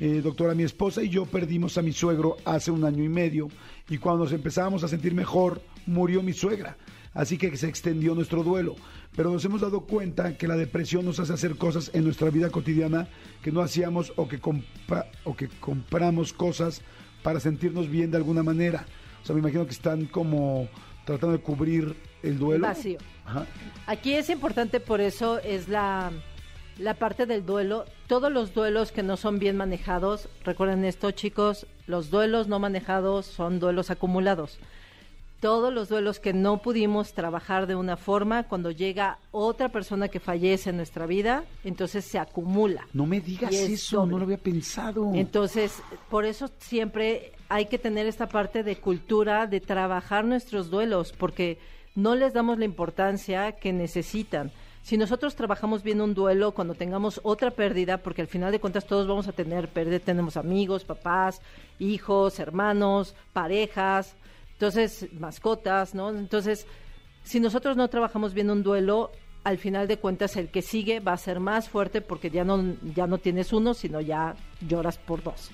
eh, 0.00 0.20
doctora, 0.22 0.54
mi 0.54 0.62
esposa 0.64 1.02
y 1.02 1.08
yo 1.10 1.26
perdimos 1.26 1.76
a 1.78 1.82
mi 1.82 1.92
suegro 1.92 2.36
hace 2.44 2.70
un 2.70 2.84
año 2.84 3.04
y 3.04 3.08
medio 3.08 3.48
y 3.88 3.98
cuando 3.98 4.24
nos 4.24 4.32
empezábamos 4.32 4.82
a 4.82 4.88
sentir 4.88 5.14
mejor, 5.14 5.60
murió 5.86 6.22
mi 6.22 6.32
suegra. 6.32 6.76
Así 7.12 7.36
que 7.38 7.56
se 7.56 7.68
extendió 7.68 8.14
nuestro 8.14 8.42
duelo. 8.44 8.76
Pero 9.16 9.32
nos 9.32 9.44
hemos 9.44 9.60
dado 9.60 9.80
cuenta 9.80 10.38
que 10.38 10.46
la 10.46 10.54
depresión 10.56 11.04
nos 11.04 11.18
hace 11.18 11.32
hacer 11.32 11.56
cosas 11.56 11.90
en 11.92 12.04
nuestra 12.04 12.30
vida 12.30 12.48
cotidiana 12.50 13.08
que 13.42 13.50
no 13.50 13.60
hacíamos 13.60 14.12
o 14.16 14.28
que, 14.28 14.40
compra- 14.40 15.06
o 15.24 15.34
que 15.36 15.48
compramos 15.48 16.32
cosas 16.32 16.82
para 17.24 17.40
sentirnos 17.40 17.88
bien 17.90 18.12
de 18.12 18.16
alguna 18.18 18.44
manera. 18.44 18.86
O 19.22 19.26
sea, 19.26 19.34
me 19.34 19.40
imagino 19.40 19.66
que 19.66 19.72
están 19.72 20.06
como 20.06 20.68
tratando 21.04 21.36
de 21.36 21.42
cubrir 21.42 21.96
el 22.22 22.38
duelo. 22.38 22.66
Vacío. 22.68 22.98
Ajá. 23.26 23.44
Aquí 23.86 24.12
es 24.14 24.30
importante, 24.30 24.78
por 24.78 25.00
eso 25.00 25.40
es 25.40 25.68
la, 25.68 26.12
la 26.80 26.94
parte 26.94 27.26
del 27.26 27.44
duelo. 27.44 27.84
Todos 28.06 28.32
los 28.32 28.54
duelos 28.54 28.90
que 28.90 29.02
no 29.02 29.16
son 29.16 29.38
bien 29.38 29.56
manejados, 29.56 30.28
recuerden 30.44 30.84
esto 30.84 31.10
chicos, 31.10 31.66
los 31.86 32.10
duelos 32.10 32.48
no 32.48 32.58
manejados 32.58 33.26
son 33.26 33.60
duelos 33.60 33.90
acumulados. 33.90 34.58
Todos 35.40 35.72
los 35.72 35.88
duelos 35.88 36.20
que 36.20 36.34
no 36.34 36.58
pudimos 36.58 37.14
trabajar 37.14 37.66
de 37.66 37.74
una 37.74 37.96
forma, 37.96 38.42
cuando 38.42 38.70
llega 38.70 39.18
otra 39.30 39.70
persona 39.70 40.08
que 40.08 40.20
fallece 40.20 40.68
en 40.68 40.76
nuestra 40.76 41.06
vida, 41.06 41.44
entonces 41.64 42.04
se 42.04 42.18
acumula. 42.18 42.86
No 42.92 43.06
me 43.06 43.20
digas 43.20 43.52
es 43.52 43.70
eso, 43.70 44.00
doble. 44.00 44.12
no 44.12 44.18
lo 44.18 44.24
había 44.24 44.36
pensado. 44.36 45.12
Entonces, 45.14 45.82
por 46.10 46.26
eso 46.26 46.50
siempre 46.58 47.32
hay 47.48 47.66
que 47.66 47.78
tener 47.78 48.06
esta 48.06 48.28
parte 48.28 48.62
de 48.62 48.76
cultura, 48.76 49.46
de 49.46 49.60
trabajar 49.60 50.26
nuestros 50.26 50.68
duelos, 50.68 51.12
porque 51.16 51.58
no 51.94 52.14
les 52.14 52.34
damos 52.34 52.58
la 52.58 52.66
importancia 52.66 53.52
que 53.52 53.72
necesitan. 53.72 54.52
Si 54.90 54.96
nosotros 54.96 55.36
trabajamos 55.36 55.84
bien 55.84 56.00
un 56.00 56.14
duelo 56.14 56.50
cuando 56.50 56.74
tengamos 56.74 57.20
otra 57.22 57.52
pérdida, 57.52 57.98
porque 57.98 58.22
al 58.22 58.26
final 58.26 58.50
de 58.50 58.58
cuentas 58.58 58.86
todos 58.88 59.06
vamos 59.06 59.28
a 59.28 59.32
tener 59.32 59.68
pérdida, 59.68 60.00
tenemos 60.00 60.36
amigos, 60.36 60.82
papás, 60.82 61.40
hijos, 61.78 62.40
hermanos, 62.40 63.14
parejas, 63.32 64.16
Entonces, 64.54 65.06
mascotas, 65.12 65.94
¿no? 65.94 66.10
Entonces, 66.10 66.66
si 67.22 67.38
nosotros 67.38 67.76
no 67.76 67.86
trabajamos 67.86 68.34
bien 68.34 68.50
un 68.50 68.64
duelo, 68.64 69.12
al 69.44 69.58
final 69.58 69.86
de 69.86 69.98
cuentas 69.98 70.34
el 70.36 70.48
que 70.48 70.60
sigue 70.60 70.98
va 70.98 71.12
a 71.12 71.16
ser 71.18 71.38
más 71.38 71.68
fuerte 71.68 72.00
porque 72.00 72.28
ya 72.28 72.42
no, 72.42 72.74
ya 72.96 73.06
no 73.06 73.18
tienes 73.18 73.52
uno, 73.52 73.74
sino 73.74 74.00
ya 74.00 74.34
lloras 74.60 74.98
por 74.98 75.22
dos. 75.22 75.52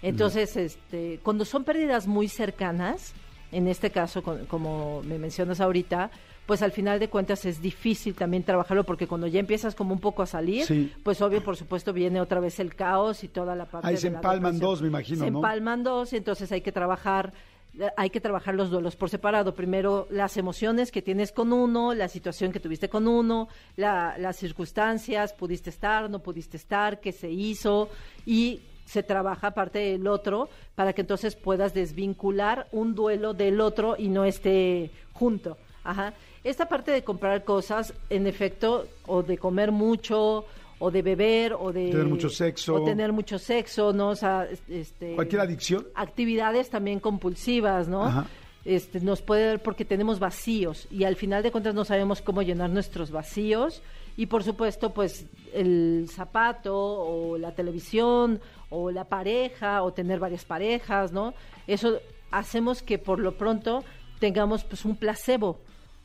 Entonces, 0.00 0.56
este, 0.56 1.20
cuando 1.22 1.44
son 1.44 1.64
pérdidas 1.64 2.06
muy 2.06 2.28
cercanas, 2.28 3.12
en 3.52 3.68
este 3.68 3.90
caso, 3.90 4.22
con- 4.22 4.46
como 4.46 5.02
me 5.02 5.18
mencionas 5.18 5.60
ahorita, 5.60 6.10
pues 6.50 6.62
al 6.62 6.72
final 6.72 6.98
de 6.98 7.08
cuentas 7.08 7.44
es 7.44 7.62
difícil 7.62 8.16
también 8.16 8.42
trabajarlo 8.42 8.82
porque 8.82 9.06
cuando 9.06 9.28
ya 9.28 9.38
empiezas 9.38 9.76
como 9.76 9.94
un 9.94 10.00
poco 10.00 10.20
a 10.22 10.26
salir, 10.26 10.64
Sí. 10.64 10.92
pues 11.04 11.22
obvio, 11.22 11.44
por 11.44 11.56
supuesto, 11.56 11.92
viene 11.92 12.20
otra 12.20 12.40
vez 12.40 12.58
el 12.58 12.74
caos 12.74 13.22
y 13.22 13.28
toda 13.28 13.54
la 13.54 13.66
parte 13.66 13.86
Ahí 13.86 13.94
de 13.94 14.00
se 14.00 14.10
la 14.10 14.16
empalman 14.16 14.54
depresión. 14.54 14.70
dos, 14.70 14.82
me 14.82 14.88
imagino, 14.88 15.24
Se 15.24 15.30
¿no? 15.30 15.38
empalman 15.38 15.84
dos 15.84 16.12
y 16.12 16.16
entonces 16.16 16.50
hay 16.50 16.60
que 16.60 16.72
trabajar 16.72 17.32
hay 17.96 18.10
que 18.10 18.20
trabajar 18.20 18.56
los 18.56 18.68
duelos 18.68 18.96
por 18.96 19.10
separado. 19.10 19.54
Primero, 19.54 20.08
las 20.10 20.36
emociones 20.36 20.90
que 20.90 21.02
tienes 21.02 21.30
con 21.30 21.52
uno, 21.52 21.94
la 21.94 22.08
situación 22.08 22.50
que 22.50 22.58
tuviste 22.58 22.88
con 22.88 23.06
uno, 23.06 23.46
la- 23.76 24.18
las 24.18 24.34
circunstancias, 24.38 25.32
pudiste 25.34 25.70
estar, 25.70 26.10
no 26.10 26.18
pudiste 26.18 26.56
estar, 26.56 26.98
qué 26.98 27.12
se 27.12 27.30
hizo 27.30 27.88
y 28.26 28.62
se 28.86 29.04
trabaja 29.04 29.46
aparte 29.46 29.78
del 29.78 30.08
otro 30.08 30.48
para 30.74 30.92
que 30.94 31.02
entonces 31.02 31.36
puedas 31.36 31.72
desvincular 31.72 32.66
un 32.72 32.96
duelo 32.96 33.34
del 33.34 33.60
otro 33.60 33.94
y 33.96 34.08
no 34.08 34.24
esté 34.24 34.90
junto. 35.12 35.56
Ajá. 35.84 36.12
Esta 36.44 36.66
parte 36.68 36.90
de 36.90 37.04
comprar 37.04 37.44
cosas, 37.44 37.92
en 38.08 38.26
efecto, 38.26 38.86
o 39.06 39.22
de 39.22 39.36
comer 39.36 39.72
mucho, 39.72 40.44
o 40.78 40.90
de 40.90 41.02
beber, 41.02 41.52
o 41.52 41.72
de 41.72 41.90
Tener 41.90 42.06
mucho 42.06 42.30
sexo. 42.30 42.74
o 42.76 42.84
tener 42.84 43.12
mucho 43.12 43.38
sexo, 43.38 43.92
¿no? 43.92 44.08
O 44.10 44.16
sea, 44.16 44.46
es- 44.50 44.62
este, 44.68 45.14
Cualquier 45.14 45.42
adicción. 45.42 45.86
actividades 45.94 46.70
también 46.70 46.98
compulsivas, 47.00 47.88
¿no? 47.88 48.04
Ajá. 48.04 48.26
Este, 48.64 49.00
nos 49.00 49.22
puede 49.22 49.46
dar 49.46 49.62
porque 49.62 49.84
tenemos 49.86 50.18
vacíos 50.18 50.86
y 50.90 51.04
al 51.04 51.16
final 51.16 51.42
de 51.42 51.50
cuentas 51.50 51.74
no 51.74 51.84
sabemos 51.84 52.20
cómo 52.20 52.42
llenar 52.42 52.68
nuestros 52.68 53.10
vacíos 53.10 53.82
y 54.18 54.26
por 54.26 54.42
supuesto 54.44 54.92
pues 54.92 55.24
el 55.54 56.06
zapato 56.10 56.76
o 56.76 57.38
la 57.38 57.52
televisión 57.54 58.38
o 58.68 58.90
la 58.90 59.04
pareja 59.04 59.82
o 59.82 59.94
tener 59.94 60.18
varias 60.18 60.44
parejas, 60.44 61.10
¿no? 61.10 61.32
Eso 61.66 62.00
hacemos 62.30 62.82
que 62.82 62.98
por 62.98 63.18
lo 63.18 63.32
pronto 63.38 63.82
tengamos 64.18 64.62
pues 64.64 64.84
un 64.84 64.94
placebo. 64.96 65.58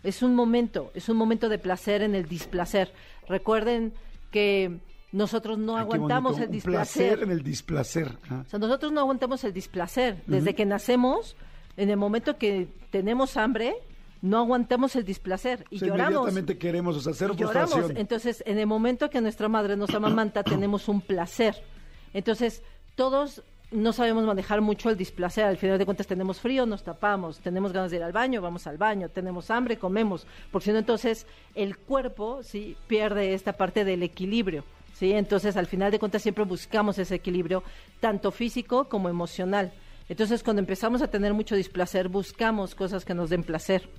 Es 0.06 0.22
un 0.22 0.36
momento, 0.36 0.92
es 0.94 1.10
un 1.10 1.18
momento 1.18 1.50
de 1.50 1.58
placer 1.58 2.02
en 2.02 2.16
el 2.16 2.28
displacer. 2.28 2.94
Recuerden 3.28 3.94
que 4.32 4.80
nosotros 5.12 5.58
no 5.58 5.76
Ay, 5.78 5.82
aguantamos 5.82 6.34
bonito, 6.34 6.44
el 6.44 6.50
un 6.50 6.54
displacer. 6.54 7.08
placer 7.08 7.24
en 7.24 7.32
el 7.32 7.44
displacer. 7.44 8.18
Ah. 8.30 8.44
O 8.46 8.50
sea, 8.50 8.60
nosotros 8.60 8.92
no 8.92 9.00
aguantamos 9.02 9.44
el 9.44 9.54
displacer. 9.54 10.22
Desde 10.28 10.54
que 10.54 10.66
nacemos, 10.66 11.36
en 11.78 11.90
el 11.90 11.98
momento 11.98 12.38
que 12.38 12.68
tenemos 12.92 13.38
hambre, 13.38 13.76
no 14.22 14.40
aguantamos 14.40 14.96
el 14.96 15.06
displacer 15.06 15.66
y 15.70 15.78
O 15.78 15.80
sea, 15.80 15.88
lloramos. 15.90 16.14
Inmediatamente 16.14 16.58
queremos, 16.58 16.98
o 16.98 17.02
sea, 17.02 17.14
cero 17.14 17.36
lloramos. 17.38 17.92
Entonces, 17.96 18.44
en 18.46 18.58
el 18.60 18.68
momento 18.68 19.10
que 19.10 19.22
nuestra 19.22 19.48
madre 19.48 19.76
nos 19.78 19.92
amamanta, 19.92 20.44
tenemos 20.44 20.88
un 20.88 21.02
placer. 21.02 21.56
Entonces, 22.14 22.64
todos 22.96 23.44
no 23.76 23.94
sabemos 23.94 24.26
manejar 24.26 24.62
mucho 24.62 24.90
el 24.90 24.98
displacer. 24.98 25.46
Al 25.46 25.58
final 25.58 25.78
de 25.78 25.86
cuentas, 25.86 26.08
tenemos 26.08 26.40
frío, 26.40 26.66
nos 26.66 26.84
tapamos. 26.84 27.40
Tenemos 27.40 27.74
ganas 27.74 27.92
de 27.92 27.98
ir 27.98 28.04
al 28.04 28.12
baño, 28.12 28.42
vamos 28.42 28.68
al 28.68 28.78
baño. 28.78 29.10
Tenemos 29.10 29.52
hambre, 29.52 29.78
comemos. 29.78 30.26
Porque 30.52 30.66
si 30.66 30.72
no, 30.72 30.80
entonces, 30.80 31.28
el 31.54 31.78
cuerpo 31.78 32.42
sí 32.44 32.76
pierde 32.88 33.34
esta 33.34 33.54
parte 33.54 33.86
del 33.86 34.04
equilibrio. 34.04 34.64
¿sí? 34.94 35.12
Entonces, 35.12 35.58
al 35.58 35.68
final 35.68 35.92
de 35.92 36.00
cuentas, 36.00 36.22
siempre 36.22 36.46
buscamos 36.46 36.98
ese 36.98 37.16
equilibrio, 37.16 37.64
tanto 38.00 38.32
físico 38.32 38.86
como 38.86 39.10
emocional. 39.10 39.74
Entonces, 40.08 40.44
cuando 40.44 40.62
empezamos 40.62 41.02
a 41.02 41.08
tener 41.08 41.34
mucho 41.34 41.56
displacer, 41.56 42.08
buscamos 42.10 42.76
cosas 42.76 43.06
que 43.06 43.14
nos 43.14 43.30
den 43.30 43.44
placer. 43.44 43.90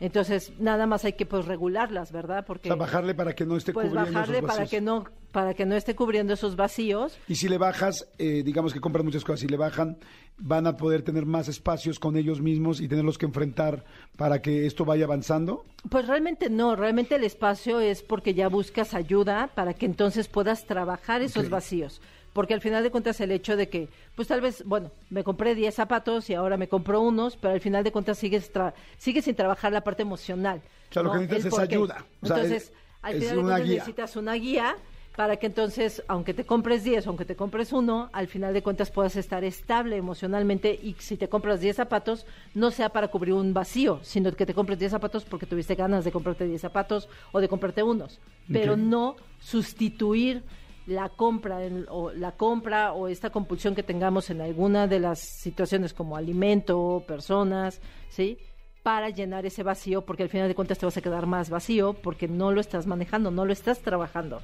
Entonces, 0.00 0.52
nada 0.58 0.86
más 0.86 1.04
hay 1.04 1.12
que 1.12 1.26
pues 1.26 1.44
regularlas, 1.44 2.10
¿verdad? 2.10 2.40
O 2.40 2.46
Porque 2.46 2.68
sea, 2.68 2.76
bajarle 2.76 3.14
para 3.14 3.34
que 3.34 3.44
no 3.44 3.56
esté 3.56 3.72
pues 3.72 3.88
cubriendo 3.88 4.12
bajarle 4.12 4.38
esos 4.38 4.48
para 4.48 4.62
vacíos. 4.62 4.70
que 4.70 4.80
no 4.80 5.04
para 5.30 5.54
que 5.54 5.64
no 5.64 5.76
esté 5.76 5.94
cubriendo 5.94 6.32
esos 6.32 6.56
vacíos. 6.56 7.16
Y 7.28 7.36
si 7.36 7.48
le 7.48 7.56
bajas, 7.56 8.08
eh, 8.18 8.42
digamos 8.42 8.72
que 8.72 8.80
compran 8.80 9.04
muchas 9.04 9.22
cosas, 9.24 9.40
si 9.40 9.46
le 9.46 9.56
bajan, 9.56 9.98
van 10.38 10.66
a 10.66 10.76
poder 10.76 11.02
tener 11.02 11.24
más 11.26 11.48
espacios 11.48 11.98
con 11.98 12.16
ellos 12.16 12.40
mismos 12.40 12.80
y 12.80 12.88
tenerlos 12.88 13.18
que 13.18 13.26
enfrentar 13.26 13.84
para 14.16 14.42
que 14.42 14.66
esto 14.66 14.84
vaya 14.84 15.04
avanzando. 15.04 15.64
Pues 15.88 16.06
realmente 16.06 16.50
no, 16.50 16.74
realmente 16.74 17.14
el 17.14 17.24
espacio 17.24 17.80
es 17.80 18.02
porque 18.02 18.34
ya 18.34 18.48
buscas 18.48 18.94
ayuda 18.94 19.50
para 19.54 19.74
que 19.74 19.86
entonces 19.86 20.28
puedas 20.28 20.66
trabajar 20.66 21.22
esos 21.22 21.48
vacíos. 21.48 22.00
Porque 22.32 22.54
al 22.54 22.60
final 22.60 22.82
de 22.82 22.90
cuentas 22.90 23.20
el 23.20 23.32
hecho 23.32 23.56
de 23.56 23.68
que, 23.68 23.88
pues 24.14 24.28
tal 24.28 24.40
vez, 24.40 24.62
bueno, 24.64 24.90
me 25.10 25.24
compré 25.24 25.54
10 25.54 25.74
zapatos 25.74 26.30
y 26.30 26.34
ahora 26.34 26.56
me 26.56 26.68
compro 26.68 27.00
unos, 27.00 27.36
pero 27.36 27.54
al 27.54 27.60
final 27.60 27.82
de 27.82 27.90
cuentas 27.92 28.18
sigues, 28.18 28.52
tra- 28.52 28.72
sigues 28.98 29.24
sin 29.24 29.34
trabajar 29.34 29.72
la 29.72 29.80
parte 29.82 30.02
emocional. 30.02 30.62
O 30.90 30.92
sea, 30.94 31.02
lo 31.02 31.08
¿no? 31.12 31.20
que 31.20 31.26
necesitas 31.26 31.52
es 31.54 31.58
ayuda. 31.58 32.04
O 32.22 32.26
sea, 32.26 32.36
entonces, 32.36 32.62
es- 32.64 32.72
al 33.02 33.14
final 33.14 33.28
de 33.28 33.34
cuentas 33.42 33.64
guía. 33.64 33.74
necesitas 33.74 34.16
una 34.16 34.34
guía 34.34 34.76
para 35.16 35.36
que 35.36 35.46
entonces, 35.46 36.02
aunque 36.06 36.32
te 36.34 36.46
compres 36.46 36.84
10, 36.84 37.06
aunque 37.08 37.24
te 37.24 37.34
compres 37.34 37.72
uno, 37.72 38.08
al 38.12 38.28
final 38.28 38.54
de 38.54 38.62
cuentas 38.62 38.90
puedas 38.92 39.16
estar 39.16 39.42
estable 39.42 39.96
emocionalmente 39.96 40.72
y 40.80 40.94
si 41.00 41.16
te 41.16 41.28
compras 41.28 41.60
10 41.60 41.76
zapatos, 41.76 42.26
no 42.54 42.70
sea 42.70 42.90
para 42.90 43.08
cubrir 43.08 43.34
un 43.34 43.52
vacío, 43.52 43.98
sino 44.02 44.32
que 44.32 44.46
te 44.46 44.54
compres 44.54 44.78
10 44.78 44.92
zapatos 44.92 45.24
porque 45.24 45.46
tuviste 45.46 45.74
ganas 45.74 46.04
de 46.04 46.12
comprarte 46.12 46.46
10 46.46 46.60
zapatos 46.60 47.08
o 47.32 47.40
de 47.40 47.48
comprarte 47.48 47.82
unos, 47.82 48.20
pero 48.52 48.76
no 48.76 49.16
sustituir 49.40 50.42
la 50.90 51.08
compra 51.08 51.64
en- 51.64 51.86
o 51.88 52.10
la 52.12 52.32
compra 52.32 52.92
o 52.92 53.06
esta 53.06 53.30
compulsión 53.30 53.74
que 53.76 53.82
tengamos 53.84 54.28
en 54.30 54.40
alguna 54.40 54.86
de 54.88 54.98
las 54.98 55.20
situaciones 55.20 55.94
como 55.94 56.16
alimento, 56.16 57.04
personas, 57.06 57.80
¿sí? 58.08 58.36
para 58.82 59.10
llenar 59.10 59.44
ese 59.46 59.62
vacío, 59.62 60.02
porque 60.06 60.22
al 60.24 60.30
final 60.30 60.48
de 60.48 60.54
cuentas 60.54 60.78
te 60.78 60.86
vas 60.86 60.96
a 60.96 61.02
quedar 61.02 61.26
más 61.26 61.48
vacío 61.50 61.92
porque 61.92 62.26
no 62.28 62.50
lo 62.50 62.60
estás 62.60 62.86
manejando, 62.86 63.30
no 63.30 63.44
lo 63.44 63.52
estás 63.52 63.80
trabajando. 63.82 64.40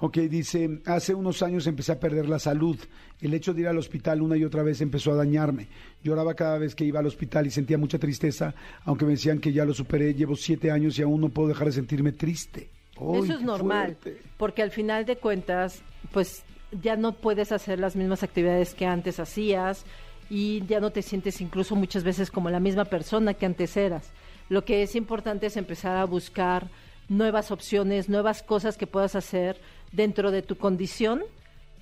Ok, 0.00 0.18
dice, 0.28 0.80
hace 0.86 1.14
unos 1.14 1.42
años 1.42 1.66
empecé 1.66 1.92
a 1.92 1.98
perder 1.98 2.28
la 2.28 2.38
salud. 2.38 2.78
El 3.20 3.32
hecho 3.32 3.54
de 3.54 3.62
ir 3.62 3.68
al 3.68 3.78
hospital 3.78 4.20
una 4.22 4.36
y 4.36 4.44
otra 4.44 4.62
vez 4.62 4.80
empezó 4.82 5.12
a 5.12 5.16
dañarme. 5.16 5.68
Lloraba 6.02 6.34
cada 6.34 6.58
vez 6.58 6.74
que 6.74 6.84
iba 6.84 7.00
al 7.00 7.06
hospital 7.06 7.46
y 7.46 7.50
sentía 7.50 7.78
mucha 7.78 7.98
tristeza, 7.98 8.54
aunque 8.84 9.06
me 9.06 9.12
decían 9.12 9.38
que 9.40 9.52
ya 9.52 9.64
lo 9.64 9.72
superé. 9.72 10.12
Llevo 10.14 10.36
siete 10.36 10.70
años 10.70 10.98
y 10.98 11.02
aún 11.02 11.20
no 11.22 11.30
puedo 11.30 11.48
dejar 11.48 11.68
de 11.68 11.72
sentirme 11.72 12.12
triste. 12.12 12.70
¡Ay, 13.00 13.20
Eso 13.22 13.34
es 13.34 13.42
normal, 13.42 13.96
fuerte! 14.00 14.22
porque 14.36 14.62
al 14.62 14.70
final 14.70 15.04
de 15.04 15.16
cuentas, 15.16 15.82
pues 16.12 16.44
ya 16.82 16.96
no 16.96 17.12
puedes 17.12 17.52
hacer 17.52 17.78
las 17.78 17.96
mismas 17.96 18.22
actividades 18.22 18.74
que 18.74 18.86
antes 18.86 19.20
hacías 19.20 19.84
y 20.30 20.64
ya 20.66 20.80
no 20.80 20.90
te 20.90 21.02
sientes 21.02 21.40
incluso 21.40 21.76
muchas 21.76 22.04
veces 22.04 22.30
como 22.30 22.50
la 22.50 22.60
misma 22.60 22.84
persona 22.84 23.34
que 23.34 23.46
antes 23.46 23.76
eras. 23.76 24.10
Lo 24.48 24.64
que 24.64 24.82
es 24.82 24.94
importante 24.96 25.46
es 25.46 25.56
empezar 25.56 25.96
a 25.96 26.04
buscar 26.04 26.68
nuevas 27.08 27.50
opciones, 27.50 28.08
nuevas 28.08 28.42
cosas 28.42 28.76
que 28.76 28.86
puedas 28.86 29.14
hacer 29.14 29.60
dentro 29.92 30.30
de 30.30 30.42
tu 30.42 30.56
condición 30.56 31.22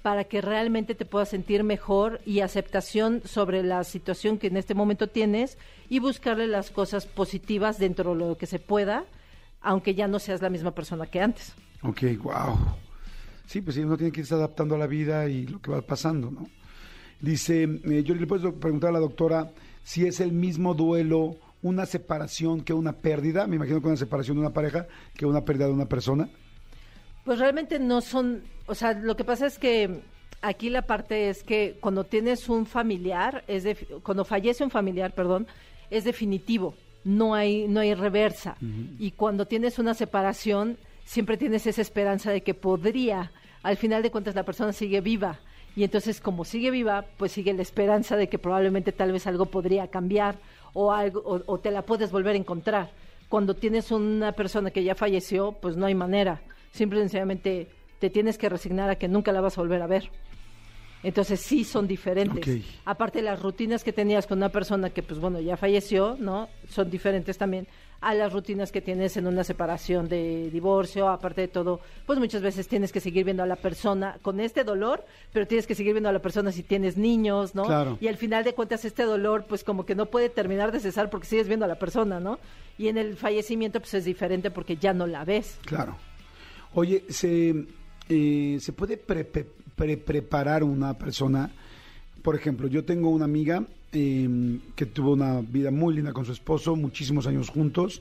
para 0.02 0.24
que 0.24 0.40
realmente 0.40 0.94
te 0.96 1.04
puedas 1.04 1.28
sentir 1.28 1.62
mejor 1.62 2.20
y 2.26 2.40
aceptación 2.40 3.22
sobre 3.24 3.62
la 3.62 3.84
situación 3.84 4.38
que 4.38 4.48
en 4.48 4.56
este 4.56 4.74
momento 4.74 5.06
tienes 5.06 5.58
y 5.88 6.00
buscarle 6.00 6.48
las 6.48 6.70
cosas 6.70 7.06
positivas 7.06 7.78
dentro 7.78 8.12
de 8.12 8.18
lo 8.18 8.36
que 8.36 8.46
se 8.46 8.58
pueda, 8.58 9.04
aunque 9.62 9.94
ya 9.94 10.08
no 10.08 10.18
seas 10.18 10.42
la 10.42 10.50
misma 10.50 10.74
persona 10.74 11.06
que 11.06 11.20
antes. 11.20 11.54
Ok, 11.82 12.02
wow. 12.22 12.58
Sí, 13.46 13.60
pues 13.60 13.76
sí, 13.76 13.82
uno 13.82 13.96
tiene 13.96 14.12
que 14.12 14.20
irse 14.20 14.34
adaptando 14.34 14.74
a 14.74 14.78
la 14.78 14.86
vida 14.86 15.28
y 15.28 15.46
lo 15.46 15.60
que 15.60 15.70
va 15.70 15.82
pasando, 15.82 16.30
¿no? 16.30 16.48
Dice, 17.20 17.64
eh, 17.84 18.02
yo 18.04 18.14
le 18.14 18.26
puedo 18.26 18.54
preguntar 18.58 18.90
a 18.90 18.94
la 18.94 18.98
doctora 18.98 19.52
si 19.84 20.06
es 20.06 20.20
el 20.20 20.32
mismo 20.32 20.74
duelo 20.74 21.36
una 21.62 21.86
separación 21.86 22.62
que 22.62 22.72
una 22.72 22.92
pérdida. 22.92 23.46
Me 23.46 23.56
imagino 23.56 23.80
que 23.80 23.86
una 23.86 23.96
separación 23.96 24.36
de 24.36 24.40
una 24.40 24.52
pareja 24.52 24.86
que 25.14 25.26
una 25.26 25.44
pérdida 25.44 25.66
de 25.66 25.72
una 25.72 25.86
persona. 25.86 26.28
Pues 27.24 27.38
realmente 27.38 27.78
no 27.78 28.00
son, 28.00 28.42
o 28.66 28.74
sea, 28.74 28.94
lo 28.94 29.16
que 29.16 29.24
pasa 29.24 29.46
es 29.46 29.58
que 29.58 30.03
aquí 30.41 30.70
la 30.70 30.82
parte 30.82 31.28
es 31.28 31.45
que 31.45 31.78
cuando 31.80 32.04
tienes 32.04 32.49
un 32.49 32.66
familiar, 32.66 33.45
es 33.46 33.62
de, 33.62 33.76
cuando 34.03 34.24
fallece 34.24 34.64
un 34.64 34.70
familiar, 34.70 35.14
perdón, 35.14 35.46
es 35.91 36.04
definitivo, 36.04 36.74
no 37.04 37.34
hay 37.34 37.66
no 37.68 37.80
hay 37.80 37.95
reversa. 37.95 38.57
Y 38.99 39.12
cuando 39.12 39.46
tienes 39.46 39.79
una 39.79 39.95
separación, 39.95 40.79
siempre 41.04 41.37
tienes 41.37 41.66
esa 41.66 41.83
esperanza 41.83 42.30
de 42.30 42.42
que 42.42 42.54
podría, 42.54 43.33
al 43.62 43.76
final 43.76 44.03
de 44.03 44.11
cuentas 44.11 44.34
la 44.34 44.45
persona 44.45 44.72
sigue 44.72 45.00
viva. 45.00 45.41
Y 45.74 45.84
entonces 45.84 46.20
como 46.20 46.45
sigue 46.45 46.70
viva, 46.70 47.07
pues 47.16 47.33
sigue 47.33 47.53
la 47.54 47.62
esperanza 47.62 48.16
de 48.16 48.29
que 48.29 48.38
probablemente 48.38 48.92
tal 48.92 49.12
vez 49.12 49.26
algo 49.26 49.46
podría 49.46 49.88
cambiar 49.88 50.37
o 50.74 50.92
algo 50.92 51.20
o, 51.24 51.42
o 51.46 51.58
te 51.58 51.70
la 51.70 51.83
puedes 51.83 52.12
volver 52.12 52.34
a 52.34 52.38
encontrar. 52.38 52.91
Cuando 53.29 53.54
tienes 53.54 53.91
una 53.91 54.33
persona 54.33 54.70
que 54.70 54.84
ya 54.84 54.95
falleció, 54.95 55.53
pues 55.53 55.76
no 55.76 55.87
hay 55.87 55.95
manera. 55.95 56.42
Simple 56.72 56.99
y 56.99 57.03
sencillamente 57.03 57.68
te 57.99 58.11
tienes 58.11 58.37
que 58.37 58.49
resignar 58.49 58.91
a 58.91 58.96
que 58.96 59.08
nunca 59.08 59.33
la 59.33 59.41
vas 59.41 59.57
a 59.57 59.62
volver 59.62 59.80
a 59.80 59.87
ver. 59.87 60.11
Entonces 61.03 61.41
sí 61.41 61.64
son 61.64 61.87
diferentes. 61.88 62.46
Ok. 62.61 62.64
Aparte 62.84 63.22
las 63.22 63.42
rutinas 63.42 63.83
que 63.83 63.92
tenías 63.92 64.26
con 64.26 64.38
una 64.38 64.50
persona 64.50 64.91
que 64.91 65.03
pues 65.03 65.18
bueno 65.18 65.41
ya 65.41 65.57
falleció, 65.57 66.16
¿no? 66.18 66.49
Son 66.68 66.88
diferentes 66.91 67.37
también 67.38 67.66
a 68.00 68.14
las 68.14 68.33
rutinas 68.33 68.72
que 68.72 68.80
tienes 68.80 69.16
en 69.16 69.29
una 69.29 69.45
separación 69.45 70.08
de 70.08 70.50
divorcio, 70.50 71.08
aparte 71.08 71.42
de 71.42 71.49
todo, 71.49 71.80
pues 72.04 72.18
muchas 72.18 72.42
veces 72.42 72.66
tienes 72.66 72.91
que 72.91 72.99
seguir 72.99 73.24
viendo 73.24 73.45
a 73.45 73.46
la 73.46 73.54
persona 73.54 74.18
con 74.22 74.41
este 74.41 74.64
dolor, 74.64 75.04
pero 75.33 75.46
tienes 75.46 75.68
que 75.68 75.76
seguir 75.76 75.92
viendo 75.92 76.08
a 76.08 76.12
la 76.12 76.18
persona 76.20 76.50
si 76.50 76.64
tienes 76.64 76.96
niños, 76.96 77.54
¿no? 77.54 77.62
Claro. 77.64 77.99
Y 78.00 78.08
al 78.08 78.16
final 78.16 78.42
de 78.42 78.54
cuentas 78.54 78.84
este 78.84 79.04
dolor 79.04 79.45
pues 79.49 79.62
como 79.62 79.87
que 79.87 79.95
no 79.95 80.07
puede 80.07 80.29
terminar 80.30 80.72
de 80.72 80.80
cesar 80.80 81.11
porque 81.11 81.29
sigues 81.29 81.46
viendo 81.46 81.64
a 81.64 81.68
la 81.68 81.79
persona, 81.79 82.18
¿no? 82.18 82.41
Y 82.76 82.88
en 82.88 82.99
el 82.99 83.16
fallecimiento 83.16 83.79
pues 83.79 83.95
es 83.95 84.04
diferente 84.04 84.50
porque 84.50 84.76
ya 84.76 84.92
no 84.92 85.07
la 85.07 85.24
ves. 85.24 85.58
Claro. 85.64 85.96
Oye, 86.74 87.04
¿se, 87.08 87.54
eh, 88.08 88.57
¿se 88.61 88.72
puede 88.72 88.96
pre- 88.96 89.24
pre- 89.24 89.46
pre- 89.76 89.96
preparar 89.96 90.64
una 90.64 90.99
persona? 90.99 91.50
Por 92.22 92.34
ejemplo, 92.36 92.68
yo 92.68 92.84
tengo 92.84 93.11
una 93.11 93.24
amiga 93.24 93.64
eh, 93.92 94.58
que 94.76 94.86
tuvo 94.86 95.12
una 95.12 95.40
vida 95.40 95.70
muy 95.70 95.94
linda 95.94 96.12
con 96.12 96.24
su 96.24 96.32
esposo, 96.32 96.76
muchísimos 96.76 97.26
años 97.26 97.49
juntos. 97.49 98.00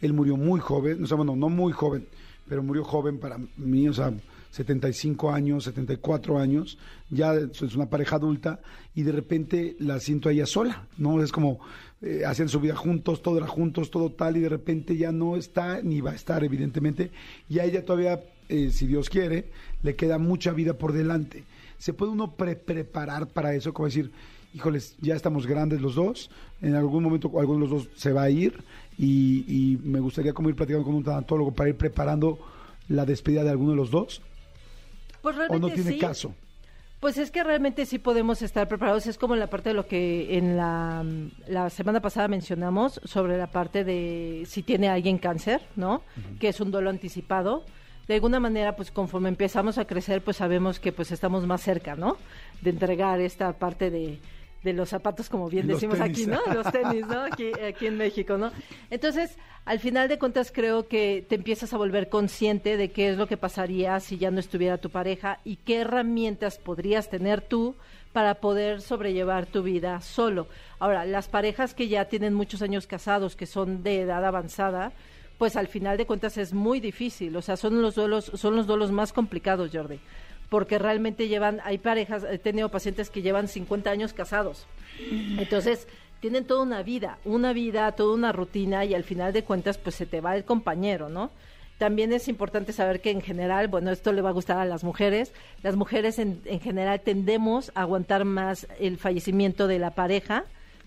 Él 0.00 0.12
murió 0.12 0.36
muy 0.36 0.60
joven, 0.60 1.02
o 1.02 1.06
sea, 1.06 1.16
no 1.18 1.34
muy 1.48 1.72
joven, 1.72 2.06
pero 2.48 2.62
murió 2.62 2.84
joven 2.84 3.18
para 3.18 3.38
mí, 3.56 3.88
o 3.88 3.92
sea, 3.92 4.12
75 4.52 5.32
años, 5.32 5.64
74 5.64 6.38
años, 6.38 6.76
ya 7.08 7.34
es 7.34 7.74
una 7.74 7.88
pareja 7.88 8.16
adulta 8.16 8.60
y 8.94 9.02
de 9.02 9.12
repente 9.12 9.76
la 9.78 9.98
siento 9.98 10.28
a 10.28 10.32
ella 10.32 10.44
sola, 10.44 10.86
¿no? 10.98 11.22
Es 11.22 11.32
como 11.32 11.58
eh, 12.02 12.24
hacían 12.26 12.50
su 12.50 12.60
vida 12.60 12.76
juntos, 12.76 13.22
todo 13.22 13.38
era 13.38 13.46
juntos, 13.46 13.90
todo 13.90 14.10
tal 14.10 14.36
y 14.36 14.40
de 14.40 14.50
repente 14.50 14.96
ya 14.96 15.10
no 15.10 15.36
está 15.36 15.80
ni 15.82 16.02
va 16.02 16.10
a 16.10 16.14
estar 16.14 16.44
evidentemente 16.44 17.10
y 17.48 17.60
a 17.60 17.64
ella 17.64 17.84
todavía, 17.84 18.20
eh, 18.52 18.70
si 18.70 18.86
Dios 18.86 19.08
quiere, 19.08 19.46
le 19.82 19.96
queda 19.96 20.18
mucha 20.18 20.52
vida 20.52 20.74
por 20.74 20.92
delante. 20.92 21.44
¿Se 21.78 21.92
puede 21.92 22.12
uno 22.12 22.32
pre 22.32 22.54
preparar 22.54 23.26
para 23.26 23.54
eso? 23.54 23.72
Como 23.72 23.86
decir, 23.86 24.12
híjoles, 24.54 24.94
ya 25.00 25.14
estamos 25.16 25.46
grandes 25.46 25.80
los 25.80 25.94
dos, 25.94 26.30
en 26.60 26.74
algún 26.74 27.02
momento 27.02 27.30
alguno 27.40 27.64
de 27.64 27.70
los 27.70 27.84
dos 27.84 27.88
se 27.96 28.12
va 28.12 28.22
a 28.22 28.30
ir 28.30 28.62
y, 28.98 29.44
y 29.48 29.78
me 29.78 29.98
gustaría 30.00 30.32
como 30.32 30.48
ir 30.48 30.54
platicando 30.54 30.84
con 30.84 30.94
un 30.94 31.02
tanatólogo 31.02 31.52
para 31.52 31.70
ir 31.70 31.76
preparando 31.76 32.38
la 32.88 33.04
despedida 33.04 33.42
de 33.42 33.50
alguno 33.50 33.70
de 33.70 33.76
los 33.76 33.90
dos 33.90 34.20
Pues 35.22 35.36
o 35.48 35.58
no 35.58 35.68
tiene 35.70 35.92
sí. 35.92 35.98
caso. 35.98 36.34
Pues 37.00 37.18
es 37.18 37.32
que 37.32 37.42
realmente 37.42 37.84
sí 37.84 37.98
podemos 37.98 38.42
estar 38.42 38.68
preparados. 38.68 39.08
Es 39.08 39.18
como 39.18 39.34
la 39.34 39.48
parte 39.48 39.70
de 39.70 39.74
lo 39.74 39.88
que 39.88 40.38
en 40.38 40.56
la, 40.56 41.04
la 41.48 41.68
semana 41.68 42.00
pasada 42.00 42.28
mencionamos 42.28 43.00
sobre 43.02 43.36
la 43.36 43.48
parte 43.48 43.82
de 43.82 44.44
si 44.46 44.62
tiene 44.62 44.88
alguien 44.88 45.18
cáncer, 45.18 45.62
¿no? 45.74 46.02
Que 46.38 46.46
es 46.48 46.60
un 46.60 46.70
duelo 46.70 46.90
anticipado. 46.90 47.64
De 48.08 48.14
alguna 48.14 48.40
manera, 48.40 48.74
pues 48.74 48.90
conforme 48.90 49.28
empezamos 49.28 49.78
a 49.78 49.84
crecer, 49.86 50.22
pues 50.22 50.36
sabemos 50.38 50.80
que 50.80 50.92
pues 50.92 51.12
estamos 51.12 51.46
más 51.46 51.62
cerca, 51.62 51.94
¿no? 51.94 52.16
De 52.60 52.70
entregar 52.70 53.20
esta 53.20 53.52
parte 53.52 53.90
de, 53.90 54.18
de 54.62 54.72
los 54.72 54.88
zapatos, 54.88 55.28
como 55.28 55.48
bien 55.48 55.66
Los 55.66 55.76
decimos 55.76 55.98
tenis. 55.98 56.18
aquí, 56.18 56.26
¿no? 56.26 56.54
Los 56.54 56.70
tenis, 56.72 57.06
¿no? 57.06 57.22
Aquí, 57.22 57.52
aquí 57.60 57.86
en 57.86 57.96
México, 57.96 58.36
¿no? 58.38 58.50
Entonces, 58.90 59.36
al 59.64 59.78
final 59.78 60.08
de 60.08 60.18
cuentas, 60.18 60.50
creo 60.52 60.88
que 60.88 61.24
te 61.28 61.36
empiezas 61.36 61.72
a 61.72 61.76
volver 61.76 62.08
consciente 62.08 62.76
de 62.76 62.90
qué 62.90 63.10
es 63.10 63.16
lo 63.16 63.28
que 63.28 63.36
pasaría 63.36 63.98
si 64.00 64.18
ya 64.18 64.30
no 64.30 64.40
estuviera 64.40 64.78
tu 64.78 64.90
pareja 64.90 65.38
y 65.44 65.56
qué 65.56 65.80
herramientas 65.80 66.58
podrías 66.58 67.08
tener 67.08 67.40
tú 67.40 67.76
para 68.12 68.34
poder 68.36 68.82
sobrellevar 68.82 69.46
tu 69.46 69.62
vida 69.62 70.00
solo. 70.00 70.46
Ahora, 70.78 71.06
las 71.06 71.28
parejas 71.28 71.72
que 71.74 71.88
ya 71.88 72.06
tienen 72.06 72.34
muchos 72.34 72.60
años 72.62 72.86
casados, 72.86 73.36
que 73.36 73.46
son 73.46 73.82
de 73.82 74.02
edad 74.02 74.24
avanzada, 74.24 74.92
pues 75.42 75.56
al 75.56 75.66
final 75.66 75.98
de 75.98 76.06
cuentas 76.06 76.38
es 76.38 76.52
muy 76.52 76.78
difícil. 76.78 77.36
O 77.36 77.42
sea, 77.42 77.56
son 77.56 77.82
los 77.82 77.96
duelos, 77.96 78.30
son 78.32 78.54
los 78.54 78.68
duelos 78.68 78.92
más 78.92 79.12
complicados, 79.12 79.72
Jordi. 79.72 79.98
Porque 80.48 80.78
realmente 80.78 81.26
llevan, 81.26 81.58
hay 81.64 81.78
parejas, 81.78 82.22
he 82.22 82.38
tenido 82.38 82.68
pacientes 82.68 83.10
que 83.10 83.22
llevan 83.22 83.48
50 83.48 83.90
años 83.90 84.12
casados. 84.12 84.68
Entonces, 85.00 85.88
tienen 86.20 86.44
toda 86.44 86.62
una 86.62 86.84
vida, 86.84 87.18
una 87.24 87.52
vida, 87.52 87.90
toda 87.90 88.14
una 88.14 88.30
rutina 88.30 88.84
y 88.84 88.94
al 88.94 89.02
final 89.02 89.32
de 89.32 89.42
cuentas, 89.42 89.78
pues 89.78 89.96
se 89.96 90.06
te 90.06 90.20
va 90.20 90.36
el 90.36 90.44
compañero, 90.44 91.08
¿no? 91.08 91.32
También 91.76 92.12
es 92.12 92.28
importante 92.28 92.72
saber 92.72 93.00
que 93.00 93.10
en 93.10 93.20
general, 93.20 93.66
bueno, 93.66 93.90
esto 93.90 94.12
le 94.12 94.22
va 94.22 94.28
a 94.28 94.34
gustar 94.34 94.58
a 94.58 94.64
las 94.64 94.84
mujeres, 94.84 95.32
las 95.64 95.74
mujeres 95.74 96.20
en, 96.20 96.40
en 96.44 96.60
general 96.60 97.00
tendemos 97.00 97.72
a 97.74 97.80
aguantar 97.80 98.24
más 98.24 98.68
el 98.78 98.96
fallecimiento 98.96 99.66
de 99.66 99.80
la 99.80 99.90
pareja 99.90 100.44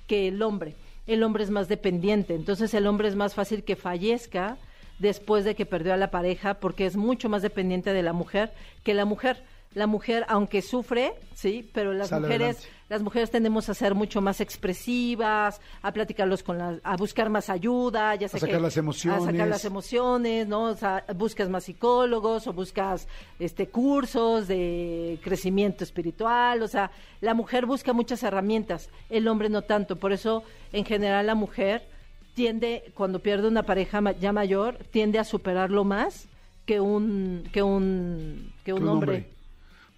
que 0.08 0.30
el 0.30 0.42
hombre. 0.42 0.76
El 1.08 1.24
hombre 1.24 1.44
es 1.44 1.52
más 1.52 1.68
dependiente, 1.68 2.34
entonces 2.34 2.74
el 2.74 2.88
hombre 2.88 3.08
es 3.08 3.16
más 3.16 3.36
fácil 3.36 3.64
que 3.64 3.76
fallezca 3.76 4.58
después 5.00 5.46
de 5.46 5.56
que 5.56 5.66
perdió 5.66 5.94
a 5.94 5.98
la 5.98 6.12
pareja 6.12 6.56
porque 6.56 6.86
es 6.86 6.96
mucho 6.96 7.30
más 7.30 7.42
dependiente 7.42 7.94
de 7.94 8.04
la 8.04 8.14
mujer 8.14 8.54
que 8.84 8.94
la 8.94 9.06
mujer. 9.06 9.44
La 9.76 9.88
mujer, 9.88 10.26
aunque 10.30 10.62
sufre, 10.62 11.14
sí, 11.36 11.70
pero 11.74 11.94
las 11.94 12.08
Sale 12.08 12.22
mujeres 12.28 12.56
adelante. 12.58 12.80
las 12.90 13.02
mujeres 13.04 13.30
tendemos 13.30 13.68
a 13.70 13.74
ser 13.74 13.94
mucho 13.94 14.22
más 14.22 14.40
expresivas, 14.40 15.60
a 15.82 15.92
platicarlos 15.92 16.44
con 16.44 16.58
las, 16.58 16.80
a 16.84 16.96
buscar 16.96 17.30
más 17.30 17.50
ayuda, 17.50 18.16
ya 18.16 18.30
sea 18.30 18.40
sacar 18.40 18.56
que- 18.56 18.62
las 18.62 18.78
emociones. 18.78 19.22
a 19.22 19.26
sacar 19.32 19.48
las 19.50 19.66
emociones, 19.66 20.48
¿no? 20.48 20.64
O 20.64 20.76
sea, 20.76 21.04
buscas 21.16 21.50
más 21.50 21.66
psicólogos 21.66 22.48
o 22.48 22.54
buscas 22.54 23.08
este 23.38 23.68
cursos 23.68 24.48
de 24.48 25.20
crecimiento 25.24 25.84
espiritual, 25.84 26.62
o 26.62 26.68
sea, 26.70 26.90
la 27.22 27.34
mujer 27.34 27.66
busca 27.66 27.92
muchas 27.94 28.24
herramientas, 28.24 28.90
el 29.10 29.28
hombre 29.28 29.50
no 29.50 29.62
tanto, 29.64 29.98
por 29.98 30.14
eso 30.14 30.44
en 30.72 30.86
general 30.86 31.28
la 31.28 31.36
mujer 31.36 31.86
tiende 32.34 32.92
cuando 32.96 33.20
pierde 33.20 33.48
una 33.48 33.64
pareja 33.64 34.02
ya 34.20 34.32
mayor, 34.32 34.78
tiende 34.92 35.20
a 35.20 35.24
superarlo 35.26 35.84
más 35.84 36.28
que 36.66 36.80
un 36.80 37.44
que 37.52 37.62
un 37.62 38.54
que 38.64 38.74
un, 38.74 38.88
hombre. 38.88 39.35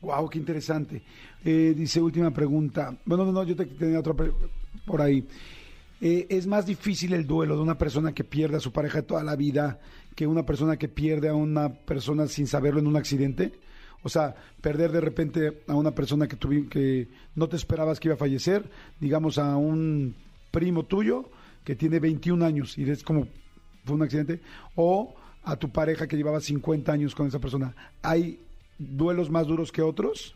Wow, 0.02 0.30
qué 0.30 0.38
interesante. 0.40 1.02
Eh, 1.44 1.74
dice 1.76 2.00
última 2.02 2.32
pregunta. 2.32 2.96
Bueno, 3.06 3.26
no, 3.26 3.32
no, 3.32 3.44
yo 3.44 3.56
te 3.56 3.66
tenía 3.66 4.00
otra 4.00 4.14
por 4.86 5.02
ahí. 5.02 5.26
Eh, 6.00 6.28
¿Es 6.30 6.46
más 6.46 6.66
difícil 6.66 7.14
el 7.14 7.26
duelo 7.26 7.56
de 7.56 7.62
una 7.64 7.78
persona 7.78 8.14
que 8.14 8.24
pierde 8.24 8.58
a 8.58 8.60
su 8.60 8.72
pareja 8.72 9.02
toda 9.02 9.24
la 9.24 9.36
vida 9.36 9.80
que 10.16 10.28
una 10.28 10.46
persona 10.46 10.78
que 10.78 10.88
pierde 10.88 11.30
a 11.30 11.34
una 11.36 11.70
persona 11.74 12.28
sin 12.28 12.46
saberlo 12.48 12.80
en 12.80 12.88
un 12.88 12.96
accidente? 12.96 13.54
O 14.04 14.10
sea, 14.10 14.36
perder 14.62 14.92
de 14.92 15.02
repente 15.02 15.64
a 15.68 15.74
una 15.74 15.92
persona 15.96 16.28
que, 16.28 16.38
tuvi- 16.40 16.70
que 16.70 17.08
no 17.36 17.50
te 17.50 17.56
esperabas 17.56 18.00
que 18.00 18.10
iba 18.10 18.16
a 18.16 18.18
fallecer, 18.20 18.70
digamos 19.00 19.40
a 19.40 19.58
un 19.58 20.16
primo 20.52 20.86
tuyo 20.86 21.30
que 21.64 21.76
tiene 21.76 22.00
21 22.00 22.46
años 22.46 22.78
y 22.78 22.90
es 22.90 23.04
como 23.04 23.28
fue 23.84 23.96
un 23.96 24.04
accidente, 24.04 24.42
o 24.76 25.16
a 25.44 25.56
tu 25.56 25.70
pareja 25.72 26.08
que 26.08 26.16
llevaba 26.18 26.40
50 26.42 26.92
años 26.92 27.16
con 27.16 27.26
esa 27.28 27.40
persona. 27.40 27.74
¿Hay 28.04 28.40
duelos 28.78 29.30
más 29.30 29.48
duros 29.48 29.72
que 29.72 29.82
otros? 29.82 30.36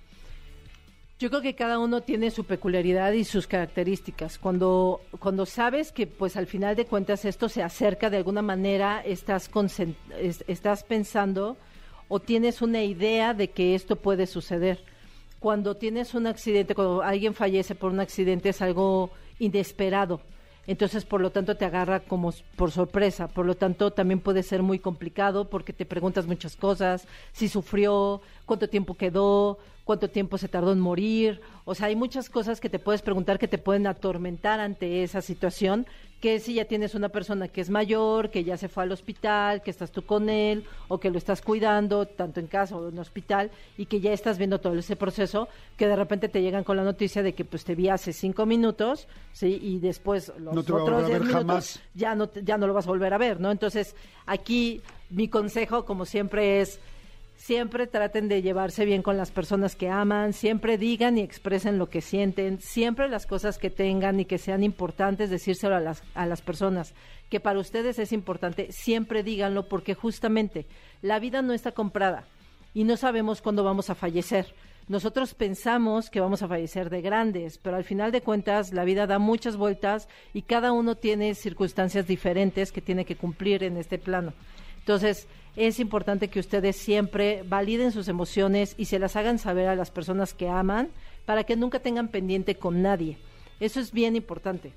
Yo 1.19 1.29
creo 1.29 1.41
que 1.43 1.53
cada 1.53 1.77
uno 1.77 2.01
tiene 2.01 2.31
su 2.31 2.45
peculiaridad 2.45 3.11
y 3.11 3.25
sus 3.25 3.45
características. 3.45 4.39
Cuando, 4.39 5.01
cuando 5.19 5.45
sabes 5.45 5.91
que, 5.91 6.07
pues, 6.07 6.35
al 6.35 6.47
final 6.47 6.75
de 6.75 6.85
cuentas 6.85 7.25
esto 7.25 7.47
se 7.47 7.61
acerca 7.61 8.09
de 8.09 8.17
alguna 8.17 8.41
manera, 8.41 9.01
estás, 9.01 9.49
estás 10.47 10.83
pensando 10.83 11.57
o 12.07 12.19
tienes 12.19 12.63
una 12.63 12.83
idea 12.83 13.35
de 13.35 13.51
que 13.51 13.75
esto 13.75 13.97
puede 13.97 14.25
suceder. 14.25 14.83
Cuando 15.39 15.77
tienes 15.77 16.15
un 16.15 16.25
accidente, 16.25 16.73
cuando 16.73 17.03
alguien 17.03 17.35
fallece 17.35 17.75
por 17.75 17.91
un 17.91 17.99
accidente, 17.99 18.49
es 18.49 18.61
algo 18.63 19.11
inesperado. 19.37 20.21
Entonces, 20.67 21.05
por 21.05 21.21
lo 21.21 21.31
tanto, 21.31 21.55
te 21.57 21.65
agarra 21.65 22.01
como 22.01 22.33
por 22.55 22.71
sorpresa. 22.71 23.27
Por 23.27 23.45
lo 23.45 23.55
tanto, 23.55 23.91
también 23.91 24.19
puede 24.19 24.43
ser 24.43 24.61
muy 24.61 24.79
complicado 24.79 25.49
porque 25.49 25.73
te 25.73 25.85
preguntas 25.85 26.27
muchas 26.27 26.55
cosas. 26.55 27.07
Si 27.33 27.47
sufrió, 27.47 28.21
cuánto 28.45 28.69
tiempo 28.69 28.95
quedó, 28.95 29.57
cuánto 29.91 30.09
tiempo 30.09 30.37
se 30.37 30.47
tardó 30.47 30.71
en 30.71 30.79
morir. 30.79 31.41
O 31.65 31.75
sea, 31.75 31.87
hay 31.87 31.97
muchas 31.97 32.29
cosas 32.29 32.61
que 32.61 32.69
te 32.69 32.79
puedes 32.79 33.01
preguntar 33.01 33.37
que 33.37 33.49
te 33.49 33.57
pueden 33.57 33.87
atormentar 33.87 34.61
ante 34.61 35.03
esa 35.03 35.21
situación, 35.21 35.85
que 36.21 36.39
si 36.39 36.53
ya 36.53 36.63
tienes 36.63 36.95
una 36.95 37.09
persona 37.09 37.49
que 37.49 37.59
es 37.59 37.69
mayor, 37.69 38.29
que 38.29 38.45
ya 38.45 38.55
se 38.55 38.69
fue 38.69 38.83
al 38.83 38.91
hospital, 38.93 39.61
que 39.61 39.69
estás 39.69 39.91
tú 39.91 40.03
con 40.05 40.29
él, 40.29 40.63
o 40.87 40.97
que 40.97 41.09
lo 41.09 41.17
estás 41.17 41.41
cuidando, 41.41 42.05
tanto 42.05 42.39
en 42.39 42.47
casa 42.47 42.77
o 42.77 42.87
en 42.87 42.99
hospital, 42.99 43.51
y 43.77 43.87
que 43.87 43.99
ya 43.99 44.13
estás 44.13 44.37
viendo 44.37 44.61
todo 44.61 44.75
ese 44.75 44.95
proceso, 44.95 45.49
que 45.75 45.87
de 45.87 45.95
repente 45.97 46.29
te 46.29 46.41
llegan 46.41 46.63
con 46.63 46.77
la 46.77 46.83
noticia 46.85 47.21
de 47.21 47.33
que 47.33 47.43
pues 47.43 47.65
te 47.65 47.75
vi 47.75 47.89
hace 47.89 48.13
cinco 48.13 48.45
minutos, 48.45 49.09
¿sí? 49.33 49.59
Y 49.61 49.79
después 49.79 50.31
los 50.39 50.55
No 50.55 50.63
te 50.63 50.71
otros 50.71 51.05
diez 51.05 51.19
minutos 51.19 51.33
jamás. 51.37 51.81
ya 51.95 52.15
no, 52.15 52.31
ya 52.31 52.57
no 52.57 52.65
lo 52.65 52.73
vas 52.73 52.85
a 52.87 52.91
volver 52.91 53.13
a 53.13 53.17
ver, 53.17 53.41
¿no? 53.41 53.51
Entonces, 53.51 53.93
aquí 54.25 54.81
mi 55.09 55.27
consejo, 55.27 55.83
como 55.83 56.05
siempre, 56.05 56.61
es 56.61 56.79
siempre 57.41 57.87
traten 57.87 58.27
de 58.27 58.43
llevarse 58.43 58.85
bien 58.85 59.01
con 59.01 59.17
las 59.17 59.31
personas 59.31 59.75
que 59.75 59.89
aman, 59.89 60.31
siempre 60.31 60.77
digan 60.77 61.17
y 61.17 61.21
expresen 61.21 61.79
lo 61.79 61.89
que 61.89 62.01
sienten, 62.01 62.61
siempre 62.61 63.09
las 63.09 63.25
cosas 63.25 63.57
que 63.57 63.71
tengan 63.71 64.19
y 64.19 64.25
que 64.25 64.37
sean 64.37 64.63
importantes, 64.63 65.31
decírselo 65.31 65.75
a 65.75 65.79
las, 65.79 66.03
a 66.13 66.27
las 66.27 66.43
personas, 66.43 66.93
que 67.31 67.39
para 67.39 67.57
ustedes 67.57 67.97
es 67.97 68.11
importante, 68.11 68.71
siempre 68.71 69.23
díganlo 69.23 69.67
porque 69.67 69.95
justamente 69.95 70.67
la 71.01 71.17
vida 71.17 71.41
no 71.41 71.53
está 71.53 71.71
comprada 71.71 72.25
y 72.75 72.83
no 72.83 72.95
sabemos 72.95 73.41
cuándo 73.41 73.63
vamos 73.63 73.89
a 73.89 73.95
fallecer. 73.95 74.53
Nosotros 74.87 75.33
pensamos 75.33 76.11
que 76.11 76.19
vamos 76.19 76.43
a 76.43 76.47
fallecer 76.47 76.91
de 76.91 77.01
grandes, 77.01 77.57
pero 77.57 77.75
al 77.75 77.83
final 77.83 78.11
de 78.11 78.21
cuentas 78.21 78.71
la 78.71 78.83
vida 78.83 79.07
da 79.07 79.17
muchas 79.17 79.57
vueltas 79.57 80.07
y 80.31 80.43
cada 80.43 80.73
uno 80.73 80.93
tiene 80.93 81.33
circunstancias 81.33 82.05
diferentes 82.05 82.71
que 82.71 82.81
tiene 82.81 83.03
que 83.03 83.15
cumplir 83.15 83.63
en 83.63 83.77
este 83.77 83.97
plano. 83.97 84.33
Entonces, 84.81 85.27
es 85.55 85.79
importante 85.79 86.29
que 86.29 86.39
ustedes 86.39 86.75
siempre 86.75 87.43
validen 87.47 87.91
sus 87.91 88.07
emociones 88.07 88.75
y 88.77 88.85
se 88.85 88.99
las 88.99 89.15
hagan 89.15 89.39
saber 89.39 89.67
a 89.67 89.75
las 89.75 89.91
personas 89.91 90.33
que 90.33 90.47
aman 90.47 90.89
para 91.25 91.43
que 91.43 91.55
nunca 91.55 91.79
tengan 91.79 92.07
pendiente 92.07 92.55
con 92.55 92.81
nadie. 92.81 93.17
Eso 93.59 93.79
es 93.79 93.91
bien 93.91 94.15
importante. 94.15 94.73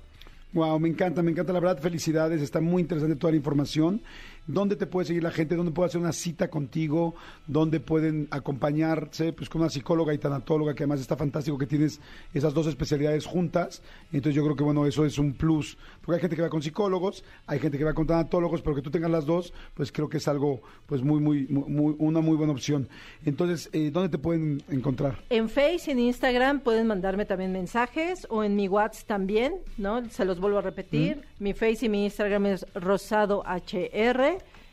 Wow, 0.53 0.79
me 0.79 0.87
encanta, 0.87 1.21
me 1.21 1.31
encanta, 1.31 1.51
la 1.51 1.59
verdad, 1.59 1.81
felicidades, 1.81 2.41
está 2.41 2.61
muy 2.61 2.81
interesante 2.81 3.17
toda 3.17 3.31
la 3.31 3.37
información. 3.37 4.01
¿Dónde 4.47 4.75
te 4.75 4.85
puede 4.85 5.07
seguir 5.07 5.23
la 5.23 5.31
gente? 5.31 5.55
¿Dónde 5.55 5.71
puede 5.71 5.87
hacer 5.87 5.99
una 5.99 6.13
cita 6.13 6.49
contigo? 6.49 7.15
¿Dónde 7.47 7.79
pueden 7.79 8.27
acompañarse? 8.29 9.33
Pues 9.33 9.49
con 9.49 9.61
una 9.61 9.69
psicóloga 9.69 10.13
y 10.13 10.19
tanatóloga, 10.19 10.75
que 10.75 10.83
además 10.83 11.01
está 11.01 11.15
fantástico 11.15 11.57
que 11.57 11.65
tienes 11.65 11.99
esas 12.33 12.53
dos 12.53 12.67
especialidades 12.67 13.25
juntas. 13.25 13.81
Entonces 14.13 14.35
yo 14.35 14.43
creo 14.43 14.55
que, 14.55 14.63
bueno, 14.63 14.85
eso 14.85 15.05
es 15.05 15.17
un 15.17 15.33
plus. 15.33 15.77
Porque 16.01 16.17
hay 16.17 16.21
gente 16.21 16.35
que 16.35 16.43
va 16.43 16.49
con 16.49 16.61
psicólogos, 16.61 17.23
hay 17.47 17.59
gente 17.59 17.77
que 17.77 17.83
va 17.83 17.93
con 17.93 18.05
tanatólogos, 18.05 18.61
pero 18.61 18.75
que 18.75 18.81
tú 18.81 18.91
tengas 18.91 19.09
las 19.09 19.25
dos, 19.25 19.53
pues 19.73 19.91
creo 19.91 20.09
que 20.09 20.17
es 20.17 20.27
algo, 20.27 20.61
pues 20.85 21.01
muy, 21.01 21.19
muy, 21.19 21.47
muy 21.47 21.95
una 21.97 22.21
muy 22.21 22.37
buena 22.37 22.53
opción. 22.53 22.87
Entonces, 23.25 23.69
eh, 23.73 23.89
¿dónde 23.91 24.09
te 24.09 24.17
pueden 24.17 24.61
encontrar? 24.69 25.23
En 25.29 25.49
Face 25.49 25.83
y 25.87 25.91
en 25.91 25.99
Instagram 25.99 26.59
pueden 26.59 26.85
mandarme 26.87 27.25
también 27.25 27.51
mensajes 27.51 28.27
o 28.29 28.43
en 28.43 28.55
mi 28.55 28.67
WhatsApp 28.67 29.07
también, 29.07 29.55
¿no? 29.77 30.07
Se 30.09 30.25
los 30.25 30.39
vuelvo 30.39 30.59
a 30.59 30.61
repetir. 30.61 31.23
Mi 31.39 31.53
Face 31.53 31.85
y 31.85 31.89
mi 31.89 32.05
Instagram 32.05 32.45
es 32.45 32.65
rosadohr 32.75 33.43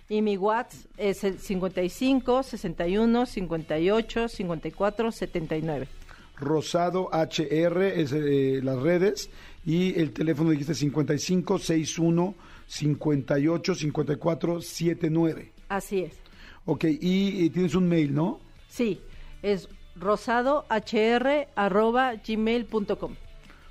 y 0.08 0.22
mi 0.22 0.36
WhatsApp 0.36 0.90
es 0.96 1.24
el 1.24 1.38
55 1.38 2.42
61 2.42 3.26
58 3.26 4.28
54 4.28 5.12
79. 5.12 5.88
Rosado 6.36 7.08
HR 7.12 8.00
es 8.00 8.12
eh, 8.12 8.60
las 8.62 8.80
redes 8.80 9.30
y 9.64 9.98
el 9.98 10.12
teléfono 10.12 10.50
dijiste 10.50 10.74
55 10.74 11.58
61 11.58 12.34
58 12.66 13.74
54 13.74 14.60
79. 14.60 15.52
Así 15.68 16.00
es. 16.00 16.14
Ok, 16.64 16.84
y, 16.84 17.44
y 17.44 17.50
tienes 17.50 17.74
un 17.74 17.88
mail, 17.88 18.14
¿no? 18.14 18.40
Sí, 18.68 19.00
es 19.42 19.68
rosadohr 19.96 20.64
arroba 21.54 22.14
gmail.com. 22.14 23.14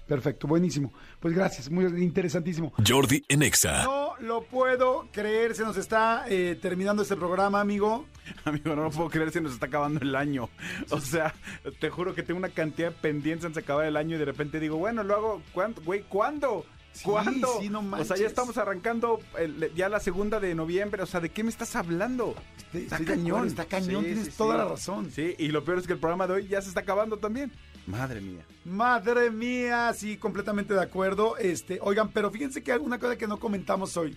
Perfecto, 0.08 0.48
buenísimo. 0.48 0.92
Pues 1.22 1.36
gracias, 1.36 1.70
muy 1.70 1.86
interesantísimo. 2.02 2.74
Jordi 2.86 3.24
en 3.30 3.44
Exa. 3.44 3.84
No 3.84 4.16
lo 4.22 4.44
puedo 4.44 5.08
creer, 5.12 5.54
se 5.56 5.64
nos 5.64 5.78
está 5.78 6.26
eh, 6.28 6.58
terminando 6.60 7.04
este 7.04 7.16
programa, 7.16 7.62
amigo. 7.62 8.06
Amigo, 8.46 8.76
no 8.76 8.84
lo 8.84 8.90
puedo 8.92 9.10
creer, 9.10 9.32
se 9.32 9.40
nos 9.42 9.54
está 9.54 9.68
acabando 9.68 10.00
el 10.02 10.16
año. 10.16 10.50
O 10.90 11.00
sea, 11.00 11.34
te 11.80 11.90
juro 11.90 12.16
que 12.16 12.24
tengo 12.24 12.38
una 12.40 12.50
cantidad 12.50 12.90
de 12.90 12.96
pendientes 12.98 13.46
antes 13.46 13.56
de 13.56 13.62
acabar 13.62 13.86
el 13.86 13.98
año 13.98 14.16
y 14.16 14.20
de 14.20 14.26
repente 14.26 14.60
digo, 14.60 14.78
bueno, 14.78 15.04
lo 15.04 15.16
hago, 15.16 15.42
¿cuándo? 15.54 15.82
Güey, 15.84 16.04
¿cuándo? 16.10 16.66
Sí, 16.94 17.04
¿Cuándo? 17.06 17.48
sí, 17.62 17.70
no 17.70 17.80
o 17.80 18.04
sea, 18.04 18.18
ya 18.18 18.28
estamos 18.28 18.58
arrancando 18.58 19.20
el- 19.40 19.72
ya 19.76 19.88
la 19.90 20.00
segunda 20.02 20.40
de 20.42 20.54
noviembre. 20.56 21.02
O 21.04 21.06
sea, 21.06 21.20
¿de 21.22 21.30
qué 21.30 21.42
me 21.44 21.50
estás 21.50 21.76
hablando? 21.76 22.36
De 22.74 22.88
acuerdo, 22.94 23.46
está 23.46 23.66
cañón, 23.66 24.04
tienes 24.04 24.36
toda 24.36 24.58
la 24.58 24.66
razón. 24.66 25.10
Sí, 25.12 25.36
y 25.38 25.48
lo 25.50 25.64
peor 25.64 25.78
es 25.80 25.88
que 25.88 25.94
el 25.94 26.00
programa 26.00 26.28
de 26.28 26.34
hoy 26.34 26.48
ya 26.48 26.62
se 26.62 26.68
está 26.70 26.82
acabando 26.82 27.18
también. 27.18 27.52
Madre 27.88 28.22
mía. 28.22 28.46
Madre 28.66 29.32
mía, 29.32 29.92
sí, 29.94 30.18
completamente 30.18 30.74
de 30.74 30.82
acuerdo. 30.82 31.38
Este, 31.38 31.80
oigan, 31.82 32.10
pero 32.12 32.30
fíjense 32.32 32.64
que 32.64 32.72
alguna 32.72 33.00
cosa 33.00 33.18
que 33.18 33.28
no 33.28 33.40
comentamos 33.40 33.98
hoy, 33.98 34.16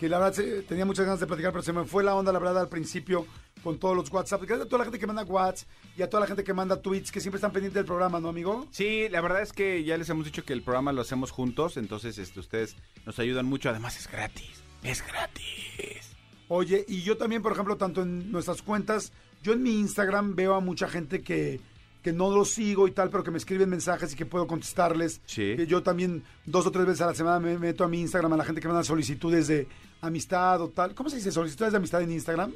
que 0.00 0.08
la 0.08 0.18
verdad 0.18 0.32
se- 0.34 0.62
tenía 0.62 0.84
muchas 0.84 1.06
ganas 1.06 1.20
de 1.20 1.26
platicar, 1.26 1.52
pero 1.52 1.62
se 1.62 1.72
me 1.72 1.84
fue 1.84 2.02
la 2.04 2.14
onda, 2.14 2.32
la 2.32 2.38
verdad, 2.40 2.62
al 2.62 2.68
principio 2.68 3.26
con 3.62 3.78
todos 3.78 3.96
los 3.96 4.10
WhatsApp. 4.12 4.42
Gracias 4.42 4.66
a 4.66 4.68
toda 4.68 4.78
la 4.80 4.84
gente 4.84 4.98
que 4.98 5.06
manda 5.06 5.22
WhatsApp 5.22 5.68
y 5.96 6.02
a 6.02 6.10
toda 6.10 6.22
la 6.22 6.26
gente 6.26 6.44
que 6.44 6.52
manda 6.52 6.82
tweets, 6.82 7.10
que 7.12 7.20
siempre 7.20 7.36
están 7.38 7.52
pendientes 7.52 7.76
del 7.76 7.86
programa, 7.86 8.20
¿no, 8.20 8.28
amigo? 8.28 8.66
Sí, 8.72 9.08
la 9.08 9.20
verdad 9.20 9.40
es 9.42 9.52
que 9.52 9.84
ya 9.84 9.96
les 9.96 10.08
hemos 10.10 10.24
dicho 10.26 10.44
que 10.44 10.52
el 10.52 10.62
programa 10.62 10.92
lo 10.92 11.00
hacemos 11.00 11.30
juntos, 11.30 11.76
entonces 11.76 12.18
este, 12.18 12.40
ustedes 12.40 12.76
nos 13.06 13.18
ayudan 13.20 13.46
mucho. 13.46 13.70
Además 13.70 13.96
es 13.98 14.10
gratis, 14.10 14.62
es 14.82 15.02
gratis. 15.06 16.10
Oye, 16.48 16.84
y 16.88 17.02
yo 17.02 17.16
también, 17.16 17.40
por 17.42 17.52
ejemplo, 17.52 17.76
tanto 17.76 18.02
en 18.02 18.30
nuestras 18.30 18.60
cuentas, 18.60 19.12
yo 19.42 19.52
en 19.54 19.62
mi 19.62 19.78
Instagram 19.80 20.34
veo 20.34 20.54
a 20.54 20.60
mucha 20.60 20.88
gente 20.88 21.22
que, 21.22 21.60
que 22.04 22.12
no 22.12 22.30
los 22.30 22.50
sigo 22.50 22.86
y 22.86 22.92
tal, 22.92 23.08
pero 23.10 23.24
que 23.24 23.30
me 23.32 23.38
escriben 23.38 23.68
mensajes 23.70 24.12
y 24.12 24.16
que 24.16 24.26
puedo 24.26 24.46
contestarles. 24.46 25.20
Sí. 25.24 25.54
Que 25.56 25.66
yo 25.66 25.82
también 25.82 26.22
dos 26.44 26.66
o 26.66 26.70
tres 26.70 26.84
veces 26.86 27.00
a 27.00 27.06
la 27.06 27.14
semana 27.14 27.40
me 27.40 27.58
meto 27.58 27.82
a 27.82 27.88
mi 27.88 28.00
Instagram 28.02 28.32
a 28.34 28.36
la 28.36 28.44
gente 28.44 28.60
que 28.60 28.68
me 28.68 28.74
da 28.74 28.84
solicitudes 28.84 29.48
de 29.48 29.66
amistad 30.02 30.60
o 30.60 30.68
tal. 30.68 30.94
¿Cómo 30.94 31.08
se 31.08 31.16
dice? 31.16 31.32
¿Solicitudes 31.32 31.72
de 31.72 31.78
amistad 31.78 32.02
en 32.02 32.12
Instagram? 32.12 32.52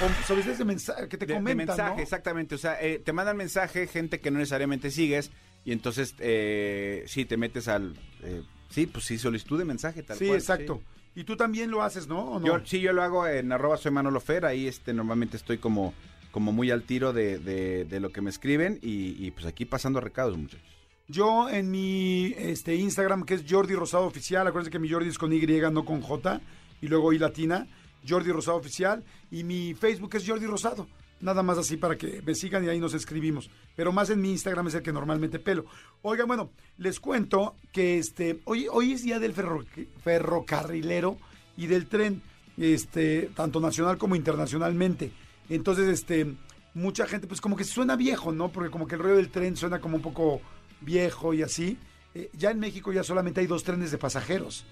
O 0.00 0.26
solicitudes 0.26 0.58
de 0.58 0.64
mensaje 0.66 1.08
que 1.08 1.16
te 1.16 1.24
De, 1.26 1.32
de 1.32 1.38
comentan, 1.38 1.66
mensaje, 1.68 1.96
¿no? 1.96 2.02
exactamente. 2.02 2.54
O 2.54 2.58
sea, 2.58 2.80
eh, 2.82 3.00
te 3.02 3.12
mandan 3.14 3.36
mensaje 3.36 3.86
gente 3.86 4.20
que 4.20 4.30
no 4.30 4.38
necesariamente 4.38 4.90
sigues 4.90 5.30
y 5.64 5.72
entonces 5.72 6.14
eh, 6.18 7.04
sí 7.06 7.24
te 7.24 7.36
metes 7.38 7.68
al... 7.68 7.94
eh, 8.22 8.42
sí, 8.68 8.86
pues 8.86 9.06
sí, 9.06 9.18
solicitud 9.18 9.58
de 9.58 9.64
mensaje 9.64 10.02
tal 10.02 10.18
Sí, 10.18 10.26
cual, 10.26 10.38
exacto. 10.38 10.82
Y 11.14 11.24
tú 11.24 11.36
también 11.36 11.70
lo 11.70 11.82
haces, 11.82 12.08
¿no? 12.08 12.22
¿O 12.32 12.40
no? 12.40 12.46
Yo, 12.46 12.60
sí, 12.66 12.80
yo 12.80 12.92
lo 12.92 13.02
hago 13.02 13.26
en 13.26 13.52
arroba 13.52 13.76
soy 13.76 13.90
Manolo 13.92 14.18
Fer, 14.20 14.46
ahí 14.46 14.66
este, 14.66 14.94
normalmente 14.94 15.36
estoy 15.36 15.58
como, 15.58 15.92
como 16.32 16.50
muy 16.50 16.72
al 16.72 16.82
tiro 16.82 17.12
de, 17.12 17.38
de- 17.38 18.00
lo 18.00 18.10
que 18.10 18.20
me 18.20 18.30
escriben 18.30 18.80
y, 18.82 19.24
y, 19.24 19.30
pues 19.30 19.46
aquí 19.46 19.64
pasando 19.64 20.00
recados, 20.00 20.36
muchachos. 20.36 20.66
Yo 21.06 21.48
en 21.48 21.70
mi 21.70 22.34
este, 22.38 22.74
Instagram, 22.74 23.24
que 23.24 23.34
es 23.34 23.44
Jordi 23.48 23.74
Rosado 23.74 24.06
Oficial, 24.06 24.46
acuérdense 24.46 24.70
que 24.72 24.78
mi 24.80 24.90
Jordi 24.90 25.08
es 25.10 25.18
con 25.18 25.32
Y, 25.32 25.40
no 25.70 25.84
con 25.84 26.00
J, 26.00 26.40
y 26.80 26.88
luego 26.88 27.12
I 27.12 27.18
latina, 27.18 27.68
Jordi 28.08 28.32
Rosado 28.32 28.56
Oficial, 28.56 29.04
y 29.30 29.44
mi 29.44 29.74
Facebook 29.74 30.16
es 30.16 30.26
Jordi 30.26 30.46
Rosado. 30.46 30.88
Nada 31.20 31.44
más 31.44 31.56
así 31.56 31.76
para 31.76 31.96
que 31.96 32.20
me 32.26 32.34
sigan 32.34 32.64
y 32.64 32.68
ahí 32.68 32.80
nos 32.80 32.94
escribimos. 32.94 33.48
Pero 33.76 33.92
más 33.92 34.10
en 34.10 34.20
mi 34.20 34.30
Instagram 34.32 34.66
es 34.66 34.74
el 34.74 34.82
que 34.82 34.92
normalmente 34.92 35.38
pelo. 35.38 35.66
Oigan, 36.02 36.26
bueno, 36.26 36.50
les 36.78 36.98
cuento 36.98 37.54
que 37.72 37.98
este 37.98 38.40
hoy, 38.44 38.66
hoy 38.68 38.92
es 38.94 39.04
día 39.04 39.20
del 39.20 39.32
ferro- 39.32 39.64
ferrocarrilero 40.02 41.18
y 41.56 41.66
del 41.66 41.86
tren, 41.86 42.22
este, 42.56 43.30
tanto 43.36 43.60
nacional 43.60 43.98
como 43.98 44.16
internacionalmente. 44.16 45.12
Entonces, 45.54 45.88
este, 45.88 46.34
mucha 46.74 47.06
gente, 47.06 47.26
pues 47.26 47.40
como 47.40 47.56
que 47.56 47.64
suena 47.64 47.96
viejo, 47.96 48.32
¿no? 48.32 48.50
Porque 48.50 48.70
como 48.70 48.86
que 48.86 48.94
el 48.94 49.02
rollo 49.02 49.16
del 49.16 49.30
tren 49.30 49.56
suena 49.56 49.80
como 49.80 49.96
un 49.96 50.02
poco 50.02 50.40
viejo 50.80 51.34
y 51.34 51.42
así. 51.42 51.78
Eh, 52.14 52.30
ya 52.34 52.50
en 52.50 52.58
México 52.58 52.92
ya 52.92 53.02
solamente 53.02 53.40
hay 53.40 53.46
dos 53.46 53.64
trenes 53.64 53.90
de 53.90 53.98
pasajeros. 53.98 54.64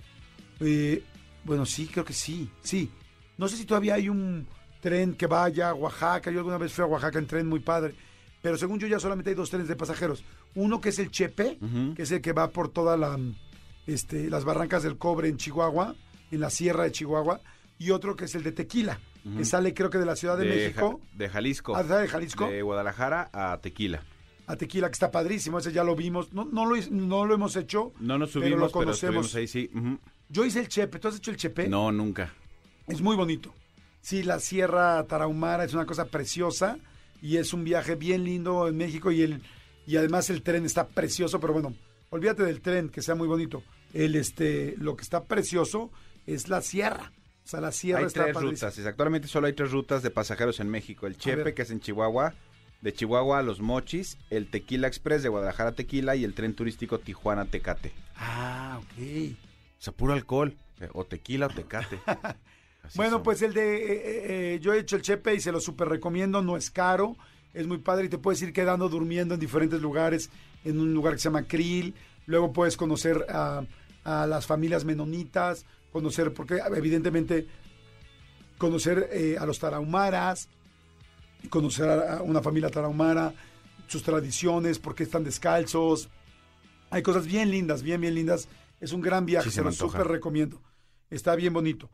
Eh, 0.61 1.03
bueno, 1.45 1.67
sí, 1.67 1.87
creo 1.87 2.05
que 2.05 2.13
sí, 2.13 2.51
sí. 2.63 2.91
No 3.39 3.49
sé 3.49 3.57
si 3.57 3.65
todavía 3.65 3.95
hay 3.95 4.09
un 4.09 4.47
tren 4.81 5.15
que 5.15 5.27
vaya 5.27 5.71
a 5.71 5.75
Oaxaca. 5.75 6.31
Yo 6.31 6.39
alguna 6.39 6.59
vez 6.59 6.73
fui 6.73 6.83
a 6.83 6.87
Oaxaca 6.87 7.19
en 7.19 7.27
tren 7.27 7.47
muy 7.47 7.61
padre. 7.61 7.95
Pero 8.43 8.57
según 8.57 8.79
yo 8.79 8.87
ya 8.87 8.99
solamente 8.99 9.31
hay 9.31 9.37
dos 9.37 9.51
trenes 9.51 9.69
de 9.69 9.77
pasajeros. 9.77 10.25
Uno 10.55 10.81
que 10.81 10.89
es 10.89 10.99
el 10.99 11.11
Chepe, 11.11 11.59
que 11.95 12.03
es 12.03 12.11
el 12.11 12.23
que 12.23 12.33
va 12.33 12.51
por 12.51 12.71
toda 12.71 12.97
la, 12.97 13.19
este, 13.87 14.31
las 14.31 14.45
barrancas 14.45 14.83
del 14.83 14.97
cobre 14.97 15.29
en 15.29 15.37
Chihuahua, 15.37 15.95
en 16.31 16.41
la 16.41 16.49
sierra 16.49 16.85
de 16.85 16.93
Chihuahua. 16.93 17.41
Y 17.79 17.91
otro 17.91 18.17
que 18.17 18.25
es 18.25 18.35
el 18.35 18.43
de 18.43 18.53
Tequila, 18.53 18.99
que 19.37 19.45
sale 19.45 19.75
creo 19.75 19.91
que 19.91 19.99
de 19.99 20.07
la 20.07 20.17
Ciudad 20.17 20.37
de, 20.39 20.47
México. 20.47 21.01
Ja- 21.13 21.19
de 21.19 21.29
Jalisco. 21.29 21.77
Ah, 21.77 21.83
¿de 21.83 22.09
Jalisco? 22.09 22.49
De 22.49 22.63
Guadalajara 22.63 23.29
a 23.33 23.59
Tequila. 23.61 24.03
a 24.47 24.57
Tequila, 24.57 24.89
que 24.89 24.95
está 24.95 25.11
padrísimo, 25.11 25.59
ese 25.59 25.73
ya 25.73 25.85
lo 25.85 25.95
vimos. 25.95 26.33
No, 26.33 26.45
no, 26.45 26.67
lo, 26.67 26.77
no 26.91 27.27
lo 27.27 27.35
hemos 27.35 27.55
hecho. 27.57 27.93
No 28.01 28.19
nos 28.19 28.31
pero 28.31 28.45
subimos, 28.47 28.61
lo 28.61 28.67
pero, 28.67 28.73
conocemos. 28.73 29.27
estuvimos 29.27 29.35
ahí, 29.37 29.47
sí. 29.47 29.71
Yo 30.29 30.45
hice 30.45 30.61
el 30.61 30.69
Chepe, 30.69 30.99
¿tú 30.99 31.09
has 31.09 31.17
hecho 31.17 31.31
el 31.31 31.37
Chepe? 31.37 31.69
No, 31.69 31.93
nunca. 31.93 32.33
Es 32.89 33.01
muy 33.01 33.15
bonito. 33.17 33.53
Sí, 34.01 34.23
la 34.23 34.41
Sierra 34.41 35.05
Tarahumara 35.05 35.65
es 35.65 35.75
una 35.75 35.85
cosa 35.87 36.07
preciosa 36.07 36.79
y 37.23 37.37
es 37.37 37.53
un 37.53 37.65
viaje 37.65 37.97
bien 37.97 38.25
lindo 38.25 38.67
en 38.67 38.77
México 38.77 39.13
y 39.13 39.23
el 39.23 39.43
y 39.87 39.97
además 39.97 40.31
el 40.31 40.43
tren 40.43 40.65
está 40.65 40.87
precioso, 40.89 41.39
pero 41.41 41.53
bueno, 41.53 41.75
olvídate 42.11 42.45
del 42.45 42.61
tren 42.61 42.89
que 42.89 43.03
sea 43.03 43.15
muy 43.15 43.29
bonito. 43.29 43.63
El 43.93 44.15
este 44.17 44.75
lo 44.79 44.97
que 44.97 45.03
está 45.03 45.25
precioso 45.25 45.91
es 46.27 46.49
la 46.49 46.63
sierra. 46.63 47.13
Sea, 47.51 47.61
la 47.61 47.73
sierra 47.73 48.01
Hay 48.01 48.07
está 48.07 48.23
tres 48.25 48.35
padrísima. 48.35 48.69
rutas. 48.71 48.87
Actualmente 48.87 49.29
solo 49.29 49.47
hay 49.49 49.53
tres 49.55 49.73
rutas 49.73 50.03
de 50.03 50.11
pasajeros 50.11 50.61
en 50.61 50.69
México. 50.69 51.07
El. 51.07 51.17
Chepe, 51.17 51.53
que 51.55 51.63
es 51.63 51.71
en 51.71 51.81
Chihuahua. 51.81 52.35
De 52.81 52.93
Chihuahua 52.93 53.39
a 53.41 53.43
Los 53.43 53.61
Mochis. 53.61 54.19
El 54.31 54.49
Tequila 54.49 54.87
Express 54.87 55.23
de 55.23 55.29
Guadalajara 55.31 55.71
a 55.71 55.75
Tequila. 55.75 56.15
Y 56.17 56.25
el 56.25 56.35
tren 56.35 56.55
turístico 56.55 57.01
Tijuana-Tecate. 57.01 57.93
Ah, 58.17 58.79
ok. 58.79 59.03
O 59.79 59.83
sea, 59.83 59.93
puro 59.93 60.13
alcohol. 60.13 60.55
eh, 60.81 60.89
O 60.93 61.05
tequila 61.05 61.47
o 61.47 61.51
tecate. 61.51 61.99
Bueno, 62.95 63.17
son. 63.17 63.23
pues 63.23 63.43
el 63.43 63.53
de 63.53 63.77
eh, 63.77 64.55
eh, 64.55 64.61
yo 64.61 64.73
he 64.73 64.79
hecho 64.79 64.97
el 64.97 65.03
Chepe 65.03 65.35
y 65.35 65.41
se 65.41 65.53
lo 65.53 65.61
súper 65.61 65.89
recomiendo, 65.89 66.41
no 66.43 66.57
es 66.57 66.71
caro, 66.71 67.15
es 67.53 67.67
muy 67.67 67.79
padre 67.79 68.07
y 68.07 68.09
te 68.09 68.17
puedes 68.19 68.41
ir 68.43 68.53
quedando 68.55 68.89
durmiendo 68.89 69.35
en 69.35 69.41
diferentes 69.41 69.81
lugares, 69.81 70.31
en 70.65 70.81
un 70.81 70.93
lugar 70.95 71.13
que 71.13 71.19
se 71.21 71.25
llama 71.29 71.45
Krill, 71.45 71.95
luego 72.27 72.53
puedes 72.53 72.77
conocer 72.79 73.27
a, 73.29 73.63
a 74.03 74.27
las 74.27 74.47
familias 74.47 74.85
menonitas, 74.87 75.67
conocer, 75.93 76.33
porque 76.33 76.61
evidentemente 76.77 77.47
conocer 78.59 79.09
eh, 79.13 79.37
a 79.39 79.47
los 79.47 79.59
tarahumaras, 79.59 80.49
conocer 81.49 81.89
a 81.89 82.23
una 82.23 82.43
familia 82.43 82.69
tarahumara, 82.69 83.33
sus 83.87 84.03
tradiciones, 84.03 84.79
por 84.79 84.95
qué 84.95 85.03
están 85.05 85.25
descalzos, 85.25 86.09
hay 86.91 87.03
cosas 87.03 87.27
bien 87.27 87.51
lindas, 87.51 87.83
bien, 87.83 88.01
bien 88.01 88.15
lindas, 88.15 88.49
es 88.81 88.93
un 88.93 89.01
gran 89.01 89.27
viaje, 89.27 89.49
Sí, 89.51 89.55
se 89.57 89.63
lo 89.63 89.73
súper 89.73 90.07
recomiendo, 90.07 90.61
está 91.09 91.35
bien 91.37 91.53
bonito. 91.53 91.91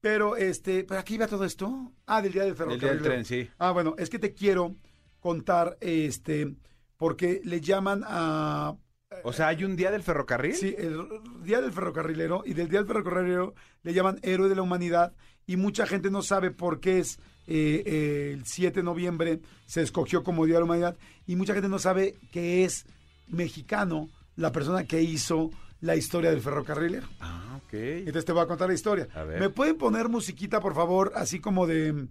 Pero, 0.00 0.36
este, 0.36 0.84
¿para 0.84 1.02
qué 1.04 1.14
iba 1.14 1.26
todo 1.26 1.44
esto? 1.44 1.92
Ah, 2.06 2.22
del 2.22 2.32
día 2.32 2.42
del 2.42 2.50
El 2.52 2.56
ferrocarril. 2.56 2.80
día 2.80 2.92
del 2.92 3.02
tren, 3.02 3.24
sí. 3.24 3.50
Ah, 3.58 3.72
bueno, 3.72 3.94
es 3.98 4.08
que 4.08 4.18
te 4.18 4.32
quiero 4.34 4.76
contar, 5.20 5.76
este, 5.80 6.54
porque 6.96 7.40
le 7.44 7.60
llaman 7.60 8.02
a... 8.06 8.76
O 9.24 9.32
sea, 9.32 9.48
¿hay 9.48 9.64
un 9.64 9.76
día 9.76 9.90
del 9.90 10.02
ferrocarril? 10.02 10.54
Sí, 10.54 10.74
el 10.76 11.06
Día 11.42 11.60
del 11.60 11.72
Ferrocarrilero 11.72 12.42
y 12.44 12.54
del 12.54 12.68
Día 12.68 12.80
del 12.80 12.88
Ferrocarrilero 12.88 13.54
le 13.82 13.94
llaman 13.94 14.18
Héroe 14.22 14.48
de 14.48 14.56
la 14.56 14.62
Humanidad 14.62 15.14
y 15.46 15.56
mucha 15.56 15.86
gente 15.86 16.10
no 16.10 16.22
sabe 16.22 16.50
por 16.50 16.80
qué 16.80 16.98
es 16.98 17.18
eh, 17.46 17.82
eh, 17.86 18.30
el 18.34 18.44
7 18.44 18.80
de 18.80 18.84
noviembre 18.84 19.40
se 19.66 19.82
escogió 19.82 20.24
como 20.24 20.44
Día 20.46 20.56
de 20.56 20.60
la 20.60 20.64
Humanidad 20.64 20.96
y 21.26 21.36
mucha 21.36 21.54
gente 21.54 21.68
no 21.68 21.78
sabe 21.78 22.16
que 22.32 22.64
es 22.64 22.86
mexicano 23.28 24.08
la 24.34 24.52
persona 24.52 24.84
que 24.84 25.02
hizo 25.02 25.50
la 25.80 25.96
historia 25.96 26.30
del 26.30 26.40
ferrocarrilero. 26.40 27.06
Ah, 27.20 27.60
ok. 27.64 27.72
Entonces 27.72 28.24
te 28.24 28.32
voy 28.32 28.42
a 28.42 28.46
contar 28.46 28.68
la 28.68 28.74
historia. 28.74 29.08
A 29.14 29.24
ver. 29.24 29.40
¿Me 29.40 29.50
pueden 29.50 29.76
poner 29.76 30.08
musiquita, 30.08 30.60
por 30.60 30.74
favor, 30.74 31.12
así 31.14 31.40
como 31.40 31.66
de 31.66 32.08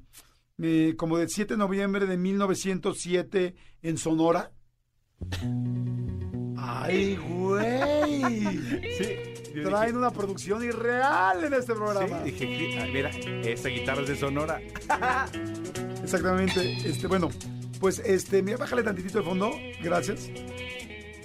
eh, 0.57 0.95
como 0.98 1.18
del 1.18 1.30
7 1.30 1.56
de 1.56 1.57
noviembre 1.57 2.06
de 2.06 2.18
1907 2.18 3.56
en 3.82 3.98
Sonora? 3.98 4.52
¡Ay, 6.57 7.15
güey! 7.15 8.21
Sí. 8.97 9.61
Traen 9.63 9.95
una 9.95 10.11
producción 10.11 10.63
irreal 10.63 11.43
en 11.45 11.53
este 11.53 11.73
Sí, 11.73 11.79
programa. 11.79 12.23
dije, 12.23 12.79
ah, 12.81 12.87
mira, 12.91 13.09
esta 13.09 13.69
guitarra 13.69 14.01
es 14.01 14.09
de 14.09 14.15
Sonora. 14.17 14.59
Exactamente. 16.03 16.77
Este, 16.85 17.07
bueno, 17.07 17.29
pues 17.79 17.99
este, 17.99 18.41
mira, 18.43 18.57
bájale 18.57 18.83
tantitito 18.83 19.19
de 19.19 19.23
fondo. 19.23 19.51
Gracias. 19.81 20.29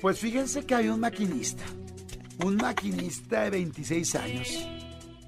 Pues 0.00 0.18
fíjense 0.18 0.64
que 0.64 0.74
había 0.74 0.94
un 0.94 1.00
maquinista. 1.00 1.64
Un 2.44 2.56
maquinista 2.56 3.42
de 3.44 3.50
26 3.50 4.14
años 4.14 4.68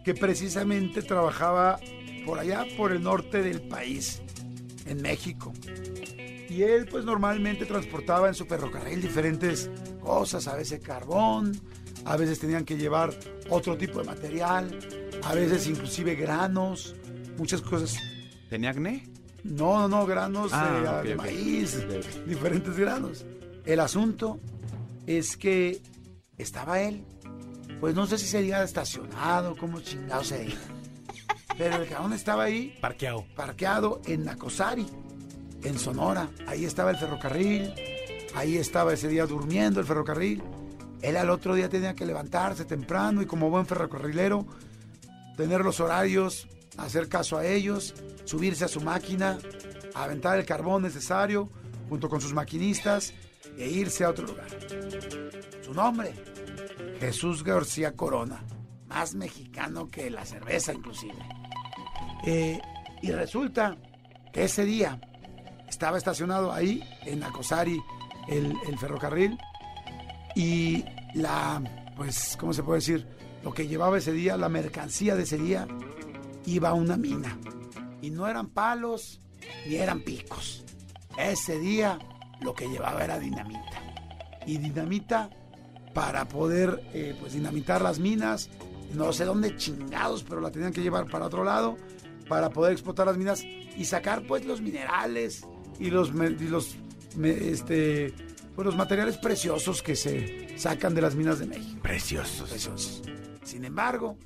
que 0.05 0.15
precisamente 0.15 1.03
trabajaba 1.03 1.79
por 2.25 2.39
allá, 2.39 2.65
por 2.77 2.93
el 2.93 3.03
norte 3.03 3.43
del 3.43 3.63
país, 3.63 4.23
en 4.87 5.03
México. 5.03 5.53
Y 6.53 6.63
él 6.65 6.87
pues 6.91 7.05
normalmente 7.05 7.65
transportaba 7.65 8.29
en 8.29 8.35
su 8.35 8.45
ferrocarril 8.45 9.01
diferentes 9.01 9.71
cosas, 10.03 10.47
a 10.49 10.55
veces 10.57 10.81
carbón, 10.81 11.53
a 12.05 12.17
veces 12.17 12.39
tenían 12.41 12.65
que 12.65 12.77
llevar 12.77 13.15
otro 13.49 13.79
tipo 13.79 14.01
de 14.01 14.05
material, 14.05 14.79
a 15.25 15.35
veces 15.35 15.67
inclusive 15.67 16.15
granos, 16.15 16.95
muchas 17.39 17.63
cosas. 17.63 17.97
¿Tenía 18.51 18.71
acné? 18.71 19.09
No, 19.45 19.79
no, 19.81 19.89
no, 19.89 20.07
granos 20.07 20.51
Ah, 20.53 21.01
de, 21.03 21.11
de 21.11 21.17
maíz, 21.17 21.79
diferentes 22.27 22.77
granos. 22.77 23.25
El 23.65 23.81
asunto 23.81 24.39
es 25.07 25.37
que 25.39 25.81
estaba 26.37 26.81
él, 26.83 27.03
pues 27.81 27.95
no 27.95 28.07
sé 28.07 28.19
si 28.19 28.27
se 28.27 28.43
diga 28.43 28.63
estacionado, 28.63 29.57
como 29.57 29.81
chingado 29.81 30.23
se 30.23 30.39
diga. 30.41 30.61
Pero 31.57 31.77
el 31.83 31.89
cabrón 31.89 32.13
estaba 32.13 32.45
ahí, 32.45 32.77
Parqueado. 32.81 33.25
parqueado 33.35 34.01
en 34.07 34.25
Nacosari, 34.25 34.87
en 35.65 35.79
Sonora. 35.79 36.29
Ahí 36.47 36.65
estaba 36.65 36.91
el 36.91 36.97
ferrocarril, 36.97 37.73
ahí 38.35 38.57
estaba 38.57 38.93
ese 38.93 39.09
día 39.09 39.27
durmiendo 39.27 39.81
el 39.81 39.87
ferrocarril. 39.87 40.43
Él 41.01 41.17
al 41.17 41.31
otro 41.31 41.55
día 41.55 41.69
tenía 41.69 41.95
que 41.95 42.07
levantarse 42.07 42.65
temprano 42.65 43.23
y 43.23 43.27
como 43.27 43.51
buen 43.51 43.67
ferrocarrilero, 43.67 44.47
tener 45.37 45.63
los 45.63 45.81
horarios, 45.81 46.49
hacer 46.77 47.09
caso 47.09 47.37
a 47.37 47.45
ellos, 47.45 47.95
subirse 48.25 48.65
a 48.65 48.69
su 48.69 48.81
máquina, 48.81 49.39
aventar 49.95 50.39
el 50.39 50.47
carbón 50.47 50.83
necesario 50.83 51.51
junto 51.89 52.09
con 52.09 52.21
sus 52.21 52.33
maquinistas 52.33 53.13
e 53.59 53.69
irse 53.69 54.05
a 54.05 54.11
otro 54.11 54.27
lugar. 54.27 54.47
Su 55.63 55.75
nombre, 55.75 56.15
Jesús 57.01 57.43
García 57.43 57.93
Corona, 57.93 58.45
más 58.87 59.15
mexicano 59.15 59.91
que 59.91 60.11
la 60.11 60.25
cerveza 60.25 60.73
inclusive. 60.73 61.19
Eh, 62.25 62.61
y 63.03 63.11
resulta 63.11 63.77
que 64.33 64.45
ese 64.45 64.65
día 64.65 65.01
estaba 65.73 65.97
estacionado 65.97 66.53
ahí, 66.53 66.85
en 67.07 67.23
Acosari, 67.23 67.83
el, 68.29 68.55
el 68.69 68.79
ferrocarril, 68.79 69.39
y 70.37 70.85
la, 71.15 71.63
pues, 71.97 72.37
¿cómo 72.39 72.53
se 72.53 72.63
puede 72.63 72.81
decir? 72.81 73.07
Lo 73.43 73.55
que 73.55 73.67
llevaba 73.67 73.97
ese 73.97 74.13
día, 74.13 74.37
la 74.37 74.51
mercancía 74.51 75.17
de 75.17 75.23
ese 75.23 75.39
día, 75.39 75.67
iba 76.45 76.69
a 76.69 76.75
una 76.75 76.99
mina. 76.99 77.39
Y 78.03 78.11
no 78.11 78.29
eran 78.29 78.49
palos, 78.49 79.21
ni 79.67 79.77
eran 79.77 80.03
picos. 80.03 80.63
Ese 81.17 81.59
día 81.59 81.99
lo 82.43 82.53
que 82.53 82.69
llevaba 82.69 83.03
era 83.03 83.19
dinamita. 83.19 83.83
Y 84.47 84.59
dinamita 84.59 85.31
para 85.95 86.29
poder, 86.29 86.83
eh, 86.93 87.17
pues, 87.19 87.33
dinamitar 87.33 87.81
las 87.81 87.99
minas. 87.99 88.51
No 88.93 89.11
sé 89.15 89.25
dónde 89.25 89.57
chingados, 89.57 90.23
pero 90.23 90.43
la 90.43 90.51
tenían 90.51 90.73
que 90.73 90.83
llevar 90.83 91.07
para 91.07 91.27
otro 91.27 91.45
lado 91.45 91.79
para 92.29 92.51
poder 92.51 92.73
explotar 92.73 93.07
las 93.07 93.17
minas 93.17 93.43
y 93.43 93.85
sacar 93.87 94.27
pues 94.27 94.45
los 94.45 94.61
minerales 94.61 95.47
y 95.83 95.91
los 95.91 96.11
y 96.11 96.49
los 96.49 96.77
este 97.23 98.15
pues, 98.55 98.67
los 98.67 98.77
materiales 98.77 99.19
preciosos 99.19 99.83
que 99.83 99.97
se 99.97 100.59
sacan 100.59 100.95
de 100.95 101.03
las 101.03 101.15
minas 101.15 101.39
de 101.39 101.47
México. 101.47 101.81
Preciosos. 101.83 102.49
Preciosos. 102.49 103.03
Sin 103.43 103.65
embargo, 103.65 104.17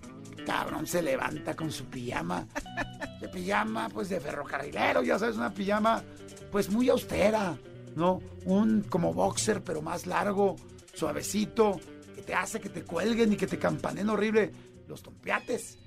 cabrón 0.45 0.87
se 0.87 1.03
levanta 1.03 1.57
con 1.57 1.73
su 1.73 1.87
pijama, 1.87 2.47
de 3.21 3.29
pijama 3.29 3.89
pues 3.89 4.09
de 4.09 4.21
ferrocarrilero, 4.21 5.03
ya 5.03 5.19
sabes, 5.19 5.37
una 5.37 5.53
pijama 5.53 6.03
pues 6.53 6.71
muy 6.71 6.89
austera, 6.89 7.57
¿no? 7.97 8.21
Un 8.45 8.83
como 8.83 9.15
boxer 9.15 9.63
pero 9.63 9.81
más 9.81 10.07
largo, 10.07 10.57
suavecito, 10.93 11.81
que 12.15 12.23
te 12.23 12.35
hace 12.35 12.61
que 12.61 12.69
te 12.69 12.83
cuelguen 12.83 13.33
y 13.33 13.37
que 13.37 13.47
te 13.47 13.59
campanen 13.59 14.11
horrible 14.11 14.53
los 14.87 15.03
tompiates. 15.03 15.79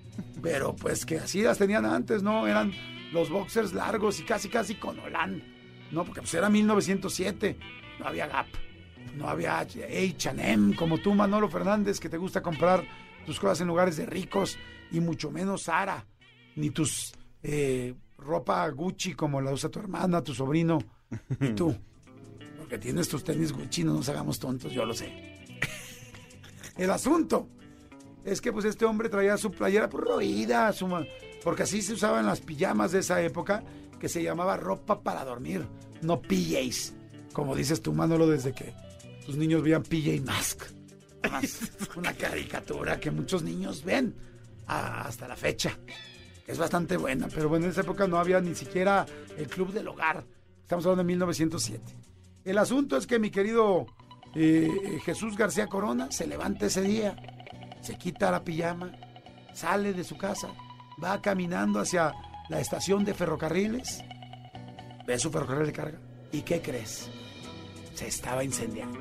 Pero 0.41 0.75
pues 0.75 1.05
que 1.05 1.19
así 1.19 1.41
las 1.41 1.57
tenían 1.57 1.85
antes, 1.85 2.23
¿no? 2.23 2.47
Eran 2.47 2.73
los 3.13 3.29
boxers 3.29 3.73
largos 3.73 4.19
y 4.19 4.23
casi 4.23 4.49
casi 4.49 4.75
con 4.75 4.99
Holán, 4.99 5.43
¿no? 5.91 6.03
Porque 6.05 6.21
pues 6.21 6.33
era 6.33 6.49
1907, 6.49 7.57
no 7.99 8.07
había 8.07 8.27
Gap, 8.27 8.47
no 9.15 9.27
había 9.27 9.59
H&M, 9.59 10.75
como 10.75 10.97
tú 10.97 11.13
Manolo 11.13 11.49
Fernández, 11.49 11.99
que 11.99 12.09
te 12.09 12.17
gusta 12.17 12.41
comprar 12.41 12.83
tus 13.25 13.39
cosas 13.39 13.61
en 13.61 13.67
lugares 13.67 13.97
de 13.97 14.05
ricos 14.05 14.57
y 14.91 14.99
mucho 14.99 15.31
menos 15.31 15.63
Zara, 15.63 16.05
ni 16.55 16.69
tus 16.69 17.13
eh, 17.43 17.93
ropa 18.17 18.67
Gucci 18.69 19.13
como 19.13 19.41
la 19.41 19.51
usa 19.51 19.69
tu 19.69 19.79
hermana, 19.79 20.23
tu 20.23 20.33
sobrino 20.33 20.79
y 21.39 21.49
tú. 21.49 21.75
Porque 22.57 22.77
tienes 22.77 23.07
tus 23.07 23.23
tenis 23.23 23.51
Gucci, 23.51 23.83
no 23.83 23.93
nos 23.93 24.09
hagamos 24.09 24.39
tontos, 24.39 24.71
yo 24.71 24.85
lo 24.85 24.93
sé. 24.93 25.39
El 26.77 26.91
asunto 26.91 27.49
es 28.23 28.41
que 28.41 28.53
pues 28.53 28.65
este 28.65 28.85
hombre 28.85 29.09
traía 29.09 29.37
su 29.37 29.51
playera 29.51 29.89
pues, 29.89 30.03
roída, 30.03 30.71
su 30.71 30.87
porque 31.43 31.63
así 31.63 31.81
se 31.81 31.93
usaban 31.93 32.25
las 32.25 32.41
pijamas 32.41 32.91
de 32.91 32.99
esa 32.99 33.21
época, 33.21 33.63
que 33.99 34.09
se 34.09 34.23
llamaba 34.23 34.57
ropa 34.57 35.01
para 35.01 35.23
dormir, 35.25 35.65
no 36.01 36.21
PJs, 36.21 36.93
como 37.33 37.55
dices 37.55 37.81
tú, 37.81 37.93
Manolo, 37.93 38.27
desde 38.27 38.53
que 38.53 38.73
tus 39.25 39.35
niños 39.35 39.61
veían 39.61 39.83
PJ 39.83 40.21
Mask. 40.25 40.63
Una 41.97 42.13
caricatura 42.13 42.99
que 42.99 43.11
muchos 43.11 43.43
niños 43.43 43.83
ven 43.83 44.15
hasta 44.65 45.27
la 45.27 45.35
fecha, 45.35 45.77
es 46.47 46.57
bastante 46.57 46.95
buena, 46.97 47.27
pero 47.27 47.49
bueno, 47.49 47.65
en 47.65 47.71
esa 47.71 47.81
época 47.81 48.07
no 48.07 48.17
había 48.17 48.39
ni 48.39 48.55
siquiera 48.55 49.05
el 49.37 49.47
Club 49.47 49.73
del 49.73 49.87
Hogar, 49.87 50.23
estamos 50.61 50.85
hablando 50.85 51.03
de 51.03 51.07
1907. 51.07 51.95
El 52.45 52.57
asunto 52.57 52.95
es 52.95 53.05
que 53.05 53.19
mi 53.19 53.29
querido 53.31 53.87
eh, 54.35 54.99
Jesús 55.03 55.35
García 55.35 55.67
Corona 55.67 56.11
se 56.11 56.27
levanta 56.27 56.67
ese 56.67 56.81
día, 56.81 57.15
se 57.81 57.97
quita 57.97 58.31
la 58.31 58.43
pijama, 58.43 58.91
sale 59.53 59.93
de 59.93 60.03
su 60.03 60.17
casa, 60.17 60.49
va 61.03 61.21
caminando 61.21 61.79
hacia 61.79 62.13
la 62.49 62.59
estación 62.59 63.05
de 63.05 63.13
ferrocarriles, 63.13 64.03
ve 65.07 65.19
su 65.19 65.31
ferrocarril 65.31 65.67
de 65.67 65.73
carga. 65.73 65.99
¿Y 66.31 66.41
qué 66.41 66.61
crees? 66.61 67.09
Se 67.93 68.07
estaba 68.07 68.43
incendiando. 68.43 68.99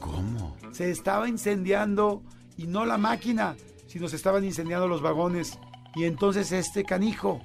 ¿Cómo? 0.00 0.56
Se 0.72 0.90
estaba 0.90 1.28
incendiando 1.28 2.22
y 2.56 2.66
no 2.66 2.86
la 2.86 2.98
máquina, 2.98 3.56
sino 3.86 4.08
se 4.08 4.16
estaban 4.16 4.44
incendiando 4.44 4.88
los 4.88 5.02
vagones. 5.02 5.58
Y 5.94 6.04
entonces 6.04 6.52
este 6.52 6.84
canijo 6.84 7.40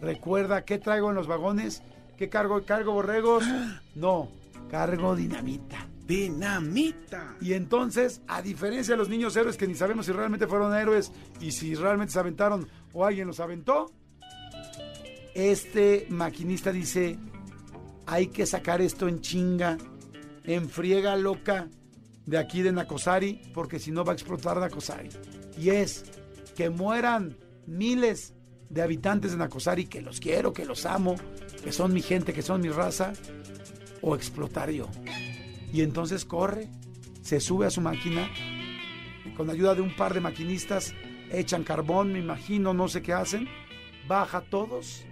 recuerda 0.00 0.64
qué 0.64 0.78
traigo 0.78 1.10
en 1.10 1.16
los 1.16 1.26
vagones, 1.26 1.82
qué 2.16 2.28
cargo, 2.28 2.64
cargo 2.64 2.92
borregos, 2.92 3.44
no, 3.94 4.28
cargo 4.70 5.16
dinamita. 5.16 5.88
Dinamita. 6.06 7.34
Y 7.40 7.54
entonces, 7.54 8.20
a 8.28 8.40
diferencia 8.40 8.94
de 8.94 8.98
los 8.98 9.08
niños 9.08 9.36
héroes 9.36 9.56
que 9.56 9.66
ni 9.66 9.74
sabemos 9.74 10.06
si 10.06 10.12
realmente 10.12 10.46
fueron 10.46 10.72
héroes 10.76 11.10
y 11.40 11.50
si 11.50 11.74
realmente 11.74 12.12
se 12.12 12.20
aventaron 12.20 12.68
o 12.92 13.04
alguien 13.04 13.26
los 13.26 13.40
aventó, 13.40 13.90
este 15.36 16.06
maquinista 16.08 16.72
dice, 16.72 17.18
hay 18.06 18.28
que 18.28 18.46
sacar 18.46 18.80
esto 18.80 19.06
en 19.06 19.20
chinga, 19.20 19.76
en 20.44 20.70
friega 20.70 21.14
loca 21.14 21.68
de 22.24 22.38
aquí 22.38 22.62
de 22.62 22.72
Nacosari, 22.72 23.42
porque 23.52 23.78
si 23.78 23.90
no 23.90 24.02
va 24.02 24.12
a 24.12 24.14
explotar 24.14 24.56
Nacosari. 24.58 25.10
Y 25.58 25.68
es 25.70 26.04
que 26.56 26.70
mueran 26.70 27.36
miles 27.66 28.32
de 28.70 28.80
habitantes 28.80 29.32
de 29.32 29.36
Nacosari, 29.36 29.84
que 29.84 30.00
los 30.00 30.20
quiero, 30.20 30.54
que 30.54 30.64
los 30.64 30.86
amo, 30.86 31.16
que 31.62 31.70
son 31.70 31.92
mi 31.92 32.00
gente, 32.00 32.32
que 32.32 32.40
son 32.40 32.62
mi 32.62 32.70
raza, 32.70 33.12
o 34.00 34.16
explotar 34.16 34.70
yo. 34.70 34.88
Y 35.70 35.82
entonces 35.82 36.24
corre, 36.24 36.70
se 37.20 37.40
sube 37.40 37.66
a 37.66 37.70
su 37.70 37.82
máquina, 37.82 38.30
con 39.36 39.50
ayuda 39.50 39.74
de 39.74 39.82
un 39.82 39.94
par 39.94 40.14
de 40.14 40.22
maquinistas, 40.22 40.94
echan 41.30 41.62
carbón, 41.62 42.14
me 42.14 42.20
imagino, 42.20 42.72
no 42.72 42.88
sé 42.88 43.02
qué 43.02 43.12
hacen, 43.12 43.46
baja 44.08 44.40
todos 44.40 45.04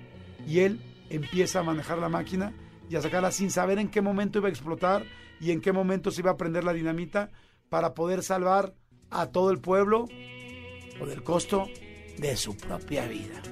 y 0.47 0.61
él 0.61 0.81
empieza 1.11 1.61
a 1.61 1.63
manejar 1.63 1.99
la 1.99 2.09
máquina 2.09 2.53
y 2.89 2.97
a 2.97 3.03
sacarla 3.03 3.31
sin 3.31 3.51
saber 3.51 3.79
en 3.79 3.89
qué 3.89 4.01
momento 4.01 4.39
iba 4.39 4.49
a 4.49 4.51
explotar 4.51 5.05
y 5.41 5.51
en 5.51 5.61
qué 5.61 5.73
momento 5.73 6.11
se 6.11 6.21
iba 6.21 6.33
a 6.33 6.37
prender 6.37 6.65
la 6.65 6.73
dinamita 6.73 7.31
para 7.69 7.95
poder 7.95 8.23
salvar 8.23 8.75
a 9.11 9.27
todo 9.27 9.51
el 9.51 9.61
pueblo 9.61 10.07
por 10.99 11.11
el 11.11 11.23
costo 11.23 11.67
de 12.19 12.37
su 12.37 12.57
propia 12.57 13.07
vida. 13.07 13.43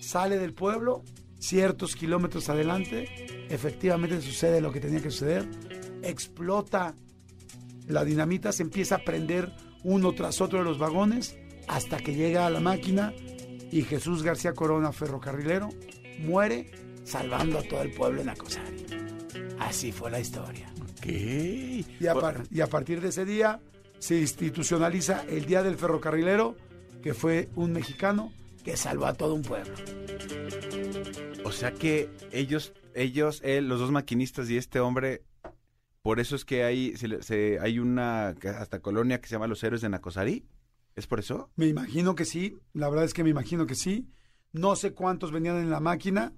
Sale 0.00 0.38
del 0.38 0.54
pueblo, 0.54 1.02
ciertos 1.38 1.94
kilómetros 1.94 2.48
adelante, 2.48 3.46
efectivamente 3.48 4.20
sucede 4.20 4.60
lo 4.60 4.72
que 4.72 4.80
tenía 4.80 5.02
que 5.02 5.10
suceder, 5.10 5.48
explota 6.02 6.94
la 7.86 8.04
dinamita, 8.04 8.52
se 8.52 8.62
empieza 8.62 8.96
a 8.96 9.04
prender 9.04 9.52
uno 9.84 10.12
tras 10.12 10.40
otro 10.40 10.58
de 10.58 10.64
los 10.64 10.78
vagones, 10.78 11.36
hasta 11.68 11.98
que 11.98 12.14
llega 12.14 12.46
a 12.46 12.50
la 12.50 12.60
máquina 12.60 13.12
y 13.70 13.82
Jesús 13.82 14.22
García 14.22 14.54
Corona, 14.54 14.92
ferrocarrilero, 14.92 15.68
muere 16.18 16.70
salvando 17.04 17.58
a 17.58 17.62
todo 17.62 17.82
el 17.82 17.92
pueblo 17.92 18.20
en 18.22 18.28
Acosari. 18.28 18.84
Así 19.58 19.92
fue 19.92 20.10
la 20.10 20.20
historia. 20.20 20.72
¿Qué? 21.00 21.84
Y 22.00 22.06
a, 22.06 22.14
par- 22.14 22.42
y 22.50 22.60
a 22.60 22.66
partir 22.66 23.00
de 23.00 23.08
ese 23.08 23.24
día 23.24 23.60
se 23.98 24.18
institucionaliza 24.20 25.24
el 25.28 25.46
Día 25.46 25.62
del 25.62 25.76
Ferrocarrilero, 25.76 26.56
que 27.02 27.14
fue 27.14 27.48
un 27.56 27.72
mexicano 27.72 28.32
que 28.64 28.76
salvó 28.76 29.06
a 29.06 29.14
todo 29.14 29.34
un 29.34 29.42
pueblo. 29.42 29.72
O 31.44 31.52
sea 31.52 31.72
que 31.72 32.08
ellos, 32.32 32.72
ellos, 32.94 33.40
él, 33.44 33.68
los 33.68 33.80
dos 33.80 33.90
maquinistas 33.90 34.50
y 34.50 34.56
este 34.56 34.80
hombre, 34.80 35.22
por 36.02 36.20
eso 36.20 36.36
es 36.36 36.44
que 36.44 36.64
hay, 36.64 36.96
se 36.96 37.08
le- 37.08 37.22
se- 37.22 37.58
hay 37.60 37.78
una 37.78 38.28
hasta 38.58 38.80
colonia 38.80 39.20
que 39.20 39.28
se 39.28 39.34
llama 39.34 39.46
Los 39.46 39.62
Héroes 39.62 39.80
de 39.80 39.88
Nacosari. 39.88 40.44
¿Es 40.94 41.06
por 41.06 41.20
eso? 41.20 41.50
Me 41.56 41.66
imagino 41.66 42.14
que 42.16 42.24
sí, 42.24 42.58
la 42.74 42.88
verdad 42.88 43.04
es 43.04 43.14
que 43.14 43.22
me 43.24 43.30
imagino 43.30 43.66
que 43.66 43.76
sí. 43.76 44.08
No 44.52 44.76
sé 44.76 44.94
cuántos 44.94 45.30
venían 45.32 45.58
en 45.58 45.70
la 45.70 45.80
máquina, 45.80 46.32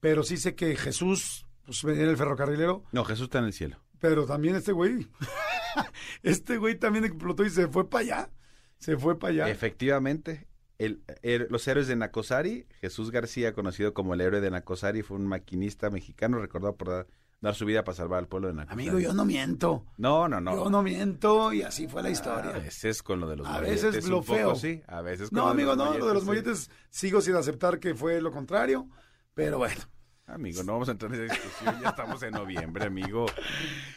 pero 0.00 0.22
sí 0.22 0.36
sé 0.36 0.54
que 0.54 0.76
Jesús 0.76 1.46
pues, 1.64 1.82
venía 1.84 2.04
en 2.04 2.10
el 2.10 2.16
ferrocarrilero, 2.16 2.84
No, 2.92 3.04
Jesús 3.04 3.24
está 3.24 3.38
en 3.38 3.46
el 3.46 3.52
cielo. 3.52 3.78
pero 3.98 4.26
también 4.26 4.54
este 4.56 4.72
güey, 4.72 5.08
este 6.22 6.56
güey 6.58 6.78
también 6.78 7.04
explotó 7.04 7.44
y 7.44 7.50
se 7.50 7.68
fue 7.68 7.88
para 7.88 8.02
allá. 8.02 8.30
Se 8.78 8.96
fue 8.96 9.18
para 9.18 9.32
allá. 9.32 9.48
Efectivamente. 9.48 10.46
El, 10.78 11.02
el- 11.22 11.46
los 11.50 11.66
héroes 11.68 11.86
de 11.86 11.96
Nacosari, 11.96 12.66
Jesús 12.80 13.10
García, 13.10 13.54
conocido 13.54 13.94
como 13.94 14.12
el 14.14 14.20
héroe 14.20 14.40
de 14.40 14.50
Nacosari, 14.50 15.02
fue 15.02 15.16
un 15.16 15.26
maquinista 15.26 15.88
mexicano 15.88 16.38
recordado 16.40 16.76
por 16.76 17.06
dar, 17.44 17.54
su 17.54 17.64
vida 17.64 17.84
para 17.84 17.94
salvar 17.96 18.18
al 18.18 18.26
pueblo 18.28 18.48
de 18.48 18.54
Nacosari. 18.54 18.88
Amigo, 18.88 18.98
yo 19.00 19.12
no 19.14 19.24
miento. 19.24 19.84
No, 19.96 20.28
no, 20.28 20.40
no. 20.40 20.54
Yo 20.56 20.70
no 20.70 20.82
miento 20.82 21.52
y 21.52 21.62
así 21.62 21.86
fue 21.86 22.02
la 22.02 22.08
A 22.08 22.12
historia. 22.12 22.50
veces 22.52 23.02
con 23.02 23.20
lo 23.20 23.28
de 23.28 23.36
los 23.36 23.46
A 23.46 23.52
molletes. 23.60 23.82
veces 23.84 24.08
lo 24.08 24.20
poco 24.22 24.34
feo. 24.34 24.54
sí, 24.56 24.82
a 24.88 25.00
veces 25.02 25.30
con 25.30 25.36
No, 25.38 25.42
lo 25.42 25.48
de 25.48 25.52
amigo, 25.54 25.76
no, 25.76 25.96
lo 25.98 26.06
de 26.08 26.14
los 26.14 26.22
sí. 26.22 26.26
molletes 26.28 26.70
sigo 26.90 27.20
sin 27.20 27.36
aceptar 27.36 27.78
que 27.78 27.94
fue 27.94 28.20
lo 28.20 28.32
contrario, 28.32 28.88
pero 29.34 29.58
bueno. 29.58 29.80
Amigo, 30.26 30.62
no 30.62 30.72
vamos 30.72 30.88
a 30.88 30.92
entrar 30.92 31.14
en 31.14 31.24
esa 31.24 31.34
discusión, 31.34 31.80
ya 31.82 31.90
estamos 31.90 32.22
en 32.22 32.30
noviembre, 32.30 32.86
amigo. 32.86 33.26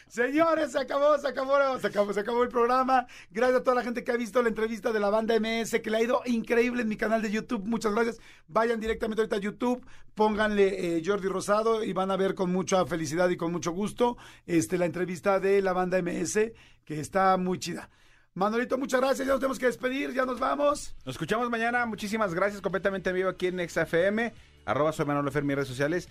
Señores, 0.08 0.72
se 0.72 0.78
acabó, 0.78 1.16
se 1.16 1.26
acabó, 1.26 1.78
se 1.78 1.86
acabó, 1.86 2.12
se 2.12 2.20
acabó 2.20 2.42
el 2.42 2.50
programa. 2.50 3.06
Gracias 3.30 3.60
a 3.60 3.64
toda 3.64 3.76
la 3.76 3.82
gente 3.82 4.04
que 4.04 4.12
ha 4.12 4.16
visto 4.16 4.42
la 4.42 4.50
entrevista 4.50 4.92
de 4.92 5.00
la 5.00 5.08
banda 5.08 5.34
MS, 5.40 5.80
que 5.82 5.88
le 5.88 5.96
ha 5.96 6.02
ido 6.02 6.20
increíble 6.26 6.82
en 6.82 6.88
mi 6.88 6.96
canal 6.96 7.22
de 7.22 7.30
YouTube. 7.30 7.64
Muchas 7.64 7.94
gracias. 7.94 8.20
Vayan 8.46 8.78
directamente 8.78 9.22
ahorita 9.22 9.36
a 9.36 9.40
YouTube, 9.40 9.86
pónganle 10.14 10.98
eh, 10.98 11.02
Jordi 11.04 11.28
Rosado 11.28 11.82
y 11.82 11.94
van 11.94 12.10
a 12.10 12.16
ver 12.16 12.34
con 12.34 12.52
mucha 12.52 12.84
felicidad 12.84 13.30
y 13.30 13.38
con 13.38 13.50
mucho 13.50 13.72
gusto 13.72 14.18
este, 14.46 14.76
la 14.76 14.84
entrevista 14.84 15.40
de 15.40 15.62
la 15.62 15.72
banda 15.72 16.00
MS, 16.02 16.52
que 16.84 17.00
está 17.00 17.38
muy 17.38 17.58
chida. 17.58 17.88
Manolito, 18.34 18.76
muchas 18.76 19.00
gracias. 19.00 19.26
Ya 19.26 19.32
nos 19.32 19.40
tenemos 19.40 19.58
que 19.58 19.66
despedir, 19.66 20.12
ya 20.12 20.26
nos 20.26 20.38
vamos. 20.38 20.94
Nos 21.06 21.14
escuchamos 21.14 21.48
mañana. 21.48 21.86
Muchísimas 21.86 22.34
gracias. 22.34 22.60
Completamente 22.60 23.10
en 23.10 23.16
vivo 23.16 23.30
aquí 23.30 23.46
en 23.46 23.66
XFM. 23.66 24.32
Arroba 24.68 24.92
soy 24.92 25.06
Manolo 25.06 25.30
Fer, 25.30 25.44
mis 25.44 25.56
redes 25.56 25.68
sociales. 25.68 26.08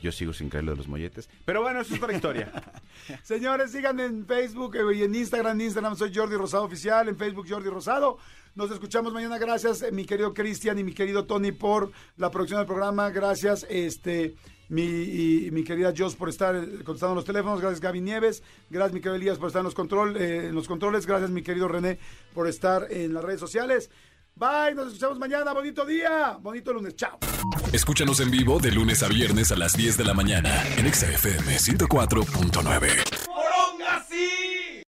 Yo 0.00 0.12
sigo 0.12 0.32
sin 0.32 0.48
creer 0.48 0.64
lo 0.64 0.72
de 0.72 0.76
los 0.76 0.86
molletes. 0.86 1.28
Pero 1.44 1.62
bueno, 1.62 1.80
eso 1.80 1.94
es 1.94 2.02
otra 2.02 2.14
historia. 2.14 2.52
Señores, 3.24 3.72
síganme 3.72 4.04
en 4.04 4.26
Facebook 4.26 4.76
eh, 4.76 4.96
y 4.96 5.02
en 5.02 5.14
Instagram. 5.14 5.60
Instagram 5.60 5.96
soy 5.96 6.14
Jordi 6.14 6.36
Rosado 6.36 6.64
Oficial, 6.64 7.08
en 7.08 7.16
Facebook 7.16 7.46
Jordi 7.48 7.68
Rosado. 7.68 8.18
Nos 8.54 8.70
escuchamos 8.70 9.12
mañana. 9.12 9.38
Gracias, 9.38 9.84
mi 9.92 10.04
querido 10.04 10.32
Cristian 10.34 10.78
y 10.78 10.84
mi 10.84 10.92
querido 10.92 11.24
Tony, 11.24 11.50
por 11.50 11.90
la 12.16 12.30
producción 12.30 12.60
del 12.60 12.66
programa. 12.66 13.10
Gracias, 13.10 13.66
este, 13.68 14.36
mi, 14.68 14.82
y, 14.84 15.50
mi 15.50 15.64
querida 15.64 15.92
Jos 15.96 16.14
por 16.14 16.28
estar 16.28 16.54
eh, 16.54 16.84
contestando 16.84 17.16
los 17.16 17.24
teléfonos. 17.24 17.60
Gracias, 17.60 17.80
Gaby 17.80 18.00
Nieves. 18.02 18.42
Gracias, 18.70 18.92
mi 18.92 19.00
querido 19.00 19.16
Elías, 19.16 19.38
por 19.38 19.48
estar 19.48 19.60
en 19.60 19.64
los, 19.64 19.74
control, 19.74 20.16
eh, 20.16 20.46
en 20.48 20.54
los 20.54 20.68
controles. 20.68 21.06
Gracias, 21.06 21.30
mi 21.30 21.42
querido 21.42 21.66
René, 21.66 21.98
por 22.34 22.46
estar 22.46 22.86
en 22.92 23.14
las 23.14 23.24
redes 23.24 23.40
sociales. 23.40 23.90
Bye, 24.36 24.74
nos 24.74 24.88
escuchamos 24.88 25.18
mañana. 25.18 25.52
Bonito 25.54 25.86
día, 25.86 26.36
bonito 26.40 26.72
lunes. 26.72 26.94
Chao. 26.94 27.18
Escúchanos 27.72 28.20
en 28.20 28.30
vivo 28.30 28.58
de 28.58 28.70
lunes 28.70 29.02
a 29.02 29.08
viernes 29.08 29.50
a 29.50 29.56
las 29.56 29.74
10 29.74 29.96
de 29.96 30.04
la 30.04 30.12
mañana 30.12 30.62
en 30.76 30.86
Exa 30.86 31.10
FM 31.10 31.56
104.9. 31.56 33.25